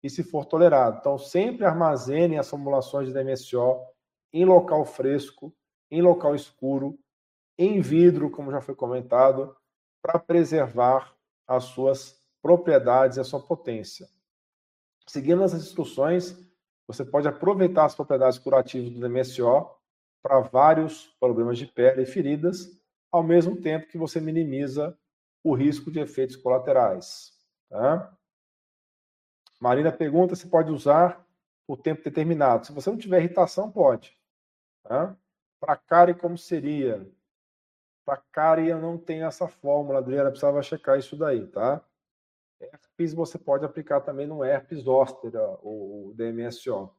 e 0.04 0.10
se 0.10 0.24
for 0.24 0.44
tolerado. 0.44 0.98
Então, 1.00 1.18
sempre 1.18 1.64
armazene 1.64 2.38
as 2.38 2.50
formulações 2.50 3.08
de 3.08 3.14
DMSO 3.14 3.80
em 4.34 4.44
local 4.44 4.84
fresco, 4.84 5.56
em 5.90 6.02
local 6.02 6.36
escuro, 6.36 7.00
em 7.58 7.80
vidro, 7.80 8.30
como 8.30 8.52
já 8.52 8.60
foi 8.60 8.76
comentado, 8.76 9.56
para 10.04 10.20
preservar 10.20 11.16
as 11.48 11.64
suas 11.64 12.21
propriedades 12.42 13.18
e 13.18 13.20
a 13.20 13.24
sua 13.24 13.40
potência. 13.40 14.08
Seguindo 15.08 15.44
as 15.44 15.54
instruções, 15.54 16.38
você 16.88 17.06
pode 17.06 17.28
aproveitar 17.28 17.86
as 17.86 17.96
propriedades 17.96 18.40
curativas 18.40 18.92
do 18.92 19.00
DMSO 19.00 19.70
para 20.22 20.40
vários 20.40 21.08
problemas 21.20 21.58
de 21.58 21.66
pele 21.66 22.04
e 22.04 22.06
feridas, 22.06 22.70
ao 23.12 23.24
mesmo 23.24 23.62
tempo 23.62 23.88
que 23.88 23.98
você 23.98 24.20
minimiza 24.20 24.98
o 25.44 25.54
risco 25.54 25.92
de 25.92 26.00
efeitos 26.00 26.36
colaterais. 26.36 27.34
Tá? 27.70 28.16
Marina 29.60 29.92
pergunta 29.92 30.36
se 30.36 30.48
pode 30.48 30.72
usar 30.72 31.26
por 31.68 31.78
tempo 31.78 32.04
determinado. 32.04 32.66
Se 32.66 32.74
você 32.74 32.90
não 32.90 32.98
tiver 32.98 33.20
irritação, 33.20 33.72
pode. 33.72 34.16
Tá? 34.84 35.16
Para 35.60 35.78
cárie, 35.78 36.14
como 36.16 36.38
seria? 36.38 37.08
Para 38.06 38.18
cárie, 38.32 38.70
eu 38.70 38.80
não 38.80 38.98
tenho 38.98 39.26
essa 39.26 39.48
fórmula, 39.48 40.00
Adriana 40.00 40.30
precisava 40.30 40.62
checar 40.64 40.98
isso 40.98 41.16
daí, 41.16 41.46
tá? 41.48 41.84
Herpes 42.62 43.14
você 43.14 43.38
pode 43.38 43.66
aplicar 43.66 44.02
também 44.02 44.28
no 44.28 44.44
herpes 44.44 44.84
zoster, 44.84 45.32
o 45.64 46.14
DMSO. 46.16 46.94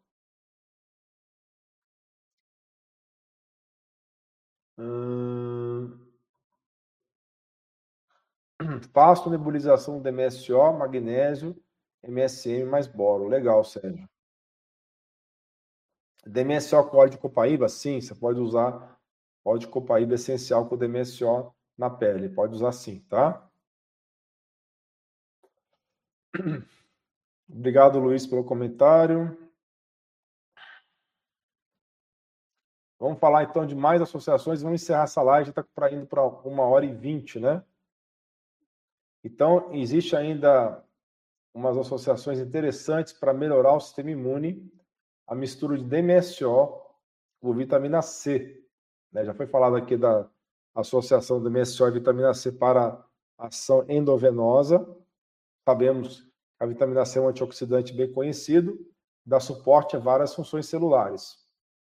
Hum... 4.79 6.03
Faço 8.93 9.31
nebulização 9.31 10.01
DMSO, 10.01 10.73
magnésio, 10.73 11.57
MSM 12.03 12.65
mais 12.65 12.87
boro. 12.87 13.27
Legal, 13.29 13.65
Sérgio. 13.65 14.09
DMSO 16.25 16.85
com 16.89 16.97
óleo 16.99 17.11
de 17.11 17.19
copaíba? 17.19 17.69
Sim, 17.69 18.01
você 18.01 18.15
pode 18.15 18.39
usar 18.39 18.99
óleo 19.45 19.59
de 19.59 19.69
copaíba 19.69 20.15
essencial 20.15 20.69
com 20.69 20.77
DMSO 20.77 21.53
na 21.77 21.91
pele. 21.91 22.29
Pode 22.29 22.55
usar 22.55 22.73
sim, 22.73 23.01
tá? 23.09 23.51
Obrigado, 27.49 27.99
Luiz, 27.99 28.27
pelo 28.27 28.45
comentário. 28.45 29.37
Vamos 32.99 33.19
falar 33.19 33.43
então 33.43 33.67
de 33.67 33.75
mais 33.75 34.01
associações. 34.01 34.63
Vamos 34.63 34.81
encerrar 34.81 35.05
essa 35.05 35.23
live, 35.23 35.53
já 35.55 35.61
está 35.61 35.91
indo 35.91 36.07
para 36.07 36.25
uma 36.25 36.63
hora 36.63 36.85
e 36.85 36.95
vinte, 36.95 37.41
né? 37.41 37.63
Então, 39.25 39.73
existe 39.73 40.17
ainda 40.17 40.85
umas 41.55 41.77
associações 41.77 42.39
interessantes 42.39 43.13
para 43.13 43.35
melhorar 43.35 43.75
o 43.75 43.81
sistema 43.81 44.11
imune, 44.11 44.73
a 45.27 45.35
mistura 45.35 45.77
de 45.77 45.85
DMSO 45.85 46.81
com 47.41 47.53
vitamina 47.53 48.01
C. 48.03 48.65
Né? 49.13 49.25
Já 49.25 49.35
foi 49.35 49.47
falado 49.47 49.77
aqui 49.77 49.97
da 49.97 50.29
associação 50.75 51.41
do 51.41 51.51
DMSO 51.51 51.87
e 51.89 51.91
vitamina 51.91 52.33
C 52.33 52.53
para 52.53 53.05
ação 53.37 53.85
endovenosa. 53.89 54.79
Sabemos 55.65 56.27
a 56.59 56.67
vitamina 56.67 57.05
C 57.05 57.19
é 57.19 57.23
um 57.23 57.29
antioxidante 57.29 57.93
bem 57.93 58.13
conhecido, 58.13 58.79
dá 59.27 59.41
suporte 59.41 59.97
a 59.97 59.99
várias 59.99 60.35
funções 60.35 60.67
celulares. 60.67 61.37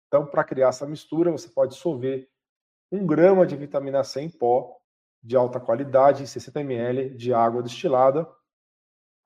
Então, 0.09 0.27
para 0.27 0.45
criar 0.45 0.69
essa 0.69 0.87
mistura, 0.87 1.31
você 1.31 1.49
pode 1.49 1.75
dissolver 1.75 2.29
um 2.91 3.07
grama 3.07 3.47
de 3.47 3.57
vitamina 3.57 4.05
C 4.05 4.21
em 4.21 4.31
pó 4.31 4.77
de 5.23 5.37
alta 5.37 5.59
qualidade 5.59 6.23
em 6.23 6.27
60 6.27 6.61
ml 6.61 7.17
de 7.17 7.33
água 7.33 7.63
destilada 7.63 8.29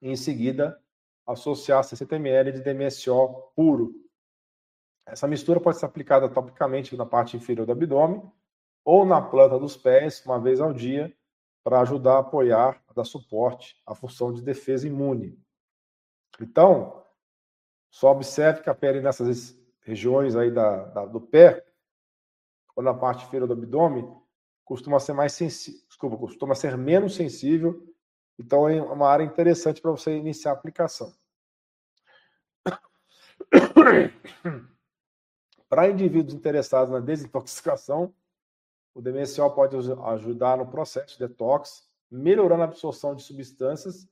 e, 0.01 0.11
em 0.11 0.17
seguida, 0.17 0.79
associar 1.27 1.83
60 1.83 2.17
ml 2.17 2.53
de 2.53 2.61
DMSO 2.63 3.53
puro. 3.55 3.93
Essa 5.07 5.27
mistura 5.27 5.61
pode 5.61 5.79
ser 5.79 5.87
aplicada 5.87 6.29
topicamente 6.29 6.97
na 6.97 7.05
parte 7.05 7.37
inferior 7.37 7.67
do 7.67 7.73
abdômen 7.73 8.23
ou 8.85 9.05
na 9.05 9.21
planta 9.21 9.59
dos 9.59 9.77
pés, 9.77 10.25
uma 10.25 10.41
vez 10.41 10.61
ao 10.61 10.73
dia, 10.73 11.15
para 11.69 11.83
ajudar 11.83 12.15
a 12.15 12.21
apoiar, 12.21 12.83
a 12.89 12.95
dar 12.95 13.05
suporte 13.05 13.77
à 13.87 13.95
função 13.95 14.33
de 14.33 14.41
defesa 14.41 14.89
imune. 14.89 15.39
Então, 16.41 17.05
só 17.91 18.11
observe 18.11 18.63
que 18.63 18.71
a 18.71 18.75
pele 18.75 19.03
nessas 19.03 19.55
regiões 19.83 20.35
aí 20.35 20.51
da, 20.51 20.85
da 20.87 21.05
do 21.05 21.21
pé, 21.21 21.63
ou 22.75 22.83
na 22.83 22.95
parte 22.95 23.27
inferior 23.27 23.47
do 23.47 23.53
abdômen, 23.53 24.11
costuma 24.65 24.99
ser 24.99 25.13
mais 25.13 25.35
sensível, 25.35 25.83
desculpa, 25.87 26.17
costuma 26.17 26.55
ser 26.55 26.79
menos 26.79 27.17
sensível, 27.17 27.87
então 28.39 28.67
é 28.67 28.81
uma 28.81 29.07
área 29.07 29.25
interessante 29.25 29.83
para 29.83 29.91
você 29.91 30.17
iniciar 30.17 30.53
a 30.53 30.55
aplicação. 30.55 31.13
Para 35.69 35.91
indivíduos 35.91 36.33
interessados 36.33 36.91
na 36.91 37.01
desintoxicação, 37.01 38.15
o 38.99 39.01
DMSO 39.01 39.49
pode 39.53 39.77
ajudar 39.77 40.57
no 40.57 40.67
processo 40.67 41.17
de 41.17 41.29
detox, 41.29 41.89
melhorando 42.11 42.63
a 42.63 42.65
absorção 42.65 43.15
de 43.15 43.23
substâncias 43.23 44.09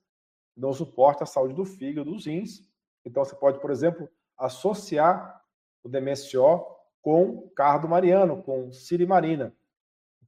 que 0.54 0.60
dão 0.60 0.72
suporte 0.72 1.24
à 1.24 1.26
saúde 1.26 1.54
do 1.54 1.64
fígado, 1.64 2.12
dos 2.12 2.24
rins. 2.24 2.62
Então, 3.04 3.24
você 3.24 3.34
pode, 3.34 3.58
por 3.58 3.72
exemplo, 3.72 4.08
associar 4.38 5.44
o 5.82 5.88
DMSO 5.88 6.64
com 7.02 7.48
cardo 7.48 7.88
mariano, 7.88 8.40
com 8.44 8.70
sirimarina. 8.70 9.52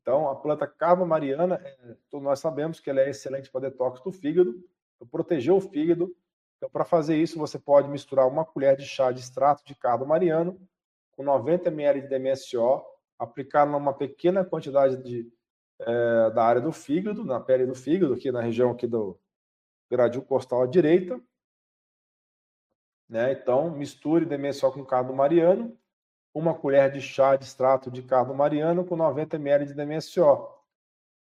Então, 0.03 0.29
a 0.29 0.35
planta 0.35 0.67
cardo 0.67 1.07
mariana, 1.07 1.61
é, 1.63 1.97
nós 2.15 2.41
sabemos 2.41 2.81
que 2.81 2.91
ela 2.91 3.01
é 3.01 3.11
excelente 3.11 3.49
para 3.53 3.61
detox 3.61 4.01
do 4.01 4.11
fígado, 4.11 4.61
para 4.99 5.07
proteger 5.07 5.53
o 5.53 5.61
fígado. 5.61 6.13
Então, 6.57 6.69
para 6.69 6.85
fazer 6.85 7.17
isso, 7.17 7.39
você 7.39 7.61
pode 7.61 7.89
misturar 7.89 8.27
uma 8.27 8.45
colher 8.45 8.77
de 8.77 8.85
chá 8.85 9.13
de 9.13 9.21
extrato 9.21 9.65
de 9.65 9.77
cardo 9.77 10.05
mariano 10.05 10.61
com 11.13 11.23
90 11.23 11.69
ml 11.69 12.01
de 12.01 12.09
DMSO 12.09 12.98
aplicar 13.19 13.67
numa 13.67 13.93
pequena 13.93 14.45
quantidade 14.45 15.03
de, 15.03 15.31
é, 15.81 16.31
da 16.31 16.45
área 16.45 16.61
do 16.61 16.73
fígado, 16.73 17.25
na 17.25 17.41
pele 17.41 17.67
do 17.67 17.75
fígado, 17.75 18.15
aqui 18.15 18.31
na 18.31 18.41
região 18.41 18.71
aqui 18.71 18.87
do 18.87 19.19
gradil 19.91 20.23
costal 20.23 20.63
à 20.63 20.67
direita. 20.67 21.21
Né? 23.09 23.33
Então, 23.33 23.71
misture 23.71 24.25
demensol 24.25 24.73
com 24.73 24.85
cardo 24.85 25.13
mariano, 25.15 25.77
uma 26.35 26.55
colher 26.55 26.93
de 26.93 27.01
chá 27.01 27.37
de 27.37 27.45
extrato 27.45 27.91
de 27.91 28.03
cardo 28.03 28.35
mariano 28.35 28.85
com 28.85 28.95
90 28.95 29.37
ml 29.37 29.67
de 29.67 29.75
DMSO. 29.75 30.49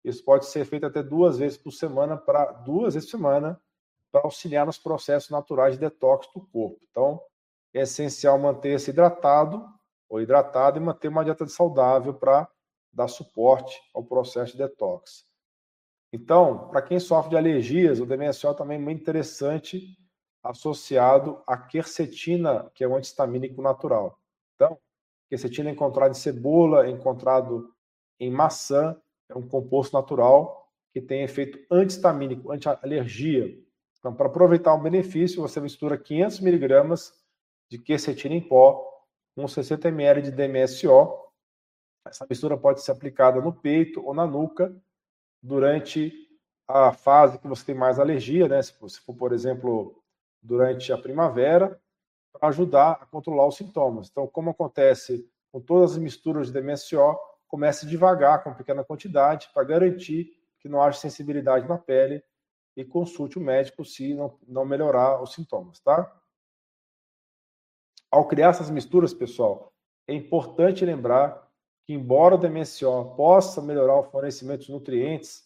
Isso 0.02 0.24
pode 0.24 0.46
ser 0.46 0.64
feito 0.64 0.86
até 0.86 1.02
duas 1.02 1.38
vezes 1.38 1.56
por 1.56 1.70
semana, 1.70 2.16
para 2.16 2.52
duas 2.52 2.94
vezes 2.94 3.10
por 3.10 3.18
semana, 3.18 3.60
para 4.10 4.22
auxiliar 4.22 4.66
nos 4.66 4.78
processos 4.78 5.30
naturais 5.30 5.74
de 5.74 5.80
detox 5.80 6.26
do 6.34 6.40
corpo. 6.46 6.78
Então, 6.90 7.20
é 7.72 7.82
essencial 7.82 8.38
manter-se 8.38 8.90
hidratado 8.90 9.68
ou 10.14 10.20
hidratado 10.20 10.78
e 10.78 10.80
manter 10.80 11.08
uma 11.08 11.24
dieta 11.24 11.44
saudável 11.48 12.14
para 12.14 12.48
dar 12.92 13.08
suporte 13.08 13.76
ao 13.92 14.04
processo 14.04 14.52
de 14.52 14.58
detox. 14.58 15.26
Então, 16.12 16.68
para 16.68 16.82
quem 16.82 17.00
sofre 17.00 17.30
de 17.30 17.36
alergias, 17.36 17.98
o 17.98 18.06
DMSO 18.06 18.54
também 18.54 18.78
é 18.78 18.80
muito 18.80 19.00
interessante 19.00 19.98
associado 20.40 21.42
à 21.44 21.56
quercetina, 21.56 22.70
que 22.76 22.84
é 22.84 22.88
um 22.88 22.94
antihistamínico 22.94 23.60
natural. 23.60 24.16
Então, 24.54 24.78
quercetina 25.28 25.68
é 25.68 25.72
encontrado 25.72 26.12
em 26.12 26.14
cebola, 26.14 26.86
é 26.86 26.90
encontrado 26.90 27.74
em 28.20 28.30
maçã, 28.30 28.96
é 29.28 29.36
um 29.36 29.42
composto 29.42 29.96
natural 29.96 30.70
que 30.92 31.00
tem 31.00 31.24
efeito 31.24 31.58
antihistamínico, 31.68 32.52
anti-alergia. 32.52 33.52
Então, 33.98 34.14
para 34.14 34.26
aproveitar 34.26 34.74
o 34.74 34.80
benefício, 34.80 35.42
você 35.42 35.60
mistura 35.60 35.98
500 35.98 36.38
miligramas 36.38 37.12
de 37.68 37.78
quercetina 37.78 38.36
em 38.36 38.40
pó 38.40 38.93
com 39.34 39.46
60 39.46 39.88
ml 39.88 40.22
de 40.22 40.30
DMSO. 40.30 41.18
Essa 42.06 42.26
mistura 42.28 42.56
pode 42.56 42.82
ser 42.82 42.92
aplicada 42.92 43.40
no 43.40 43.52
peito 43.52 44.04
ou 44.04 44.14
na 44.14 44.26
nuca 44.26 44.74
durante 45.42 46.12
a 46.68 46.92
fase 46.92 47.38
que 47.38 47.48
você 47.48 47.64
tem 47.64 47.74
mais 47.74 47.98
alergia, 47.98 48.48
né? 48.48 48.62
Se 48.62 48.72
for, 48.72 49.14
por 49.14 49.32
exemplo, 49.32 50.02
durante 50.42 50.92
a 50.92 50.98
primavera, 50.98 51.80
para 52.32 52.48
ajudar 52.48 52.92
a 52.92 53.06
controlar 53.06 53.46
os 53.46 53.56
sintomas. 53.56 54.08
Então, 54.10 54.26
como 54.26 54.50
acontece 54.50 55.28
com 55.52 55.60
todas 55.60 55.92
as 55.92 55.98
misturas 55.98 56.48
de 56.48 56.52
DMSO, 56.52 57.16
comece 57.46 57.86
devagar, 57.86 58.42
com 58.42 58.54
pequena 58.54 58.84
quantidade, 58.84 59.48
para 59.54 59.64
garantir 59.64 60.32
que 60.60 60.68
não 60.68 60.82
haja 60.82 60.98
sensibilidade 60.98 61.68
na 61.68 61.78
pele 61.78 62.22
e 62.76 62.84
consulte 62.84 63.38
o 63.38 63.40
médico 63.40 63.84
se 63.84 64.14
não, 64.14 64.36
não 64.48 64.64
melhorar 64.64 65.22
os 65.22 65.34
sintomas, 65.34 65.78
tá? 65.80 66.10
Ao 68.14 68.28
criar 68.28 68.50
essas 68.50 68.70
misturas, 68.70 69.12
pessoal, 69.12 69.72
é 70.06 70.14
importante 70.14 70.84
lembrar 70.84 71.50
que, 71.84 71.92
embora 71.92 72.36
o 72.36 72.38
DMSO 72.38 73.12
possa 73.16 73.60
melhorar 73.60 73.96
o 73.96 74.04
fornecimento 74.04 74.66
de 74.66 74.70
nutrientes 74.70 75.42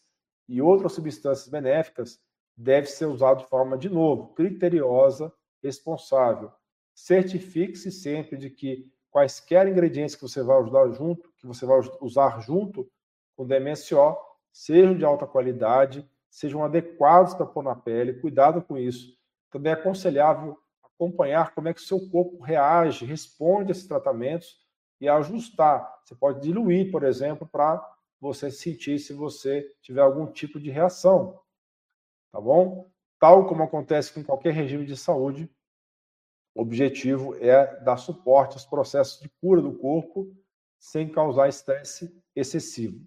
e 0.46 0.60
outras 0.60 0.92
substâncias 0.92 1.48
benéficas, 1.48 2.20
deve 2.54 2.86
ser 2.88 3.06
usado 3.06 3.38
de 3.38 3.46
forma, 3.46 3.78
de 3.78 3.88
novo, 3.88 4.34
criteriosa, 4.34 5.32
responsável. 5.62 6.52
Certifique-se 6.94 7.90
sempre 7.90 8.36
de 8.36 8.50
que 8.50 8.92
quaisquer 9.10 9.66
ingredientes 9.66 10.14
que 10.14 10.20
você 10.20 10.42
vai 10.42 10.62
usar 10.62 10.90
junto, 10.90 11.32
que 11.38 11.46
você 11.46 11.64
vai 11.64 11.80
usar 12.02 12.38
junto 12.42 12.86
com 13.34 13.44
o 13.44 13.46
DMSO, 13.46 14.14
sejam 14.52 14.94
de 14.94 15.06
alta 15.06 15.26
qualidade, 15.26 16.06
sejam 16.28 16.62
adequados 16.62 17.32
para 17.32 17.46
pôr 17.46 17.64
na 17.64 17.74
pele. 17.74 18.20
Cuidado 18.20 18.60
com 18.60 18.76
isso. 18.76 19.16
Também 19.50 19.72
é 19.72 19.74
aconselhável 19.74 20.58
acompanhar 20.98 21.54
como 21.54 21.68
é 21.68 21.74
que 21.74 21.80
o 21.80 21.84
seu 21.84 22.00
corpo 22.10 22.42
reage, 22.42 23.04
responde 23.04 23.70
a 23.70 23.72
esses 23.72 23.86
tratamentos 23.86 24.58
e 25.00 25.08
ajustar. 25.08 26.00
Você 26.04 26.14
pode 26.14 26.40
diluir, 26.40 26.90
por 26.90 27.04
exemplo, 27.04 27.46
para 27.46 27.80
você 28.20 28.50
sentir 28.50 28.98
se 28.98 29.12
você 29.12 29.62
tiver 29.80 30.00
algum 30.00 30.26
tipo 30.26 30.58
de 30.58 30.70
reação 30.70 31.40
tá 32.32 32.40
bom? 32.40 32.90
Tal 33.18 33.46
como 33.46 33.62
acontece 33.62 34.12
com 34.12 34.22
qualquer 34.22 34.52
regime 34.52 34.84
de 34.84 34.96
saúde, 34.96 35.50
o 36.54 36.62
objetivo 36.62 37.34
é 37.36 37.80
dar 37.80 37.96
suporte 37.96 38.54
aos 38.54 38.64
processos 38.64 39.20
de 39.20 39.28
cura 39.40 39.60
do 39.60 39.76
corpo 39.76 40.32
sem 40.78 41.10
causar 41.10 41.48
estresse 41.48 42.16
excessivo. 42.34 43.00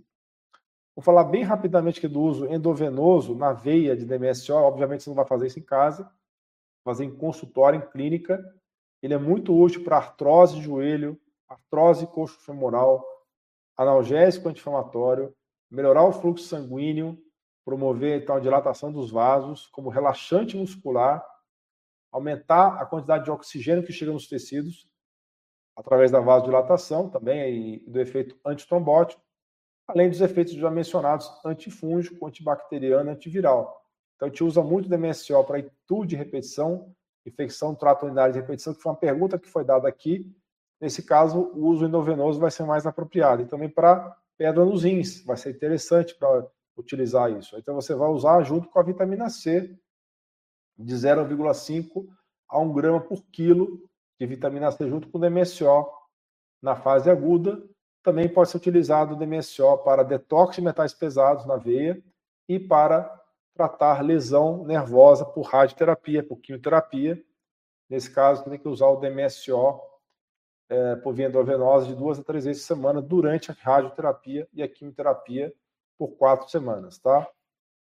Vou 0.96 1.04
falar 1.04 1.24
bem 1.24 1.44
rapidamente 1.44 2.00
aqui 2.00 2.08
do 2.08 2.22
uso 2.22 2.46
endovenoso 2.48 3.34
na 3.36 3.54
veia 3.54 3.96
de 3.96 4.06
DMSO. 4.06 4.54
Obviamente, 4.54 5.04
você 5.04 5.10
não 5.10 5.16
vai 5.16 5.26
fazer 5.26 5.48
isso 5.48 5.60
em 5.60 5.64
casa, 5.64 6.12
fazer 6.84 7.06
em 7.06 7.16
consultório, 7.16 7.80
em 7.80 7.90
clínica. 7.90 8.44
Ele 9.02 9.14
é 9.14 9.18
muito 9.18 9.56
útil 9.58 9.84
para 9.84 9.98
artrose 9.98 10.56
de 10.56 10.62
joelho, 10.62 11.20
artrose 11.48 12.08
coxo-femoral, 12.08 13.06
analgésico 13.78 14.48
anti-inflamatório, 14.48 15.36
melhorar 15.70 16.04
o 16.04 16.14
fluxo 16.14 16.46
sanguíneo, 16.46 17.18
promover 17.66 18.22
então 18.22 18.36
a 18.36 18.40
dilatação 18.40 18.92
dos 18.92 19.12
vasos 19.12 19.68
como 19.68 19.90
relaxante 19.90 20.58
muscular, 20.58 21.26
aumentar 22.12 22.82
a 22.82 22.86
quantidade 22.86 23.26
de 23.26 23.32
oxigênio 23.32 23.84
que 23.84 23.94
chega 23.94 24.12
nos 24.12 24.28
tecidos 24.28 24.92
através 25.76 26.12
da 26.12 26.20
vasodilatação 26.20 27.10
também 27.10 27.76
e 27.76 27.80
do 27.90 28.00
efeito 28.00 28.38
antitrombótico, 28.46 29.22
além 29.88 30.10
dos 30.10 30.22
efeitos 30.22 30.54
já 30.54 30.70
mencionados 30.70 31.30
antifúngico, 31.46 32.26
antibacteriano, 32.28 33.10
antiviral. 33.10 33.81
Então 34.22 34.28
a 34.28 34.30
gente 34.30 34.44
usa 34.44 34.62
muito 34.62 34.88
DMSO 34.88 35.44
para 35.46 35.58
etudo 35.58 36.06
de 36.06 36.16
repetição, 36.16 36.94
infecção 37.26 37.74
trato 37.74 38.06
urinário 38.06 38.32
de 38.32 38.40
repetição, 38.40 38.72
que 38.72 38.80
foi 38.80 38.92
uma 38.92 38.98
pergunta 38.98 39.40
que 39.40 39.50
foi 39.50 39.66
dada 39.66 39.90
aqui. 39.90 40.32
Nesse 40.80 41.02
caso, 41.02 41.40
o 41.56 41.66
uso 41.66 41.88
endovenoso 41.88 42.40
vai 42.40 42.52
ser 42.52 42.64
mais 42.64 42.86
apropriado. 42.86 43.42
E 43.42 43.48
também 43.48 43.68
para 43.68 44.16
pedra 44.38 44.64
nos 44.64 44.84
rins, 44.84 45.26
vai 45.26 45.38
ser 45.38 45.50
interessante 45.50 46.14
para 46.14 46.48
utilizar 46.78 47.32
isso. 47.32 47.58
Então 47.58 47.74
você 47.74 47.96
vai 47.96 48.10
usar 48.10 48.44
junto 48.44 48.70
com 48.70 48.78
a 48.78 48.84
vitamina 48.84 49.28
C 49.28 49.76
de 50.78 50.94
0,5 50.94 52.08
a 52.48 52.60
1 52.60 52.74
grama 52.74 53.02
por 53.02 53.24
quilo 53.24 53.90
de 54.20 54.28
vitamina 54.28 54.72
C 54.72 54.88
junto 54.88 55.10
com 55.10 55.18
o 55.18 55.22
DMSO 55.22 55.90
na 56.62 56.76
fase 56.76 57.10
aguda. 57.10 57.60
Também 58.04 58.30
pode 58.30 58.52
ser 58.52 58.58
utilizado 58.58 59.16
o 59.16 59.18
DMSO 59.18 59.80
para 59.80 60.04
detox 60.04 60.58
de 60.58 60.62
metais 60.62 60.94
pesados 60.94 61.44
na 61.48 61.56
veia 61.56 62.00
e 62.48 62.60
para 62.60 63.20
tratar 63.54 64.02
lesão 64.02 64.64
nervosa 64.66 65.26
por 65.26 65.44
radioterapia, 65.44 66.24
por 66.24 66.38
quimioterapia. 66.38 67.24
Nesse 67.90 68.10
caso, 68.10 68.44
tem 68.44 68.58
que 68.58 68.68
usar 68.68 68.88
o 68.88 68.98
DMSO 68.98 69.82
é, 70.70 70.96
por 70.96 71.14
via 71.14 71.28
endovenosa 71.28 71.88
de 71.88 71.96
duas 71.96 72.18
a 72.20 72.24
três 72.24 72.46
vezes 72.46 72.64
por 72.64 72.76
semana 72.76 73.02
durante 73.02 73.52
a 73.52 73.56
radioterapia 73.60 74.48
e 74.54 74.64
a 74.64 74.68
quimioterapia 74.68 75.54
por 75.98 76.10
quatro 76.16 76.50
semanas, 76.50 76.98
tá? 76.98 77.30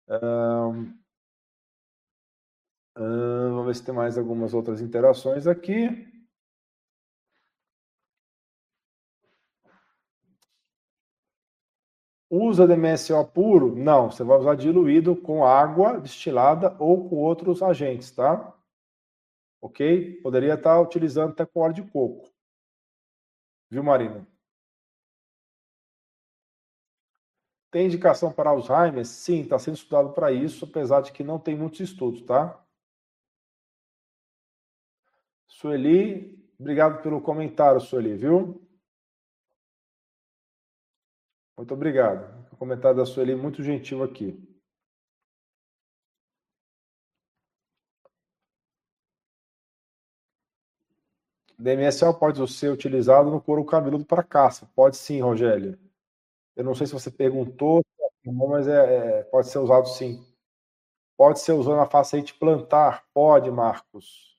Um, 0.09 0.95
um, 2.99 3.51
vamos 3.51 3.67
ver 3.67 3.75
se 3.75 3.85
tem 3.85 3.95
mais 3.95 4.17
algumas 4.17 4.55
outras 4.55 4.81
interações 4.81 5.47
aqui. 5.47 6.16
Usa 12.29 12.67
DMSO 12.67 13.25
puro? 13.27 13.77
Não, 13.77 14.11
você 14.11 14.25
vai 14.25 14.39
usar 14.39 14.57
diluído 14.57 15.15
com 15.15 15.45
água 15.45 16.01
destilada 16.01 16.77
ou 16.79 17.09
com 17.09 17.17
outros 17.17 17.63
agentes, 17.63 18.11
tá? 18.11 18.53
Ok? 19.61 20.21
Poderia 20.23 20.55
estar 20.55 20.81
utilizando 20.81 21.31
até 21.31 21.47
com 21.47 21.61
óleo 21.61 21.75
de 21.75 21.83
coco. 21.83 22.29
Viu, 23.71 23.83
Marina? 23.83 24.27
Tem 27.71 27.87
indicação 27.87 28.33
para 28.33 28.51
Alzheimer? 28.51 29.05
Sim, 29.05 29.43
está 29.43 29.59
sendo 29.59 29.77
estudado 29.77 30.13
para 30.13 30.33
isso, 30.33 30.65
apesar 30.65 31.03
de 31.03 31.13
que 31.13 31.23
não 31.23 31.39
tem 31.39 31.57
muitos 31.57 31.81
estudos, 31.81 32.23
tá? 32.23 32.61
Sueli, 35.47 36.43
obrigado 36.59 37.03
pelo 37.03 37.21
comentário, 37.21 37.81
Sueli, 37.81 38.17
viu? 38.17 38.66
Muito 41.57 41.73
obrigado. 41.73 42.47
O 42.53 42.57
comentário 42.57 42.99
da 42.99 43.07
Sueli 43.07 43.35
muito 43.35 43.63
gentil 43.63 44.03
aqui. 44.03 44.39
DMSO 51.59 52.13
pode 52.19 52.47
ser 52.53 52.71
utilizado 52.71 53.31
no 53.31 53.41
couro 53.41 53.65
cabeludo 53.65 54.05
para 54.05 54.23
caça. 54.23 54.71
Pode 54.75 54.97
sim, 54.99 55.21
Rogério. 55.21 55.79
Eu 56.55 56.65
não 56.65 56.75
sei 56.75 56.87
se 56.87 56.93
você 56.93 57.11
perguntou, 57.11 57.83
mas 58.25 58.69
é, 58.69 59.21
é, 59.21 59.23
pode 59.25 59.49
ser 59.49 59.59
usado 59.59 59.89
sim. 59.89 60.25
Pode 61.17 61.41
ser 61.41 61.53
usado 61.53 61.77
na 61.77 61.87
facete 61.87 62.35
plantar? 62.35 63.05
Pode, 63.15 63.51
Marcos. 63.51 64.36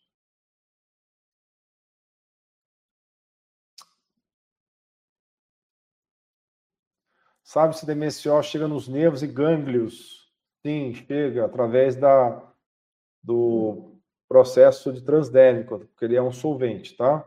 Sabe 7.48 7.78
se 7.78 7.86
DMSO 7.86 8.44
chega 8.44 8.68
nos 8.68 8.90
nervos 8.90 9.24
e 9.24 9.28
gânglios? 9.28 10.30
Sim, 10.65 10.94
chega 10.94 11.45
através 11.45 11.95
da, 11.95 12.44
do 13.24 13.98
processo 14.28 14.91
de 14.91 15.02
transdérmico, 15.02 15.80
porque 15.80 16.03
ele 16.03 16.18
é 16.18 16.22
um 16.22 16.30
solvente, 16.34 16.98
tá? 16.98 17.26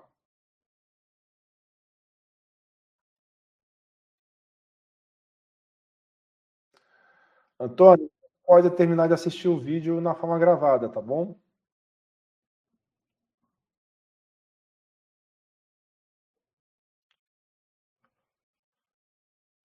Antônio, 7.58 8.10
pode 8.44 8.68
terminar 8.72 9.06
de 9.08 9.14
assistir 9.14 9.48
o 9.48 9.58
vídeo 9.58 10.02
na 10.02 10.14
forma 10.14 10.38
gravada, 10.38 10.86
tá 10.90 11.00
bom? 11.00 11.34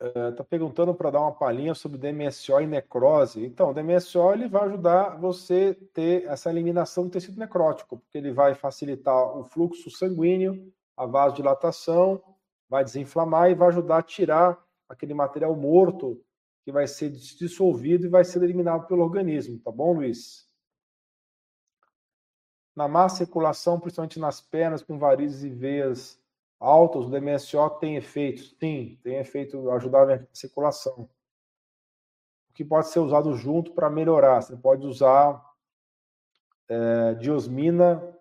Está 0.08 0.44
uh, 0.44 0.46
perguntando 0.46 0.94
para 0.94 1.12
dar 1.12 1.22
uma 1.22 1.32
palhinha 1.32 1.74
sobre 1.74 1.98
DMSO 1.98 2.60
e 2.62 2.68
necrose. 2.68 3.46
Então, 3.46 3.70
o 3.70 3.74
DMSO 3.74 4.32
ele 4.34 4.48
vai 4.48 4.66
ajudar 4.66 5.18
você 5.18 5.74
ter 5.94 6.26
essa 6.26 6.50
eliminação 6.50 7.06
do 7.06 7.10
tecido 7.10 7.40
necrótico, 7.40 7.98
porque 7.98 8.18
ele 8.18 8.32
vai 8.32 8.54
facilitar 8.54 9.38
o 9.38 9.44
fluxo 9.44 9.90
sanguíneo, 9.90 10.72
a 10.96 11.06
vasodilatação, 11.06 12.22
vai 12.70 12.84
desinflamar 12.84 13.50
e 13.50 13.56
vai 13.56 13.70
ajudar 13.70 13.98
a 13.98 14.04
tirar 14.04 14.64
aquele 14.88 15.14
material 15.14 15.56
morto 15.56 16.22
que 16.64 16.72
vai 16.72 16.88
ser 16.88 17.12
dissolvido 17.12 18.06
e 18.06 18.10
vai 18.10 18.24
ser 18.24 18.42
eliminado 18.44 18.88
pelo 18.88 19.04
organismo, 19.04 19.60
tá 19.60 19.72
bom, 19.72 19.94
Luiz? 19.94 20.50
Na 22.76 22.88
má 22.88 23.08
circulação, 23.08 23.80
principalmente 23.80 24.20
nas 24.20 24.42
pernas, 24.42 24.82
com 24.82 24.98
varizes 24.98 25.44
e 25.44 25.50
veias 25.50 26.20
altas, 26.60 27.06
o 27.06 27.10
DMSO 27.10 27.70
tem 27.80 27.96
efeito? 27.96 28.44
Sim, 28.60 29.00
tem 29.04 29.18
efeito 29.18 29.70
ajudar 29.72 30.10
a 30.10 30.26
circulação. 30.34 31.10
O 32.50 32.54
que 32.54 32.64
pode 32.64 32.88
ser 32.88 33.00
usado 33.00 33.36
junto 33.36 33.74
para 33.74 33.90
melhorar? 33.90 34.42
Você 34.42 34.56
pode 34.56 34.86
usar 34.86 35.44
é, 36.68 37.14
diosmina 37.16 38.16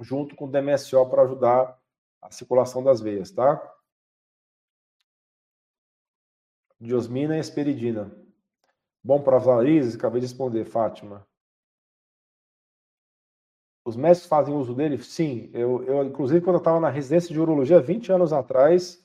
junto 0.00 0.36
com 0.36 0.50
DMSO 0.50 1.08
para 1.08 1.22
ajudar 1.22 1.78
a 2.20 2.30
circulação 2.30 2.82
das 2.82 3.00
veias, 3.00 3.30
tá? 3.30 3.60
Diosmina 6.80 7.36
e 7.36 7.40
esperidina. 7.40 8.10
Bom 9.02 9.22
para 9.22 9.38
varizes? 9.38 9.96
Acabei 9.96 10.20
de 10.20 10.26
responder, 10.26 10.64
Fátima. 10.64 11.27
Os 13.88 13.96
médicos 13.96 14.28
fazem 14.28 14.54
uso 14.54 14.74
dele? 14.74 14.98
Sim. 15.02 15.50
Eu, 15.54 15.82
eu 15.84 16.04
inclusive, 16.04 16.42
quando 16.42 16.56
eu 16.56 16.58
estava 16.58 16.78
na 16.78 16.90
residência 16.90 17.32
de 17.32 17.40
urologia, 17.40 17.80
20 17.80 18.12
anos 18.12 18.34
atrás, 18.34 19.02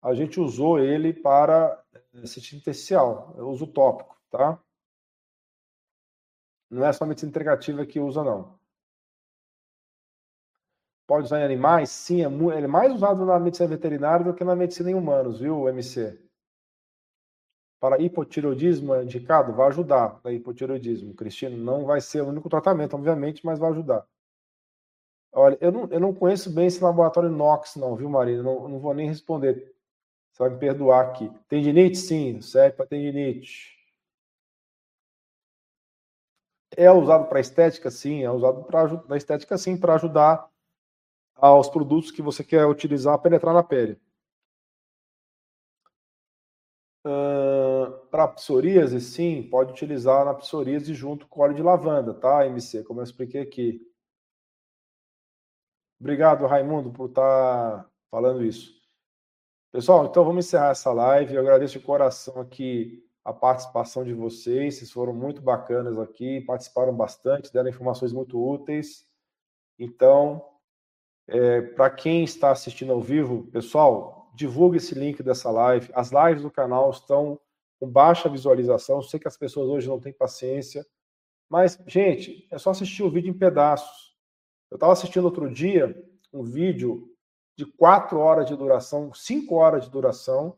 a 0.00 0.14
gente 0.14 0.38
usou 0.38 0.78
ele 0.78 1.12
para 1.12 1.84
assistente 2.22 2.56
intersticial. 2.58 3.34
Eu 3.36 3.48
uso 3.48 3.66
tópico, 3.66 4.16
tá? 4.30 4.62
Não 6.70 6.86
é 6.86 6.92
só 6.92 7.04
medicina 7.04 7.30
integrativa 7.30 7.84
que 7.84 7.98
usa, 7.98 8.22
não. 8.22 8.60
Pode 11.08 11.24
usar 11.24 11.40
em 11.40 11.44
animais? 11.44 11.90
Sim, 11.90 12.22
é, 12.22 12.62
é 12.62 12.66
mais 12.68 12.94
usado 12.94 13.26
na 13.26 13.40
medicina 13.40 13.68
veterinária 13.68 14.24
do 14.24 14.32
que 14.32 14.44
na 14.44 14.54
medicina 14.54 14.92
em 14.92 14.94
humanos, 14.94 15.40
viu, 15.40 15.68
MC? 15.68 16.29
Para 17.80 18.00
hipotireoidismo 18.00 18.94
é 18.94 19.02
indicado? 19.02 19.54
Vai 19.54 19.68
ajudar 19.68 20.20
para 20.20 20.32
hipotireoidismo. 20.32 21.14
Cristino, 21.14 21.56
não 21.56 21.86
vai 21.86 22.00
ser 22.00 22.22
o 22.22 22.28
único 22.28 22.48
tratamento, 22.48 22.94
obviamente, 22.94 23.44
mas 23.44 23.58
vai 23.58 23.70
ajudar. 23.70 24.06
Olha, 25.32 25.56
eu 25.60 25.72
não, 25.72 25.88
eu 25.90 26.00
não 26.00 26.14
conheço 26.14 26.52
bem 26.52 26.66
esse 26.66 26.82
laboratório 26.82 27.30
Nox, 27.30 27.76
não, 27.76 27.96
viu, 27.96 28.10
Marina? 28.10 28.42
Não, 28.42 28.68
não 28.68 28.78
vou 28.78 28.92
nem 28.92 29.08
responder. 29.08 29.74
Você 30.32 30.42
vai 30.42 30.50
me 30.50 30.58
perdoar 30.58 31.06
aqui. 31.06 31.30
Tendinite? 31.48 31.96
Sim, 31.96 32.40
serve 32.40 32.76
para 32.76 32.86
tendinite. 32.86 33.78
É 36.76 36.90
usado 36.90 37.28
para 37.28 37.40
estética? 37.40 37.90
Sim, 37.90 38.22
é 38.22 38.30
usado 38.30 38.64
para 38.64 39.16
estética, 39.16 39.56
sim, 39.58 39.76
para 39.76 39.94
ajudar 39.94 40.48
aos 41.34 41.68
produtos 41.68 42.10
que 42.10 42.22
você 42.22 42.44
quer 42.44 42.66
utilizar 42.66 43.14
a 43.14 43.18
penetrar 43.18 43.54
na 43.54 43.62
pele. 43.62 43.98
Uh, 47.04 47.49
para 48.10 48.28
psoríase, 48.28 49.00
sim, 49.00 49.42
pode 49.42 49.72
utilizar 49.72 50.24
na 50.24 50.34
psoríase 50.34 50.92
junto 50.94 51.26
com 51.26 51.42
óleo 51.42 51.54
de 51.54 51.62
lavanda, 51.62 52.12
tá, 52.12 52.46
MC? 52.46 52.82
Como 52.84 53.00
eu 53.00 53.04
expliquei 53.04 53.40
aqui. 53.40 53.80
Obrigado, 56.00 56.46
Raimundo, 56.46 56.90
por 56.90 57.10
estar 57.10 57.82
tá 57.82 57.90
falando 58.10 58.44
isso. 58.44 58.80
Pessoal, 59.72 60.06
então 60.06 60.24
vamos 60.24 60.46
encerrar 60.46 60.70
essa 60.70 60.92
live. 60.92 61.34
Eu 61.34 61.42
agradeço 61.42 61.78
de 61.78 61.84
coração 61.84 62.40
aqui 62.40 63.06
a 63.24 63.32
participação 63.32 64.02
de 64.02 64.12
vocês. 64.12 64.76
Vocês 64.76 64.90
foram 64.90 65.12
muito 65.12 65.40
bacanas 65.40 65.98
aqui, 65.98 66.40
participaram 66.40 66.94
bastante, 66.94 67.52
deram 67.52 67.68
informações 67.68 68.12
muito 68.12 68.42
úteis. 68.42 69.06
Então, 69.78 70.44
é, 71.28 71.60
para 71.60 71.88
quem 71.90 72.24
está 72.24 72.50
assistindo 72.50 72.92
ao 72.92 73.00
vivo, 73.00 73.44
pessoal, 73.52 74.32
divulgue 74.34 74.78
esse 74.78 74.94
link 74.94 75.22
dessa 75.22 75.50
live. 75.50 75.90
As 75.94 76.10
lives 76.10 76.42
do 76.42 76.50
canal 76.50 76.90
estão 76.90 77.38
com 77.80 77.88
baixa 77.88 78.28
visualização. 78.28 79.02
Sei 79.02 79.18
que 79.18 79.26
as 79.26 79.38
pessoas 79.38 79.68
hoje 79.68 79.88
não 79.88 79.98
têm 79.98 80.12
paciência. 80.12 80.86
Mas, 81.48 81.82
gente, 81.86 82.46
é 82.50 82.58
só 82.58 82.70
assistir 82.70 83.02
o 83.02 83.10
vídeo 83.10 83.30
em 83.30 83.36
pedaços. 83.36 84.14
Eu 84.70 84.76
estava 84.76 84.92
assistindo 84.92 85.24
outro 85.24 85.52
dia 85.52 86.00
um 86.32 86.44
vídeo 86.44 87.12
de 87.56 87.64
quatro 87.66 88.18
horas 88.18 88.46
de 88.46 88.54
duração, 88.54 89.12
cinco 89.12 89.56
horas 89.56 89.84
de 89.84 89.90
duração, 89.90 90.56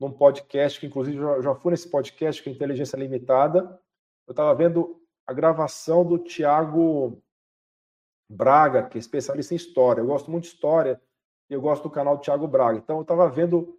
num 0.00 0.10
podcast, 0.10 0.80
que 0.80 0.86
inclusive 0.86 1.18
eu 1.18 1.42
já 1.42 1.54
fui 1.54 1.70
nesse 1.70 1.88
podcast, 1.88 2.42
que 2.42 2.48
é 2.48 2.52
Inteligência 2.52 2.96
Limitada. 2.96 3.78
Eu 4.26 4.32
estava 4.32 4.54
vendo 4.54 5.00
a 5.26 5.32
gravação 5.32 6.04
do 6.04 6.18
Tiago 6.18 7.22
Braga, 8.28 8.84
que 8.84 8.96
é 8.96 9.00
especialista 9.00 9.52
em 9.52 9.56
história. 9.56 10.00
Eu 10.00 10.06
gosto 10.06 10.30
muito 10.30 10.44
de 10.44 10.50
história 10.50 11.00
e 11.50 11.54
eu 11.54 11.60
gosto 11.60 11.82
do 11.82 11.90
canal 11.90 12.16
do 12.16 12.22
Thiago 12.22 12.48
Braga. 12.48 12.78
Então, 12.78 12.96
eu 12.96 13.02
estava 13.02 13.28
vendo 13.28 13.78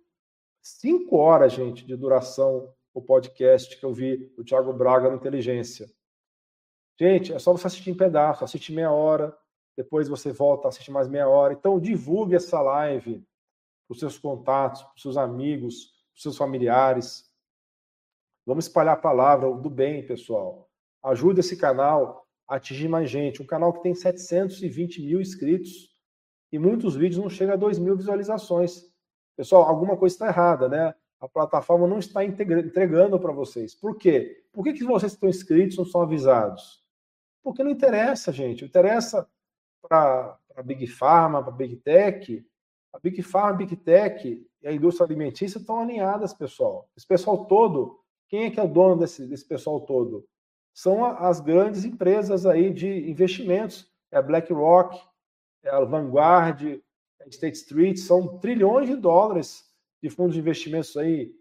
cinco 0.64 1.18
horas, 1.18 1.52
gente, 1.52 1.86
de 1.86 1.96
duração 1.96 2.74
o 2.94 3.02
podcast 3.02 3.78
que 3.78 3.86
eu 3.86 3.92
vi 3.92 4.18
do 4.38 4.44
Thiago 4.44 4.72
Braga 4.72 5.10
no 5.10 5.18
Inteligência. 5.18 5.92
Gente, 6.98 7.34
é 7.34 7.40
só 7.40 7.52
você 7.52 7.68
assistir 7.68 7.90
em 7.90 7.98
pedaço, 7.98 8.44
assiste 8.44 8.72
meia 8.72 8.92
hora, 8.92 9.36
depois 9.76 10.08
você 10.08 10.32
volta, 10.32 10.68
assiste 10.68 10.92
mais 10.92 11.08
meia 11.08 11.28
hora. 11.28 11.54
Então, 11.54 11.80
divulgue 11.80 12.36
essa 12.36 12.62
live 12.62 13.26
para 13.88 13.94
os 13.94 14.00
seus 14.00 14.18
contatos, 14.18 14.84
para 14.84 14.94
os 14.96 15.02
seus 15.02 15.18
amigos, 15.18 15.86
para 15.86 16.16
os 16.16 16.22
seus 16.22 16.38
familiares. 16.38 17.30
Vamos 18.46 18.66
espalhar 18.66 18.94
a 18.94 19.02
palavra 19.02 19.52
do 19.52 19.70
bem, 19.70 20.06
pessoal. 20.06 20.70
Ajude 21.04 21.40
esse 21.40 21.58
canal 21.58 22.28
a 22.48 22.56
atingir 22.56 22.88
mais 22.88 23.10
gente. 23.10 23.42
Um 23.42 23.46
canal 23.46 23.74
que 23.74 23.82
tem 23.82 23.96
720 23.96 25.02
mil 25.02 25.20
inscritos 25.20 25.94
e 26.52 26.60
muitos 26.60 26.96
vídeos 26.96 27.22
não 27.22 27.30
chegam 27.30 27.56
a 27.56 27.58
2 27.58 27.80
mil 27.80 27.98
visualizações. 27.98 28.93
Pessoal, 29.36 29.64
alguma 29.64 29.98
coisa 29.98 30.16
está 30.16 30.28
errada, 30.28 30.70
né? 30.70 30.94
A 31.20 31.28
plataforma 31.28 31.88
não 31.88 32.00
está 32.00 32.24
entregando 32.24 33.20
para 33.20 33.32
vocês. 33.32 33.74
Por 33.74 33.98
quê? 33.98 34.46
Por 34.52 34.64
que, 34.64 34.74
que 34.74 34.84
vocês 34.84 35.14
estão 35.14 35.30
inscritos 35.30 35.78
não 35.78 35.86
são 35.86 36.02
avisados? 36.02 36.84
Porque 37.42 37.64
não 37.64 37.72
interessa, 37.72 38.32
gente. 38.32 38.66
Interessa 38.66 39.28
para 39.82 40.38
a 40.56 40.62
Big 40.62 40.86
Pharma, 40.88 41.42
para 41.42 41.54
a 41.54 41.56
Big 41.56 41.78
Tech. 41.78 42.46
A 42.94 43.00
Big 43.00 43.22
Pharma, 43.24 43.50
a 43.50 43.54
Big 43.54 43.76
Tech 43.76 44.48
e 44.62 44.68
a 44.68 44.72
indústria 44.72 45.06
alimentícia 45.06 45.58
estão 45.58 45.80
alinhadas, 45.80 46.34
pessoal. 46.34 46.90
Esse 46.96 47.08
pessoal 47.08 47.46
todo, 47.46 48.00
quem 48.30 48.46
é 48.46 48.52
que 48.52 48.60
é 48.60 48.64
o 48.64 48.68
dono 48.68 48.98
desse, 48.98 49.26
desse 49.26 49.46
pessoal 49.46 49.82
todo? 49.82 50.26
São 50.74 51.06
as 51.06 51.40
grandes 51.40 51.86
empresas 51.86 52.46
aí 52.46 52.72
de 52.72 53.10
investimentos. 53.10 53.92
É 54.12 54.18
a 54.18 54.22
BlackRock, 54.22 55.00
é 55.64 55.70
a 55.70 55.84
Vanguard, 55.84 56.62
a 56.62 56.80
State 57.30 57.58
Street, 57.58 57.98
são 57.98 58.40
trilhões 58.40 58.88
de 58.88 58.96
dólares 58.96 59.64
de 60.02 60.10
fundos 60.10 60.34
de 60.34 60.40
investimentos 60.40 60.98
aí, 60.98 61.34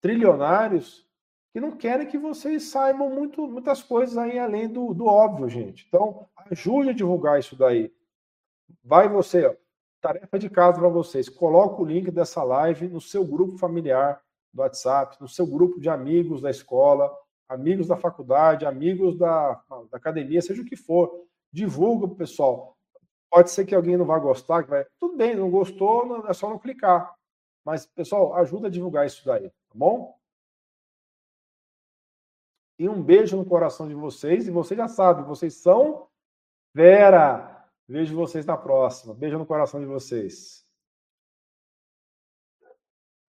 trilionários, 0.00 1.06
que 1.52 1.60
não 1.60 1.76
querem 1.76 2.06
que 2.06 2.18
vocês 2.18 2.64
saibam 2.64 3.10
muito, 3.10 3.48
muitas 3.48 3.82
coisas 3.82 4.16
aí 4.18 4.38
além 4.38 4.68
do, 4.68 4.92
do 4.92 5.06
óbvio, 5.06 5.48
gente. 5.48 5.86
Então, 5.88 6.28
ajude 6.50 6.90
a 6.90 6.92
divulgar 6.92 7.38
isso 7.38 7.56
daí. 7.56 7.92
Vai 8.84 9.08
você, 9.08 9.46
ó, 9.46 9.54
tarefa 10.00 10.38
de 10.38 10.48
casa 10.48 10.78
para 10.78 10.88
vocês. 10.88 11.28
Coloca 11.28 11.82
o 11.82 11.84
link 11.84 12.10
dessa 12.10 12.42
live 12.44 12.88
no 12.88 13.00
seu 13.00 13.24
grupo 13.24 13.58
familiar 13.58 14.22
do 14.52 14.62
WhatsApp, 14.62 15.16
no 15.20 15.28
seu 15.28 15.46
grupo 15.46 15.80
de 15.80 15.88
amigos 15.88 16.40
da 16.40 16.50
escola, 16.50 17.12
amigos 17.48 17.88
da 17.88 17.96
faculdade, 17.96 18.66
amigos 18.66 19.16
da, 19.16 19.60
da 19.90 19.96
academia, 19.96 20.42
seja 20.42 20.62
o 20.62 20.64
que 20.64 20.76
for. 20.76 21.24
Divulga 21.52 22.06
para 22.06 22.14
o 22.14 22.18
pessoal. 22.18 22.77
Pode 23.30 23.50
ser 23.50 23.66
que 23.66 23.74
alguém 23.74 23.96
não 23.96 24.06
vá 24.06 24.18
gostar, 24.18 24.62
que 24.62 24.70
vai. 24.70 24.86
Tudo 24.98 25.16
bem, 25.16 25.36
não 25.36 25.50
gostou, 25.50 26.26
é 26.26 26.32
só 26.32 26.48
não 26.48 26.58
clicar. 26.58 27.14
Mas, 27.64 27.86
pessoal, 27.86 28.34
ajuda 28.34 28.68
a 28.68 28.70
divulgar 28.70 29.06
isso 29.06 29.24
daí, 29.24 29.50
tá 29.50 29.74
bom? 29.74 30.18
E 32.78 32.88
um 32.88 33.02
beijo 33.02 33.36
no 33.36 33.44
coração 33.44 33.88
de 33.88 33.94
vocês. 33.94 34.46
E 34.46 34.50
vocês 34.50 34.78
já 34.78 34.88
sabem, 34.88 35.24
vocês 35.24 35.54
são 35.54 36.08
Vera. 36.74 37.66
Vejo 37.88 38.14
vocês 38.14 38.44
na 38.46 38.56
próxima. 38.56 39.14
Beijo 39.14 39.38
no 39.38 39.46
coração 39.46 39.80
de 39.80 39.86
vocês. 39.86 40.67